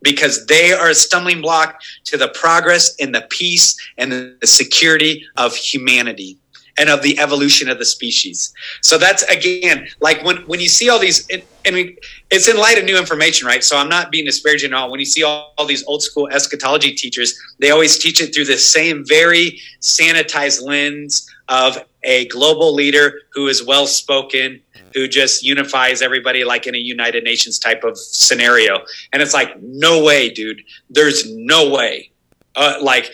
Because 0.03 0.47
they 0.47 0.73
are 0.73 0.89
a 0.89 0.95
stumbling 0.95 1.43
block 1.43 1.81
to 2.05 2.17
the 2.17 2.29
progress 2.29 2.95
and 3.01 3.15
the 3.15 3.27
peace 3.29 3.77
and 3.99 4.11
the 4.11 4.47
security 4.47 5.27
of 5.37 5.55
humanity 5.55 6.39
and 6.81 6.89
of 6.89 7.02
the 7.02 7.19
evolution 7.20 7.69
of 7.69 7.78
the 7.78 7.85
species. 7.85 8.55
So 8.81 8.97
that's 8.98 9.23
again 9.24 9.86
like 10.01 10.24
when 10.24 10.39
when 10.48 10.61
you 10.61 10.69
see 10.69 10.89
all 10.89 10.98
these. 10.98 11.28
I 11.66 11.70
mean, 11.73 11.98
it's 12.31 12.48
in 12.48 12.57
light 12.57 12.78
of 12.78 12.86
new 12.86 12.98
information, 12.98 13.47
right? 13.47 13.62
So 13.62 13.77
I'm 13.77 13.90
not 13.90 14.11
being 14.11 14.24
disparaging 14.24 14.73
at 14.73 14.78
all. 14.78 14.90
When 14.90 14.98
you 14.98 15.05
see 15.05 15.23
all, 15.23 15.52
all 15.59 15.66
these 15.66 15.85
old 15.85 16.02
school 16.02 16.27
eschatology 16.28 16.93
teachers, 16.93 17.39
they 17.59 17.70
always 17.70 17.98
teach 17.98 18.23
it 18.23 18.35
through 18.35 18.47
the 18.47 18.57
same 18.57 19.05
very 19.07 19.61
sanitized 19.82 20.62
lens 20.62 21.28
of 21.48 21.85
a 22.02 22.27
global 22.28 22.73
leader 22.73 23.20
who 23.35 23.47
is 23.48 23.62
well 23.62 23.86
spoken, 23.86 24.62
who 24.94 25.07
just 25.07 25.43
unifies 25.43 26.01
everybody 26.01 26.44
like 26.44 26.66
in 26.66 26.74
a 26.74 26.78
United 26.78 27.24
Nations 27.24 27.59
type 27.59 27.85
of 27.85 27.98
scenario. 27.98 28.78
And 29.12 29.20
it's 29.20 29.35
like, 29.35 29.61
no 29.61 30.02
way, 30.02 30.31
dude. 30.31 30.62
There's 30.89 31.31
no 31.31 31.69
way. 31.69 32.11
Uh, 32.57 32.78
like, 32.81 33.12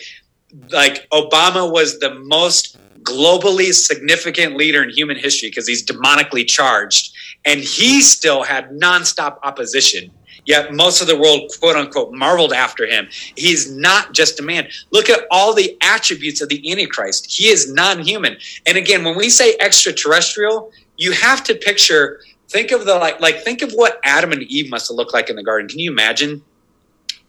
like 0.71 1.07
Obama 1.09 1.71
was 1.71 1.99
the 1.99 2.15
most 2.15 2.77
globally 3.03 3.73
significant 3.73 4.57
leader 4.57 4.83
in 4.83 4.89
human 4.89 5.17
history 5.17 5.49
because 5.49 5.67
he's 5.67 5.85
demonically 5.85 6.47
charged, 6.47 7.13
and 7.45 7.59
he 7.59 8.01
still 8.01 8.43
had 8.43 8.69
nonstop 8.71 9.39
opposition. 9.43 10.11
Yet 10.45 10.73
most 10.73 11.01
of 11.01 11.07
the 11.07 11.17
world, 11.17 11.51
quote 11.59 11.75
unquote, 11.75 12.13
marveled 12.13 12.53
after 12.53 12.85
him. 12.85 13.09
He's 13.35 13.69
not 13.69 14.13
just 14.13 14.39
a 14.39 14.43
man. 14.43 14.69
Look 14.91 15.09
at 15.09 15.27
all 15.29 15.53
the 15.53 15.77
attributes 15.81 16.41
of 16.41 16.47
the 16.47 16.71
Antichrist. 16.71 17.29
He 17.29 17.49
is 17.49 17.71
non 17.71 17.99
human. 17.99 18.37
And 18.65 18.77
again, 18.77 19.03
when 19.03 19.17
we 19.17 19.29
say 19.29 19.57
extraterrestrial, 19.59 20.71
you 20.95 21.11
have 21.11 21.43
to 21.43 21.55
picture, 21.55 22.21
think 22.47 22.71
of 22.71 22.85
the 22.85 22.95
like, 22.95 23.19
like, 23.19 23.43
think 23.43 23.61
of 23.61 23.73
what 23.73 23.99
Adam 24.05 24.31
and 24.31 24.41
Eve 24.43 24.71
must 24.71 24.87
have 24.87 24.95
looked 24.95 25.13
like 25.13 25.29
in 25.29 25.35
the 25.35 25.43
garden. 25.43 25.67
Can 25.67 25.79
you 25.79 25.91
imagine 25.91 26.41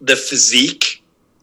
the 0.01 0.15
physique, 0.15 0.98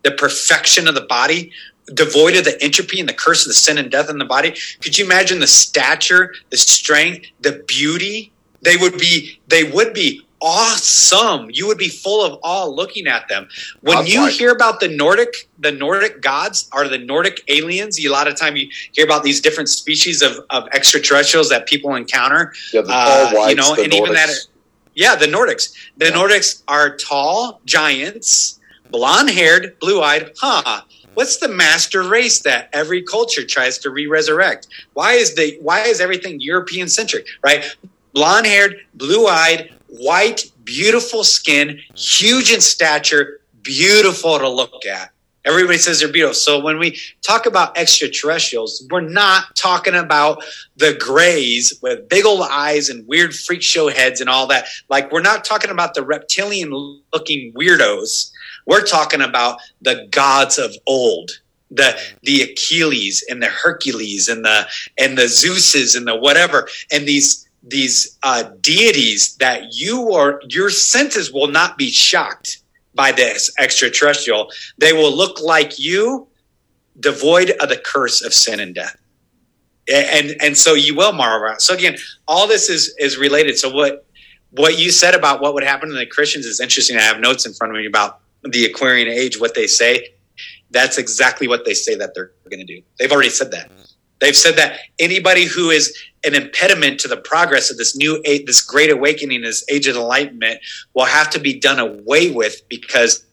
the 0.06 0.12
perfection 0.12 0.88
of 0.88 0.96
the 0.96 1.02
body? 1.02 1.52
devoid 1.94 2.36
of 2.36 2.46
the 2.46 2.62
entropy 2.64 3.00
and 3.00 3.08
the 3.08 3.14
curse 3.14 3.46
of 3.46 3.50
the 3.50 3.54
sin 3.54 3.78
and 3.78 3.92
death 3.92 4.10
in 4.10 4.18
the 4.18 4.26
body. 4.26 4.56
Could 4.82 4.98
you 4.98 5.06
imagine 5.06 5.40
the 5.40 5.48
stature 5.48 6.34
the 6.50 6.58
strength 6.58 7.28
the 7.42 7.64
beauty? 7.68 8.32
They 8.62 8.78
would 8.78 8.98
be 8.98 9.40
they 9.48 9.66
would 9.66 9.94
be 9.94 10.26
awesome. 10.42 11.50
You 11.52 11.68
would 11.68 11.78
be 11.78 11.90
full 11.90 12.26
of 12.26 12.40
awe 12.44 12.66
looking 12.66 13.08
at 13.08 13.28
them. 13.28 13.48
When 13.82 13.98
I'm 13.98 14.06
you 14.06 14.28
hear 14.28 14.52
about 14.52 14.80
the 14.80 14.88
nordic 14.88 15.48
the 15.60 15.72
nordic 15.72 16.22
gods 16.22 16.68
are 16.72 16.88
the 16.88 16.98
nordic 16.98 17.44
aliens 17.48 18.00
you, 18.00 18.10
a 18.10 18.14
lot 18.14 18.28
of 18.28 18.36
time 18.36 18.56
you 18.56 18.70
hear 18.94 19.06
about 19.06 19.24
these 19.24 19.40
different 19.42 19.70
species 19.70 20.22
of, 20.22 20.40
of 20.50 20.68
extraterrestrials 20.72 21.50
that 21.50 21.68
people 21.68 21.96
encounter. 21.96 22.54
Yeah, 22.74 22.82
the 22.82 22.94
uh, 22.94 23.06
tall 23.06 23.38
whites, 23.38 23.50
you 23.50 23.56
know 23.56 23.84
and 23.84 23.94
even 23.94 24.14
that 24.14 24.30
yeah 24.96 25.16
the 25.16 25.28
nordics. 25.28 25.74
The 25.98 26.06
nordics 26.06 26.64
are 26.68 26.98
tall 26.98 27.62
giants 27.66 28.60
blonde 28.92 29.30
haired 29.30 29.78
blue 29.80 30.02
eyed 30.02 30.32
huh 30.40 30.82
what's 31.16 31.38
the 31.38 31.48
master 31.48 32.04
race 32.04 32.40
that 32.42 32.70
every 32.72 33.02
culture 33.02 33.44
tries 33.44 33.78
to 33.80 33.90
re-resurrect? 33.90 34.68
Why 34.94 35.14
is 35.14 35.34
the 35.34 35.58
why 35.62 35.82
is 35.82 36.00
everything 36.00 36.40
european 36.40 36.88
centric 36.88 37.26
right? 37.44 37.76
Blonde 38.14 38.46
haired 38.46 38.78
blue 38.94 39.28
eyed 39.28 39.74
white 39.88 40.52
beautiful 40.64 41.24
skin 41.24 41.80
huge 41.96 42.52
in 42.52 42.62
stature 42.62 43.40
beautiful 43.62 44.38
to 44.38 44.48
look 44.48 44.86
at. 44.86 45.12
Everybody 45.44 45.78
says 45.78 46.00
they're 46.00 46.12
beautiful. 46.12 46.34
So 46.34 46.60
when 46.60 46.80
we 46.80 46.98
talk 47.22 47.46
about 47.46 47.78
extraterrestrials 47.78 48.86
we're 48.92 49.02
not 49.02 49.56
talking 49.56 49.96
about 49.96 50.44
the 50.78 50.96
grays 51.00 51.80
with 51.82 52.10
big 52.10 52.26
old 52.26 52.48
eyes 52.50 52.90
and 52.90 53.08
weird 53.08 53.34
freak 53.34 53.62
show 53.62 53.90
heads 53.90 54.22
and 54.22 54.30
all 54.30 54.48
that. 54.48 54.68
Like 54.90 55.12
we're 55.12 55.22
not 55.22 55.46
talking 55.46 55.72
about 55.72 55.94
the 55.94 56.04
reptilian 56.04 56.72
looking 57.14 57.54
weirdos 57.54 58.32
we're 58.66 58.84
talking 58.84 59.22
about 59.22 59.60
the 59.82 60.08
gods 60.12 60.58
of 60.58 60.76
old, 60.88 61.32
the 61.72 61.98
the 62.24 62.42
Achilles 62.42 63.24
and 63.30 63.42
the 63.42 63.48
Hercules 63.48 64.30
and 64.30 64.44
the 64.44 64.68
and 64.98 65.18
the 65.18 65.24
Zeuses 65.24 65.96
and 65.96 66.08
the 66.08 66.16
whatever, 66.16 66.68
and 66.92 67.06
these 67.06 67.48
these 67.64 68.18
uh, 68.24 68.44
deities 68.62 69.36
that 69.38 69.74
you 69.74 70.12
are 70.12 70.42
your 70.50 70.70
senses 70.70 71.32
will 71.32 71.48
not 71.48 71.78
be 71.78 71.90
shocked 71.90 72.60
by 72.94 73.12
this 73.12 73.52
extraterrestrial. 73.60 74.50
They 74.78 74.94
will 74.94 75.16
look 75.16 75.42
like 75.42 75.78
you, 75.80 76.28
devoid 77.00 77.52
of 77.60 77.70
the 77.70 77.78
curse 77.78 78.22
of 78.24 78.34
sin 78.34 78.60
and 78.60 78.74
death. 78.74 78.98
And 79.92 80.36
and 80.42 80.58
so 80.58 80.74
you 80.74 80.96
will 80.96 81.14
marvel. 81.14 81.56
So 81.60 81.74
again, 81.74 81.98
all 82.28 82.48
this 82.48 82.70
is 82.70 82.96
is 82.98 83.18
related. 83.18 83.58
So 83.58 83.70
what 83.70 84.06
what 84.52 84.80
you 84.80 84.90
said 84.90 85.14
about 85.14 85.42
what 85.42 85.54
would 85.54 85.64
happen 85.64 85.90
to 85.90 85.96
the 85.96 86.06
Christians 86.06 86.46
is 86.46 86.60
interesting. 86.60 86.98
I 86.98 87.02
have 87.02 87.20
notes 87.20 87.46
in 87.46 87.54
front 87.54 87.72
of 87.72 87.78
me 87.78 87.86
about 87.86 88.22
the 88.50 88.66
Aquarian 88.66 89.08
age, 89.08 89.40
what 89.40 89.56
they 89.56 89.68
say. 89.68 90.14
That's 90.72 90.98
exactly 90.98 91.48
what 91.48 91.66
they 91.66 91.74
say 91.74 91.96
that 91.96 92.14
they're 92.14 92.32
going 92.50 92.66
to 92.66 92.66
do. 92.66 92.82
They've 93.00 93.12
already 93.12 93.30
said 93.30 93.52
that. 93.52 93.72
They've 94.20 94.36
said 94.36 94.56
that 94.56 94.80
anybody 95.00 95.46
who 95.46 95.70
is 95.70 95.96
an 96.24 96.36
impediment 96.36 97.00
to 97.02 97.08
the 97.08 97.18
progress 97.18 97.70
of 97.70 97.78
this 97.78 97.96
new 97.96 98.22
this 98.24 98.64
great 98.64 98.90
awakening, 98.90 99.42
this 99.42 99.64
age 99.70 99.88
of 99.88 99.96
enlightenment, 99.96 100.60
will 100.94 101.06
have 101.06 101.30
to 101.32 101.40
be 101.40 101.60
done 101.60 101.80
away 101.80 102.32
with 102.32 102.62
because 102.70 103.26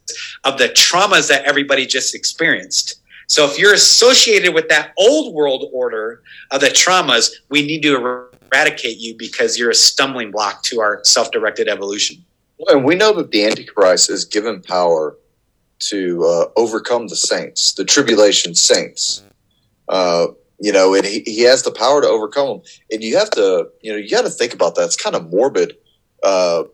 of 0.45 0.59
the 0.59 0.69
traumas 0.69 1.29
that 1.29 1.45
everybody 1.45 1.87
just 1.87 2.15
experienced. 2.15 3.01
So 3.29 3.47
if 3.47 3.59
you're 3.59 3.73
associated 3.73 4.53
with 4.53 4.69
that 4.69 4.93
old 4.99 5.35
world 5.35 5.71
order 5.73 6.23
of 6.51 6.61
the 6.61 6.67
traumas, 6.67 7.31
we 7.49 7.65
need 7.65 7.83
to 7.83 8.29
eradicate 8.53 8.99
you 8.99 9.15
because 9.17 9.59
you're 9.59 9.71
a 9.71 9.75
stumbling 9.75 10.31
block 10.31 10.63
to 10.65 10.81
our 10.81 11.01
self-directed 11.05 11.69
evolution. 11.69 12.23
And 12.69 12.85
we 12.85 12.95
know 12.95 13.13
that 13.15 13.31
the 13.31 13.45
Antichrist 13.45 14.11
is 14.11 14.25
given 14.25 14.63
power 14.63 15.17
to 15.81 16.25
uh, 16.25 16.45
overcome 16.57 17.09
the 17.09 17.17
saints, 17.17 17.73
the 17.73 17.85
tribulation 17.85 18.55
saints. 18.55 19.23
Uh, 19.89 20.29
you 20.61 20.73
know, 20.73 20.95
and 20.95 21.05
he, 21.05 21.21
he 21.27 21.41
has 21.41 21.65
the 21.65 21.73
power 21.73 22.01
to 22.01 22.07
overcome 22.07 22.49
them. 22.49 22.61
And 22.93 23.03
you 23.03 23.17
have 23.19 23.31
to, 23.31 23.69
you 23.81 23.91
know, 23.91 23.99
you 23.99 24.09
got 24.09 24.23
to 24.23 24.31
think 24.31 24.55
about 24.55 24.77
that. 24.77 24.85
It's 24.85 24.97
kind 24.97 25.17
of 25.17 25.29
morbid 25.29 25.77
uh, 26.23 26.65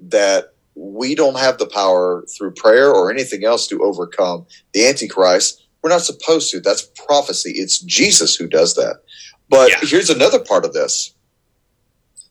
that 0.00 0.54
we 0.74 1.14
don't 1.14 1.38
have 1.38 1.58
the 1.58 1.66
power 1.66 2.24
through 2.36 2.52
prayer 2.52 2.90
or 2.90 3.10
anything 3.10 3.44
else 3.44 3.66
to 3.68 3.82
overcome 3.82 4.46
the 4.72 4.86
Antichrist. 4.86 5.66
We're 5.82 5.90
not 5.90 6.00
supposed 6.00 6.50
to. 6.52 6.60
That's 6.60 6.82
prophecy. 7.06 7.52
It's 7.52 7.80
Jesus 7.80 8.36
who 8.36 8.48
does 8.48 8.74
that. 8.74 9.02
But 9.50 9.70
yeah. 9.70 9.78
here's 9.82 10.10
another 10.10 10.42
part 10.42 10.64
of 10.64 10.72
this. 10.72 11.14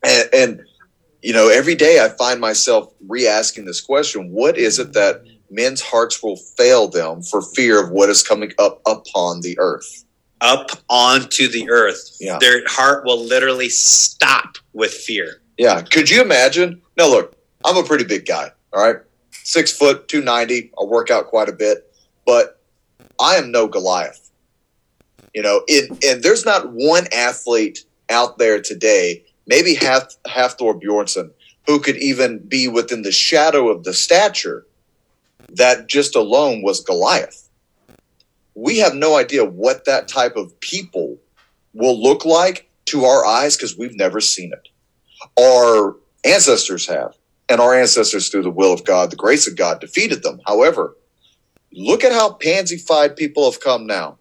And, 0.03 0.29
and, 0.33 0.61
you 1.25 1.33
know, 1.33 1.49
every 1.49 1.75
day 1.75 1.99
I 1.99 2.09
find 2.09 2.39
myself 2.39 2.93
re 3.07 3.27
asking 3.27 3.65
this 3.65 3.81
question 3.81 4.31
what 4.31 4.57
is 4.57 4.79
it 4.79 4.93
that 4.93 5.23
men's 5.49 5.81
hearts 5.81 6.21
will 6.21 6.37
fail 6.37 6.87
them 6.87 7.21
for 7.23 7.41
fear 7.41 7.83
of 7.83 7.91
what 7.91 8.09
is 8.09 8.21
coming 8.21 8.51
up 8.59 8.81
upon 8.85 9.41
the 9.41 9.57
earth? 9.59 10.05
up 10.41 10.69
onto 10.89 11.47
the 11.47 11.69
earth. 11.69 12.17
Yeah. 12.19 12.37
Their 12.39 12.61
heart 12.67 13.05
will 13.05 13.23
literally 13.23 13.69
stop 13.69 14.57
with 14.73 14.93
fear. 14.93 15.41
Yeah. 15.57 15.81
Could 15.81 16.09
you 16.09 16.21
imagine? 16.21 16.81
Now, 16.97 17.07
look, 17.07 17.35
I'm 17.63 17.77
a 17.77 17.83
pretty 17.83 18.03
big 18.03 18.25
guy. 18.25 18.51
All 18.73 18.85
right. 18.85 18.97
Six 19.31 19.75
foot, 19.75 20.07
290. 20.07 20.71
I 20.79 20.83
work 20.85 21.09
out 21.09 21.27
quite 21.27 21.49
a 21.49 21.53
bit, 21.53 21.91
but 22.25 22.61
I 23.19 23.35
am 23.35 23.51
no 23.51 23.67
Goliath. 23.67 24.29
You 25.33 25.41
know, 25.41 25.61
it, 25.67 25.89
and 26.05 26.23
there's 26.23 26.45
not 26.45 26.71
one 26.71 27.07
athlete 27.11 27.85
out 28.09 28.37
there 28.37 28.61
today, 28.61 29.24
maybe 29.47 29.75
half 29.75 30.15
Hafthor 30.27 30.81
Bjornsson, 30.81 31.31
who 31.67 31.79
could 31.79 31.97
even 31.97 32.39
be 32.39 32.67
within 32.67 33.01
the 33.01 33.11
shadow 33.11 33.69
of 33.69 33.83
the 33.83 33.93
stature 33.93 34.65
that 35.49 35.87
just 35.87 36.15
alone 36.15 36.61
was 36.61 36.81
Goliath 36.81 37.45
we 38.55 38.79
have 38.79 38.95
no 38.95 39.17
idea 39.17 39.43
what 39.45 39.85
that 39.85 40.07
type 40.07 40.37
of 40.37 40.57
people 40.61 41.17
will 41.73 42.01
look 42.01 42.25
like 42.25 42.69
to 42.85 43.03
our 43.03 43.25
eyes 43.25 43.55
because 43.55 43.77
we've 43.77 43.95
never 43.95 44.21
seen 44.21 44.53
it. 44.53 44.69
Our 45.39 45.97
ancestors 46.23 46.87
have, 46.87 47.15
and 47.49 47.59
our 47.59 47.75
ancestors, 47.75 48.29
through 48.29 48.43
the 48.43 48.49
will 48.49 48.73
of 48.73 48.85
God, 48.85 49.11
the 49.11 49.17
grace 49.17 49.47
of 49.47 49.57
God, 49.57 49.81
defeated 49.81 50.23
them. 50.23 50.39
However, 50.45 50.95
look 51.73 52.03
at 52.03 52.13
how 52.13 52.31
pansified 52.31 53.17
people 53.17 53.49
have 53.51 53.59
come 53.59 53.85
now. 53.85 54.17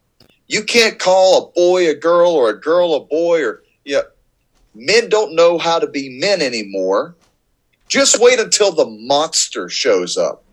You 0.49 0.65
can't 0.65 0.99
call 0.99 1.39
a 1.39 1.53
boy 1.53 1.89
a 1.89 1.95
girl 1.95 2.33
or 2.33 2.51
a 2.51 2.61
girl 2.61 2.95
a 2.95 3.01
boy 3.01 3.43
or 3.43 3.63
yeah. 3.85 4.03
Men 4.75 5.09
don't 5.09 5.35
know 5.35 5.59
how 5.59 5.79
to 5.79 5.87
be 5.87 6.19
men 6.19 6.43
anymore. 6.43 7.15
Just 7.89 8.21
wait 8.21 8.41
until 8.41 8.73
the 8.73 8.87
monster 8.87 9.69
shows 9.69 10.17
up. 10.17 10.45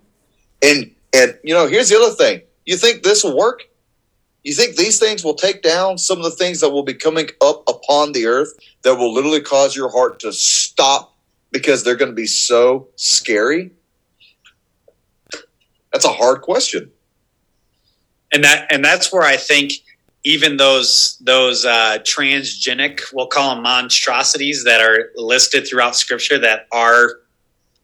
And 0.62 0.92
and 1.14 1.38
you 1.44 1.54
know, 1.54 1.68
here's 1.68 1.90
the 1.90 1.98
other 1.98 2.14
thing. 2.14 2.42
You 2.66 2.78
think 2.78 3.04
this 3.04 3.24
will 3.24 3.36
work? 3.36 3.64
You 4.44 4.54
think 4.54 4.76
these 4.76 5.00
things 5.00 5.24
will 5.24 5.36
take 5.36 5.62
down 5.62 5.98
some 5.98 6.18
of 6.18 6.24
the 6.24 6.32
things 6.32 6.62
that 6.62 6.70
will 6.70 6.84
be 6.84 6.94
coming 6.94 7.30
up 7.42 7.64
upon 7.68 8.12
the 8.12 8.26
earth 8.26 8.54
that 8.82 8.96
will 8.96 9.14
literally 9.14 9.42
cause 9.42 9.76
your 9.76 9.90
heart 9.90 10.20
to 10.22 10.34
stop 10.34 11.16
because 11.52 11.84
they're 11.84 11.96
going 11.96 12.12
to 12.12 12.16
be 12.16 12.26
so 12.26 12.88
scary? 12.96 13.72
That's 15.92 16.06
a 16.06 16.10
hard 16.10 16.42
question. 16.42 16.92
And 18.32 18.44
that 18.44 18.72
and 18.72 18.84
that's 18.84 19.12
where 19.12 19.24
I 19.24 19.36
think 19.36 19.74
even 20.24 20.58
those 20.58 21.18
those 21.22 21.66
uh, 21.66 21.98
transgenic, 22.00 23.02
we'll 23.14 23.28
call 23.28 23.56
them 23.56 23.64
monstrosities 23.64 24.64
that 24.66 24.82
are 24.82 25.12
listed 25.16 25.68
throughout 25.68 25.96
Scripture 25.96 26.38
that 26.40 26.68
are 26.72 27.22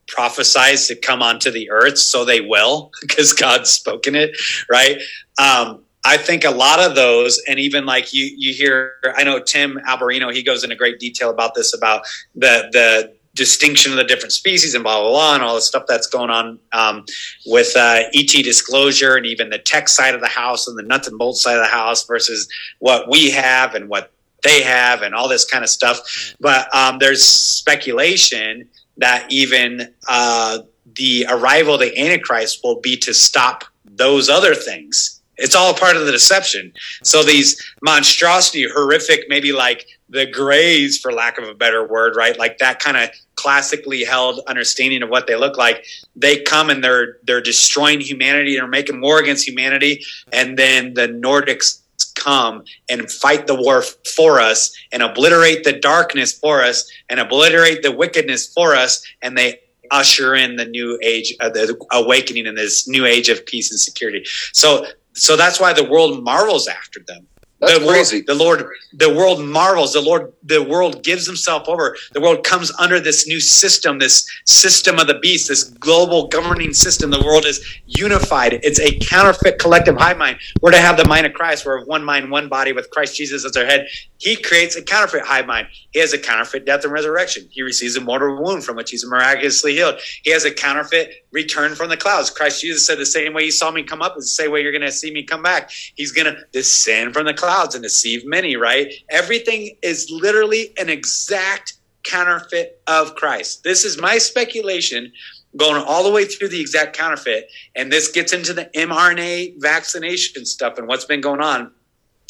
prophesied 0.06 0.78
to 0.78 0.96
come 0.96 1.22
onto 1.22 1.50
the 1.50 1.70
earth, 1.70 1.98
so 1.98 2.24
they 2.24 2.40
will 2.40 2.90
because 3.00 3.32
God's 3.32 3.70
spoken 3.70 4.14
it, 4.14 4.36
right? 4.70 5.00
Um, 5.40 5.84
I 6.04 6.16
think 6.16 6.44
a 6.44 6.50
lot 6.50 6.80
of 6.80 6.94
those, 6.94 7.42
and 7.48 7.58
even 7.58 7.84
like 7.84 8.14
you, 8.14 8.30
you 8.36 8.54
hear, 8.54 8.94
I 9.16 9.24
know 9.24 9.40
Tim 9.40 9.78
Alberino, 9.86 10.32
he 10.32 10.42
goes 10.42 10.62
into 10.64 10.76
great 10.76 10.98
detail 11.00 11.28
about 11.30 11.54
this, 11.54 11.74
about 11.74 12.02
the 12.34 12.68
the 12.72 13.17
distinction 13.38 13.92
of 13.92 13.96
the 13.96 14.04
different 14.04 14.32
species 14.32 14.74
and 14.74 14.84
blah 14.84 15.00
blah 15.00 15.10
blah, 15.10 15.34
and 15.34 15.42
all 15.42 15.54
the 15.54 15.62
stuff 15.62 15.84
that's 15.88 16.06
going 16.06 16.28
on 16.28 16.58
um, 16.72 17.04
with 17.46 17.74
uh, 17.76 18.02
ET 18.12 18.28
disclosure, 18.44 19.16
and 19.16 19.24
even 19.24 19.48
the 19.48 19.58
tech 19.58 19.88
side 19.88 20.14
of 20.14 20.20
the 20.20 20.28
house 20.28 20.68
and 20.68 20.76
the 20.76 20.82
nuts 20.82 21.08
and 21.08 21.18
bolts 21.18 21.40
side 21.40 21.56
of 21.56 21.62
the 21.62 21.70
house 21.70 22.04
versus 22.06 22.48
what 22.80 23.08
we 23.08 23.30
have 23.30 23.74
and 23.74 23.88
what 23.88 24.12
they 24.42 24.62
have, 24.62 25.02
and 25.02 25.14
all 25.14 25.28
this 25.28 25.44
kind 25.44 25.64
of 25.64 25.70
stuff. 25.70 26.00
But 26.40 26.74
um, 26.74 26.98
there's 26.98 27.24
speculation 27.24 28.68
that 28.98 29.30
even 29.30 29.94
uh, 30.08 30.58
the 30.96 31.26
arrival 31.30 31.74
of 31.74 31.80
the 31.80 31.96
Antichrist 31.96 32.60
will 32.62 32.80
be 32.80 32.96
to 32.98 33.14
stop 33.14 33.64
those 33.84 34.28
other 34.28 34.54
things 34.54 35.18
it's 35.38 35.54
all 35.54 35.72
part 35.72 35.96
of 35.96 36.04
the 36.04 36.12
deception. 36.12 36.72
So 37.04 37.22
these 37.22 37.62
monstrosity, 37.82 38.66
horrific, 38.68 39.20
maybe 39.28 39.52
like 39.52 39.86
the 40.08 40.26
grays, 40.26 40.98
for 40.98 41.12
lack 41.12 41.38
of 41.38 41.48
a 41.48 41.54
better 41.54 41.86
word, 41.86 42.16
right? 42.16 42.36
Like 42.38 42.58
that 42.58 42.80
kind 42.80 42.96
of 42.96 43.10
classically 43.38 44.02
held 44.02 44.40
understanding 44.48 45.00
of 45.02 45.08
what 45.08 45.28
they 45.28 45.36
look 45.36 45.56
like. 45.56 45.86
They 46.16 46.42
come 46.42 46.70
and 46.70 46.82
they're 46.82 47.18
they're 47.22 47.40
destroying 47.40 48.00
humanity. 48.00 48.56
They're 48.56 48.66
making 48.66 49.00
war 49.00 49.20
against 49.20 49.46
humanity, 49.46 50.04
and 50.32 50.58
then 50.58 50.94
the 50.94 51.08
Nordics 51.08 51.80
come 52.16 52.64
and 52.90 53.10
fight 53.10 53.46
the 53.46 53.54
war 53.54 53.82
for 54.16 54.40
us 54.40 54.76
and 54.90 55.02
obliterate 55.02 55.62
the 55.62 55.78
darkness 55.78 56.32
for 56.32 56.62
us 56.62 56.90
and 57.08 57.20
obliterate 57.20 57.82
the 57.82 57.92
wickedness 57.92 58.52
for 58.52 58.74
us, 58.74 59.06
and 59.22 59.38
they 59.38 59.60
usher 59.90 60.34
in 60.34 60.56
the 60.56 60.66
new 60.66 60.98
age, 61.02 61.32
uh, 61.40 61.48
the 61.48 61.76
awakening 61.92 62.46
in 62.46 62.56
this 62.56 62.88
new 62.88 63.06
age 63.06 63.28
of 63.28 63.46
peace 63.46 63.70
and 63.70 63.78
security. 63.80 64.24
So 64.52 64.84
so 65.14 65.36
that's 65.36 65.60
why 65.60 65.72
the 65.72 65.88
world 65.88 66.24
marvels 66.24 66.66
after 66.66 67.00
them. 67.06 67.26
That's 67.60 67.78
the 67.78 67.86
crazy. 67.86 68.16
World, 68.16 68.26
the 68.26 68.34
Lord, 68.34 68.68
the 68.92 69.14
world 69.14 69.44
marvels. 69.44 69.92
The 69.92 70.00
Lord, 70.00 70.32
the 70.44 70.62
world 70.62 71.02
gives 71.02 71.26
himself 71.26 71.68
over. 71.68 71.96
The 72.12 72.20
world 72.20 72.44
comes 72.44 72.70
under 72.78 73.00
this 73.00 73.26
new 73.26 73.40
system, 73.40 73.98
this 73.98 74.28
system 74.46 74.98
of 74.98 75.08
the 75.08 75.18
beast, 75.18 75.48
this 75.48 75.64
global 75.64 76.28
governing 76.28 76.72
system. 76.72 77.10
The 77.10 77.22
world 77.24 77.44
is 77.44 77.64
unified. 77.86 78.60
It's 78.62 78.78
a 78.78 78.96
counterfeit 79.00 79.58
collective 79.58 79.96
high 79.96 80.14
mind. 80.14 80.38
We're 80.60 80.70
to 80.70 80.78
have 80.78 80.96
the 80.96 81.08
mind 81.08 81.26
of 81.26 81.32
Christ. 81.32 81.66
We're 81.66 81.80
of 81.80 81.88
one 81.88 82.04
mind, 82.04 82.30
one 82.30 82.48
body 82.48 82.72
with 82.72 82.90
Christ 82.90 83.16
Jesus 83.16 83.44
as 83.44 83.56
our 83.56 83.66
head. 83.66 83.88
He 84.18 84.36
creates 84.36 84.76
a 84.76 84.82
counterfeit 84.82 85.22
high 85.22 85.42
mind. 85.42 85.68
He 85.90 86.00
has 86.00 86.12
a 86.12 86.18
counterfeit 86.18 86.66
death 86.66 86.84
and 86.84 86.92
resurrection. 86.92 87.48
He 87.50 87.62
receives 87.62 87.96
a 87.96 88.00
mortal 88.00 88.42
wound 88.42 88.64
from 88.64 88.76
which 88.76 88.90
he's 88.90 89.06
miraculously 89.06 89.74
healed. 89.74 90.00
He 90.22 90.30
has 90.30 90.44
a 90.44 90.50
counterfeit 90.50 91.26
return 91.30 91.74
from 91.74 91.88
the 91.88 91.96
clouds. 91.96 92.30
Christ 92.30 92.60
Jesus 92.60 92.84
said, 92.84 92.98
The 92.98 93.06
same 93.06 93.32
way 93.32 93.44
you 93.44 93.52
saw 93.52 93.70
me 93.70 93.82
come 93.82 94.02
up 94.02 94.16
is 94.18 94.24
the 94.24 94.42
same 94.42 94.50
way 94.50 94.62
you're 94.62 94.72
going 94.72 94.82
to 94.82 94.92
see 94.92 95.12
me 95.12 95.22
come 95.22 95.42
back. 95.42 95.70
He's 95.94 96.12
going 96.12 96.32
to 96.32 96.40
descend 96.52 97.14
from 97.14 97.26
the 97.26 97.34
clouds 97.34 97.74
and 97.74 97.82
deceive 97.82 98.26
many, 98.26 98.56
right? 98.56 98.92
Everything 99.10 99.76
is 99.82 100.10
literally 100.10 100.72
an 100.78 100.88
exact 100.88 101.74
counterfeit 102.04 102.80
of 102.86 103.14
Christ. 103.14 103.62
This 103.64 103.84
is 103.84 104.00
my 104.00 104.18
speculation 104.18 105.12
going 105.56 105.82
all 105.82 106.04
the 106.04 106.10
way 106.10 106.24
through 106.24 106.48
the 106.48 106.60
exact 106.60 106.96
counterfeit. 106.96 107.50
And 107.74 107.90
this 107.92 108.10
gets 108.10 108.32
into 108.32 108.52
the 108.52 108.66
mRNA 108.76 109.60
vaccination 109.60 110.44
stuff 110.44 110.78
and 110.78 110.86
what's 110.86 111.04
been 111.04 111.20
going 111.20 111.40
on. 111.40 111.72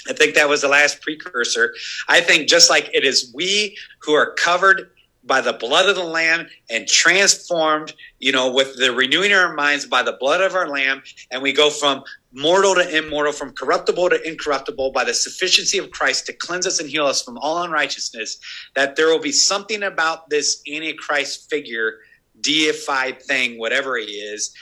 I 0.09 0.13
think 0.13 0.35
that 0.35 0.49
was 0.49 0.63
the 0.63 0.69
last 0.69 1.03
precursor. 1.03 1.75
I 2.09 2.21
think 2.21 2.49
just 2.49 2.71
like 2.71 2.91
it 2.95 3.05
is 3.05 3.31
we 3.35 3.77
who 4.01 4.13
are 4.15 4.33
covered 4.35 4.91
by 5.25 5.41
the 5.43 5.53
blood 5.53 5.89
of 5.89 5.95
the 5.95 6.05
lamb 6.05 6.47
and 6.71 6.89
transformed, 6.89 7.93
you 8.19 8.33
know, 8.33 8.51
with 8.51 8.77
the 8.79 8.93
renewing 8.93 9.31
of 9.31 9.39
our 9.39 9.55
minds 9.55 9.85
by 9.85 10.03
the 10.03 10.17
blood 10.19 10.41
of 10.41 10.55
our 10.55 10.69
lamb. 10.69 11.03
And 11.31 11.43
we 11.43 11.53
go 11.53 11.69
from 11.69 12.03
mortal 12.33 12.75
to 12.75 12.97
immortal, 12.97 13.33
from 13.33 13.53
corruptible 13.53 14.09
to 14.09 14.29
incorruptible 14.29 14.91
by 14.93 15.05
the 15.05 15.15
sufficiency 15.15 15.77
of 15.79 15.91
Christ 15.91 16.27
to 16.27 16.33
cleanse 16.33 16.67
us 16.67 16.81
and 16.81 16.89
heal 16.89 17.07
us 17.07 17.23
from 17.23 17.37
all 17.39 17.63
unrighteousness. 17.63 18.39
That 18.75 18.97
there 18.97 19.09
will 19.09 19.21
be 19.21 19.33
something 19.33 19.83
about 19.83 20.31
this 20.31 20.63
Antichrist 20.67 21.51
figure, 21.51 21.99
deified 22.41 23.23
thing, 23.23 23.59
whatever 23.59 23.99
he 23.99 24.07
is, 24.07 24.55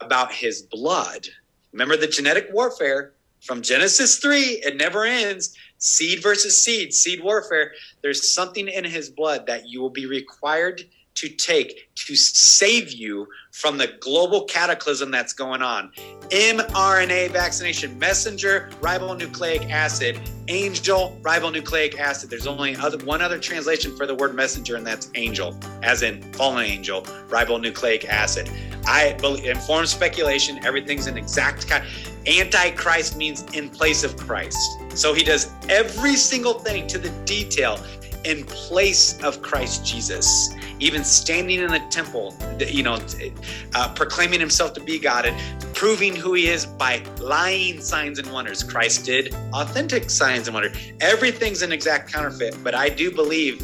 about 0.00 0.32
his 0.32 0.62
blood. 0.62 1.28
Remember 1.72 1.96
the 1.96 2.08
genetic 2.08 2.48
warfare 2.52 3.12
from 3.40 3.62
Genesis 3.62 4.18
3, 4.18 4.40
it 4.64 4.76
never 4.76 5.04
ends 5.04 5.56
seed 5.78 6.22
versus 6.22 6.56
seed, 6.56 6.92
seed 6.94 7.22
warfare. 7.22 7.72
There's 8.02 8.30
something 8.30 8.68
in 8.68 8.84
his 8.84 9.10
blood 9.10 9.46
that 9.46 9.68
you 9.68 9.80
will 9.80 9.90
be 9.90 10.06
required 10.06 10.84
to 11.20 11.28
take 11.28 11.94
to 11.94 12.16
save 12.16 12.90
you 12.92 13.28
from 13.52 13.76
the 13.76 13.88
global 14.00 14.44
cataclysm 14.44 15.10
that's 15.10 15.34
going 15.34 15.60
on. 15.60 15.92
mRNA 16.30 17.30
vaccination, 17.30 17.98
messenger 17.98 18.70
ribonucleic 18.80 19.70
acid, 19.70 20.18
angel 20.48 21.18
ribonucleic 21.20 21.98
acid. 21.98 22.30
There's 22.30 22.46
only 22.46 22.74
other, 22.74 22.96
one 23.04 23.20
other 23.20 23.38
translation 23.38 23.94
for 23.98 24.06
the 24.06 24.14
word 24.14 24.34
messenger, 24.34 24.76
and 24.76 24.86
that's 24.86 25.10
angel, 25.14 25.58
as 25.82 26.02
in 26.02 26.22
fallen 26.32 26.64
angel, 26.64 27.02
ribonucleic 27.28 28.06
acid. 28.06 28.50
I 28.86 29.12
believe 29.20 29.44
informed 29.44 29.90
speculation, 29.90 30.64
everything's 30.64 31.06
an 31.06 31.18
exact 31.18 31.68
kind. 31.68 31.84
Antichrist 32.26 33.18
means 33.18 33.42
in 33.52 33.68
place 33.68 34.04
of 34.04 34.16
Christ. 34.16 34.58
So 34.94 35.12
he 35.12 35.22
does 35.22 35.52
every 35.68 36.16
single 36.16 36.54
thing 36.54 36.86
to 36.86 36.98
the 36.98 37.10
detail 37.26 37.78
in 38.24 38.44
place 38.44 39.22
of 39.22 39.42
Christ 39.42 39.84
Jesus, 39.84 40.50
even 40.78 41.04
standing 41.04 41.60
in 41.60 41.68
the 41.68 41.80
temple, 41.90 42.34
you 42.58 42.82
know, 42.82 42.98
uh, 43.74 43.92
proclaiming 43.94 44.40
himself 44.40 44.72
to 44.74 44.80
be 44.80 44.98
God 44.98 45.26
and 45.26 45.74
proving 45.74 46.14
who 46.14 46.34
he 46.34 46.48
is 46.48 46.66
by 46.66 47.02
lying 47.18 47.80
signs 47.80 48.18
and 48.18 48.30
wonders. 48.32 48.62
Christ 48.62 49.04
did 49.04 49.34
authentic 49.52 50.10
signs 50.10 50.48
and 50.48 50.54
wonders. 50.54 50.76
Everything's 51.00 51.62
an 51.62 51.72
exact 51.72 52.12
counterfeit, 52.12 52.56
but 52.62 52.74
I 52.74 52.88
do 52.88 53.10
believe 53.10 53.60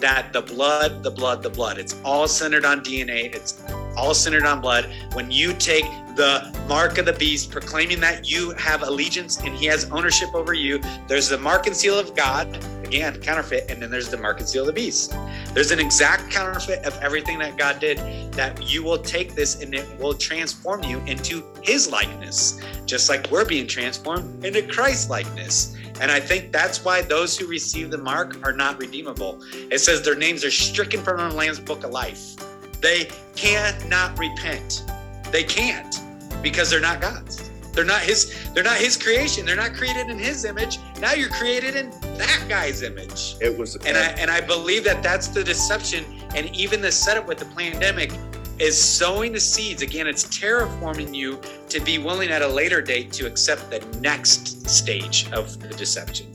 that 0.00 0.32
the 0.32 0.40
blood, 0.40 1.02
the 1.02 1.10
blood, 1.10 1.42
the 1.42 1.50
blood, 1.50 1.78
it's 1.78 1.94
all 2.04 2.26
centered 2.26 2.64
on 2.64 2.80
DNA. 2.80 3.34
It's 3.34 3.62
all 3.96 4.14
centered 4.14 4.44
on 4.44 4.60
blood. 4.60 4.90
When 5.12 5.30
you 5.30 5.52
take 5.52 5.84
the 6.16 6.50
mark 6.68 6.98
of 6.98 7.06
the 7.06 7.12
beast, 7.12 7.50
proclaiming 7.50 8.00
that 8.00 8.30
you 8.30 8.52
have 8.52 8.82
allegiance 8.82 9.38
and 9.40 9.54
he 9.54 9.66
has 9.66 9.90
ownership 9.90 10.34
over 10.34 10.54
you, 10.54 10.80
there's 11.06 11.28
the 11.28 11.38
mark 11.38 11.66
and 11.66 11.76
seal 11.76 11.98
of 11.98 12.14
God, 12.16 12.52
again, 12.90 13.20
counterfeit, 13.20 13.70
and 13.70 13.80
then 13.80 13.88
there's 13.88 14.08
the 14.08 14.16
mark 14.16 14.40
and 14.40 14.48
seal 14.48 14.62
of 14.62 14.66
the 14.66 14.72
beast. 14.72 15.14
There's 15.54 15.70
an 15.70 15.78
exact 15.78 16.28
counterfeit 16.32 16.84
of 16.84 16.98
everything 17.00 17.38
that 17.38 17.56
God 17.56 17.78
did 17.78 17.98
that 18.32 18.68
you 18.68 18.82
will 18.82 18.98
take 18.98 19.36
this 19.36 19.62
and 19.62 19.72
it 19.72 19.86
will 20.00 20.14
transform 20.14 20.82
you 20.82 20.98
into 21.06 21.44
his 21.62 21.88
likeness, 21.88 22.60
just 22.86 23.08
like 23.08 23.30
we're 23.30 23.44
being 23.44 23.68
transformed 23.68 24.44
into 24.44 24.62
Christ 24.62 25.08
likeness. 25.08 25.76
And 26.00 26.10
I 26.10 26.18
think 26.18 26.50
that's 26.50 26.84
why 26.84 27.02
those 27.02 27.38
who 27.38 27.46
receive 27.46 27.92
the 27.92 27.98
mark 27.98 28.44
are 28.44 28.52
not 28.52 28.80
redeemable. 28.80 29.40
It 29.52 29.78
says 29.78 30.02
their 30.02 30.16
names 30.16 30.44
are 30.44 30.50
stricken 30.50 31.00
from 31.04 31.18
the 31.18 31.36
Lamb's 31.36 31.60
book 31.60 31.84
of 31.84 31.92
life. 31.92 32.34
They 32.80 33.08
cannot 33.36 34.18
repent. 34.18 34.82
They 35.30 35.44
can't 35.44 35.94
because 36.42 36.70
they're 36.70 36.80
not 36.80 37.00
God's. 37.00 37.49
They're 37.72 37.84
not 37.84 38.02
his 38.02 38.50
they're 38.52 38.64
not 38.64 38.78
his 38.78 38.96
creation. 38.96 39.46
They're 39.46 39.56
not 39.56 39.74
created 39.74 40.08
in 40.08 40.18
his 40.18 40.44
image. 40.44 40.78
Now 41.00 41.12
you're 41.12 41.30
created 41.30 41.76
in 41.76 41.90
that 42.18 42.44
guy's 42.48 42.82
image. 42.82 43.36
It 43.40 43.56
was 43.56 43.76
And 43.76 43.96
I 43.96 44.06
and 44.18 44.30
I 44.30 44.40
believe 44.40 44.84
that 44.84 45.02
that's 45.02 45.28
the 45.28 45.44
deception 45.44 46.04
and 46.34 46.54
even 46.54 46.80
the 46.80 46.92
setup 46.92 47.26
with 47.26 47.38
the 47.38 47.46
pandemic 47.56 48.12
is 48.58 48.76
sowing 48.78 49.32
the 49.32 49.40
seeds. 49.40 49.82
Again, 49.82 50.06
it's 50.06 50.24
terraforming 50.24 51.14
you 51.14 51.40
to 51.70 51.80
be 51.80 51.98
willing 51.98 52.30
at 52.30 52.42
a 52.42 52.48
later 52.48 52.82
date 52.82 53.10
to 53.12 53.26
accept 53.26 53.70
the 53.70 53.80
next 54.00 54.68
stage 54.68 55.30
of 55.32 55.58
the 55.60 55.68
deception. 55.68 56.26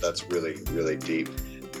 That's 0.00 0.24
really, 0.30 0.56
really 0.70 0.96
deep. 0.96 1.28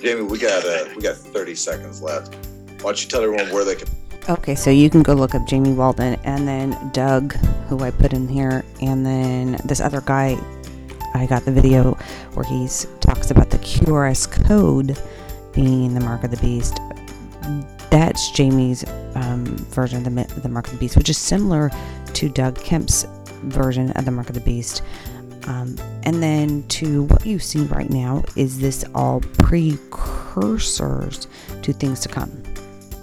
Jamie, 0.02 0.22
we 0.22 0.38
got 0.38 0.64
uh, 0.66 0.88
we 0.94 1.02
got 1.02 1.16
30 1.16 1.54
seconds 1.54 2.02
left. 2.02 2.34
Why 2.34 2.92
don't 2.92 3.02
you 3.02 3.08
tell 3.08 3.22
everyone 3.22 3.52
where 3.52 3.64
they 3.64 3.74
can 3.74 3.88
Okay, 4.28 4.56
so 4.56 4.70
you 4.70 4.90
can 4.90 5.04
go 5.04 5.14
look 5.14 5.36
up 5.36 5.46
Jamie 5.46 5.72
Walden 5.72 6.18
and 6.24 6.48
then 6.48 6.90
Doug, 6.92 7.34
who 7.68 7.78
I 7.84 7.92
put 7.92 8.12
in 8.12 8.26
here, 8.26 8.64
and 8.80 9.06
then 9.06 9.56
this 9.64 9.80
other 9.80 10.00
guy. 10.00 10.36
I 11.14 11.26
got 11.26 11.44
the 11.44 11.52
video 11.52 11.92
where 12.34 12.44
he 12.44 12.68
talks 12.98 13.30
about 13.30 13.50
the 13.50 13.58
QRS 13.58 14.28
code 14.48 14.98
being 15.54 15.94
the 15.94 16.00
mark 16.00 16.24
of 16.24 16.32
the 16.32 16.38
beast. 16.38 16.80
That's 17.90 18.32
Jamie's 18.32 18.84
um, 19.14 19.44
version 19.70 20.04
of 20.04 20.12
the, 20.12 20.40
the 20.40 20.48
mark 20.48 20.66
of 20.66 20.72
the 20.72 20.78
beast, 20.78 20.96
which 20.96 21.08
is 21.08 21.16
similar 21.16 21.70
to 22.14 22.28
Doug 22.28 22.60
Hamp's 22.62 23.06
version 23.44 23.92
of 23.92 24.06
the 24.06 24.10
mark 24.10 24.28
of 24.28 24.34
the 24.34 24.40
beast. 24.40 24.82
Um, 25.44 25.76
and 26.02 26.20
then 26.20 26.64
to 26.64 27.04
what 27.04 27.24
you 27.24 27.38
see 27.38 27.60
right 27.66 27.88
now 27.88 28.24
is 28.34 28.58
this 28.58 28.84
all 28.92 29.20
precursors 29.38 31.28
to 31.62 31.72
things 31.72 32.00
to 32.00 32.08
come 32.08 32.42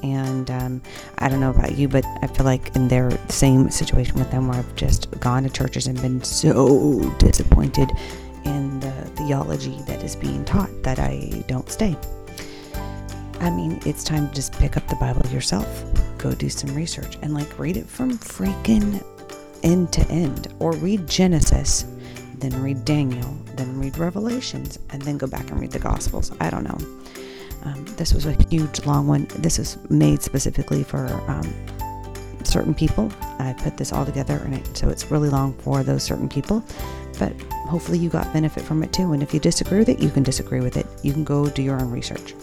and 0.03 0.51
um, 0.51 0.81
I 1.19 1.29
don't 1.29 1.39
know 1.39 1.49
about 1.49 1.77
you, 1.77 1.87
but 1.87 2.05
I 2.21 2.27
feel 2.27 2.45
like 2.45 2.75
in 2.75 2.87
their 2.89 3.09
same 3.29 3.69
situation 3.69 4.19
with 4.19 4.29
them, 4.29 4.47
where 4.47 4.59
I've 4.59 4.75
just 4.75 5.09
gone 5.19 5.43
to 5.43 5.49
churches 5.49 5.87
and 5.87 5.99
been 6.01 6.21
so 6.23 7.09
disappointed 7.17 7.89
in 8.43 8.79
the 8.81 8.91
theology 9.15 9.79
that 9.87 10.03
is 10.03 10.15
being 10.15 10.43
taught 10.45 10.69
that 10.83 10.99
I 10.99 11.43
don't 11.47 11.69
stay. 11.71 11.95
I 13.39 13.49
mean, 13.49 13.79
it's 13.85 14.03
time 14.03 14.27
to 14.29 14.35
just 14.35 14.53
pick 14.53 14.77
up 14.77 14.87
the 14.87 14.95
Bible 14.97 15.25
yourself, 15.29 15.67
go 16.17 16.33
do 16.33 16.49
some 16.49 16.75
research, 16.75 17.17
and 17.21 17.33
like 17.33 17.57
read 17.57 17.77
it 17.77 17.87
from 17.87 18.17
freaking 18.17 19.03
end 19.63 19.93
to 19.93 20.05
end, 20.09 20.53
or 20.59 20.73
read 20.73 21.07
Genesis, 21.07 21.85
then 22.35 22.61
read 22.61 22.83
Daniel, 22.83 23.37
then 23.55 23.79
read 23.79 23.97
Revelations, 23.97 24.77
and 24.89 25.01
then 25.01 25.17
go 25.17 25.27
back 25.27 25.49
and 25.49 25.59
read 25.61 25.71
the 25.71 25.79
Gospels. 25.79 26.31
I 26.41 26.49
don't 26.49 26.63
know. 26.63 27.02
Um, 27.63 27.85
this 27.97 28.13
was 28.13 28.25
a 28.25 28.33
huge 28.49 28.85
long 28.85 29.07
one. 29.07 29.25
This 29.35 29.59
is 29.59 29.77
made 29.89 30.21
specifically 30.21 30.83
for 30.83 31.05
um, 31.29 31.53
certain 32.43 32.73
people. 32.73 33.11
I 33.39 33.55
put 33.57 33.77
this 33.77 33.93
all 33.93 34.05
together, 34.05 34.41
and 34.45 34.55
it, 34.55 34.77
so 34.77 34.89
it's 34.89 35.09
really 35.09 35.29
long 35.29 35.53
for 35.53 35.83
those 35.83 36.03
certain 36.03 36.27
people. 36.29 36.63
But 37.19 37.33
hopefully, 37.69 37.99
you 37.99 38.09
got 38.09 38.31
benefit 38.33 38.63
from 38.63 38.83
it 38.83 38.91
too. 38.91 39.13
And 39.13 39.23
if 39.23 39.33
you 39.33 39.39
disagree 39.39 39.79
with 39.79 39.89
it, 39.89 39.99
you 39.99 40.09
can 40.09 40.23
disagree 40.23 40.59
with 40.61 40.77
it. 40.77 40.85
You 41.03 41.13
can 41.13 41.23
go 41.23 41.49
do 41.49 41.61
your 41.61 41.79
own 41.79 41.89
research. 41.89 42.33